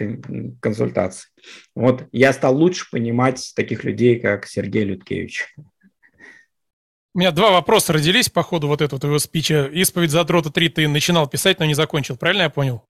консультации. 0.61 1.29
Вот 1.75 2.07
я 2.13 2.33
стал 2.33 2.57
лучше 2.57 2.91
понимать 2.91 3.53
таких 3.55 3.85
людей, 3.85 4.21
как 4.21 4.47
Сергей 4.47 4.85
Людкевич. 4.85 5.55
У 7.15 7.19
меня 7.19 7.31
два 7.31 7.51
вопроса 7.51 7.95
родились 7.95 8.29
по 8.29 8.43
ходу 8.43 8.69
вот 8.69 8.83
этого 8.83 9.01
твоего 9.01 9.19
спича. 9.19 9.67
Исповедь 9.73 10.11
задрота 10.11 10.51
3 10.51 10.69
ты 10.69 10.89
начинал 10.89 11.27
писать, 11.27 11.59
но 11.59 11.65
не 11.65 11.75
закончил, 11.75 12.17
правильно 12.17 12.43
я 12.43 12.51
понял? 12.51 12.85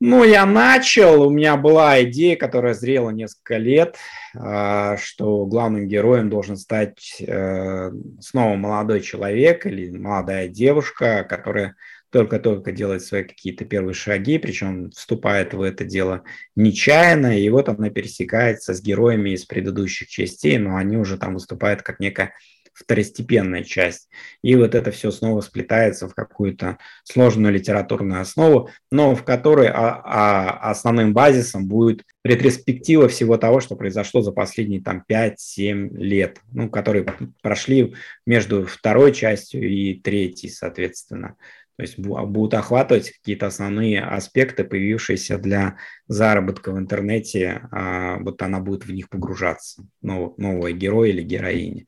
Ну, 0.00 0.22
я 0.22 0.46
начал, 0.46 1.26
у 1.26 1.30
меня 1.30 1.56
была 1.56 2.00
идея, 2.04 2.36
которая 2.36 2.74
зрела 2.74 3.10
несколько 3.10 3.56
лет, 3.56 3.96
а, 4.36 4.96
что 4.96 5.44
главным 5.44 5.88
героем 5.88 6.30
должен 6.30 6.56
стать 6.56 7.20
э, 7.20 7.90
снова 8.20 8.54
молодой 8.54 9.00
человек 9.00 9.66
или 9.66 9.90
молодая 9.90 10.46
девушка, 10.46 11.24
которая 11.28 11.74
только-только 12.10 12.72
делает 12.72 13.02
свои 13.02 13.22
какие-то 13.24 13.64
первые 13.64 13.94
шаги, 13.94 14.38
причем 14.38 14.90
вступает 14.90 15.54
в 15.54 15.62
это 15.62 15.84
дело 15.84 16.24
нечаянно, 16.56 17.38
и 17.38 17.48
вот 17.50 17.68
она 17.68 17.90
пересекается 17.90 18.74
с 18.74 18.82
героями 18.82 19.30
из 19.30 19.44
предыдущих 19.44 20.08
частей, 20.08 20.58
но 20.58 20.76
они 20.76 20.96
уже 20.96 21.18
там 21.18 21.34
выступают 21.34 21.82
как 21.82 22.00
некая 22.00 22.32
второстепенная 22.78 23.64
часть. 23.64 24.08
И 24.42 24.54
вот 24.54 24.74
это 24.74 24.92
все 24.92 25.10
снова 25.10 25.40
сплетается 25.40 26.08
в 26.08 26.14
какую-то 26.14 26.78
сложную 27.02 27.52
литературную 27.52 28.20
основу, 28.20 28.70
но 28.92 29.16
в 29.16 29.24
которой 29.24 29.68
а, 29.68 30.00
а 30.04 30.70
основным 30.70 31.12
базисом 31.12 31.66
будет 31.66 32.04
ретроспектива 32.24 33.08
всего 33.08 33.36
того, 33.36 33.58
что 33.60 33.74
произошло 33.74 34.22
за 34.22 34.30
последние 34.30 34.80
там 34.80 35.04
5-7 35.10 35.96
лет, 35.96 36.38
ну, 36.52 36.70
которые 36.70 37.06
прошли 37.42 37.94
между 38.26 38.64
второй 38.64 39.12
частью 39.12 39.68
и 39.68 39.94
третьей, 39.94 40.50
соответственно. 40.50 41.36
То 41.78 41.82
есть 41.82 41.96
будут 41.96 42.54
охватывать 42.54 43.12
какие-то 43.12 43.46
основные 43.46 44.02
аспекты, 44.02 44.64
появившиеся 44.64 45.38
для 45.38 45.76
заработка 46.08 46.72
в 46.72 46.78
интернете, 46.78 47.68
а, 47.70 48.18
вот 48.18 48.42
она 48.42 48.58
будет 48.58 48.84
в 48.84 48.92
них 48.92 49.08
погружаться, 49.08 49.86
новый 50.02 50.72
герой 50.72 51.10
или 51.10 51.22
героиня. 51.22 51.86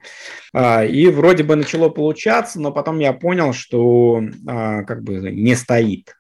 А, 0.53 0.85
и 0.85 1.09
вроде 1.09 1.43
бы 1.43 1.57
начало 1.57 1.89
получаться, 1.89 2.61
но 2.61 2.71
потом 2.71 3.01
я 3.01 3.13
понял, 3.13 3.53
что 3.53 4.23
а, 4.47 4.85
как 4.85 5.03
бы 5.03 5.29
не 5.33 5.57
стоит 5.57 6.15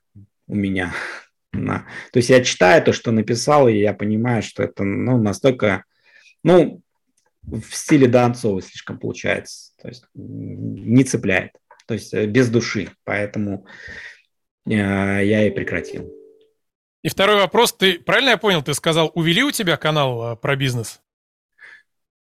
у 0.48 0.56
меня. 0.56 0.92
То 1.52 1.84
есть 2.14 2.28
я 2.28 2.42
читаю 2.42 2.82
то, 2.82 2.92
что 2.92 3.12
написал, 3.12 3.68
и 3.68 3.76
я 3.76 3.94
понимаю, 3.94 4.42
что 4.42 4.64
это 4.64 4.82
ну, 4.82 5.16
настолько, 5.22 5.84
ну, 6.42 6.82
в 7.42 7.72
стиле 7.72 8.08
Донцова 8.08 8.60
слишком 8.62 8.98
получается. 8.98 9.74
То 9.80 9.86
есть 9.86 10.04
не 10.12 11.04
цепляет 11.04 11.52
то 11.90 11.94
есть 11.94 12.14
э, 12.14 12.26
без 12.26 12.48
души. 12.48 12.88
Поэтому 13.02 13.66
э, 14.64 14.70
я 14.70 15.44
и 15.44 15.50
прекратил. 15.50 16.08
И 17.02 17.08
второй 17.08 17.34
вопрос. 17.34 17.72
Ты 17.72 17.98
правильно 17.98 18.30
я 18.30 18.36
понял, 18.36 18.62
ты 18.62 18.74
сказал, 18.74 19.10
увели 19.16 19.42
у 19.42 19.50
тебя 19.50 19.76
канал 19.76 20.34
э, 20.34 20.36
про 20.36 20.54
бизнес? 20.54 21.00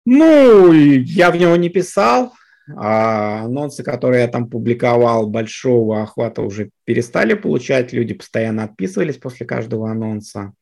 Ну, 0.06 0.72
я 0.72 1.32
в 1.32 1.36
него 1.36 1.58
не 1.58 1.68
писал. 1.68 2.32
А 2.78 3.44
анонсы, 3.44 3.84
которые 3.84 4.22
я 4.22 4.28
там 4.30 4.50
публиковал, 4.50 5.28
большого 5.28 6.02
охвата 6.02 6.42
уже 6.42 6.70
перестали 6.86 7.34
получать. 7.34 7.92
Люди 7.92 8.14
постоянно 8.14 8.64
отписывались 8.64 9.18
после 9.18 9.46
каждого 9.46 9.92
анонса. 9.92 10.54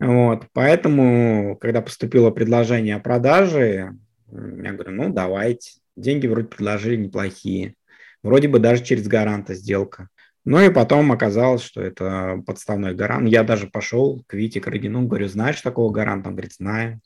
Вот, 0.00 0.46
поэтому, 0.52 1.56
когда 1.60 1.82
поступило 1.82 2.32
предложение 2.32 2.96
о 2.96 3.00
продаже, 3.00 3.92
я 4.32 4.72
говорю, 4.72 4.90
ну, 4.90 5.12
давайте. 5.12 5.70
Деньги 5.94 6.26
вроде 6.26 6.48
предложили 6.48 6.96
неплохие. 6.96 7.76
Вроде 8.24 8.48
бы 8.48 8.58
даже 8.58 8.82
через 8.82 9.06
гаранта 9.06 9.54
сделка. 9.54 10.08
Ну 10.46 10.58
и 10.58 10.70
потом 10.70 11.12
оказалось, 11.12 11.62
что 11.62 11.82
это 11.82 12.42
подставной 12.46 12.94
гарант. 12.94 13.28
Я 13.28 13.44
даже 13.44 13.66
пошел 13.66 14.24
к 14.26 14.32
Вите 14.32 14.62
Крагину, 14.62 15.06
говорю, 15.06 15.28
знаешь 15.28 15.60
такого 15.60 15.92
гаранта? 15.92 16.30
Он 16.30 16.34
говорит, 16.34 16.54
знаю. 16.54 17.00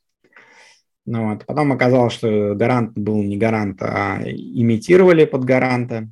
Ну 1.06 1.30
вот. 1.30 1.44
Потом 1.44 1.72
оказалось, 1.72 2.14
что 2.14 2.54
гарант 2.54 2.96
был 2.96 3.20
не 3.20 3.36
гарант, 3.36 3.82
а 3.82 4.20
имитировали 4.24 5.24
под 5.24 5.44
гаранта 5.44 6.08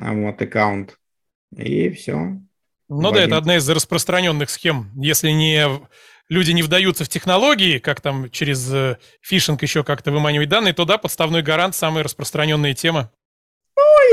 а 0.00 0.14
вот, 0.14 0.40
аккаунт. 0.40 0.98
И 1.54 1.90
все. 1.90 2.38
Ну 2.88 3.12
да, 3.12 3.22
это 3.22 3.36
одна 3.36 3.56
из 3.56 3.68
распространенных 3.68 4.48
схем. 4.48 4.90
Если 4.96 5.30
не 5.30 5.66
люди 6.30 6.52
не 6.52 6.62
вдаются 6.62 7.04
в 7.04 7.10
технологии, 7.10 7.78
как 7.78 8.00
там 8.00 8.30
через 8.30 8.72
э, 8.72 8.96
фишинг 9.20 9.62
еще 9.62 9.84
как-то 9.84 10.12
выманивать 10.12 10.48
данные, 10.48 10.72
то 10.72 10.86
да, 10.86 10.96
подставной 10.96 11.42
гарант– 11.42 11.74
самая 11.76 12.04
распространенная 12.04 12.72
тема 12.72 13.10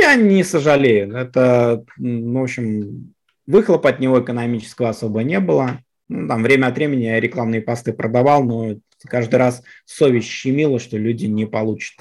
я 0.01 0.15
не 0.15 0.43
сожалею. 0.43 1.15
Это, 1.15 1.83
ну, 1.97 2.39
в 2.39 2.43
общем, 2.43 3.13
выхлоп 3.47 3.85
от 3.85 3.99
него 3.99 4.21
экономического 4.21 4.89
особо 4.89 5.23
не 5.23 5.39
было. 5.39 5.79
Ну, 6.09 6.27
там 6.27 6.43
время 6.43 6.67
от 6.67 6.75
времени 6.75 7.03
я 7.03 7.19
рекламные 7.19 7.61
посты 7.61 7.93
продавал, 7.93 8.43
но 8.43 8.75
каждый 9.05 9.35
раз 9.35 9.63
совесть 9.85 10.27
щемила, 10.27 10.79
что 10.79 10.97
люди 10.97 11.25
не 11.25 11.45
получат 11.45 11.95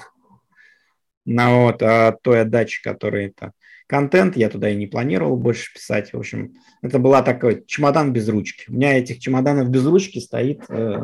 на 1.25 1.55
вот, 1.55 1.81
а 1.81 2.17
той 2.21 2.41
отдачи, 2.41 2.81
которая 2.81 3.27
это 3.27 3.53
контент, 3.87 4.35
я 4.35 4.49
туда 4.49 4.69
и 4.69 4.75
не 4.75 4.87
планировал 4.87 5.37
больше 5.37 5.73
писать. 5.73 6.13
В 6.13 6.17
общем, 6.17 6.55
это 6.81 6.99
была 6.99 7.21
такой 7.21 7.63
чемодан 7.65 8.11
без 8.11 8.27
ручки. 8.27 8.65
У 8.69 8.73
меня 8.73 8.97
этих 8.97 9.19
чемоданов 9.19 9.69
без 9.69 9.85
ручки 9.85 10.19
стоит 10.19 10.63
э, 10.69 10.99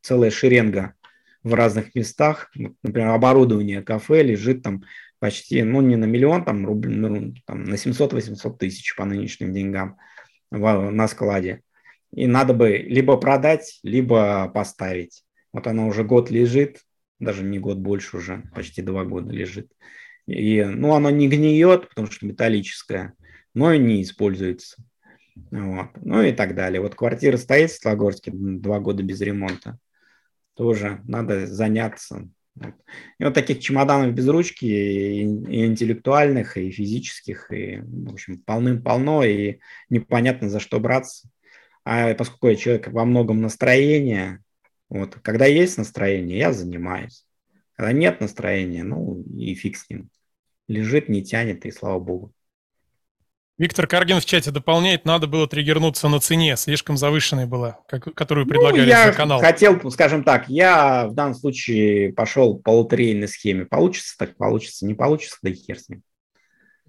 целая 0.00 0.30
шеренга 0.30 0.94
в 1.42 1.54
разных 1.54 1.94
местах. 1.94 2.50
Например, 2.82 3.10
оборудование 3.10 3.82
кафе 3.82 4.22
лежит 4.22 4.62
там 4.62 4.84
почти, 5.22 5.62
ну, 5.62 5.80
не 5.82 5.94
на 5.94 6.04
миллион, 6.04 6.44
там, 6.44 6.66
рубль, 6.66 6.90
ну, 6.90 7.32
там, 7.46 7.62
на 7.62 7.74
700-800 7.74 8.58
тысяч 8.58 8.96
по 8.96 9.04
нынешним 9.04 9.54
деньгам 9.54 9.96
в, 10.50 10.90
на 10.90 11.06
складе. 11.06 11.62
И 12.12 12.26
надо 12.26 12.54
бы 12.54 12.70
либо 12.70 13.16
продать, 13.16 13.78
либо 13.84 14.50
поставить. 14.52 15.22
Вот 15.52 15.68
она 15.68 15.86
уже 15.86 16.02
год 16.02 16.32
лежит, 16.32 16.80
даже 17.20 17.44
не 17.44 17.60
год 17.60 17.78
больше 17.78 18.16
уже, 18.16 18.42
почти 18.52 18.82
два 18.82 19.04
года 19.04 19.32
лежит. 19.32 19.70
И, 20.26 20.64
ну, 20.64 20.92
оно 20.92 21.08
не 21.10 21.28
гниет, 21.28 21.88
потому 21.88 22.08
что 22.08 22.26
металлическое, 22.26 23.14
но 23.54 23.72
и 23.72 23.78
не 23.78 24.02
используется. 24.02 24.82
Вот. 25.52 25.90
Ну 26.00 26.20
и 26.20 26.32
так 26.32 26.56
далее. 26.56 26.80
Вот 26.80 26.96
квартира 26.96 27.36
стоит 27.36 27.70
в 27.70 27.80
Слогорске 27.80 28.32
два 28.34 28.80
года 28.80 29.04
без 29.04 29.20
ремонта. 29.20 29.78
Тоже 30.54 31.00
надо 31.04 31.46
заняться 31.46 32.28
и 32.60 33.24
вот 33.24 33.34
таких 33.34 33.60
чемоданов 33.60 34.14
без 34.14 34.28
ручки, 34.28 34.64
и, 34.64 35.22
и 35.22 35.66
интеллектуальных, 35.66 36.56
и 36.56 36.70
физических, 36.70 37.50
и, 37.52 37.80
в 37.82 38.12
общем, 38.12 38.38
полным-полно, 38.38 39.24
и 39.24 39.58
непонятно 39.88 40.48
за 40.48 40.60
что 40.60 40.78
браться. 40.78 41.28
А 41.84 42.14
поскольку 42.14 42.48
я 42.48 42.56
человек 42.56 42.88
во 42.88 43.04
многом 43.04 43.40
настроения, 43.40 44.42
вот, 44.88 45.14
когда 45.22 45.46
есть 45.46 45.78
настроение, 45.78 46.38
я 46.38 46.52
занимаюсь. 46.52 47.26
Когда 47.74 47.92
нет 47.92 48.20
настроения, 48.20 48.84
ну 48.84 49.22
и 49.22 49.54
фиг 49.54 49.76
с 49.76 49.88
ним. 49.88 50.10
Лежит, 50.68 51.08
не 51.08 51.24
тянет, 51.24 51.64
и 51.64 51.70
слава 51.70 51.98
богу. 51.98 52.32
Виктор 53.62 53.86
Каргин 53.86 54.18
в 54.18 54.24
чате 54.24 54.50
дополняет, 54.50 55.04
надо 55.04 55.28
было 55.28 55.46
триггернуться 55.46 56.08
на 56.08 56.18
цене, 56.18 56.56
слишком 56.56 56.96
завышенной 56.96 57.46
была, 57.46 57.78
как, 57.86 58.12
которую 58.12 58.44
предлагали 58.44 58.80
ну, 58.80 58.88
я 58.88 59.06
за 59.06 59.12
канал. 59.12 59.38
хотел, 59.38 59.88
скажем 59.92 60.24
так, 60.24 60.48
я 60.48 61.06
в 61.06 61.14
данном 61.14 61.36
случае 61.36 62.12
пошел 62.12 62.58
по 62.58 62.70
лотерейной 62.70 63.28
схеме. 63.28 63.64
Получится, 63.64 64.16
так 64.18 64.36
получится, 64.36 64.84
не 64.84 64.94
получится, 64.94 65.38
да 65.42 65.50
и 65.50 65.54
хер 65.54 65.78
с 65.78 65.88
ним. 65.88 66.02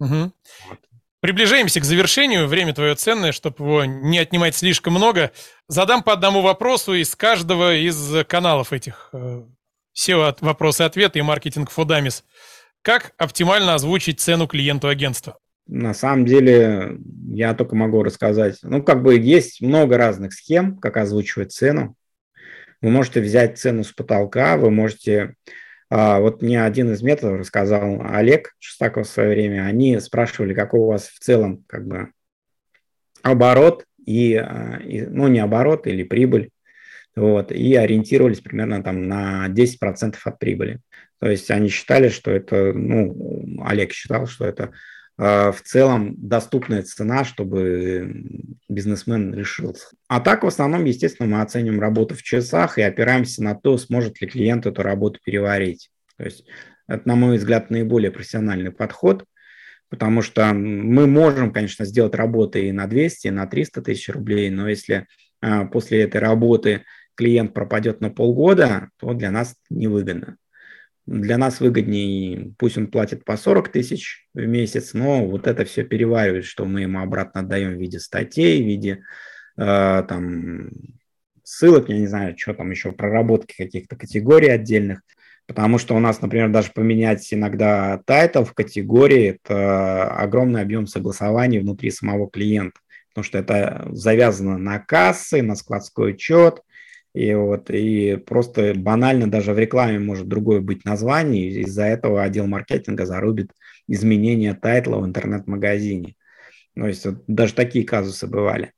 Угу. 0.00 0.32
Вот. 0.68 0.78
Приближаемся 1.20 1.78
к 1.78 1.84
завершению, 1.84 2.48
время 2.48 2.74
твое 2.74 2.96
ценное, 2.96 3.30
чтобы 3.30 3.64
его 3.64 3.84
не 3.84 4.18
отнимать 4.18 4.56
слишком 4.56 4.94
много. 4.94 5.30
Задам 5.68 6.02
по 6.02 6.12
одному 6.12 6.40
вопросу 6.40 6.94
из 6.94 7.14
каждого 7.14 7.76
из 7.76 8.26
каналов 8.26 8.72
этих. 8.72 9.10
Э, 9.12 9.44
вопросы-ответы 10.40 11.20
и 11.20 11.22
маркетинг 11.22 11.70
Фудамис. 11.70 12.24
Как 12.82 13.12
оптимально 13.16 13.74
озвучить 13.74 14.18
цену 14.18 14.48
клиенту 14.48 14.88
агентства? 14.88 15.38
На 15.66 15.94
самом 15.94 16.26
деле, 16.26 16.98
я 17.28 17.54
только 17.54 17.74
могу 17.74 18.02
рассказать. 18.02 18.58
Ну, 18.62 18.82
как 18.82 19.02
бы 19.02 19.16
есть 19.16 19.62
много 19.62 19.96
разных 19.96 20.34
схем, 20.34 20.76
как 20.76 20.96
озвучивать 20.96 21.52
цену. 21.52 21.96
Вы 22.82 22.90
можете 22.90 23.20
взять 23.20 23.58
цену 23.58 23.82
с 23.82 23.92
потолка, 23.92 24.56
вы 24.56 24.70
можете... 24.70 25.36
А, 25.88 26.20
вот 26.20 26.42
мне 26.42 26.62
один 26.62 26.92
из 26.92 27.02
методов 27.02 27.40
рассказал 27.40 28.02
Олег 28.04 28.54
Шестаков 28.58 29.06
в 29.06 29.10
свое 29.10 29.30
время. 29.30 29.64
Они 29.64 29.98
спрашивали, 30.00 30.52
какой 30.54 30.80
у 30.80 30.86
вас 30.86 31.08
в 31.08 31.18
целом 31.18 31.64
как 31.66 31.86
бы 31.86 32.10
оборот 33.22 33.86
и, 34.04 34.34
а, 34.34 34.80
и 34.84 35.02
ну, 35.02 35.28
не 35.28 35.38
оборот 35.38 35.86
или 35.86 36.02
прибыль. 36.02 36.50
Вот, 37.16 37.52
и 37.52 37.74
ориентировались 37.76 38.40
примерно 38.40 38.82
там 38.82 39.06
на 39.08 39.46
10% 39.48 40.16
от 40.24 40.38
прибыли. 40.38 40.80
То 41.20 41.30
есть 41.30 41.50
они 41.50 41.68
считали, 41.68 42.08
что 42.08 42.30
это, 42.30 42.72
ну, 42.74 43.62
Олег 43.64 43.92
считал, 43.92 44.26
что 44.26 44.44
это 44.44 44.72
в 45.16 45.56
целом 45.64 46.14
доступная 46.16 46.82
цена, 46.82 47.24
чтобы 47.24 48.24
бизнесмен 48.68 49.32
решился. 49.32 49.88
А 50.08 50.20
так, 50.20 50.42
в 50.42 50.46
основном, 50.46 50.84
естественно, 50.84 51.28
мы 51.28 51.42
оценим 51.42 51.78
работу 51.78 52.16
в 52.16 52.22
часах 52.22 52.78
и 52.78 52.82
опираемся 52.82 53.42
на 53.42 53.54
то, 53.54 53.78
сможет 53.78 54.20
ли 54.20 54.26
клиент 54.26 54.66
эту 54.66 54.82
работу 54.82 55.20
переварить. 55.24 55.90
То 56.16 56.24
есть 56.24 56.44
это, 56.88 57.06
на 57.08 57.14
мой 57.14 57.38
взгляд, 57.38 57.70
наиболее 57.70 58.10
профессиональный 58.10 58.72
подход, 58.72 59.24
потому 59.88 60.22
что 60.22 60.52
мы 60.52 61.06
можем, 61.06 61.52
конечно, 61.52 61.84
сделать 61.84 62.14
работы 62.14 62.68
и 62.68 62.72
на 62.72 62.86
200, 62.86 63.28
и 63.28 63.30
на 63.30 63.46
300 63.46 63.82
тысяч 63.82 64.08
рублей, 64.08 64.50
но 64.50 64.68
если 64.68 65.06
а, 65.40 65.66
после 65.66 66.02
этой 66.02 66.20
работы 66.20 66.84
клиент 67.14 67.54
пропадет 67.54 68.00
на 68.00 68.10
полгода, 68.10 68.90
то 68.98 69.14
для 69.14 69.30
нас 69.30 69.56
невыгодно. 69.70 70.36
Для 71.06 71.36
нас 71.36 71.60
выгоднее, 71.60 72.54
пусть 72.58 72.78
он 72.78 72.86
платит 72.86 73.24
по 73.24 73.36
40 73.36 73.68
тысяч 73.70 74.26
в 74.32 74.40
месяц, 74.46 74.94
но 74.94 75.26
вот 75.26 75.46
это 75.46 75.64
все 75.64 75.84
переваривает, 75.84 76.44
что 76.44 76.64
мы 76.64 76.82
ему 76.82 77.00
обратно 77.00 77.40
отдаем 77.40 77.76
в 77.76 77.80
виде 77.80 77.98
статей, 77.98 78.62
в 78.62 78.66
виде 78.66 79.02
э, 79.58 80.04
там 80.08 80.70
ссылок, 81.42 81.88
я 81.90 81.98
не 81.98 82.06
знаю, 82.06 82.36
что 82.38 82.54
там 82.54 82.70
еще, 82.70 82.92
проработки 82.92 83.54
каких-то 83.56 83.96
категорий 83.96 84.48
отдельных. 84.48 85.02
Потому 85.46 85.76
что 85.76 85.94
у 85.94 85.98
нас, 86.00 86.22
например, 86.22 86.48
даже 86.48 86.70
поменять 86.72 87.32
иногда 87.34 88.00
тайтл 88.06 88.44
в 88.44 88.54
категории– 88.54 89.38
это 89.44 90.08
огромный 90.08 90.62
объем 90.62 90.86
согласований 90.86 91.58
внутри 91.58 91.90
самого 91.90 92.30
клиента. 92.30 92.80
Потому 93.10 93.24
что 93.24 93.38
это 93.38 93.86
завязано 93.90 94.56
на 94.56 94.78
кассы, 94.78 95.42
на 95.42 95.54
складской 95.54 96.12
учет, 96.12 96.62
и 97.14 97.32
вот 97.34 97.70
и 97.70 98.16
просто 98.16 98.74
банально 98.74 99.30
даже 99.30 99.52
в 99.52 99.58
рекламе 99.58 100.00
может 100.00 100.26
другое 100.26 100.60
быть 100.60 100.84
название, 100.84 101.48
из-за 101.62 101.84
этого 101.84 102.22
отдел 102.22 102.46
маркетинга 102.46 103.06
зарубит 103.06 103.52
изменение 103.86 104.54
тайтла 104.54 104.98
в 104.98 105.06
интернет-магазине. 105.06 106.16
То 106.74 106.88
есть 106.88 107.06
вот 107.06 107.22
даже 107.28 107.54
такие 107.54 107.84
казусы 107.84 108.26
бывали. 108.26 108.72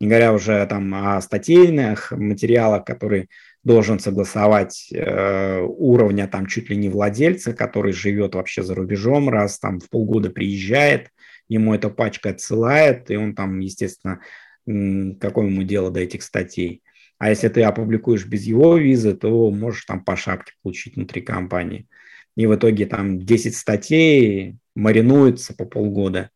Не 0.00 0.08
говоря 0.08 0.32
уже 0.32 0.66
там 0.66 0.92
о 0.94 1.20
статейных 1.20 2.12
материалах, 2.12 2.84
которые 2.84 3.28
должен 3.62 4.00
согласовать 4.00 4.88
э, 4.90 5.60
уровня 5.60 6.26
там 6.26 6.46
чуть 6.46 6.70
ли 6.70 6.76
не 6.76 6.88
владельца, 6.88 7.52
который 7.52 7.92
живет 7.92 8.34
вообще 8.34 8.62
за 8.62 8.74
рубежом, 8.74 9.28
раз 9.28 9.58
там 9.58 9.78
в 9.78 9.88
полгода 9.90 10.30
приезжает, 10.30 11.10
ему 11.48 11.74
эта 11.74 11.90
пачка 11.90 12.30
отсылает, 12.30 13.10
и 13.10 13.16
он 13.16 13.34
там, 13.34 13.60
естественно, 13.60 14.20
какое 14.66 15.46
ему 15.46 15.62
дело 15.62 15.90
до 15.90 16.00
этих 16.00 16.22
статей. 16.22 16.82
А 17.22 17.28
если 17.28 17.46
ты 17.46 17.62
опубликуешь 17.62 18.26
без 18.26 18.42
его 18.42 18.76
визы, 18.76 19.14
то 19.14 19.48
можешь 19.52 19.84
там 19.84 20.02
по 20.02 20.16
шапке 20.16 20.54
получить 20.60 20.96
внутри 20.96 21.22
компании. 21.22 21.86
И 22.36 22.48
в 22.48 22.56
итоге 22.56 22.84
там 22.84 23.20
10 23.20 23.54
статей 23.54 24.56
маринуются 24.74 25.54
по 25.54 25.64
полгода. 25.64 26.30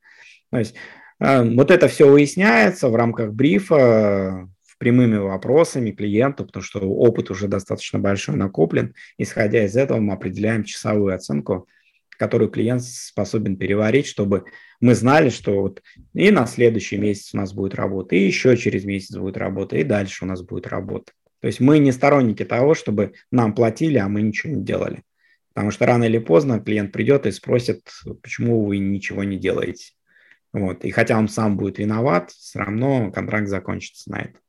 То 0.52 0.58
есть 0.60 0.76
э, 1.18 1.42
вот 1.42 1.72
это 1.72 1.88
все 1.88 2.08
выясняется 2.08 2.88
в 2.88 2.94
рамках 2.94 3.32
брифа, 3.32 4.48
прямыми 4.78 5.16
вопросами 5.16 5.90
клиенту, 5.90 6.46
потому 6.46 6.62
что 6.62 6.78
опыт 6.78 7.32
уже 7.32 7.48
достаточно 7.48 7.98
большой 7.98 8.36
накоплен. 8.36 8.94
Исходя 9.18 9.64
из 9.64 9.76
этого 9.76 9.98
мы 9.98 10.12
определяем 10.12 10.62
часовую 10.62 11.16
оценку, 11.16 11.66
которую 12.10 12.48
клиент 12.48 12.84
способен 12.84 13.56
переварить, 13.56 14.06
чтобы 14.06 14.44
мы 14.80 14.94
знали, 14.94 15.28
что 15.30 15.60
вот 15.62 15.82
и 16.14 16.30
на 16.30 16.46
следующий 16.46 16.98
месяц 16.98 17.34
у 17.34 17.38
нас 17.38 17.52
будет 17.52 17.74
работа, 17.74 18.14
и 18.14 18.26
еще 18.26 18.56
через 18.56 18.84
месяц 18.84 19.16
будет 19.16 19.36
работа, 19.36 19.76
и 19.76 19.84
дальше 19.84 20.24
у 20.24 20.28
нас 20.28 20.42
будет 20.42 20.66
работа. 20.66 21.12
То 21.40 21.46
есть 21.46 21.60
мы 21.60 21.78
не 21.78 21.92
сторонники 21.92 22.44
того, 22.44 22.74
чтобы 22.74 23.12
нам 23.30 23.54
платили, 23.54 23.98
а 23.98 24.08
мы 24.08 24.22
ничего 24.22 24.54
не 24.54 24.64
делали. 24.64 25.02
Потому 25.54 25.70
что 25.70 25.86
рано 25.86 26.04
или 26.04 26.18
поздно 26.18 26.60
клиент 26.60 26.92
придет 26.92 27.24
и 27.24 27.30
спросит, 27.30 27.88
почему 28.22 28.66
вы 28.66 28.76
ничего 28.76 29.24
не 29.24 29.38
делаете. 29.38 29.92
Вот. 30.52 30.84
И 30.84 30.90
хотя 30.90 31.18
он 31.18 31.28
сам 31.28 31.56
будет 31.56 31.78
виноват, 31.78 32.30
все 32.30 32.58
равно 32.58 33.10
контракт 33.10 33.48
закончится 33.48 34.10
на 34.10 34.20
этом. 34.20 34.40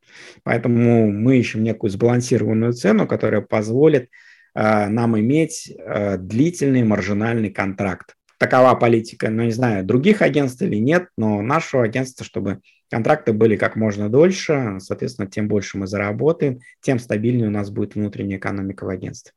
Поэтому 0.44 1.10
мы 1.10 1.38
ищем 1.38 1.64
некую 1.64 1.92
сбалансированную 1.92 2.74
цену, 2.74 3.08
которая 3.08 3.40
позволит 3.40 4.10
э, 4.54 4.88
нам 4.88 5.18
иметь 5.18 5.72
э, 5.72 6.18
длительный 6.18 6.84
маржинальный 6.84 7.52
контракт. 7.52 8.17
Такова 8.38 8.76
политика, 8.76 9.30
ну 9.30 9.44
не 9.44 9.52
знаю, 9.52 9.84
других 9.84 10.22
агентств 10.22 10.62
или 10.62 10.76
нет, 10.76 11.08
но 11.18 11.42
нашего 11.42 11.84
агентства, 11.84 12.24
чтобы 12.24 12.62
контракты 12.90 13.34
были 13.34 13.56
как 13.56 13.76
можно 13.76 14.10
дольше, 14.10 14.78
соответственно, 14.80 15.28
тем 15.28 15.48
больше 15.48 15.78
мы 15.78 15.88
заработаем, 15.88 16.60
тем 16.82 17.00
стабильнее 17.00 17.48
у 17.48 17.52
нас 17.52 17.70
будет 17.70 17.96
внутренняя 17.96 18.38
экономика 18.38 18.86
в 18.86 18.90
агентстве. 18.90 19.34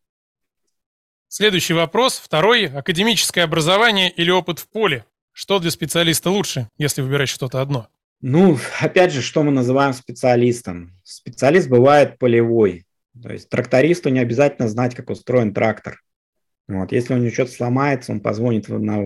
Следующий 1.28 1.74
вопрос. 1.74 2.18
Второй. 2.18 2.66
Академическое 2.66 3.44
образование 3.44 4.10
или 4.10 4.30
опыт 4.30 4.58
в 4.58 4.68
поле? 4.68 5.04
Что 5.32 5.60
для 5.60 5.70
специалиста 5.70 6.28
лучше, 6.28 6.68
если 6.76 7.02
выбирать 7.02 7.28
что-то 7.28 7.62
одно? 7.62 7.88
Ну, 8.20 8.58
опять 8.80 9.12
же, 9.12 9.22
что 9.22 9.42
мы 9.42 9.52
называем 9.52 9.94
специалистом? 9.94 10.92
Специалист 11.04 11.68
бывает 11.68 12.18
полевой. 12.18 12.84
То 13.22 13.32
есть 13.32 13.48
трактористу 13.48 14.08
не 14.10 14.18
обязательно 14.18 14.68
знать, 14.68 14.94
как 14.94 15.08
устроен 15.08 15.54
трактор. 15.54 16.00
Вот. 16.70 16.92
Если 16.92 17.14
у 17.14 17.16
него 17.16 17.32
что-то 17.32 17.50
сломается, 17.50 18.12
он 18.12 18.20
позвонит 18.20 18.68
на 18.68 19.00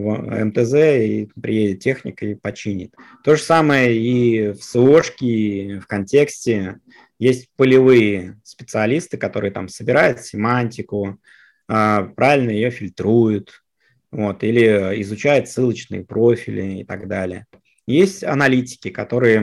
МТЗ 0.44 0.74
и 0.74 1.30
приедет 1.40 1.80
техника 1.80 2.26
и 2.26 2.34
починит. 2.34 2.94
То 3.24 3.36
же 3.36 3.42
самое 3.42 3.96
и 3.96 4.52
в 4.52 4.62
СОшке, 4.62 5.80
в 5.80 5.86
контексте. 5.86 6.80
Есть 7.18 7.48
полевые 7.56 8.38
специалисты, 8.44 9.16
которые 9.16 9.50
там 9.50 9.68
собирают 9.68 10.20
семантику, 10.20 11.18
а, 11.66 12.02
правильно 12.02 12.50
ее 12.50 12.70
фильтруют, 12.70 13.64
вот, 14.10 14.44
или 14.44 15.00
изучают 15.00 15.48
ссылочные 15.48 16.04
профили 16.04 16.80
и 16.80 16.84
так 16.84 17.08
далее. 17.08 17.46
Есть 17.86 18.24
аналитики, 18.24 18.90
которые, 18.90 19.38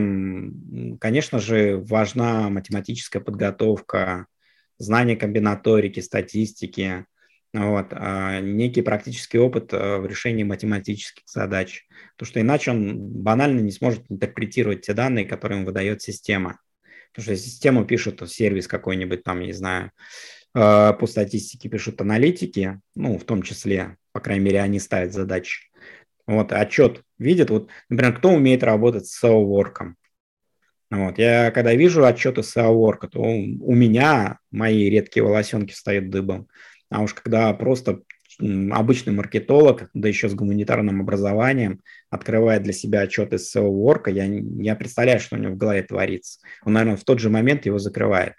конечно 1.00 1.40
же, 1.40 1.78
важна 1.78 2.48
математическая 2.50 3.20
подготовка, 3.20 4.26
знание 4.78 5.16
комбинаторики, 5.16 5.98
статистики, 5.98 7.04
вот, 7.52 7.88
а 7.90 8.40
некий 8.40 8.80
практический 8.80 9.38
опыт 9.38 9.74
э, 9.74 9.98
в 9.98 10.06
решении 10.06 10.42
математических 10.42 11.24
задач. 11.26 11.86
Потому 12.16 12.30
что 12.30 12.40
иначе 12.40 12.70
он 12.70 12.98
банально 12.98 13.60
не 13.60 13.72
сможет 13.72 14.04
интерпретировать 14.08 14.82
те 14.82 14.94
данные, 14.94 15.26
которые 15.26 15.58
ему 15.58 15.66
выдает 15.66 16.00
система. 16.00 16.58
Потому 17.12 17.24
что 17.24 17.36
систему 17.36 17.84
пишет 17.84 18.22
сервис 18.30 18.66
какой-нибудь 18.66 19.22
там, 19.22 19.40
не 19.40 19.52
знаю, 19.52 19.90
э, 20.54 20.92
по 20.94 21.06
статистике 21.06 21.68
пишут 21.68 22.00
аналитики, 22.00 22.80
ну, 22.94 23.18
в 23.18 23.24
том 23.24 23.42
числе, 23.42 23.98
по 24.12 24.20
крайней 24.20 24.44
мере, 24.44 24.62
они 24.62 24.80
ставят 24.80 25.12
задачи. 25.12 25.70
Вот, 26.26 26.52
отчет 26.52 27.02
видит, 27.18 27.50
вот, 27.50 27.68
например, 27.90 28.16
кто 28.16 28.30
умеет 28.30 28.62
работать 28.62 29.06
с 29.06 29.22
SEO-ворком. 29.22 29.96
Вот, 30.90 31.18
я 31.18 31.50
когда 31.50 31.74
вижу 31.74 32.04
отчеты 32.04 32.40
SEO-ворка, 32.40 33.08
то 33.08 33.20
у 33.20 33.74
меня 33.74 34.38
мои 34.50 34.88
редкие 34.88 35.24
волосенки 35.24 35.72
встают 35.72 36.08
дыбом. 36.08 36.48
А 36.92 37.02
уж 37.02 37.14
когда 37.14 37.52
просто 37.54 38.02
обычный 38.38 39.12
маркетолог, 39.12 39.90
да 39.94 40.08
еще 40.08 40.28
с 40.28 40.34
гуманитарным 40.34 41.00
образованием, 41.00 41.80
открывает 42.10 42.62
для 42.62 42.72
себя 42.72 43.02
отчеты 43.02 43.38
с 43.38 43.54
SEO-ворка, 43.54 44.10
я, 44.10 44.24
я 44.24 44.74
представляю, 44.74 45.20
что 45.20 45.36
у 45.36 45.38
него 45.38 45.54
в 45.54 45.58
голове 45.58 45.82
творится. 45.82 46.40
Он, 46.64 46.72
наверное, 46.72 46.96
в 46.96 47.04
тот 47.04 47.18
же 47.18 47.30
момент 47.30 47.66
его 47.66 47.78
закрывает. 47.78 48.34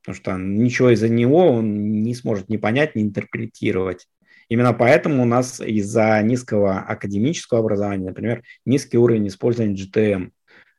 Потому 0.00 0.16
что 0.16 0.36
ничего 0.36 0.90
из-за 0.90 1.08
него 1.08 1.48
он 1.48 2.02
не 2.02 2.14
сможет 2.14 2.48
ни 2.48 2.56
понять, 2.56 2.94
ни 2.94 3.02
интерпретировать. 3.02 4.06
Именно 4.48 4.74
поэтому 4.74 5.22
у 5.22 5.26
нас 5.26 5.60
из-за 5.60 6.20
низкого 6.22 6.80
академического 6.80 7.60
образования, 7.60 8.06
например, 8.06 8.42
низкий 8.66 8.98
уровень 8.98 9.28
использования 9.28 9.74
GTM. 9.74 10.30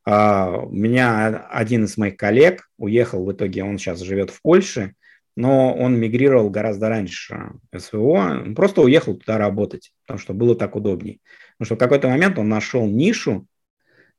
А, 0.05 0.59
у 0.59 0.71
меня 0.71 1.47
один 1.49 1.85
из 1.85 1.97
моих 1.97 2.17
коллег 2.17 2.69
уехал 2.77 3.25
в 3.25 3.31
итоге, 3.31 3.63
он 3.63 3.79
сейчас 3.79 4.01
живет 4.01 4.29
в 4.29 4.41
Польше, 4.41 4.93
но 5.35 5.73
он 5.73 5.97
мигрировал 5.97 6.49
гораздо 6.49 6.89
раньше 6.89 7.51
СВО, 7.75 8.41
он 8.45 8.55
просто 8.55 8.81
уехал 8.81 9.15
туда 9.15 9.37
работать, 9.37 9.91
потому 10.05 10.19
что 10.19 10.33
было 10.33 10.55
так 10.55 10.75
удобнее. 10.75 11.19
Потому 11.57 11.65
что 11.65 11.75
в 11.75 11.79
какой-то 11.79 12.07
момент 12.07 12.39
он 12.39 12.49
нашел 12.49 12.87
нишу 12.87 13.47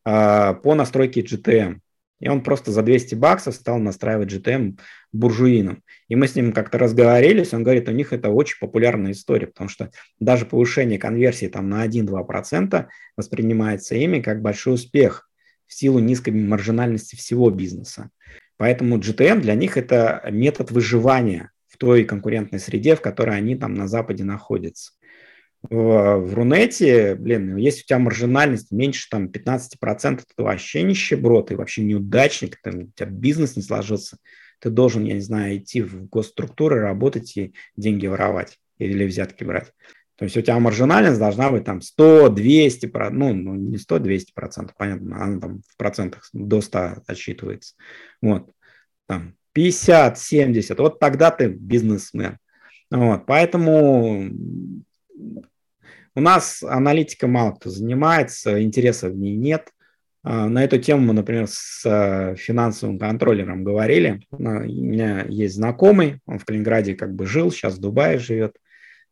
а, 0.05 0.55
по 0.55 0.75
настройке 0.75 1.23
GTM. 1.23 1.81
И 2.19 2.29
он 2.29 2.43
просто 2.43 2.71
за 2.71 2.83
200 2.83 3.15
баксов 3.15 3.55
стал 3.55 3.79
настраивать 3.79 4.33
GTM 4.33 4.79
буржуином. 5.13 5.83
И 6.09 6.17
мы 6.17 6.29
с 6.29 6.35
ним 6.35 6.53
как-то 6.53 6.79
разговорились, 6.79 7.53
он 7.53 7.63
говорит, 7.63 7.89
у 7.89 7.93
них 7.93 8.13
это 8.13 8.31
очень 8.31 8.57
популярная 8.59 9.13
история, 9.13 9.49
потому 9.49 9.69
что 9.69 9.91
даже 10.19 10.47
повышение 10.47 10.99
конверсии 10.99 11.47
там 11.47 11.69
на 11.69 11.87
1-2% 11.87 12.87
воспринимается 13.17 13.97
ими 13.97 14.21
как 14.21 14.41
большой 14.41 14.75
успех 14.75 15.29
в 15.67 15.75
силу 15.75 15.99
низкой 15.99 16.31
маржинальности 16.31 17.17
всего 17.17 17.51
бизнеса. 17.51 18.11
Поэтому 18.57 18.99
GTM 18.99 19.41
для 19.41 19.55
них 19.55 19.77
это 19.77 20.23
метод 20.31 20.71
выживания 20.71 21.51
в 21.69 21.77
той 21.77 22.05
конкурентной 22.05 22.59
среде, 22.59 22.97
в 22.97 23.01
которой 23.01 23.37
они 23.37 23.57
там 23.57 23.75
на 23.75 23.87
Западе 23.87 24.25
находятся 24.25 24.93
в, 25.71 26.19
в 26.19 26.35
Рунете, 26.35 27.15
блин, 27.15 27.57
если 27.57 27.83
у 27.83 27.87
тебя 27.87 27.99
маржинальность 27.99 28.71
меньше 28.71 29.09
там 29.11 29.27
15%, 29.27 29.71
это 29.79 30.25
вообще 30.37 30.83
нищеброд, 30.83 31.51
и 31.51 31.55
вообще 31.55 31.83
неудачник, 31.83 32.61
там, 32.63 32.79
у 32.79 32.91
тебя 32.93 33.07
бизнес 33.07 33.57
не 33.57 33.63
сложился, 33.63 34.19
ты 34.61 34.71
должен, 34.71 35.05
я 35.05 35.15
не 35.15 35.21
знаю, 35.21 35.59
идти 35.59 35.83
в 35.83 36.09
госструктуры, 36.09 36.81
работать 36.81 37.37
и 37.37 37.55
деньги 37.77 38.07
воровать 38.07 38.59
или 38.79 39.05
взятки 39.05 39.45
брать. 39.45 39.73
То 40.17 40.25
есть 40.25 40.37
у 40.37 40.41
тебя 40.41 40.59
маржинальность 40.59 41.19
должна 41.19 41.51
быть 41.51 41.65
там 41.65 41.83
100, 41.83 42.31
200, 42.31 42.91
ну, 43.11 43.35
ну 43.35 43.55
не 43.55 43.77
100, 43.77 43.99
200 43.99 44.33
процентов, 44.33 44.75
понятно, 44.77 45.23
она 45.23 45.41
там 45.41 45.61
в 45.69 45.77
процентах 45.77 46.29
до 46.33 46.61
100 46.61 47.03
отсчитывается. 47.07 47.75
Вот, 48.23 48.51
там 49.07 49.35
50, 49.53 50.19
70, 50.19 50.79
вот 50.79 50.99
тогда 50.99 51.31
ты 51.31 51.49
бизнесмен. 51.49 52.39
Вот, 52.91 53.27
поэтому 53.27 54.31
у 56.15 56.21
нас 56.21 56.63
аналитика 56.63 57.27
мало 57.27 57.53
кто 57.53 57.69
занимается, 57.69 58.63
интереса 58.63 59.11
в 59.11 59.17
ней 59.17 59.37
нет. 59.37 59.69
А, 60.23 60.49
на 60.49 60.65
эту 60.65 60.79
тему 60.79 61.03
мы, 61.03 61.13
например, 61.13 61.47
с 61.47 61.83
э, 61.85 62.37
финансовым 62.37 62.99
контроллером 62.99 63.63
говорили. 63.65 64.27
У 64.31 64.43
меня 64.43 65.25
есть 65.29 65.55
знакомый, 65.55 66.21
он 66.27 66.39
в 66.39 66.45
Калининграде 66.45 66.95
как 66.95 67.15
бы 67.15 67.27
жил, 67.27 67.53
сейчас 67.53 67.75
в 67.75 67.81
Дубае 67.81 68.19
живет. 68.19 68.57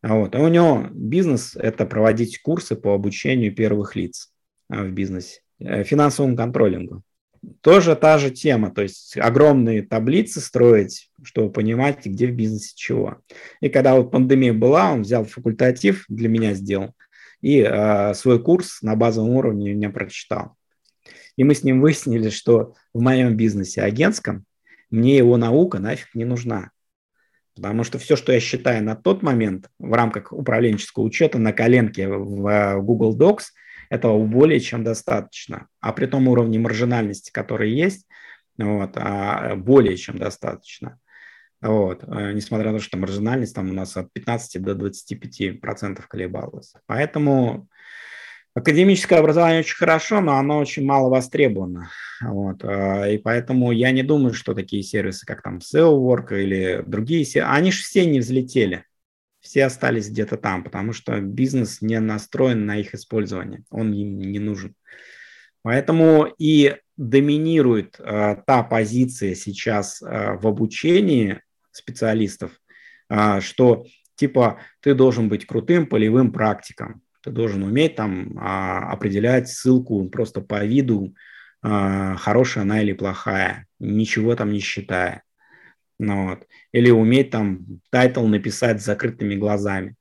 Вот. 0.04 0.34
И 0.34 0.38
у 0.38 0.48
него 0.48 0.86
бизнес– 0.92 1.56
это 1.58 1.86
проводить 1.86 2.42
курсы 2.42 2.76
по 2.76 2.94
обучению 2.94 3.54
первых 3.54 3.96
лиц 3.96 4.30
в 4.68 4.90
бизнесе, 4.90 5.40
финансовому 5.58 6.36
контролингу. 6.36 7.02
Тоже 7.62 7.96
та 7.96 8.18
же 8.18 8.30
тема, 8.30 8.70
то 8.70 8.82
есть 8.82 9.16
огромные 9.16 9.82
таблицы 9.82 10.40
строить, 10.40 11.10
чтобы 11.22 11.50
понимать, 11.50 12.04
где 12.04 12.26
в 12.26 12.34
бизнесе 12.34 12.72
чего. 12.74 13.16
И 13.62 13.70
когда 13.70 13.96
вот 13.96 14.10
пандемия 14.10 14.52
была, 14.52 14.92
он 14.92 15.02
взял 15.02 15.24
факультатив, 15.24 16.04
для 16.08 16.28
меня 16.28 16.52
сделал, 16.52 16.94
и 17.40 17.60
э, 17.60 18.12
свой 18.14 18.42
курс 18.42 18.82
на 18.82 18.96
базовом 18.96 19.30
уровне 19.30 19.72
меня 19.72 19.88
прочитал. 19.88 20.54
И 21.36 21.44
мы 21.44 21.54
с 21.54 21.64
ним 21.64 21.80
выяснили, 21.80 22.28
что 22.28 22.74
в 22.92 23.00
моем 23.00 23.36
бизнесе 23.36 23.82
агентском 23.82 24.44
мне 24.90 25.16
его 25.16 25.38
наука 25.38 25.78
нафиг 25.78 26.14
не 26.14 26.24
нужна. 26.24 26.70
Потому 27.54 27.84
что 27.84 27.98
все, 27.98 28.16
что 28.16 28.32
я 28.32 28.40
считаю 28.40 28.82
на 28.82 28.96
тот 28.96 29.22
момент 29.22 29.68
в 29.78 29.92
рамках 29.92 30.32
управленческого 30.32 31.04
учета 31.04 31.38
на 31.38 31.52
коленке 31.52 32.08
в 32.08 32.80
Google 32.80 33.16
Docs– 33.16 33.44
этого 33.90 34.24
более 34.24 34.60
чем 34.60 34.84
достаточно. 34.84 35.68
А 35.80 35.92
при 35.92 36.06
том 36.06 36.28
уровне 36.28 36.58
маржинальности, 36.58 37.30
который 37.30 37.70
есть, 37.70 38.06
вот, 38.58 38.92
а 38.96 39.56
более 39.56 39.96
чем 39.96 40.18
достаточно. 40.18 40.98
Вот, 41.60 42.04
э, 42.04 42.32
несмотря 42.32 42.72
на 42.72 42.78
то, 42.78 42.84
что 42.84 42.98
маржинальность 42.98 43.54
там 43.54 43.70
у 43.70 43.72
нас 43.72 43.96
от 43.96 44.12
15 44.12 44.62
до 44.62 44.74
25 44.74 45.60
процентов 45.60 46.08
колебалась. 46.08 46.74
Поэтому 46.86 47.68
академическое 48.54 49.18
образование 49.18 49.60
очень 49.60 49.76
хорошо, 49.76 50.20
но 50.20 50.38
оно 50.38 50.58
очень 50.58 50.84
мало 50.84 51.08
востребовано. 51.08 51.90
Вот, 52.22 52.64
э, 52.64 53.14
и 53.14 53.18
поэтому 53.18 53.72
я 53.72 53.90
не 53.90 54.02
думаю, 54.02 54.34
что 54.34 54.54
такие 54.54 54.82
сервисы, 54.82 55.26
как 55.26 55.42
там 55.42 55.58
SEO 55.58 56.40
или 56.40 56.82
другие, 56.86 57.26
они 57.44 57.72
же 57.72 57.82
все 57.82 58.06
не 58.06 58.20
взлетели 58.20 58.84
все 59.44 59.66
остались 59.66 60.08
где-то 60.08 60.38
там, 60.38 60.64
потому 60.64 60.94
что 60.94 61.20
бизнес 61.20 61.82
не 61.82 62.00
настроен 62.00 62.64
на 62.64 62.78
их 62.78 62.94
использование, 62.94 63.62
он 63.70 63.92
им 63.92 64.18
не 64.18 64.38
нужен. 64.38 64.74
Поэтому 65.60 66.26
и 66.38 66.76
доминирует 66.96 67.96
э, 67.98 68.36
та 68.46 68.62
позиция 68.62 69.34
сейчас 69.34 70.00
э, 70.00 70.38
в 70.38 70.46
обучении 70.46 71.42
специалистов, 71.72 72.52
э, 73.10 73.40
что 73.42 73.84
типа 74.14 74.60
ты 74.80 74.94
должен 74.94 75.28
быть 75.28 75.46
крутым 75.46 75.86
полевым 75.86 76.32
практиком, 76.32 77.02
ты 77.24 77.30
должен 77.30 77.62
уметь 77.62 77.96
там 77.96 78.36
э, 78.36 78.40
определять 78.40 79.48
ссылку 79.48 80.04
просто 80.10 80.42
по 80.42 80.62
виду, 80.62 81.14
э, 81.62 82.14
хорошая 82.18 82.64
она 82.64 82.82
или 82.82 82.92
плохая, 82.92 83.66
ничего 83.78 84.36
там 84.36 84.52
не 84.52 84.60
считая. 84.60 85.22
Ну, 85.98 86.28
вот. 86.28 86.46
Или 86.72 86.90
уметь 86.90 87.30
там 87.30 87.80
title 87.90 88.26
написать 88.26 88.82
с 88.82 88.84
закрытыми 88.84 89.36
глазами. 89.36 89.94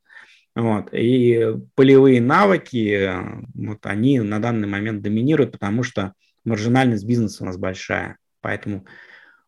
Вот. 0.54 0.90
И 0.92 1.56
полевые 1.76 2.20
навыки, 2.20 3.12
вот, 3.56 3.86
они 3.86 4.20
на 4.20 4.40
данный 4.40 4.68
момент 4.68 5.02
доминируют, 5.02 5.54
потому 5.54 5.84
что 5.84 6.14
маржинальность 6.44 7.08
бизнеса 7.08 7.44
у 7.44 7.46
нас 7.46 7.58
большая. 7.58 8.18
Поэтому 8.42 8.86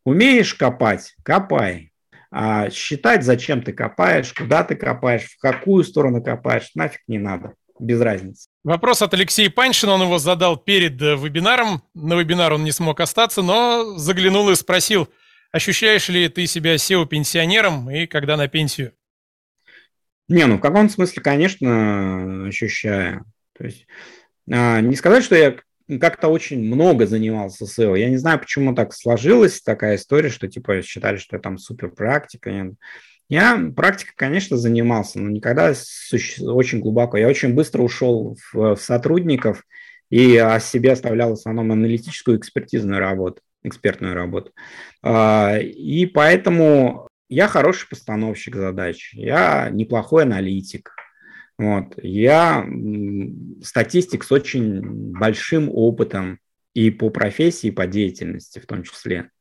умеешь 0.06 0.54
копать, 0.54 1.14
копай. 1.24 1.92
А 2.32 2.70
считать, 2.70 3.24
зачем 3.24 3.62
ты 3.62 3.74
копаешь, 3.74 4.34
куда 4.34 4.64
ты 4.64 4.76
копаешь, 4.76 5.26
в 5.26 5.40
какую 5.40 5.84
сторону 5.84 6.24
копаешь, 6.24 6.72
нафиг 6.74 7.02
не 7.08 7.18
надо. 7.18 7.54
Без 7.80 8.00
разницы. 8.00 8.48
Вопрос 8.64 9.02
от 9.02 9.14
Алексея 9.14 9.50
Паншина, 9.50 9.94
он 9.94 10.04
его 10.04 10.18
задал 10.18 10.58
перед 10.58 11.02
э, 11.02 11.16
вебинаром. 11.16 11.82
На 11.94 12.14
вебинар 12.14 12.54
он 12.54 12.64
не 12.64 12.72
смог 12.72 13.00
остаться, 13.00 13.42
но 13.42 13.98
заглянул 13.98 14.50
и 14.50 14.56
спросил– 14.56 15.10
Ощущаешь 15.56 16.10
ли 16.10 16.28
ты 16.28 16.48
себя 16.48 16.76
SEO-пенсионером 16.76 17.90
и 17.90 18.08
когда 18.08 18.36
на 18.36 18.50
пенсию? 18.50 18.92
Не, 20.28 20.48
ну 20.48 20.58
в 20.58 20.60
каком 20.60 20.90
смысле, 20.90 21.24
конечно, 21.24 22.46
ощущаю. 22.46 23.24
То 23.58 23.64
есть 23.64 23.88
а, 24.52 24.82
не 24.82 24.98
сказать, 24.98 25.24
что 25.24 25.34
я 25.38 25.56
как-то 26.02 26.28
очень 26.28 26.60
много 26.60 27.08
занимался 27.08 27.64
SEO. 27.64 27.98
Я 27.98 28.10
не 28.10 28.18
знаю, 28.18 28.38
почему 28.38 28.76
так 28.76 28.94
сложилась 28.94 29.62
такая 29.62 29.96
история, 29.96 30.28
что 30.30 30.50
типа 30.50 30.82
считали, 30.82 31.16
что 31.16 31.38
я 31.38 31.42
там 31.42 31.58
супер 31.58 31.90
практика. 31.90 32.50
Я, 32.50 32.72
я 33.30 33.72
практика, 33.76 34.14
конечно, 34.16 34.58
занимался, 34.58 35.20
но 35.20 35.30
никогда 35.30 35.74
очень 36.42 36.80
глубоко. 36.80 37.18
Я 37.18 37.28
очень 37.28 37.54
быстро 37.54 37.82
ушел 37.82 38.38
в, 38.52 38.76
в 38.76 38.82
сотрудников 38.82 39.64
и 40.10 40.38
о 40.38 40.60
себе 40.60 40.92
оставлял 40.92 41.32
в 41.32 41.34
основном 41.34 41.72
аналитическую 41.72 42.38
экспертизную 42.38 43.00
работу 43.00 43.42
экспертную 43.66 44.14
работу. 44.14 44.52
А, 45.02 45.58
и 45.60 46.06
поэтому 46.06 47.10
я 47.30 47.48
хороший 47.48 47.90
постановщик 47.90 48.56
задач, 48.56 49.14
я 49.14 49.70
неплохой 49.72 50.24
аналитик, 50.24 50.92
вот, 51.58 51.96
я 52.02 52.66
статистик 53.64 54.24
с 54.24 54.32
очень 54.32 54.82
большим 55.14 55.70
опытом 55.72 56.40
и 56.74 56.92
по 56.92 57.10
профессии, 57.10 57.68
и 57.68 57.72
по 57.72 57.88
деятельности 57.88 58.60
в 58.60 58.66
том 58.66 58.84
числе. 58.84 59.32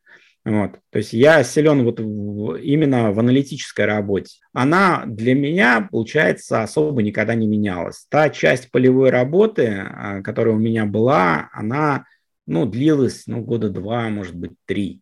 Вот. 0.45 0.79
То 0.91 0.99
есть 0.99 1.15
я 1.15 1.43
силен 1.43 1.85
вот 1.85 2.01
в, 2.01 2.57
именно 2.57 3.13
в 3.13 3.19
аналитической 3.19 3.87
работе. 3.87 4.41
Она 4.53 5.05
для 5.07 5.35
меня, 5.35 5.89
получается, 5.91 6.63
особо 6.63 7.03
никогда 7.03 7.35
не 7.35 7.47
менялась. 7.47 8.07
Та 8.11 8.29
часть 8.29 8.71
полевой 8.71 9.09
работы, 9.09 9.69
а, 9.69 10.21
которая 10.21 10.55
у 10.55 10.59
меня 10.59 10.85
была, 10.85 11.49
она 11.53 12.05
ну, 12.47 12.67
длилось, 12.67 13.27
ну, 13.27 13.41
года 13.43 13.71
два, 13.71 14.09
может 14.11 14.35
быть, 14.35 14.53
три. 14.67 15.01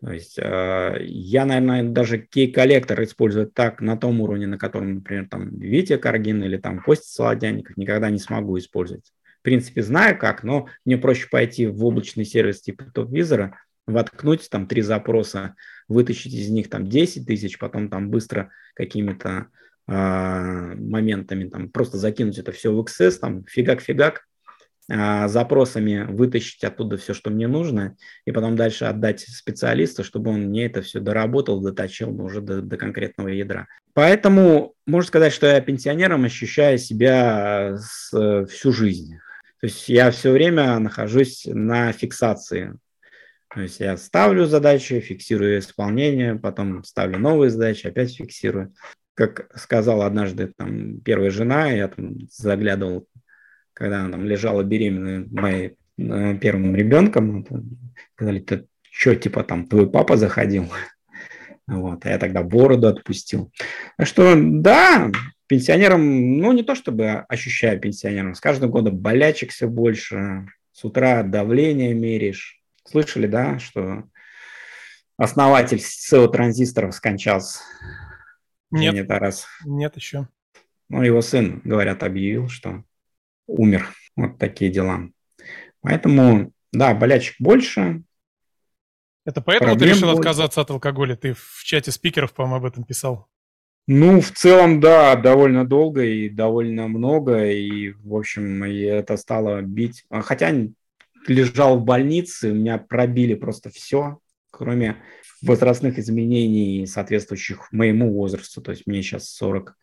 То 0.00 0.12
есть 0.12 0.38
э, 0.38 0.98
я, 1.02 1.44
наверное, 1.44 1.82
даже 1.82 2.18
кей-коллектор 2.18 3.02
использовать 3.02 3.52
так 3.52 3.82
на 3.82 3.98
том 3.98 4.20
уровне, 4.20 4.46
на 4.46 4.56
котором, 4.56 4.94
например, 4.94 5.28
там 5.28 5.58
Витя 5.58 5.98
Каргин 5.98 6.42
или 6.42 6.56
там 6.56 6.80
Костя 6.80 7.06
Солодяников 7.06 7.76
никогда 7.76 8.08
не 8.08 8.18
смогу 8.18 8.56
использовать. 8.58 9.12
В 9.40 9.42
принципе, 9.42 9.82
знаю 9.82 10.16
как, 10.18 10.42
но 10.42 10.68
мне 10.84 10.96
проще 10.96 11.28
пойти 11.28 11.66
в 11.66 11.84
облачный 11.84 12.24
сервис 12.24 12.62
типа 12.62 12.84
Топвизора, 12.94 13.58
воткнуть 13.90 14.48
там 14.50 14.66
три 14.66 14.82
запроса, 14.82 15.54
вытащить 15.88 16.34
из 16.34 16.48
них 16.50 16.70
там 16.70 16.88
10 16.88 17.26
тысяч, 17.26 17.58
потом 17.58 17.88
там 17.88 18.10
быстро 18.10 18.50
какими-то 18.74 19.48
э, 19.88 19.92
моментами 19.92 21.48
там 21.48 21.68
просто 21.68 21.98
закинуть 21.98 22.38
это 22.38 22.52
все 22.52 22.72
в 22.72 22.80
XS, 22.80 23.18
там 23.18 23.44
фигак-фигак, 23.46 24.26
а, 24.92 25.28
запросами 25.28 26.04
вытащить 26.08 26.64
оттуда 26.64 26.96
все, 26.96 27.14
что 27.14 27.30
мне 27.30 27.46
нужно, 27.46 27.96
и 28.24 28.32
потом 28.32 28.56
дальше 28.56 28.86
отдать 28.86 29.20
специалисту, 29.20 30.02
чтобы 30.02 30.32
он 30.32 30.46
мне 30.46 30.66
это 30.66 30.82
все 30.82 30.98
доработал, 30.98 31.60
доточил 31.60 32.20
уже 32.20 32.40
до, 32.40 32.60
до 32.60 32.76
конкретного 32.76 33.28
ядра. 33.28 33.68
Поэтому 33.94 34.74
можно 34.88 35.06
сказать, 35.06 35.32
что 35.32 35.46
я 35.46 35.60
пенсионером 35.60 36.24
ощущаю 36.24 36.76
себя 36.78 37.76
с, 37.76 38.46
всю 38.46 38.72
жизнь. 38.72 39.14
То 39.60 39.66
есть 39.68 39.88
я 39.88 40.10
все 40.10 40.32
время 40.32 40.76
нахожусь 40.80 41.46
на 41.46 41.92
фиксации. 41.92 42.74
То 43.52 43.62
есть 43.62 43.80
я 43.80 43.96
ставлю 43.96 44.46
задачи, 44.46 45.00
фиксирую 45.00 45.58
исполнение, 45.58 46.36
потом 46.36 46.84
ставлю 46.84 47.18
новые 47.18 47.50
задачи, 47.50 47.86
опять 47.86 48.14
фиксирую. 48.14 48.74
Как 49.14 49.50
сказала 49.58 50.06
однажды 50.06 50.52
там 50.56 51.00
первая 51.00 51.30
жена, 51.30 51.66
я 51.70 51.88
там 51.88 52.16
заглядывал 52.30 53.06
когда 53.80 54.00
она 54.00 54.10
там 54.10 54.26
лежала 54.26 54.62
беременная 54.62 55.26
моей 55.30 55.76
э, 55.96 56.36
первым 56.38 56.76
ребенком, 56.76 57.46
сказали, 58.14 58.40
ты 58.40 58.66
что, 58.90 59.16
типа 59.16 59.42
там 59.42 59.66
твой 59.66 59.90
папа 59.90 60.16
заходил? 60.16 60.70
Вот, 61.66 62.04
а 62.04 62.10
я 62.10 62.18
тогда 62.18 62.42
бороду 62.42 62.88
отпустил. 62.88 63.52
Что, 64.02 64.34
да, 64.36 65.08
пенсионером, 65.46 66.38
ну, 66.38 66.50
не 66.50 66.64
то 66.64 66.74
чтобы 66.74 67.24
ощущаю 67.28 67.78
пенсионером, 67.78 68.34
с 68.34 68.40
каждым 68.40 68.72
годом 68.72 68.98
болячек 68.98 69.50
все 69.50 69.68
больше, 69.68 70.48
с 70.72 70.84
утра 70.84 71.22
давление 71.22 71.94
меришь. 71.94 72.59
Слышали, 72.90 73.28
да, 73.28 73.60
что 73.60 74.02
основатель 75.16 75.78
SEO-транзисторов 75.78 76.92
скончался? 76.92 77.60
Нет, 78.72 78.94
Женя 78.94 79.06
Тарас. 79.06 79.46
нет 79.64 79.94
еще. 79.94 80.28
Ну, 80.88 81.02
его 81.02 81.22
сын, 81.22 81.60
говорят, 81.62 82.02
объявил, 82.02 82.48
что 82.48 82.82
умер. 83.46 83.88
Вот 84.16 84.38
такие 84.38 84.72
дела. 84.72 85.08
Поэтому, 85.82 86.52
да, 86.72 86.92
болячек 86.94 87.36
больше. 87.38 88.02
Это 89.24 89.40
поэтому 89.40 89.76
ты 89.76 89.84
решил 89.84 90.08
больше. 90.08 90.18
отказаться 90.18 90.60
от 90.60 90.70
алкоголя? 90.70 91.14
Ты 91.14 91.34
в 91.34 91.62
чате 91.62 91.92
спикеров, 91.92 92.32
по-моему, 92.32 92.56
об 92.56 92.64
этом 92.64 92.82
писал. 92.82 93.28
Ну, 93.86 94.20
в 94.20 94.32
целом, 94.32 94.80
да, 94.80 95.14
довольно 95.14 95.64
долго 95.64 96.04
и 96.04 96.28
довольно 96.28 96.88
много, 96.88 97.50
и, 97.50 97.90
в 97.92 98.16
общем, 98.16 98.64
и 98.64 98.80
это 98.80 99.16
стало 99.16 99.62
бить. 99.62 100.04
Хотя 100.10 100.52
лежал 101.26 101.78
в 101.78 101.84
больнице, 101.84 102.50
у 102.50 102.54
меня 102.54 102.78
пробили 102.78 103.34
просто 103.34 103.70
все, 103.70 104.18
кроме 104.50 104.96
возрастных 105.42 105.98
изменений, 105.98 106.86
соответствующих 106.86 107.72
моему 107.72 108.12
возрасту. 108.12 108.60
То 108.60 108.72
есть 108.72 108.86
мне 108.86 109.02
сейчас 109.02 109.30
40, 109.30 109.76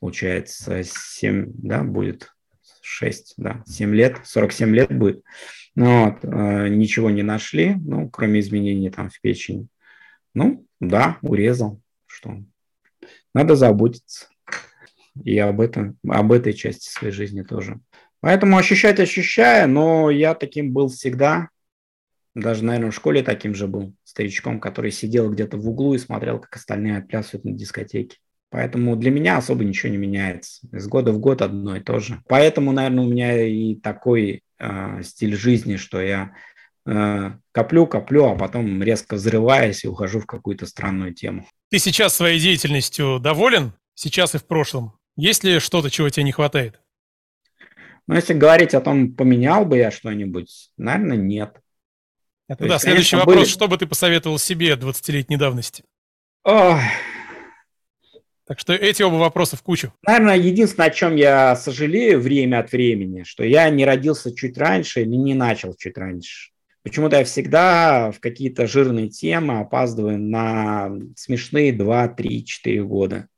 получается, 0.00 0.82
7, 0.84 1.52
да, 1.54 1.82
будет 1.82 2.32
6, 2.80 3.34
да, 3.36 3.62
7 3.66 3.94
лет, 3.94 4.20
47 4.24 4.74
лет 4.74 4.96
будет. 4.96 5.24
Ну, 5.74 6.06
вот, 6.06 6.24
э, 6.24 6.68
ничего 6.68 7.10
не 7.10 7.22
нашли, 7.22 7.76
ну, 7.76 8.10
кроме 8.10 8.40
изменений 8.40 8.90
там 8.90 9.08
в 9.10 9.20
печени. 9.20 9.68
Ну, 10.34 10.66
да, 10.80 11.18
урезал, 11.22 11.80
что 12.06 12.42
надо 13.34 13.56
заботиться. 13.56 14.28
и 15.24 15.38
об 15.38 15.60
этом, 15.60 15.98
об 16.08 16.32
этой 16.32 16.52
части 16.54 16.88
своей 16.88 17.12
жизни 17.12 17.42
тоже. 17.42 17.80
Поэтому 18.22 18.56
ощущать 18.56 19.00
ощущая, 19.00 19.66
но 19.66 20.08
я 20.08 20.34
таким 20.34 20.72
был 20.72 20.88
всегда. 20.88 21.48
Даже, 22.36 22.64
наверное, 22.64 22.92
в 22.92 22.94
школе 22.94 23.22
таким 23.24 23.52
же 23.52 23.66
был 23.66 23.94
старичком, 24.04 24.60
который 24.60 24.92
сидел 24.92 25.28
где-то 25.30 25.56
в 25.58 25.68
углу 25.68 25.94
и 25.94 25.98
смотрел, 25.98 26.38
как 26.38 26.54
остальные 26.54 26.98
отплясывают 26.98 27.44
на 27.44 27.50
дискотеке. 27.52 28.18
Поэтому 28.48 28.94
для 28.94 29.10
меня 29.10 29.38
особо 29.38 29.64
ничего 29.64 29.90
не 29.90 29.98
меняется. 29.98 30.68
Из 30.72 30.86
года 30.86 31.10
в 31.10 31.18
год 31.18 31.42
одно 31.42 31.76
и 31.76 31.80
то 31.80 31.98
же. 31.98 32.22
Поэтому, 32.28 32.70
наверное, 32.70 33.04
у 33.04 33.08
меня 33.08 33.44
и 33.44 33.74
такой 33.74 34.42
э, 34.58 35.02
стиль 35.02 35.34
жизни, 35.34 35.74
что 35.74 36.00
я 36.00 36.32
э, 36.86 37.32
коплю, 37.50 37.86
коплю, 37.88 38.26
а 38.26 38.36
потом 38.36 38.82
резко 38.84 39.16
взрываюсь 39.16 39.82
и 39.84 39.88
ухожу 39.88 40.20
в 40.20 40.26
какую-то 40.26 40.66
странную 40.66 41.12
тему. 41.12 41.44
Ты 41.70 41.80
сейчас 41.80 42.14
своей 42.14 42.38
деятельностью 42.38 43.18
доволен? 43.18 43.72
Сейчас 43.94 44.36
и 44.36 44.38
в 44.38 44.44
прошлом? 44.44 44.92
Есть 45.16 45.42
ли 45.42 45.58
что-то, 45.58 45.90
чего 45.90 46.08
тебе 46.08 46.24
не 46.24 46.32
хватает? 46.32 46.81
Ну, 48.06 48.14
если 48.14 48.34
говорить 48.34 48.74
о 48.74 48.80
том, 48.80 49.14
поменял 49.14 49.64
бы 49.64 49.78
я 49.78 49.90
что-нибудь, 49.90 50.70
наверное, 50.76 51.16
нет. 51.16 51.60
Это, 52.48 52.66
да, 52.66 52.74
есть, 52.74 52.84
следующий 52.84 53.10
конечно, 53.12 53.18
вопрос. 53.18 53.36
Были... 53.36 53.44
Что 53.46 53.68
бы 53.68 53.78
ты 53.78 53.86
посоветовал 53.86 54.38
себе 54.38 54.72
20-летней 54.74 55.36
давности? 55.36 55.84
Ох. 56.44 56.78
Так 58.44 58.58
что 58.58 58.74
эти 58.74 59.02
оба 59.02 59.14
вопроса 59.14 59.56
в 59.56 59.62
кучу. 59.62 59.94
Наверное, 60.04 60.36
единственное, 60.36 60.88
о 60.88 60.90
чем 60.90 61.14
я 61.14 61.54
сожалею 61.56 62.20
время 62.20 62.58
от 62.58 62.72
времени, 62.72 63.22
что 63.22 63.44
я 63.44 63.70
не 63.70 63.84
родился 63.84 64.34
чуть 64.34 64.58
раньше 64.58 65.02
или 65.02 65.14
не 65.14 65.34
начал 65.34 65.74
чуть 65.74 65.96
раньше. 65.96 66.50
Почему-то 66.82 67.16
я 67.16 67.24
всегда 67.24 68.10
в 68.10 68.18
какие-то 68.18 68.66
жирные 68.66 69.08
темы 69.08 69.60
опаздываю 69.60 70.18
на 70.18 70.90
смешные 71.16 71.72
2, 71.72 72.08
3, 72.08 72.44
4 72.44 72.82
года. 72.82 73.28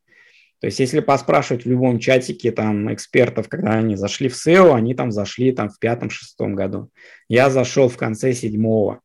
То 0.65 0.69
есть, 0.69 0.81
если 0.81 1.01
поспрашивать 1.01 1.66
в 1.66 1.69
любом 1.69 1.99
чатике 1.99 2.51
там 2.51 2.91
экспертов, 2.91 3.51
когда 3.51 3.73
они 3.73 3.97
зашли 3.97 4.31
в 4.31 4.32
SEO, 4.32 4.74
они 4.74 4.95
там 4.95 5.12
зашли 5.12 5.53
там 5.53 5.69
в 5.69 5.78
пятом-шестом 5.78 6.55
году. 6.55 6.89
Я 7.28 7.51
зашел 7.51 7.91
в 7.91 7.99
конце 7.99 8.32
седьмого. 8.32 9.03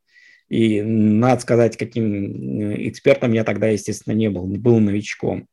И 0.47 0.81
надо 0.81 1.41
сказать, 1.41 1.75
каким 1.75 2.61
э, 2.61 2.87
экспертом 2.87 3.33
я 3.33 3.43
тогда, 3.43 3.67
естественно, 3.67 4.13
не 4.13 4.29
был, 4.29 4.45
был 4.45 4.79
новичком. 4.79 5.47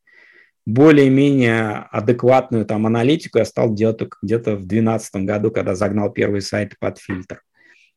Более-менее 0.65 1.89
адекватную 1.91 2.67
там 2.67 2.87
аналитику 2.87 3.39
я 3.39 3.45
стал 3.45 3.75
делать 3.75 3.99
где-то 4.23 4.53
в 4.53 4.65
2012 4.65 5.17
году, 5.25 5.51
когда 5.51 5.75
загнал 5.75 6.13
первый 6.13 6.41
сайт 6.41 6.79
под 6.79 6.99
фильтр. 6.99 7.43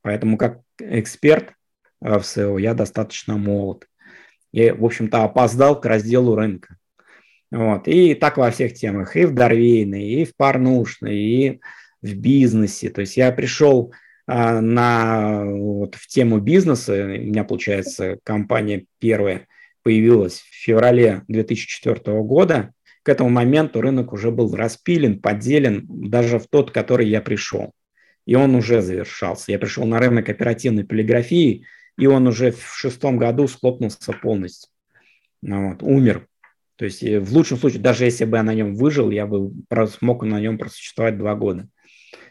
Поэтому 0.02 0.36
как 0.40 0.62
эксперт 0.80 1.54
э, 2.02 2.18
в 2.18 2.24
SEO 2.24 2.60
я 2.60 2.74
достаточно 2.74 3.38
молод. 3.38 3.86
Я, 4.52 4.74
в 4.74 4.84
общем-то, 4.84 5.24
опоздал 5.24 5.80
к 5.80 5.86
разделу 5.86 6.34
рынка. 6.34 6.79
Вот. 7.52 7.88
И 7.88 8.14
так 8.14 8.38
во 8.38 8.52
всех 8.52 8.74
темах, 8.74 9.16
и 9.16 9.26
в 9.26 9.34
Дарвейной, 9.34 10.04
и 10.04 10.26
в 10.26 10.36
Парнушной, 10.36 11.18
и 11.18 11.60
в 12.02 12.14
бизнесе. 12.16 12.90
То 12.90 13.02
есть 13.02 13.18
я 13.18 13.32
пришел 13.32 13.94
а, 14.28 14.62
на, 14.62 15.46
вот, 15.46 15.96
в 15.96 16.08
тему 16.08 16.40
бизнеса, 16.40 16.94
у 16.94 17.08
меня, 17.08 17.44
получается, 17.44 18.20
компания 18.24 18.86
первая 19.00 19.48
появилась 19.82 20.40
в 20.40 20.54
феврале 20.54 21.24
2004 21.28 22.22
года. 22.22 22.72
К 23.02 23.10
этому 23.10 23.30
моменту 23.30 23.82
рынок 23.82 24.14
уже 24.14 24.30
был 24.30 24.56
распилен, 24.56 25.20
поделен, 25.20 25.86
даже 25.90 26.38
в 26.38 26.48
тот, 26.48 26.70
который 26.70 27.08
я 27.08 27.22
пришел. 27.22 27.72
И 28.28 28.36
он 28.36 28.54
уже 28.54 28.82
завершался. 28.82 29.52
Я 29.52 29.58
пришел 29.58 29.86
на 29.86 29.98
рынок 29.98 30.30
оперативной 30.30 30.84
полиграфии, 30.84 31.66
и 31.98 32.06
он 32.06 32.28
уже 32.28 32.52
в 32.52 32.76
шестом 32.76 33.18
году 33.18 33.48
схлопнулся 33.48 34.14
полностью. 34.14 34.70
Ну 35.42 35.70
вот, 35.70 35.82
умер 35.82 36.28
то 36.80 36.86
есть 36.86 37.04
э, 37.04 37.20
в 37.20 37.34
лучшем 37.34 37.58
случае, 37.58 37.82
даже 37.82 38.06
если 38.06 38.24
бы 38.24 38.38
я 38.38 38.44
на 38.44 38.54
нем 38.54 38.74
выжил, 38.74 39.12
я 39.12 39.28
бы 39.28 39.52
смог 40.00 40.24
на 40.24 40.40
нем 40.40 40.58
просуществовать 40.58 41.18
два 41.18 41.36
года. 41.36 41.68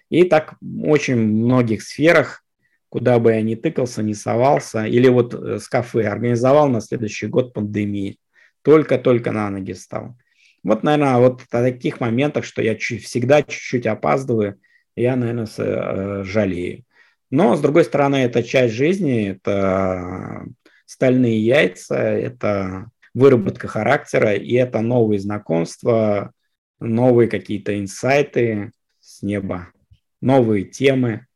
И 0.09 0.25
так 0.25 0.55
очень 0.83 1.16
многих 1.16 1.83
сферах, 1.83 2.43
куда 2.89 3.19
бы 3.19 3.33
я 3.33 3.43
ни 3.43 3.57
тыкался, 3.57 4.03
не 4.03 4.15
совался, 4.15 4.87
или 4.87 5.07
вот 5.09 5.35
э, 5.35 5.59
с 5.59 5.69
кафе 5.69 6.09
организовал 6.09 6.70
на 6.70 6.81
следующий 6.81 7.27
год 7.27 7.53
пандемии, 7.53 8.16
только-только 8.62 9.33
на 9.33 9.51
ноги 9.51 9.75
встал. 9.75 10.16
Вот, 10.62 10.83
наверное, 10.83 11.19
вот 11.19 11.43
в 11.43 11.49
таких 11.49 12.01
моментах, 12.01 12.47
что 12.47 12.62
я 12.62 12.75
всегда 12.75 13.43
чуть-чуть 13.43 13.87
опаздываю, 13.87 14.59
я, 14.97 15.15
наверное, 15.15 15.47
э, 15.59 16.25
жалею. 16.25 16.85
Но, 17.31 17.55
с 17.55 17.61
другой 17.61 17.85
стороны, 17.85 18.16
это 18.16 18.43
часть 18.43 18.73
жизни, 18.73 19.29
это 19.29 20.47
стальные 20.87 21.39
яйца, 21.39 21.97
это 21.97 22.91
выработка 23.19 23.66
характера, 23.66 24.35
и 24.35 24.55
это 24.55 24.81
новые 24.81 25.19
знакомства, 25.19 26.32
новые 26.78 27.28
какие-то 27.28 27.78
инсайты 27.78 28.70
с 29.01 29.23
неба, 29.23 29.73
новые 30.20 30.65
темы, 30.65 31.27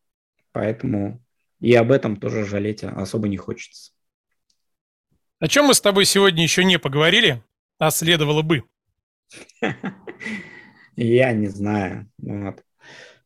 поэтому 0.52 1.20
и 1.60 1.74
об 1.74 1.90
этом 1.90 2.16
тоже 2.16 2.44
жалеть 2.44 2.84
особо 2.84 3.28
не 3.28 3.36
хочется. 3.36 3.92
О 5.40 5.48
чем 5.48 5.66
мы 5.66 5.74
с 5.74 5.80
тобой 5.80 6.04
сегодня 6.04 6.44
еще 6.44 6.64
не 6.64 6.78
поговорили, 6.78 7.42
а 7.78 7.90
следовало 7.90 8.42
бы? 8.42 8.62
Я 10.96 11.32
не 11.32 11.48
знаю. 11.48 12.08
Вот. 12.18 12.62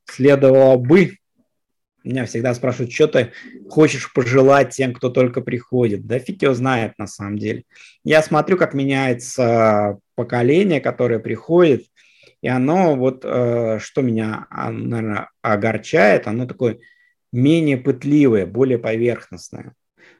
Следовало 0.04 0.78
бы 0.78 1.18
меня 2.06 2.24
всегда 2.24 2.54
спрашивают, 2.54 2.92
что 2.92 3.08
ты 3.08 3.32
хочешь 3.68 4.12
пожелать 4.12 4.70
тем, 4.70 4.92
кто 4.92 5.10
только 5.10 5.40
приходит. 5.40 6.06
Да 6.06 6.18
фиг 6.18 6.42
его 6.42 6.54
знает 6.54 6.94
на 6.98 7.06
самом 7.06 7.38
деле. 7.38 7.64
Я 8.04 8.22
смотрю, 8.22 8.56
как 8.56 8.74
меняется 8.74 9.98
поколение, 10.14 10.80
которое 10.80 11.18
приходит, 11.18 11.84
и 12.42 12.48
оно 12.48 12.94
вот, 12.96 13.24
э, 13.24 13.78
что 13.80 14.02
меня, 14.02 14.46
а, 14.50 14.70
наверное, 14.70 15.30
огорчает, 15.42 16.28
оно 16.28 16.46
такое 16.46 16.78
менее 17.32 17.76
пытливое, 17.76 18.46
более 18.46 18.78
поверхностное. 18.78 19.74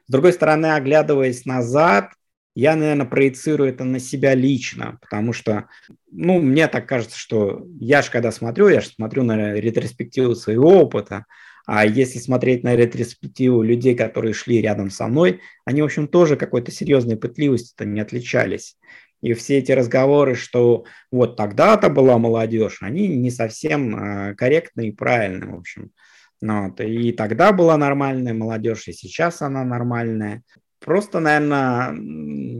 С 0.07 0.11
другой 0.11 0.33
стороны, 0.33 0.67
оглядываясь 0.67 1.45
назад, 1.45 2.11
я, 2.53 2.75
наверное, 2.75 3.05
проецирую 3.05 3.69
это 3.69 3.83
на 3.83 3.99
себя 3.99 4.33
лично, 4.33 4.97
потому 5.01 5.31
что, 5.31 5.69
ну, 6.11 6.41
мне 6.41 6.67
так 6.67 6.87
кажется, 6.87 7.17
что 7.17 7.65
я 7.79 8.01
же 8.01 8.09
когда 8.09 8.31
смотрю, 8.31 8.67
я 8.67 8.81
же 8.81 8.87
смотрю 8.87 9.23
на 9.23 9.53
ретроспективу 9.53 10.33
своего 10.33 10.81
опыта, 10.81 11.25
а 11.67 11.85
если 11.85 12.17
смотреть 12.17 12.63
на 12.63 12.77
ретроспективу 12.77 13.61
людей, 13.61 13.93
которые 13.93 14.33
шли 14.33 14.61
рядом 14.61 14.89
со 14.89 15.07
мной, 15.07 15.41
они, 15.65 15.81
в 15.81 15.85
общем, 15.85 16.07
тоже 16.07 16.37
какой-то 16.37 16.71
серьезной 16.71 17.17
пытливостью-то 17.17 17.83
не 17.83 17.99
отличались. 17.99 18.77
И 19.21 19.33
все 19.33 19.57
эти 19.57 19.73
разговоры, 19.73 20.35
что 20.35 20.85
вот 21.11 21.35
тогда-то 21.35 21.89
была 21.89 22.17
молодежь, 22.17 22.77
они 22.81 23.09
не 23.09 23.29
совсем 23.31 23.95
э, 23.95 24.35
корректны 24.35 24.87
и 24.87 24.91
правильны, 24.93 25.47
в 25.47 25.55
общем. 25.55 25.91
Ну 26.39 26.69
вот. 26.69 26.79
И 26.79 27.11
тогда 27.11 27.51
была 27.51 27.75
нормальная 27.75 28.33
молодежь, 28.33 28.87
и 28.87 28.93
сейчас 28.93 29.41
она 29.41 29.65
нормальная. 29.65 30.43
Просто, 30.79 31.19
наверное, 31.19 31.93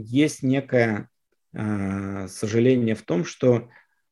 есть 0.03 0.43
некое 0.43 1.09
э, 1.53 2.27
сожаление 2.27 2.95
в 2.95 3.03
том, 3.03 3.23
что, 3.23 3.69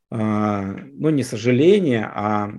э, 0.10 0.16
ну 0.16 1.10
не 1.10 1.24
сожаление, 1.24 2.06
а 2.06 2.54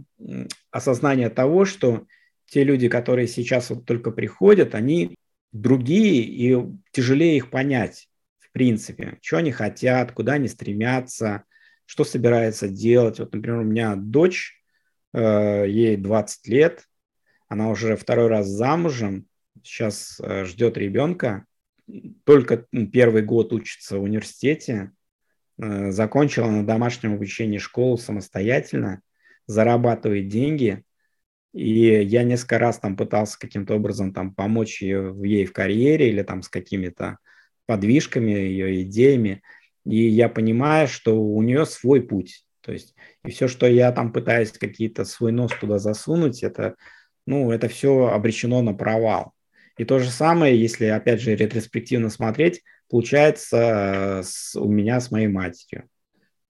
осознание 0.70 1.30
того, 1.30 1.64
что 1.64 2.04
те 2.46 2.64
люди, 2.64 2.88
которые 2.88 3.28
сейчас 3.28 3.70
вот 3.70 3.84
только 3.84 4.10
приходят, 4.10 4.74
они 4.74 5.16
другие, 5.52 6.22
и 6.22 6.56
тяжелее 6.92 7.36
их 7.36 7.50
понять, 7.50 8.08
в 8.38 8.50
принципе, 8.52 9.18
что 9.22 9.38
они 9.38 9.52
хотят, 9.52 10.12
куда 10.12 10.34
они 10.34 10.48
стремятся, 10.48 11.44
что 11.84 12.04
собирается 12.04 12.68
делать. 12.68 13.18
Вот, 13.18 13.32
например, 13.32 13.60
у 13.60 13.64
меня 13.64 13.94
дочь, 13.96 14.60
э, 15.12 15.64
ей 15.68 15.96
20 15.96 16.48
лет, 16.48 16.84
она 17.48 17.70
уже 17.70 17.96
второй 17.96 18.28
раз 18.28 18.46
замужем, 18.46 19.26
сейчас 19.62 20.20
э, 20.20 20.44
ждет 20.44 20.76
ребенка, 20.76 21.46
только 22.24 22.66
первый 22.92 23.22
год 23.22 23.52
учится 23.52 23.98
в 23.98 24.02
университете, 24.02 24.92
э, 25.58 25.90
закончила 25.90 26.50
на 26.50 26.66
домашнем 26.66 27.14
обучении 27.14 27.58
школу 27.58 27.96
самостоятельно, 27.96 29.00
зарабатывает 29.46 30.28
деньги, 30.28 30.82
и 31.56 32.02
я 32.02 32.22
несколько 32.22 32.58
раз 32.58 32.78
там 32.78 32.96
пытался 32.96 33.38
каким-то 33.38 33.76
образом 33.76 34.12
там 34.12 34.34
помочь 34.34 34.82
ее, 34.82 35.16
ей 35.24 35.46
в 35.46 35.54
карьере 35.54 36.10
или 36.10 36.22
там 36.22 36.42
с 36.42 36.50
какими-то 36.50 37.16
подвижками, 37.64 38.30
ее 38.30 38.82
идеями. 38.82 39.40
И 39.86 39.96
я 40.06 40.28
понимаю, 40.28 40.86
что 40.86 41.18
у 41.18 41.40
нее 41.40 41.64
свой 41.64 42.02
путь. 42.02 42.44
То 42.60 42.72
есть 42.72 42.94
и 43.24 43.30
все, 43.30 43.48
что 43.48 43.66
я 43.66 43.90
там 43.90 44.12
пытаюсь 44.12 44.52
какие-то 44.52 45.06
свой 45.06 45.32
нос 45.32 45.50
туда 45.58 45.78
засунуть, 45.78 46.42
это, 46.42 46.74
ну, 47.26 47.50
это 47.50 47.68
все 47.68 48.08
обречено 48.08 48.60
на 48.60 48.74
провал. 48.74 49.32
И 49.78 49.84
то 49.86 49.98
же 49.98 50.10
самое, 50.10 50.60
если, 50.60 50.86
опять 50.86 51.22
же, 51.22 51.34
ретроспективно 51.34 52.10
смотреть, 52.10 52.62
получается 52.90 53.56
э, 53.56 54.22
с, 54.24 54.54
у 54.56 54.68
меня 54.68 55.00
с 55.00 55.10
моей 55.10 55.28
матерью. 55.28 55.88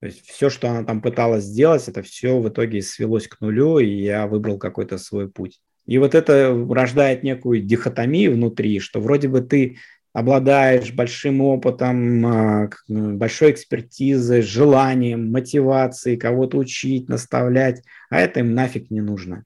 То 0.00 0.06
есть 0.06 0.26
все, 0.26 0.50
что 0.50 0.68
она 0.68 0.84
там 0.84 1.00
пыталась 1.00 1.44
сделать, 1.44 1.88
это 1.88 2.02
все 2.02 2.38
в 2.38 2.48
итоге 2.48 2.82
свелось 2.82 3.28
к 3.28 3.40
нулю, 3.40 3.78
и 3.78 3.86
я 3.86 4.26
выбрал 4.26 4.58
какой-то 4.58 4.98
свой 4.98 5.30
путь. 5.30 5.60
И 5.86 5.98
вот 5.98 6.14
это 6.14 6.54
рождает 6.68 7.22
некую 7.22 7.62
дихотомию 7.62 8.34
внутри, 8.34 8.80
что 8.80 9.00
вроде 9.00 9.28
бы 9.28 9.40
ты 9.40 9.78
обладаешь 10.12 10.92
большим 10.92 11.42
опытом, 11.42 12.26
а, 12.26 12.70
большой 12.88 13.52
экспертизой, 13.52 14.42
желанием, 14.42 15.30
мотивацией 15.30 16.16
кого-то 16.16 16.58
учить, 16.58 17.08
наставлять, 17.08 17.82
а 18.08 18.20
это 18.20 18.40
им 18.40 18.54
нафиг 18.54 18.90
не 18.90 19.02
нужно. 19.02 19.44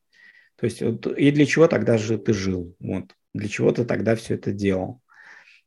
То 0.56 0.66
есть 0.66 0.81
вот, 0.81 1.06
и 1.06 1.31
для 1.31 1.47
чего 1.47 1.66
тогда 1.66 1.98
же 1.98 2.18
ты 2.18 2.32
жил? 2.32 2.74
Вот, 2.78 3.12
для 3.35 3.48
чего 3.48 3.72
ты 3.72 3.85
тогда 3.85 4.14
все 4.14 4.35
это 4.35 4.52
делал? 4.52 5.01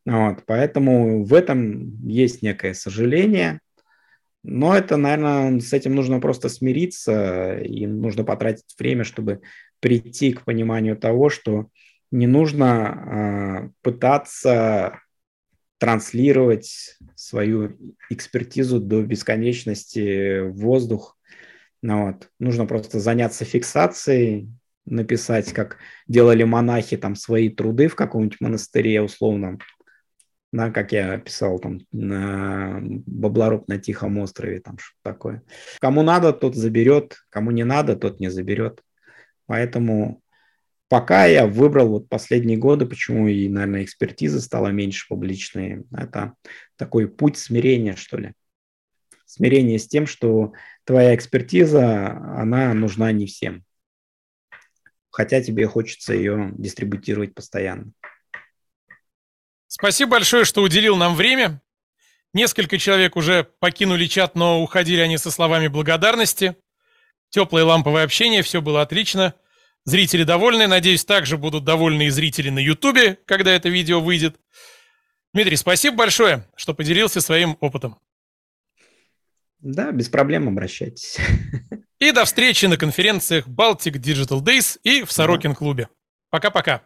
Вот, 0.06 0.44
поэтому 0.46 1.24
в 1.26 1.34
этом 1.34 2.02
есть 2.08 2.42
некое 2.42 2.74
сожаление, 2.74 3.60
но 4.44 4.76
это, 4.76 4.98
наверное, 4.98 5.60
с 5.60 5.72
этим 5.72 5.96
нужно 5.96 6.20
просто 6.20 6.50
смириться, 6.50 7.58
и 7.60 7.88
нужно 7.88 8.24
потратить 8.26 8.76
время, 8.78 9.06
чтобы 9.06 9.42
прийти 9.80 10.34
к 10.34 10.44
пониманию 10.44 10.98
того, 10.98 11.30
что 11.30 11.68
не 12.12 12.28
нужно 12.28 13.66
э, 13.66 13.70
пытаться 13.82 15.00
транслировать 15.80 16.98
свою 17.16 17.78
экспертизу 18.10 18.80
до 18.80 19.02
бесконечности 19.02 20.42
в 20.42 20.54
воздух. 20.54 21.18
Ну, 21.82 22.08
вот. 22.08 22.30
Нужно 22.40 22.66
просто 22.66 23.00
заняться 23.00 23.44
фиксацией, 23.46 24.50
написать, 24.86 25.52
как 25.54 25.78
делали 26.08 26.44
монахи 26.44 26.98
там 26.98 27.16
свои 27.16 27.50
труды 27.50 27.88
в 27.88 27.96
каком-нибудь 27.96 28.42
монастыре 28.42 29.02
условном, 29.02 29.60
да, 30.54 30.70
как 30.70 30.92
я 30.92 31.18
писал 31.18 31.60
там 31.60 31.82
на 31.92 32.80
Баблороб 32.82 33.68
на 33.68 33.80
Тихом 33.80 34.20
острове, 34.20 34.62
там 34.62 34.78
что 34.78 34.96
такое. 35.02 35.42
Кому 35.80 36.04
надо, 36.04 36.32
тот 36.32 36.56
заберет, 36.56 37.18
кому 37.30 37.50
не 37.50 37.64
надо, 37.64 37.96
тот 37.96 38.20
не 38.20 38.30
заберет. 38.30 38.82
Поэтому 39.48 40.22
Пока 40.90 41.26
я 41.26 41.48
выбрал 41.48 41.90
вот 41.90 42.08
последние 42.08 42.56
годы, 42.56 42.86
почему 42.86 43.28
и, 43.28 43.50
наверное, 43.50 43.84
экспертиза 43.84 44.40
стала 44.40 44.68
меньше 44.68 45.08
публичной, 45.10 45.86
это 45.92 46.34
такой 46.76 47.08
путь 47.08 47.36
смирения, 47.36 47.96
что 47.96 48.18
ли. 48.18 48.34
Смирение 49.26 49.80
с 49.80 49.88
тем, 49.88 50.06
что 50.06 50.54
твоя 50.84 51.16
экспертиза, 51.16 52.12
она 52.38 52.72
нужна 52.76 53.12
не 53.12 53.26
всем. 53.26 53.64
Хотя 55.10 55.42
тебе 55.42 55.66
хочется 55.66 56.14
ее 56.14 56.52
дистрибутировать 56.60 57.34
постоянно. 57.34 57.92
Спасибо 59.76 60.12
большое, 60.12 60.46
что 60.46 60.62
уделил 60.62 60.96
нам 60.98 61.16
время. 61.16 61.60
Несколько 62.32 62.78
человек 62.78 63.16
уже 63.16 63.44
покинули 63.60 64.06
чат, 64.06 64.36
но 64.36 64.62
уходили 64.62 65.02
они 65.02 65.18
со 65.18 65.32
словами 65.32 65.68
благодарности. 65.68 66.56
Теплое 67.32 67.66
ламповое 67.66 68.04
общение, 68.04 68.44
все 68.44 68.62
было 68.62 68.84
отлично. 68.84 69.34
Зрители 69.84 70.26
довольны. 70.26 70.68
Надеюсь, 70.68 71.04
также 71.06 71.40
будут 71.40 71.64
довольны 71.64 72.06
и 72.06 72.10
зрители 72.12 72.52
на 72.52 72.60
Ютубе, 72.60 73.18
когда 73.26 73.52
это 73.52 73.70
видео 73.70 74.00
выйдет. 74.00 74.40
Дмитрий, 75.34 75.56
спасибо 75.56 75.98
большое, 75.98 76.48
что 76.56 76.76
поделился 76.76 77.20
своим 77.20 77.58
опытом. 77.60 77.98
Да, 79.58 79.92
без 79.92 80.08
проблем 80.08 80.48
обращайтесь. 80.50 81.18
И 81.98 82.12
до 82.12 82.26
встречи 82.26 82.68
на 82.68 82.78
конференциях 82.78 83.48
Baltic 83.48 83.94
Digital 83.94 84.40
Days 84.40 84.78
и 84.84 85.04
в 85.04 85.12
Сорокин 85.12 85.56
клубе. 85.56 85.90
Пока-пока. 86.30 86.84